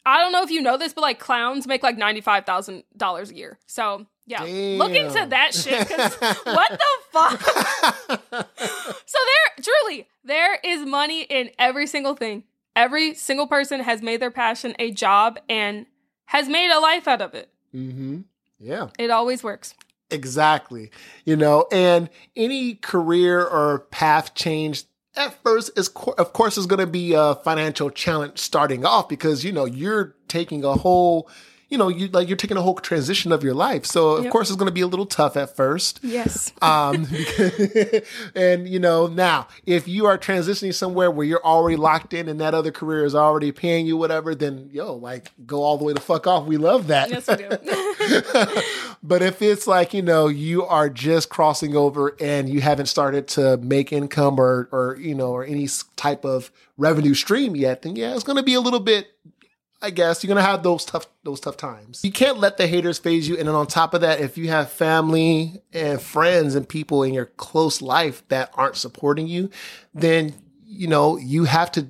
I 0.07 0.19
don't 0.19 0.33
know 0.33 0.43
if 0.43 0.51
you 0.51 0.63
know 0.63 0.79
this, 0.79 0.93
but 0.93 1.03
like 1.03 1.19
clowns 1.19 1.67
make 1.67 1.83
like 1.83 1.97
$95,000 1.97 3.31
a 3.31 3.35
year. 3.35 3.59
So, 3.67 4.07
yeah, 4.31 4.43
look 4.79 4.93
into 4.93 5.15
Damn. 5.15 5.29
that 5.31 5.53
shit. 5.55 5.89
'cause 5.89 6.17
what 6.45 6.71
the 6.71 6.87
fuck? 7.11 8.49
So 9.07 9.19
there, 9.27 9.65
truly, 9.65 10.09
there 10.25 10.59
is 10.65 10.87
money 10.87 11.23
in 11.23 11.51
every 11.59 11.87
single 11.87 12.15
thing. 12.15 12.45
Every 12.77 13.15
single 13.15 13.47
person 13.49 13.81
has 13.81 14.01
made 14.03 14.21
their 14.23 14.31
passion 14.31 14.75
a 14.79 14.93
job 14.93 15.39
and 15.49 15.87
has 16.27 16.49
made 16.49 16.71
a 16.71 16.79
life 16.79 17.09
out 17.09 17.21
of 17.21 17.35
it. 17.35 17.51
mm-hmm 17.75 18.21
yeah 18.63 18.89
It 18.99 19.11
always 19.11 19.43
works. 19.43 19.75
Exactly. 20.11 20.91
You 21.25 21.37
know, 21.37 21.67
and 21.73 22.09
any 22.37 22.75
career 22.75 23.45
or 23.45 23.81
path 23.91 24.35
change 24.35 24.85
at 25.17 25.35
first 25.43 25.71
is 25.77 25.89
co- 25.89 26.15
of 26.19 26.33
course 26.33 26.57
is 26.59 26.67
going 26.67 26.79
to 26.81 26.87
be 26.87 27.15
a 27.15 27.35
financial 27.37 27.91
challenge 27.91 28.39
starting 28.39 28.85
off 28.85 29.09
because 29.09 29.45
you 29.45 29.51
know 29.53 29.65
you're 29.65 30.15
taking 30.29 30.63
a 30.65 30.75
whole 30.75 31.29
you 31.71 31.79
know 31.79 31.89
you 31.89 32.09
like 32.09 32.29
you're 32.29 32.37
taking 32.37 32.57
a 32.57 32.63
whole 32.63 32.75
transition 32.75 33.33
of 33.33 33.43
your 33.43 33.55
life 33.55 33.87
so 33.87 34.11
of 34.17 34.25
Yep. 34.25 34.33
course 34.33 34.51
it's 34.51 34.57
going 34.57 34.69
to 34.69 34.75
be 34.75 34.81
a 34.83 34.87
little 34.87 35.07
tough 35.07 35.37
at 35.37 35.55
first 35.57 36.01
Yes. 36.03 36.53
um 36.63 37.07
and 38.35 38.69
you 38.69 38.79
know 38.79 39.07
now 39.07 39.47
if 39.67 39.87
you 39.89 40.07
are 40.07 40.19
transitioning 40.19 40.75
somewhere 40.75 41.11
where 41.11 41.27
you're 41.27 41.45
already 41.45 41.77
locked 41.77 42.13
in 42.13 42.29
and 42.29 42.41
that 42.41 42.55
other 42.55 42.71
career 42.73 43.05
is 43.05 43.15
already 43.15 43.53
paying 43.53 43.87
you 43.87 43.97
whatever 43.97 44.35
then 44.35 44.69
yo 44.73 44.95
like 44.95 45.31
go 45.47 45.63
all 45.63 45.79
the 45.79 45.85
way 45.85 45.93
the 45.93 46.01
fuck 46.01 46.27
off 46.27 46.45
we 46.45 46.57
love 46.57 46.89
that 46.89 47.09
yes, 47.11 47.27
we 47.29 47.37
do. 47.37 47.49
but 49.03 49.23
if 49.23 49.41
it's 49.43 49.67
like 49.67 49.95
you 49.95 50.03
know 50.03 50.27
you 50.29 50.65
are 50.65 50.89
just 50.91 51.29
crossing 51.29 51.77
over 51.77 52.17
and 52.21 52.49
you 52.49 52.61
haven't 52.61 52.87
started 52.87 53.29
to 53.29 53.57
make 53.59 53.93
income 53.93 54.39
or 54.41 54.69
or 54.73 54.97
you 55.01 55.15
know 55.15 55.31
or 55.31 55.45
any 55.45 55.69
type 55.97 56.25
of 56.25 56.51
revenue 56.77 57.15
stream 57.15 57.55
yet 57.55 57.83
then 57.83 57.97
yeah 57.97 58.15
it's 58.15 58.25
going 58.25 58.37
to 58.37 58.43
be 58.43 58.55
a 58.55 58.61
little 58.61 58.81
bit 58.81 59.07
I 59.83 59.91
guess 59.91 60.23
you're 60.23 60.29
gonna 60.29 60.43
have 60.43 60.63
those 60.63 60.85
tough 60.85 61.07
those 61.23 61.41
tough 61.41 61.57
times. 61.57 62.05
You 62.05 62.13
can't 62.13 62.39
let 62.39 62.57
the 62.57 62.67
haters 62.67 62.99
phase 62.99 63.29
you. 63.29 63.37
And 63.37 63.49
then 63.49 63.55
on 63.55 63.67
top 63.67 63.95
of 63.95 64.03
that, 64.03 64.21
if 64.21 64.37
you 64.37 64.49
have 64.49 64.71
family 64.71 65.63
and 65.73 66.01
friends 66.01 66.55
and 66.55 66.69
people 66.69 67.03
in 67.03 67.15
your 67.15 67.27
close 67.27 67.81
life 67.81 68.27
that 68.29 68.51
aren't 68.55 68.77
supporting 68.77 69.27
you, 69.27 69.51
then 69.95 70.35
you 70.65 70.87
know 70.87 71.17
you 71.17 71.45
have 71.45 71.73
to 71.73 71.89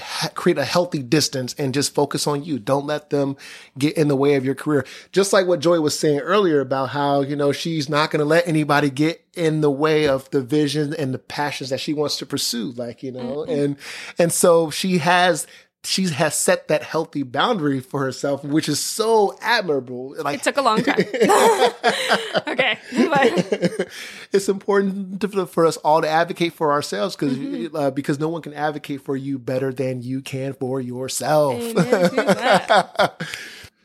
ha- 0.00 0.30
create 0.34 0.58
a 0.58 0.64
healthy 0.64 1.02
distance 1.02 1.54
and 1.58 1.74
just 1.74 1.94
focus 1.94 2.26
on 2.26 2.44
you. 2.44 2.58
Don't 2.58 2.86
let 2.86 3.10
them 3.10 3.36
get 3.78 3.96
in 3.96 4.08
the 4.08 4.16
way 4.16 4.34
of 4.34 4.44
your 4.44 4.54
career. 4.54 4.84
Just 5.12 5.32
like 5.32 5.46
what 5.46 5.60
Joy 5.60 5.80
was 5.80 5.98
saying 5.98 6.20
earlier 6.20 6.60
about 6.60 6.90
how, 6.90 7.20
you 7.22 7.36
know, 7.36 7.52
she's 7.52 7.88
not 7.88 8.10
to 8.10 8.24
let 8.24 8.46
anybody 8.46 8.90
get 8.90 9.24
in 9.34 9.60
the 9.60 9.70
way 9.70 10.08
of 10.08 10.30
the 10.30 10.40
vision 10.40 10.94
and 10.94 11.12
the 11.12 11.18
passions 11.18 11.70
that 11.70 11.80
she 11.80 11.92
wants 11.92 12.16
to 12.18 12.26
pursue. 12.26 12.72
Like, 12.72 13.02
you 13.02 13.12
know, 13.12 13.44
mm-hmm. 13.46 13.52
and, 13.52 13.76
and 14.18 14.32
so 14.32 14.70
she 14.70 14.98
has, 14.98 15.46
she 15.86 16.08
has 16.08 16.34
set 16.34 16.68
that 16.68 16.82
healthy 16.82 17.22
boundary 17.22 17.80
for 17.80 18.00
herself, 18.00 18.42
which 18.44 18.68
is 18.68 18.80
so 18.80 19.38
admirable. 19.40 20.14
Like, 20.18 20.36
It 20.40 20.42
took 20.42 20.56
a 20.56 20.62
long 20.62 20.82
time. 20.82 20.98
okay. 22.48 22.78
But 22.92 23.88
it's 24.32 24.48
important 24.48 25.20
to, 25.20 25.46
for 25.46 25.64
us 25.66 25.76
all 25.78 26.02
to 26.02 26.08
advocate 26.08 26.52
for 26.54 26.72
ourselves 26.72 27.14
because 27.16 27.36
Mm-hmm. 27.36 27.76
uh, 27.76 27.90
because 27.90 28.18
no 28.18 28.28
one 28.28 28.42
can 28.42 28.54
advocate 28.54 29.02
for 29.02 29.16
you 29.16 29.38
better 29.38 29.72
than 29.72 30.02
you 30.02 30.20
can 30.22 30.54
for 30.54 30.80
yourself. 30.80 31.60
Amen 31.60 31.74
to 31.74 32.16
that. 32.16 33.22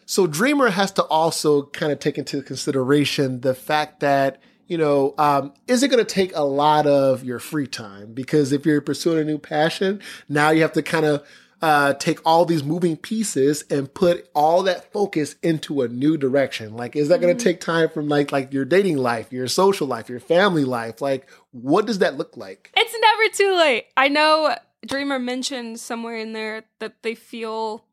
So 0.06 0.28
Dreamer 0.28 0.70
has 0.70 0.92
to 0.94 1.04
also 1.04 1.64
kind 1.68 1.92
of 1.92 2.00
take 2.00 2.18
into 2.18 2.42
consideration 2.42 3.42
the 3.42 3.54
fact 3.54 4.00
that 4.02 4.42
you 4.68 4.78
know 4.78 5.14
um, 5.18 5.54
is 5.68 5.84
it 5.84 5.90
going 5.90 6.04
to 6.04 6.14
take 6.14 6.36
a 6.36 6.44
lot 6.44 6.88
of 6.88 7.24
your 7.24 7.40
free 7.40 7.68
time 7.68 8.14
because 8.14 8.52
if 8.52 8.66
you're 8.66 8.82
pursuing 8.82 9.20
a 9.20 9.24
new 9.24 9.38
passion, 9.38 10.02
now 10.30 10.50
you 10.50 10.62
have 10.62 10.74
to 10.74 10.82
kind 10.82 11.06
of 11.06 11.24
uh, 11.62 11.94
take 11.94 12.20
all 12.26 12.46
these 12.46 12.64
moving 12.64 12.98
pieces 12.98 13.64
and 13.70 13.94
put 13.94 14.30
all 14.34 14.64
that 14.64 14.92
focus 14.92 15.36
into 15.44 15.82
a 15.82 15.88
new 15.88 16.18
direction. 16.18 16.76
Like, 16.76 16.96
is 16.96 17.10
that 17.10 17.22
going 17.22 17.38
to 17.38 17.44
take 17.44 17.62
time 17.62 17.90
from 17.90 18.10
like 18.10 18.32
like 18.32 18.52
your 18.52 18.66
dating 18.66 18.98
life, 18.98 19.32
your 19.32 19.48
social 19.48 19.88
life, 19.88 20.10
your 20.10 20.20
family 20.20 20.64
life? 20.64 21.02
Like, 21.02 21.30
what 21.52 21.86
does 21.86 22.00
that 22.00 22.18
look 22.18 22.36
like? 22.36 22.72
it's 22.76 22.96
never 23.00 23.36
too 23.36 23.58
late. 23.58 23.86
I 23.96 24.08
know 24.08 24.56
Dreamer 24.86 25.20
mentioned 25.20 25.80
somewhere 25.80 26.18
in 26.18 26.34
there 26.34 26.64
that 26.80 27.04
they 27.04 27.14
feel 27.16 27.86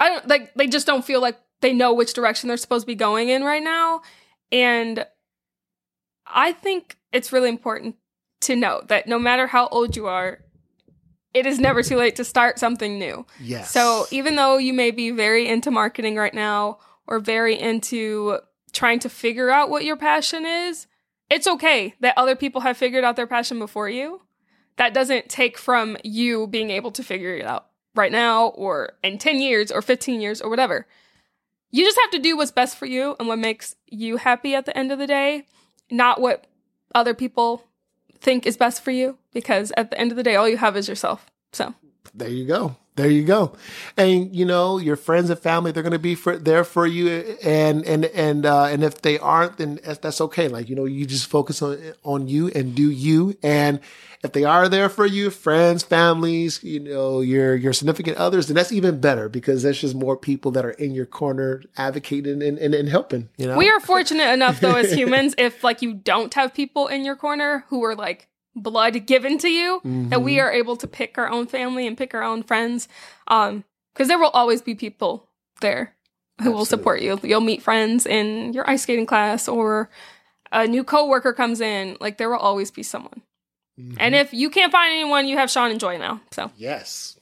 I 0.00 0.08
don't 0.08 0.28
like 0.28 0.54
they 0.54 0.66
just 0.66 0.86
don't 0.86 1.04
feel 1.04 1.20
like 1.20 1.38
they 1.60 1.72
know 1.72 1.92
which 1.92 2.14
direction 2.14 2.48
they're 2.48 2.56
supposed 2.56 2.84
to 2.84 2.86
be 2.86 2.94
going 2.94 3.28
in 3.28 3.44
right 3.44 3.62
now. 3.62 4.02
And 4.50 5.06
I 6.26 6.52
think 6.52 6.96
it's 7.12 7.32
really 7.32 7.48
important 7.48 7.96
to 8.42 8.56
note 8.56 8.88
that 8.88 9.06
no 9.06 9.18
matter 9.18 9.46
how 9.46 9.68
old 9.68 9.96
you 9.96 10.06
are, 10.06 10.40
it 11.36 11.44
is 11.44 11.58
never 11.58 11.82
too 11.82 11.96
late 11.96 12.16
to 12.16 12.24
start 12.24 12.58
something 12.58 12.98
new. 12.98 13.26
Yes. 13.38 13.70
So 13.70 14.06
even 14.10 14.36
though 14.36 14.56
you 14.56 14.72
may 14.72 14.90
be 14.90 15.10
very 15.10 15.46
into 15.46 15.70
marketing 15.70 16.16
right 16.16 16.32
now 16.32 16.78
or 17.06 17.18
very 17.20 17.60
into 17.60 18.38
trying 18.72 19.00
to 19.00 19.10
figure 19.10 19.50
out 19.50 19.68
what 19.68 19.84
your 19.84 19.96
passion 19.96 20.46
is, 20.46 20.86
it's 21.28 21.46
okay 21.46 21.94
that 22.00 22.16
other 22.16 22.36
people 22.36 22.62
have 22.62 22.78
figured 22.78 23.04
out 23.04 23.16
their 23.16 23.26
passion 23.26 23.58
before 23.58 23.90
you. 23.90 24.22
That 24.78 24.94
doesn't 24.94 25.28
take 25.28 25.58
from 25.58 25.98
you 26.02 26.46
being 26.46 26.70
able 26.70 26.90
to 26.92 27.02
figure 27.02 27.34
it 27.36 27.44
out 27.44 27.66
right 27.94 28.12
now 28.12 28.46
or 28.48 28.92
in 29.02 29.18
10 29.18 29.38
years 29.38 29.70
or 29.70 29.82
15 29.82 30.22
years 30.22 30.40
or 30.40 30.48
whatever. 30.48 30.86
You 31.70 31.84
just 31.84 31.98
have 32.00 32.12
to 32.12 32.18
do 32.18 32.34
what's 32.34 32.50
best 32.50 32.78
for 32.78 32.86
you 32.86 33.14
and 33.18 33.28
what 33.28 33.38
makes 33.38 33.76
you 33.86 34.16
happy 34.16 34.54
at 34.54 34.64
the 34.64 34.76
end 34.76 34.90
of 34.90 34.98
the 34.98 35.06
day, 35.06 35.44
not 35.90 36.18
what 36.18 36.46
other 36.94 37.12
people 37.12 37.62
think 38.20 38.46
is 38.46 38.56
best 38.56 38.82
for 38.82 38.90
you 38.90 39.18
because 39.32 39.72
at 39.76 39.90
the 39.90 39.98
end 39.98 40.10
of 40.10 40.16
the 40.16 40.22
day 40.22 40.36
all 40.36 40.48
you 40.48 40.56
have 40.56 40.76
is 40.76 40.88
yourself. 40.88 41.26
So, 41.52 41.74
There 42.14 42.28
you 42.28 42.46
go. 42.46 42.76
There 42.96 43.10
you 43.10 43.24
go. 43.24 43.52
And 43.98 44.34
you 44.34 44.46
know, 44.46 44.78
your 44.78 44.96
friends 44.96 45.28
and 45.28 45.38
family, 45.38 45.70
they're 45.70 45.82
going 45.82 45.92
to 45.92 45.98
be 45.98 46.14
for, 46.14 46.38
there 46.38 46.64
for 46.64 46.86
you. 46.86 47.36
And, 47.44 47.84
and, 47.84 48.06
and, 48.06 48.46
uh, 48.46 48.64
and 48.64 48.82
if 48.82 49.02
they 49.02 49.18
aren't, 49.18 49.58
then 49.58 49.78
that's, 49.84 50.20
okay. 50.20 50.48
Like, 50.48 50.70
you 50.70 50.76
know, 50.76 50.86
you 50.86 51.04
just 51.04 51.26
focus 51.26 51.60
on, 51.60 51.78
on 52.04 52.26
you 52.26 52.48
and 52.48 52.74
do 52.74 52.90
you. 52.90 53.36
And 53.42 53.80
if 54.24 54.32
they 54.32 54.44
are 54.44 54.66
there 54.70 54.88
for 54.88 55.04
you, 55.04 55.28
friends, 55.28 55.82
families, 55.82 56.64
you 56.64 56.80
know, 56.80 57.20
your, 57.20 57.54
your 57.54 57.74
significant 57.74 58.16
others, 58.16 58.48
then 58.48 58.54
that's 58.54 58.72
even 58.72 58.98
better 58.98 59.28
because 59.28 59.62
that's 59.62 59.78
just 59.78 59.94
more 59.94 60.16
people 60.16 60.50
that 60.52 60.64
are 60.64 60.70
in 60.70 60.92
your 60.92 61.06
corner 61.06 61.62
advocating 61.76 62.42
and, 62.42 62.58
and, 62.58 62.74
and 62.74 62.88
helping, 62.88 63.28
you 63.36 63.46
know? 63.46 63.58
We 63.58 63.68
are 63.68 63.78
fortunate 63.78 64.32
enough 64.32 64.60
though 64.60 64.74
as 64.74 64.92
humans 64.92 65.34
if 65.36 65.62
like 65.62 65.82
you 65.82 65.92
don't 65.92 66.32
have 66.32 66.54
people 66.54 66.88
in 66.88 67.04
your 67.04 67.14
corner 67.14 67.66
who 67.68 67.84
are 67.84 67.94
like 67.94 68.28
blood 68.56 69.06
given 69.06 69.36
to 69.38 69.48
you 69.48 69.80
that 70.08 70.22
we 70.22 70.40
are 70.40 70.50
able 70.50 70.76
to 70.78 70.86
pick 70.86 71.18
our 71.18 71.28
own 71.28 71.46
family 71.46 71.86
and 71.86 71.96
pick 71.96 72.14
our 72.14 72.22
own 72.22 72.42
friends 72.42 72.88
um 73.28 73.62
because 73.92 74.08
there 74.08 74.18
will 74.18 74.30
always 74.30 74.62
be 74.62 74.74
people 74.74 75.28
there 75.60 75.94
who 76.42 76.50
will 76.52 76.64
support 76.66 77.00
you. 77.00 77.18
You'll 77.22 77.40
meet 77.40 77.62
friends 77.62 78.04
in 78.06 78.52
your 78.52 78.68
ice 78.68 78.82
skating 78.82 79.06
class 79.06 79.46
or 79.48 79.88
a 80.52 80.66
new 80.66 80.84
coworker 80.84 81.32
comes 81.32 81.60
in 81.60 81.96
like 82.00 82.18
there 82.18 82.28
will 82.30 82.38
always 82.38 82.70
be 82.70 82.82
someone. 82.82 83.22
And 83.98 84.14
if 84.14 84.32
you 84.32 84.48
can't 84.50 84.72
find 84.72 84.90
anyone 84.92 85.28
you 85.28 85.36
have 85.36 85.50
Sean 85.50 85.70
and 85.70 85.78
Joy 85.80 85.98
now 85.98 86.20
so. 86.30 86.50
Yes. 86.56 87.18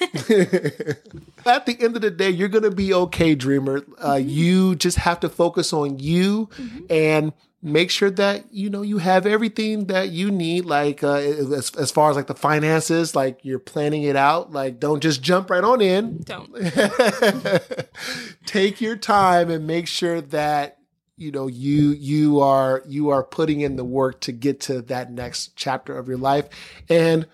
At 0.00 1.66
the 1.66 1.76
end 1.80 1.96
of 1.96 2.02
the 2.02 2.10
day, 2.10 2.30
you're 2.30 2.48
going 2.48 2.64
to 2.64 2.70
be 2.70 2.92
okay, 2.94 3.34
dreamer. 3.34 3.84
Uh, 4.04 4.14
You 4.14 4.76
just 4.76 4.98
have 4.98 5.20
to 5.20 5.28
focus 5.28 5.72
on 5.72 5.98
you 5.98 6.48
and 6.90 7.32
make 7.62 7.90
sure 7.90 8.10
that, 8.10 8.52
you 8.52 8.70
know, 8.70 8.82
you 8.82 8.98
have 8.98 9.26
everything 9.26 9.86
that 9.86 10.10
you 10.10 10.30
need. 10.30 10.64
Like, 10.64 11.02
uh, 11.02 11.14
as, 11.14 11.70
as 11.76 11.90
far 11.90 12.10
as 12.10 12.16
like 12.16 12.26
the 12.26 12.34
finances, 12.34 13.16
like 13.16 13.40
you're 13.44 13.58
planning 13.58 14.04
it 14.04 14.16
out. 14.16 14.52
Like, 14.52 14.78
don't 14.78 15.00
just 15.00 15.22
jump 15.22 15.50
right 15.50 15.64
on 15.64 15.80
in. 15.80 16.18
don't 16.22 16.54
Take 18.46 18.80
your 18.80 18.96
time 18.96 19.50
and 19.50 19.66
make 19.66 19.88
sure 19.88 20.20
that 20.20 20.78
you 21.16 21.32
know 21.32 21.48
you 21.48 21.90
you 21.90 22.40
are 22.40 22.82
you 22.86 23.10
are 23.10 23.24
putting 23.24 23.60
in 23.60 23.76
the 23.76 23.84
work 23.84 24.20
to 24.20 24.32
get 24.32 24.60
to 24.60 24.80
that 24.82 25.10
next 25.10 25.56
chapter 25.56 25.98
of 25.98 26.06
your 26.06 26.16
life 26.16 26.48
and 26.88 27.26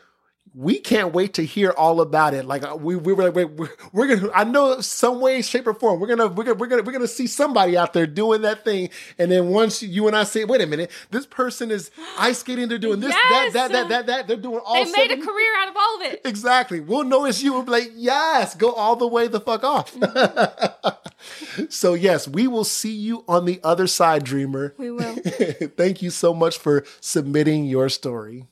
we 0.55 0.78
can't 0.78 1.12
wait 1.12 1.35
to 1.35 1.44
hear 1.44 1.70
all 1.70 2.01
about 2.01 2.32
it. 2.32 2.44
Like 2.44 2.62
uh, 2.64 2.76
we, 2.76 2.94
we 2.94 3.12
were 3.12 3.31
like, 3.31 3.35
we're, 3.35 3.68
we're 3.93 4.16
gonna, 4.16 4.32
I 4.32 4.44
know 4.44 4.81
some 4.81 5.20
way, 5.20 5.43
shape 5.43 5.66
or 5.66 5.74
form, 5.74 5.98
we're 5.98 6.06
gonna, 6.06 6.28
we're 6.28 6.44
gonna, 6.44 6.56
we're 6.56 6.68
gonna, 6.68 6.82
we're 6.82 6.93
gonna 6.93 7.09
see 7.09 7.26
somebody 7.26 7.76
out 7.76 7.93
there 7.93 8.06
doing 8.06 8.43
that 8.43 8.64
thing. 8.64 8.90
And 9.18 9.32
then 9.32 9.48
once 9.48 9.82
you 9.82 10.06
and 10.06 10.16
I 10.16 10.22
say, 10.22 10.44
wait 10.44 10.60
a 10.60 10.66
minute, 10.66 10.93
this 11.10 11.26
person 11.26 11.72
is 11.72 11.90
ice 12.16 12.39
skating, 12.39 12.68
they're 12.68 12.78
doing 12.78 13.01
this, 13.01 13.10
Yes! 13.10 13.52
that, 13.52 13.72
that, 13.72 13.72
that, 13.72 13.89
that, 13.89 14.06
that, 14.06 14.28
they're 14.28 14.36
doing 14.36 14.60
all 14.64 14.74
They 14.74 14.90
made 14.93 15.10
a 15.10 15.16
career 15.16 15.56
out 15.59 15.68
of 15.68 15.76
all 15.76 15.97
of 15.97 16.02
it. 16.02 16.20
Exactly. 16.24 16.78
We'll 16.78 17.05
know 17.05 17.24
it's 17.24 17.43
you. 17.43 17.52
We'll 17.52 17.64
be 17.64 17.72
like, 17.72 17.90
yes, 17.94 18.55
go 18.55 18.72
all 18.72 18.94
the 18.94 19.09
way 19.09 19.26
the 19.26 19.40
fuck 19.40 19.64
off. 19.64 19.93
so, 21.68 21.94
yes, 21.94 22.28
we 22.28 22.47
will 22.47 22.64
see 22.64 22.94
you 22.94 23.24
on 23.26 23.44
the 23.44 23.60
other 23.64 23.89
side, 23.89 24.22
dreamer. 24.24 24.74
We 24.78 24.90
will. 24.93 25.14
Thank 25.76 26.02
you 26.02 26.10
so 26.10 26.32
much 26.32 26.59
for 26.59 26.85
submitting 27.01 27.64
your 27.64 27.89
story. 27.89 28.47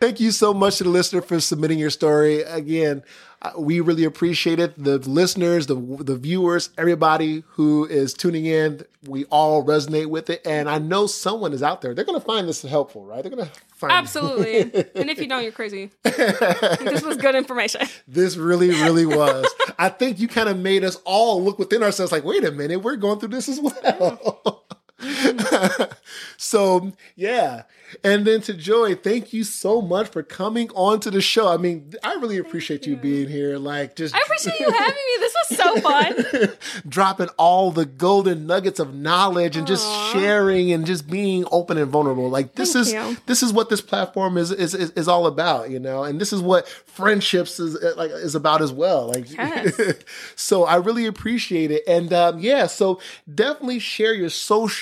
Thank 0.00 0.18
you 0.18 0.30
so 0.30 0.54
much 0.54 0.78
to 0.78 0.84
the 0.84 0.90
listener 0.90 1.20
for 1.20 1.40
submitting 1.40 1.78
your 1.78 1.90
story. 1.90 2.40
Again, 2.42 3.02
uh, 3.42 3.52
we 3.58 3.80
really 3.80 4.04
appreciate 4.04 4.58
it. 4.58 4.82
The 4.82 4.98
listeners, 4.98 5.66
the 5.66 5.74
the 5.74 6.16
viewers, 6.16 6.70
everybody 6.78 7.44
who 7.50 7.86
is 7.86 8.14
tuning 8.14 8.46
in, 8.46 8.82
we 9.06 9.24
all 9.26 9.64
resonate 9.64 10.06
with 10.06 10.30
it. 10.30 10.46
And 10.46 10.68
I 10.68 10.78
know 10.78 11.06
someone 11.06 11.52
is 11.52 11.62
out 11.62 11.80
there. 11.80 11.94
They're 11.94 12.04
going 12.04 12.20
to 12.20 12.26
find 12.26 12.48
this 12.48 12.62
helpful, 12.62 13.04
right? 13.04 13.22
They're 13.22 13.34
going 13.34 13.46
to 13.46 13.52
find 13.74 13.92
Absolutely. 13.92 14.62
and 14.94 15.10
if 15.10 15.20
you 15.20 15.26
don't, 15.26 15.42
you're 15.42 15.52
crazy. 15.52 15.90
this 16.02 17.02
was 17.02 17.16
good 17.16 17.34
information. 17.34 17.82
This 18.08 18.36
really, 18.36 18.70
really 18.70 19.06
was. 19.06 19.46
I 19.78 19.88
think 19.88 20.18
you 20.18 20.26
kind 20.26 20.48
of 20.48 20.58
made 20.58 20.82
us 20.84 20.96
all 21.04 21.42
look 21.42 21.58
within 21.58 21.82
ourselves 21.82 22.10
like, 22.12 22.24
wait 22.24 22.44
a 22.44 22.50
minute, 22.50 22.78
we're 22.82 22.96
going 22.96 23.20
through 23.20 23.28
this 23.28 23.48
as 23.48 23.60
well. 23.60 24.64
so, 26.36 26.92
yeah. 27.16 27.62
And 28.04 28.24
then 28.24 28.40
to 28.42 28.54
Joy, 28.54 28.94
thank 28.94 29.32
you 29.32 29.44
so 29.44 29.80
much 29.82 30.08
for 30.08 30.22
coming 30.22 30.70
on 30.74 31.00
to 31.00 31.10
the 31.10 31.20
show. 31.20 31.48
I 31.48 31.56
mean, 31.56 31.92
I 32.04 32.14
really 32.14 32.38
appreciate 32.38 32.86
you. 32.86 32.96
being 32.96 33.28
here. 33.28 33.58
Like, 33.58 33.96
just 33.96 34.14
I 34.14 34.20
appreciate 34.20 34.60
you 34.60 34.70
having 34.70 34.94
me. 34.94 35.16
This 35.18 35.34
was 35.50 35.58
so 35.58 35.80
fun. 35.80 36.56
dropping 36.88 37.28
all 37.36 37.70
the 37.70 37.84
golden 37.84 38.46
nuggets 38.46 38.78
of 38.78 38.94
knowledge 38.94 39.56
and 39.56 39.66
just 39.66 39.86
sharing 40.12 40.72
and 40.72 40.86
just 40.86 41.08
being 41.08 41.44
open 41.50 41.78
and 41.78 41.90
vulnerable. 41.90 42.28
Like 42.28 42.54
this 42.54 42.72
Thank 42.72 42.86
is 42.86 42.92
you. 42.92 43.16
this 43.26 43.42
is 43.42 43.52
what 43.52 43.68
this 43.70 43.80
platform 43.80 44.36
is, 44.36 44.50
is 44.50 44.74
is 44.74 44.90
is 44.92 45.08
all 45.08 45.26
about, 45.26 45.70
you 45.70 45.78
know. 45.78 46.04
And 46.04 46.20
this 46.20 46.32
is 46.32 46.40
what 46.40 46.68
friendships 46.68 47.58
is 47.58 47.76
uh, 47.76 47.94
like 47.96 48.10
is 48.10 48.34
about 48.34 48.62
as 48.62 48.72
well. 48.72 49.08
Like 49.08 49.30
Yes. 49.32 49.94
so 50.36 50.64
I 50.64 50.76
really 50.76 51.06
appreciate 51.06 51.70
it. 51.70 51.82
And 51.86 52.12
um 52.12 52.38
yeah, 52.38 52.66
so 52.66 53.00
definitely 53.32 53.78
share 53.78 54.14
your 54.14 54.30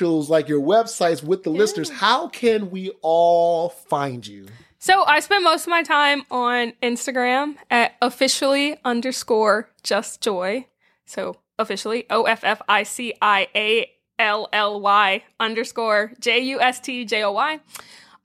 like 0.09 0.49
your 0.49 0.61
websites 0.61 1.23
with 1.23 1.43
the 1.43 1.51
listeners. 1.51 1.91
How 1.91 2.29
can 2.29 2.71
we 2.71 2.91
all 3.03 3.69
find 3.69 4.27
you? 4.27 4.47
So 4.79 5.05
I 5.05 5.21
spend 5.21 5.45
most 5.45 5.67
of 5.67 5.71
my 5.71 5.83
time 5.83 6.23
on 6.31 6.73
Instagram 6.83 7.57
at 7.71 7.97
officially 8.01 8.77
underscore 8.85 9.71
just 9.83 10.21
joy. 10.21 10.67
So 11.05 11.37
officially 11.59 12.07
O 12.11 12.23
F 12.25 12.45
F 12.45 12.63
I 12.69 12.85
C 12.85 13.13
I 13.21 13.49
A 13.55 13.91
L 14.19 14.49
L 14.53 14.81
Y 14.81 15.25
underscore 15.41 16.13
J 16.21 16.39
U 16.41 16.61
S 16.61 16.81
T 16.81 17.05
J 17.05 17.25
O 17.25 17.33
Y. 17.33 17.61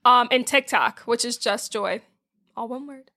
Um, 0.04 0.28
and 0.30 0.46
TikTok, 0.46 1.00
which 1.00 1.24
is 1.24 1.38
just 1.38 1.72
joy, 1.72 2.02
all 2.56 2.68
one 2.68 2.86
word. 2.86 3.10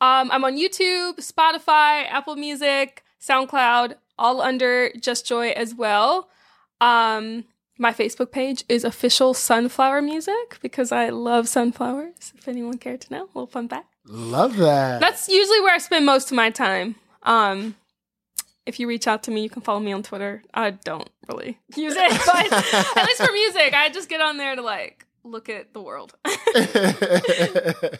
Um, 0.00 0.30
I'm 0.30 0.44
on 0.44 0.56
YouTube, 0.56 1.16
Spotify, 1.16 2.04
Apple 2.10 2.36
Music, 2.36 3.02
SoundCloud, 3.20 3.94
all 4.18 4.42
under 4.42 4.92
just 5.00 5.26
joy 5.26 5.50
as 5.50 5.74
well. 5.74 6.28
Um, 6.80 7.44
my 7.78 7.92
Facebook 7.92 8.30
page 8.30 8.64
is 8.68 8.84
official 8.84 9.34
sunflower 9.34 10.02
music 10.02 10.58
because 10.60 10.92
I 10.92 11.10
love 11.10 11.48
sunflowers. 11.48 12.32
If 12.36 12.48
anyone 12.48 12.78
cared 12.78 13.02
to 13.02 13.12
know, 13.12 13.22
a 13.24 13.26
little 13.34 13.46
fun 13.46 13.68
fact. 13.68 13.92
Love 14.06 14.56
that. 14.56 15.00
That's 15.00 15.28
usually 15.28 15.60
where 15.60 15.74
I 15.74 15.78
spend 15.78 16.06
most 16.06 16.30
of 16.30 16.36
my 16.36 16.50
time. 16.50 16.96
Um, 17.22 17.74
if 18.64 18.80
you 18.80 18.88
reach 18.88 19.06
out 19.06 19.22
to 19.24 19.30
me, 19.30 19.42
you 19.42 19.50
can 19.50 19.62
follow 19.62 19.80
me 19.80 19.92
on 19.92 20.02
Twitter. 20.02 20.42
I 20.54 20.70
don't 20.70 21.08
really 21.28 21.58
use 21.76 21.94
it, 21.96 22.10
but 22.26 22.52
at 22.96 23.06
least 23.06 23.22
for 23.22 23.32
music, 23.32 23.74
I 23.74 23.90
just 23.92 24.08
get 24.08 24.20
on 24.20 24.36
there 24.36 24.56
to 24.56 24.62
like 24.62 25.05
look 25.30 25.48
at 25.48 25.72
the 25.72 25.80
world. 25.80 26.14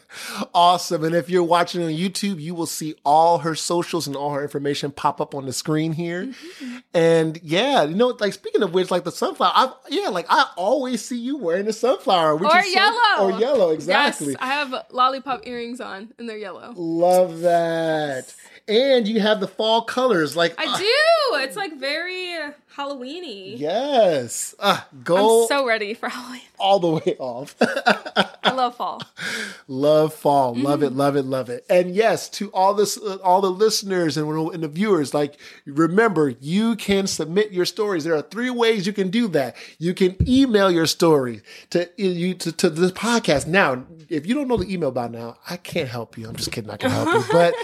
awesome. 0.55 1.05
And 1.05 1.15
if 1.15 1.29
you're 1.29 1.43
watching 1.43 1.83
on 1.83 1.91
YouTube, 1.91 2.41
you 2.41 2.55
will 2.55 2.67
see 2.67 2.95
all 3.05 3.39
her 3.39 3.55
socials 3.55 4.07
and 4.07 4.17
all 4.17 4.33
her 4.33 4.43
information 4.43 4.91
pop 4.91 5.21
up 5.21 5.35
on 5.35 5.47
the 5.47 5.53
screen 5.53 5.93
here. 5.93 6.27
Mm-hmm. 6.27 6.77
And 6.95 7.41
yeah, 7.43 7.85
you 7.85 7.95
know, 7.95 8.17
like 8.19 8.33
speaking 8.33 8.63
of 8.63 8.75
which, 8.75 8.91
like 8.91 9.05
the 9.05 9.13
sunflower, 9.13 9.53
I've, 9.55 9.71
yeah, 9.89 10.09
like 10.09 10.27
I 10.29 10.49
always 10.57 11.05
see 11.05 11.19
you 11.19 11.37
wearing 11.37 11.69
a 11.69 11.73
sunflower, 11.73 12.37
which 12.37 12.51
or 12.51 12.59
is 12.59 12.73
so- 12.73 12.81
yellow. 12.81 13.21
or 13.21 13.41
yellow, 13.41 13.71
exactly. 13.71 14.29
Yes, 14.29 14.37
I 14.41 14.47
have 14.47 14.75
lollipop 14.91 15.47
earrings 15.47 15.81
on, 15.81 16.13
and 16.19 16.29
they're 16.29 16.39
yellow. 16.39 16.73
Love 16.77 17.41
that. 17.41 18.35
And 18.69 19.07
you 19.07 19.21
have 19.21 19.39
the 19.41 19.47
fall 19.49 19.83
colors, 19.83 20.37
like 20.37 20.55
I 20.59 20.65
ah, 20.67 20.77
do. 20.79 21.39
It's 21.45 21.57
like 21.57 21.79
very 21.79 22.35
uh, 22.35 22.51
Halloweeny. 22.77 23.57
Yes, 23.59 24.55
ah, 24.59 24.89
go 25.05 25.43
I'm 25.43 25.49
so 25.49 25.67
ready 25.67 25.95
for 25.95 26.09
Halloween. 26.09 26.41
all 26.59 26.81
the 26.81 26.89
way 26.91 27.17
off. 27.21 27.55
I 27.61 28.53
love 28.53 28.77
fall. 28.77 29.03
Love 29.69 30.15
fall, 30.15 30.55
love 30.55 30.79
Mm-hmm. 30.81 30.85
it, 30.87 30.93
love 30.93 31.17
it, 31.17 31.23
love 31.25 31.51
it. 31.51 31.65
And 31.69 31.95
yes, 31.95 32.29
to 32.31 32.51
all 32.53 32.73
this, 32.75 32.97
uh, 32.97 33.17
all 33.25 33.41
the 33.41 33.51
listeners 33.51 34.17
and, 34.17 34.29
and 34.55 34.63
the 34.63 34.69
viewers, 34.69 35.13
like 35.13 35.37
remember, 35.65 36.29
you 36.41 36.77
can 36.77 37.07
submit 37.09 37.51
your 37.51 37.65
stories. 37.65 38.05
There 38.05 38.15
are 38.15 38.23
three 38.23 38.51
ways 38.51 38.87
you 38.87 38.93
can 38.93 39.11
do 39.11 39.27
that. 39.29 39.57
You 39.79 39.93
can 39.93 40.15
email 40.29 40.71
your 40.71 40.87
story 40.87 41.43
to 41.71 41.89
you 41.97 42.35
to, 42.35 42.53
to 42.53 42.71
this 42.71 42.93
podcast. 42.93 43.47
Now, 43.49 43.85
if 44.09 44.25
you 44.27 44.35
don't 44.35 44.47
know 44.47 44.57
the 44.57 44.73
email 44.73 44.93
by 44.93 45.09
now, 45.09 45.37
I 45.51 45.57
can't 45.57 45.89
help 45.89 46.17
you. 46.17 46.29
I'm 46.29 46.37
just 46.37 46.53
kidding. 46.53 46.71
I 46.71 46.77
can 46.77 46.91
help 46.91 47.13
you, 47.13 47.25
but. 47.33 47.55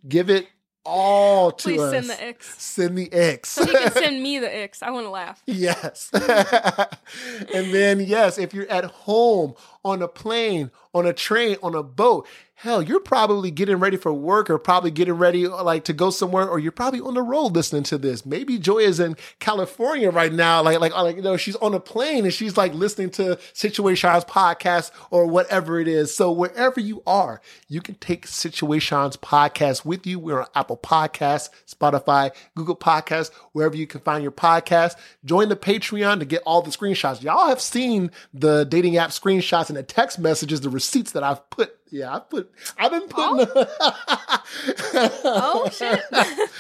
Give 0.07 0.29
it 0.29 0.47
all 0.85 1.51
to 1.51 1.63
Please 1.63 1.81
us. 1.81 1.91
send 1.91 2.09
the 2.09 2.23
X. 2.23 2.61
Send 2.61 2.97
the 2.97 3.11
X. 3.13 3.49
So 3.49 3.63
you 3.63 3.73
can 3.73 3.91
send 3.91 4.23
me 4.23 4.39
the 4.39 4.55
X. 4.63 4.81
I 4.83 4.91
want 4.91 5.05
to 5.05 5.09
laugh. 5.09 5.41
Yes. 5.45 6.09
and 6.13 7.73
then, 7.73 7.99
yes, 8.01 8.37
if 8.37 8.53
you're 8.53 8.69
at 8.69 8.85
home, 8.85 9.55
on 9.83 10.01
a 10.01 10.07
plane, 10.07 10.71
on 10.93 11.05
a 11.05 11.13
train, 11.13 11.57
on 11.61 11.75
a 11.75 11.83
boat, 11.83 12.27
hell, 12.63 12.81
you're 12.81 12.99
probably 13.01 13.51
getting 13.51 13.75
ready 13.75 13.97
for 13.97 14.13
work 14.13 14.49
or 14.49 14.57
probably 14.57 14.89
getting 14.89 15.15
ready 15.15 15.45
uh, 15.45 15.61
like 15.63 15.83
to 15.83 15.91
go 15.91 16.09
somewhere 16.09 16.47
or 16.47 16.57
you're 16.59 16.71
probably 16.71 17.01
on 17.01 17.13
the 17.13 17.21
road 17.21 17.47
listening 17.47 17.83
to 17.83 17.97
this. 17.97 18.25
Maybe 18.25 18.57
Joy 18.57 18.77
is 18.77 19.01
in 19.01 19.17
California 19.39 20.09
right 20.09 20.31
now, 20.31 20.63
like, 20.63 20.79
like, 20.79 20.93
like, 20.95 21.17
you 21.17 21.21
know, 21.21 21.35
she's 21.35 21.57
on 21.57 21.73
a 21.73 21.79
plane 21.81 22.23
and 22.23 22.33
she's 22.33 22.55
like 22.55 22.73
listening 22.73 23.09
to 23.11 23.37
Situaseans 23.53 24.25
podcast 24.27 24.91
or 25.11 25.25
whatever 25.27 25.77
it 25.77 25.89
is. 25.89 26.15
So 26.15 26.31
wherever 26.31 26.79
you 26.79 27.03
are, 27.05 27.41
you 27.67 27.81
can 27.81 27.95
take 27.95 28.27
Situaseans 28.27 29.17
podcast 29.17 29.83
with 29.83 30.07
you. 30.07 30.17
We're 30.17 30.41
on 30.41 30.47
Apple 30.55 30.77
Podcasts, 30.77 31.49
Spotify, 31.67 32.33
Google 32.55 32.77
Podcasts, 32.77 33.31
wherever 33.51 33.75
you 33.75 33.87
can 33.87 33.99
find 33.99 34.23
your 34.23 34.31
podcast. 34.31 34.95
Join 35.25 35.49
the 35.49 35.57
Patreon 35.57 36.19
to 36.19 36.25
get 36.25 36.41
all 36.45 36.61
the 36.61 36.71
screenshots. 36.71 37.21
Y'all 37.21 37.49
have 37.49 37.59
seen 37.59 38.09
the 38.33 38.63
dating 38.63 38.95
app 38.95 39.09
screenshots 39.09 39.69
and 39.73 39.77
the 39.79 39.83
text 39.83 40.19
messages, 40.19 40.61
the 40.61 40.69
receipts 40.69 41.13
that 41.13 41.23
I've 41.23 41.49
put. 41.49 41.75
Yeah, 41.89 42.15
I 42.15 42.19
put. 42.19 42.51
I've 42.77 42.91
been 42.91 43.07
putting. 43.07 43.47
Oh, 43.55 45.23
oh 45.25 45.69
shit. 45.69 45.99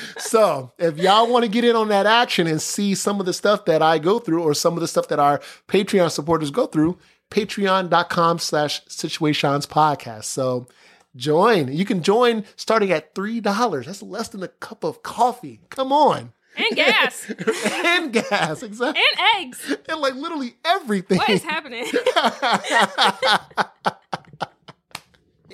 so 0.17 0.71
if 0.79 0.97
y'all 0.97 1.31
want 1.31 1.45
to 1.45 1.51
get 1.51 1.63
in 1.63 1.75
on 1.75 1.89
that 1.89 2.05
action 2.05 2.47
and 2.47 2.61
see 2.61 2.95
some 2.95 3.19
of 3.19 3.25
the 3.25 3.33
stuff 3.33 3.65
that 3.65 3.81
I 3.81 3.99
go 3.99 4.17
through 4.19 4.41
or 4.41 4.53
some 4.53 4.73
of 4.73 4.81
the 4.81 4.87
stuff 4.87 5.07
that 5.09 5.19
our 5.19 5.39
Patreon 5.67 6.09
supporters 6.09 6.49
go 6.49 6.65
through, 6.65 6.97
patreon.com 7.29 8.39
slash 8.39 8.83
situaseans 8.85 9.67
podcast. 9.67 10.25
So 10.25 10.67
join. 11.15 11.71
You 11.71 11.85
can 11.85 12.01
join 12.01 12.45
starting 12.55 12.91
at 12.91 13.13
$3. 13.13 13.85
That's 13.85 14.01
less 14.01 14.29
than 14.29 14.41
a 14.41 14.47
cup 14.47 14.83
of 14.83 15.03
coffee. 15.03 15.59
Come 15.69 15.91
on. 15.91 16.33
And 16.57 16.75
gas. 16.75 17.29
and 17.85 18.13
gas, 18.13 18.63
exactly. 18.63 19.01
And 19.01 19.45
eggs. 19.45 19.75
And 19.89 20.01
like 20.01 20.15
literally 20.15 20.55
everything. 20.65 21.17
What 21.17 21.29
is 21.29 21.43
happening? 21.43 21.85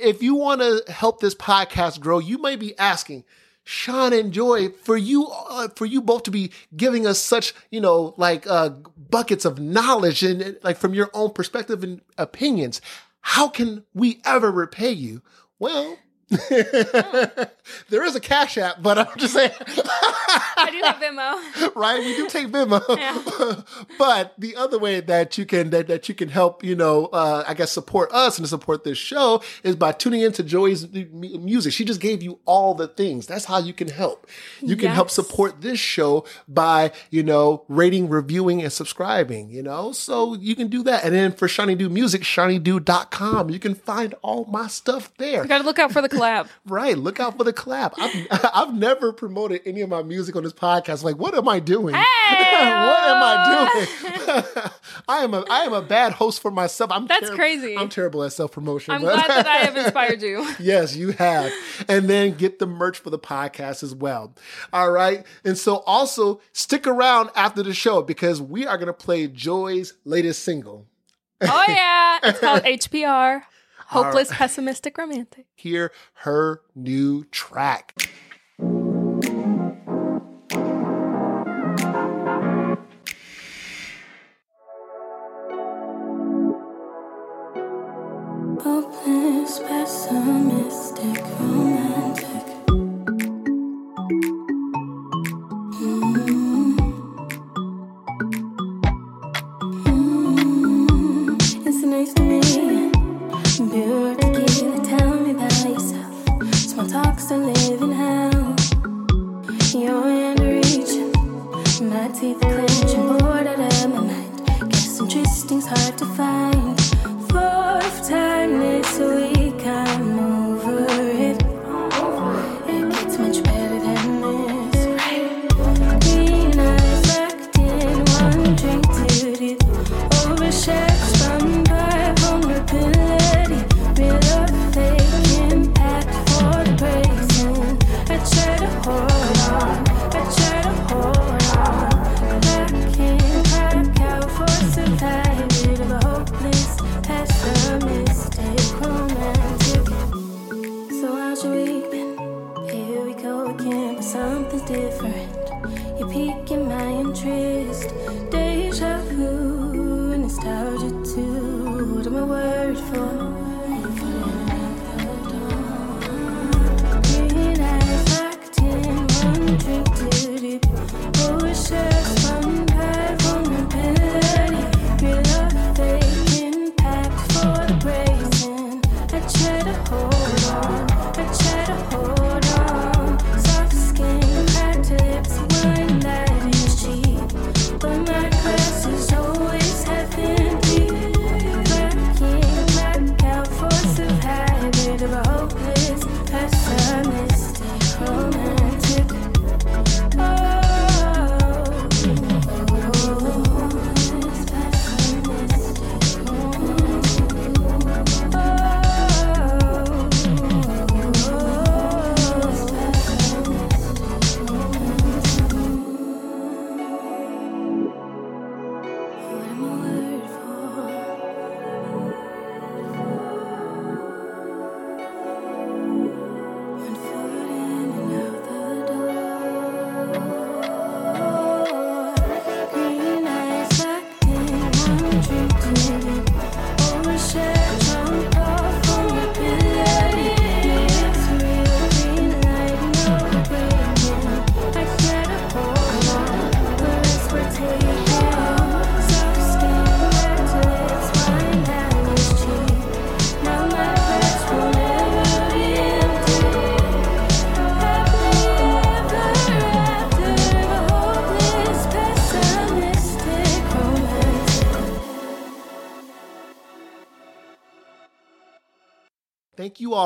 If 0.01 0.23
you 0.23 0.35
want 0.35 0.61
to 0.61 0.91
help 0.91 1.19
this 1.19 1.35
podcast 1.35 1.99
grow, 1.99 2.19
you 2.19 2.37
may 2.37 2.55
be 2.55 2.77
asking, 2.77 3.25
Sean 3.63 4.13
and 4.13 4.31
Joy, 4.31 4.69
for 4.69 4.97
you, 4.97 5.27
uh, 5.27 5.67
for 5.75 5.85
you 5.85 6.01
both 6.01 6.23
to 6.23 6.31
be 6.31 6.51
giving 6.75 7.05
us 7.05 7.19
such, 7.19 7.53
you 7.69 7.81
know, 7.81 8.13
like 8.17 8.47
uh, 8.47 8.69
buckets 8.69 9.45
of 9.45 9.59
knowledge 9.59 10.23
and 10.23 10.57
like 10.63 10.77
from 10.77 10.93
your 10.93 11.09
own 11.13 11.31
perspective 11.31 11.83
and 11.83 12.01
opinions, 12.17 12.81
how 13.21 13.49
can 13.49 13.83
we 13.93 14.21
ever 14.25 14.51
repay 14.51 14.91
you? 14.91 15.21
Well, 15.59 15.97
there 17.89 18.03
is 18.03 18.15
a 18.15 18.19
cash 18.19 18.57
app, 18.57 18.81
but 18.83 18.99
I'm 18.99 19.17
just 19.17 19.33
saying. 19.33 19.51
I 19.59 20.69
do 20.71 20.81
have 20.83 20.97
Venmo. 20.97 21.75
right? 21.75 21.99
We 21.99 22.15
do 22.15 22.29
take 22.29 22.47
Venmo. 22.49 22.81
Yeah. 22.97 23.61
but 23.97 24.33
the 24.37 24.55
other 24.55 24.77
way 24.77 24.99
that 24.99 25.37
you 25.37 25.45
can 25.45 25.71
that, 25.71 25.87
that 25.87 26.07
you 26.07 26.13
can 26.13 26.29
help, 26.29 26.63
you 26.63 26.75
know, 26.75 27.07
uh, 27.07 27.43
I 27.47 27.55
guess 27.55 27.71
support 27.71 28.11
us 28.11 28.37
and 28.37 28.47
support 28.47 28.83
this 28.83 28.97
show 28.97 29.41
is 29.63 29.75
by 29.75 29.91
tuning 29.91 30.21
into 30.21 30.43
Joy's 30.43 30.87
music. 30.93 31.73
She 31.73 31.83
just 31.83 31.99
gave 31.99 32.21
you 32.21 32.39
all 32.45 32.75
the 32.75 32.87
things. 32.87 33.25
That's 33.25 33.45
how 33.45 33.57
you 33.57 33.73
can 33.73 33.87
help. 33.87 34.27
You 34.61 34.75
can 34.75 34.91
help 34.91 35.09
support 35.09 35.61
this 35.61 35.79
show 35.79 36.25
by, 36.47 36.91
you 37.09 37.23
know, 37.23 37.63
rating, 37.67 38.07
reviewing, 38.09 38.61
and 38.61 38.71
subscribing, 38.71 39.49
you 39.49 39.63
know? 39.63 39.91
So 39.93 40.35
you 40.35 40.55
can 40.55 40.67
do 40.67 40.83
that. 40.83 41.03
And 41.03 41.15
then 41.15 41.31
for 41.31 41.47
Shiny 41.47 41.75
Do 41.75 41.89
Music, 41.89 42.21
shinydo.com, 42.21 43.49
you 43.49 43.59
can 43.59 43.73
find 43.73 44.13
all 44.21 44.45
my 44.45 44.67
stuff 44.67 45.11
there. 45.17 45.41
You 45.41 45.49
gotta 45.49 45.63
look 45.63 45.79
out 45.79 45.91
for 45.91 46.01
the 46.01 46.18
collab. 46.19 46.47
Right. 46.65 46.97
Look 46.97 47.19
out 47.19 47.37
for 47.37 47.43
the 47.43 47.53
clap. 47.53 47.95
I've, 47.97 48.27
I've 48.53 48.73
never 48.73 49.11
promoted 49.11 49.61
any 49.65 49.81
of 49.81 49.89
my 49.89 50.03
music 50.03 50.35
on 50.35 50.43
this 50.43 50.53
podcast. 50.53 51.03
Like, 51.03 51.17
what 51.17 51.33
am 51.35 51.47
I 51.47 51.59
doing? 51.59 51.95
Hey! 52.29 52.65
what 52.65 53.03
am 53.09 53.23
I 53.23 53.73
doing? 54.25 54.71
I 55.07 55.23
am 55.23 55.33
a 55.33 55.43
I 55.49 55.61
am 55.61 55.73
a 55.73 55.81
bad 55.81 56.11
host 56.13 56.41
for 56.41 56.51
myself. 56.51 56.91
I'm 56.91 57.07
That's 57.07 57.29
crazy. 57.31 57.75
I'm 57.75 57.89
terrible 57.89 58.23
at 58.23 58.33
self 58.33 58.51
promotion. 58.51 58.93
I'm 58.93 59.01
glad 59.01 59.27
that 59.27 59.47
I 59.47 59.57
have 59.57 59.75
inspired 59.75 60.21
you. 60.21 60.47
yes, 60.59 60.95
you 60.95 61.11
have. 61.13 61.51
And 61.87 62.07
then 62.09 62.35
get 62.35 62.59
the 62.59 62.67
merch 62.67 62.99
for 62.99 63.09
the 63.09 63.17
podcast 63.17 63.81
as 63.81 63.95
well. 63.95 64.35
All 64.71 64.91
right. 64.91 65.25
And 65.43 65.57
so 65.57 65.77
also 65.87 66.39
stick 66.53 66.85
around 66.85 67.29
after 67.35 67.63
the 67.63 67.73
show 67.73 68.03
because 68.03 68.41
we 68.41 68.67
are 68.67 68.77
going 68.77 68.87
to 68.87 68.93
play 68.93 69.27
Joy's 69.27 69.93
latest 70.05 70.43
single. 70.43 70.85
Oh 71.41 71.65
yeah, 71.67 72.19
it's 72.23 72.39
called 72.39 72.63
HPR, 72.63 73.41
Hopeless 73.89 74.29
Pessimistic 74.31 74.97
Romantic. 74.97 75.47
Hear 75.55 75.91
her 76.13 76.61
new 76.75 77.23
track. 77.25 77.95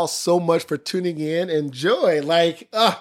All 0.03 0.07
so 0.09 0.37
much 0.37 0.65
for 0.65 0.75
tuning 0.75 1.17
in. 1.17 1.49
Enjoy. 1.49 2.21
Like, 2.21 2.67
uh, 2.73 2.95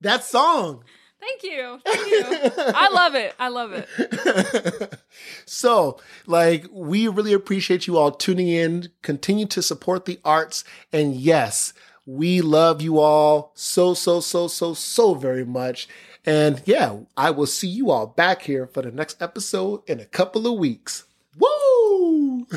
that 0.00 0.24
song. 0.24 0.82
Thank 1.20 1.44
you. 1.44 1.78
Thank 1.86 2.06
you. 2.08 2.50
I 2.56 2.90
love 2.92 3.14
it. 3.14 3.32
I 3.38 3.46
love 3.46 3.70
it. 3.72 5.00
so, 5.46 6.00
like, 6.26 6.66
we 6.72 7.06
really 7.06 7.32
appreciate 7.32 7.86
you 7.86 7.96
all 7.96 8.10
tuning 8.10 8.48
in. 8.48 8.88
Continue 9.02 9.46
to 9.46 9.62
support 9.62 10.04
the 10.04 10.18
arts. 10.24 10.64
And 10.92 11.14
yes, 11.14 11.74
we 12.04 12.40
love 12.40 12.82
you 12.82 12.98
all 12.98 13.52
so, 13.54 13.94
so, 13.94 14.18
so, 14.18 14.48
so, 14.48 14.74
so 14.74 15.14
very 15.14 15.44
much. 15.44 15.86
And 16.26 16.60
yeah, 16.64 17.02
I 17.16 17.30
will 17.30 17.46
see 17.46 17.68
you 17.68 17.92
all 17.92 18.08
back 18.08 18.42
here 18.42 18.66
for 18.66 18.82
the 18.82 18.90
next 18.90 19.22
episode 19.22 19.88
in 19.88 20.00
a 20.00 20.06
couple 20.06 20.48
of 20.48 20.58
weeks. 20.58 21.04
Woo! 21.38 22.48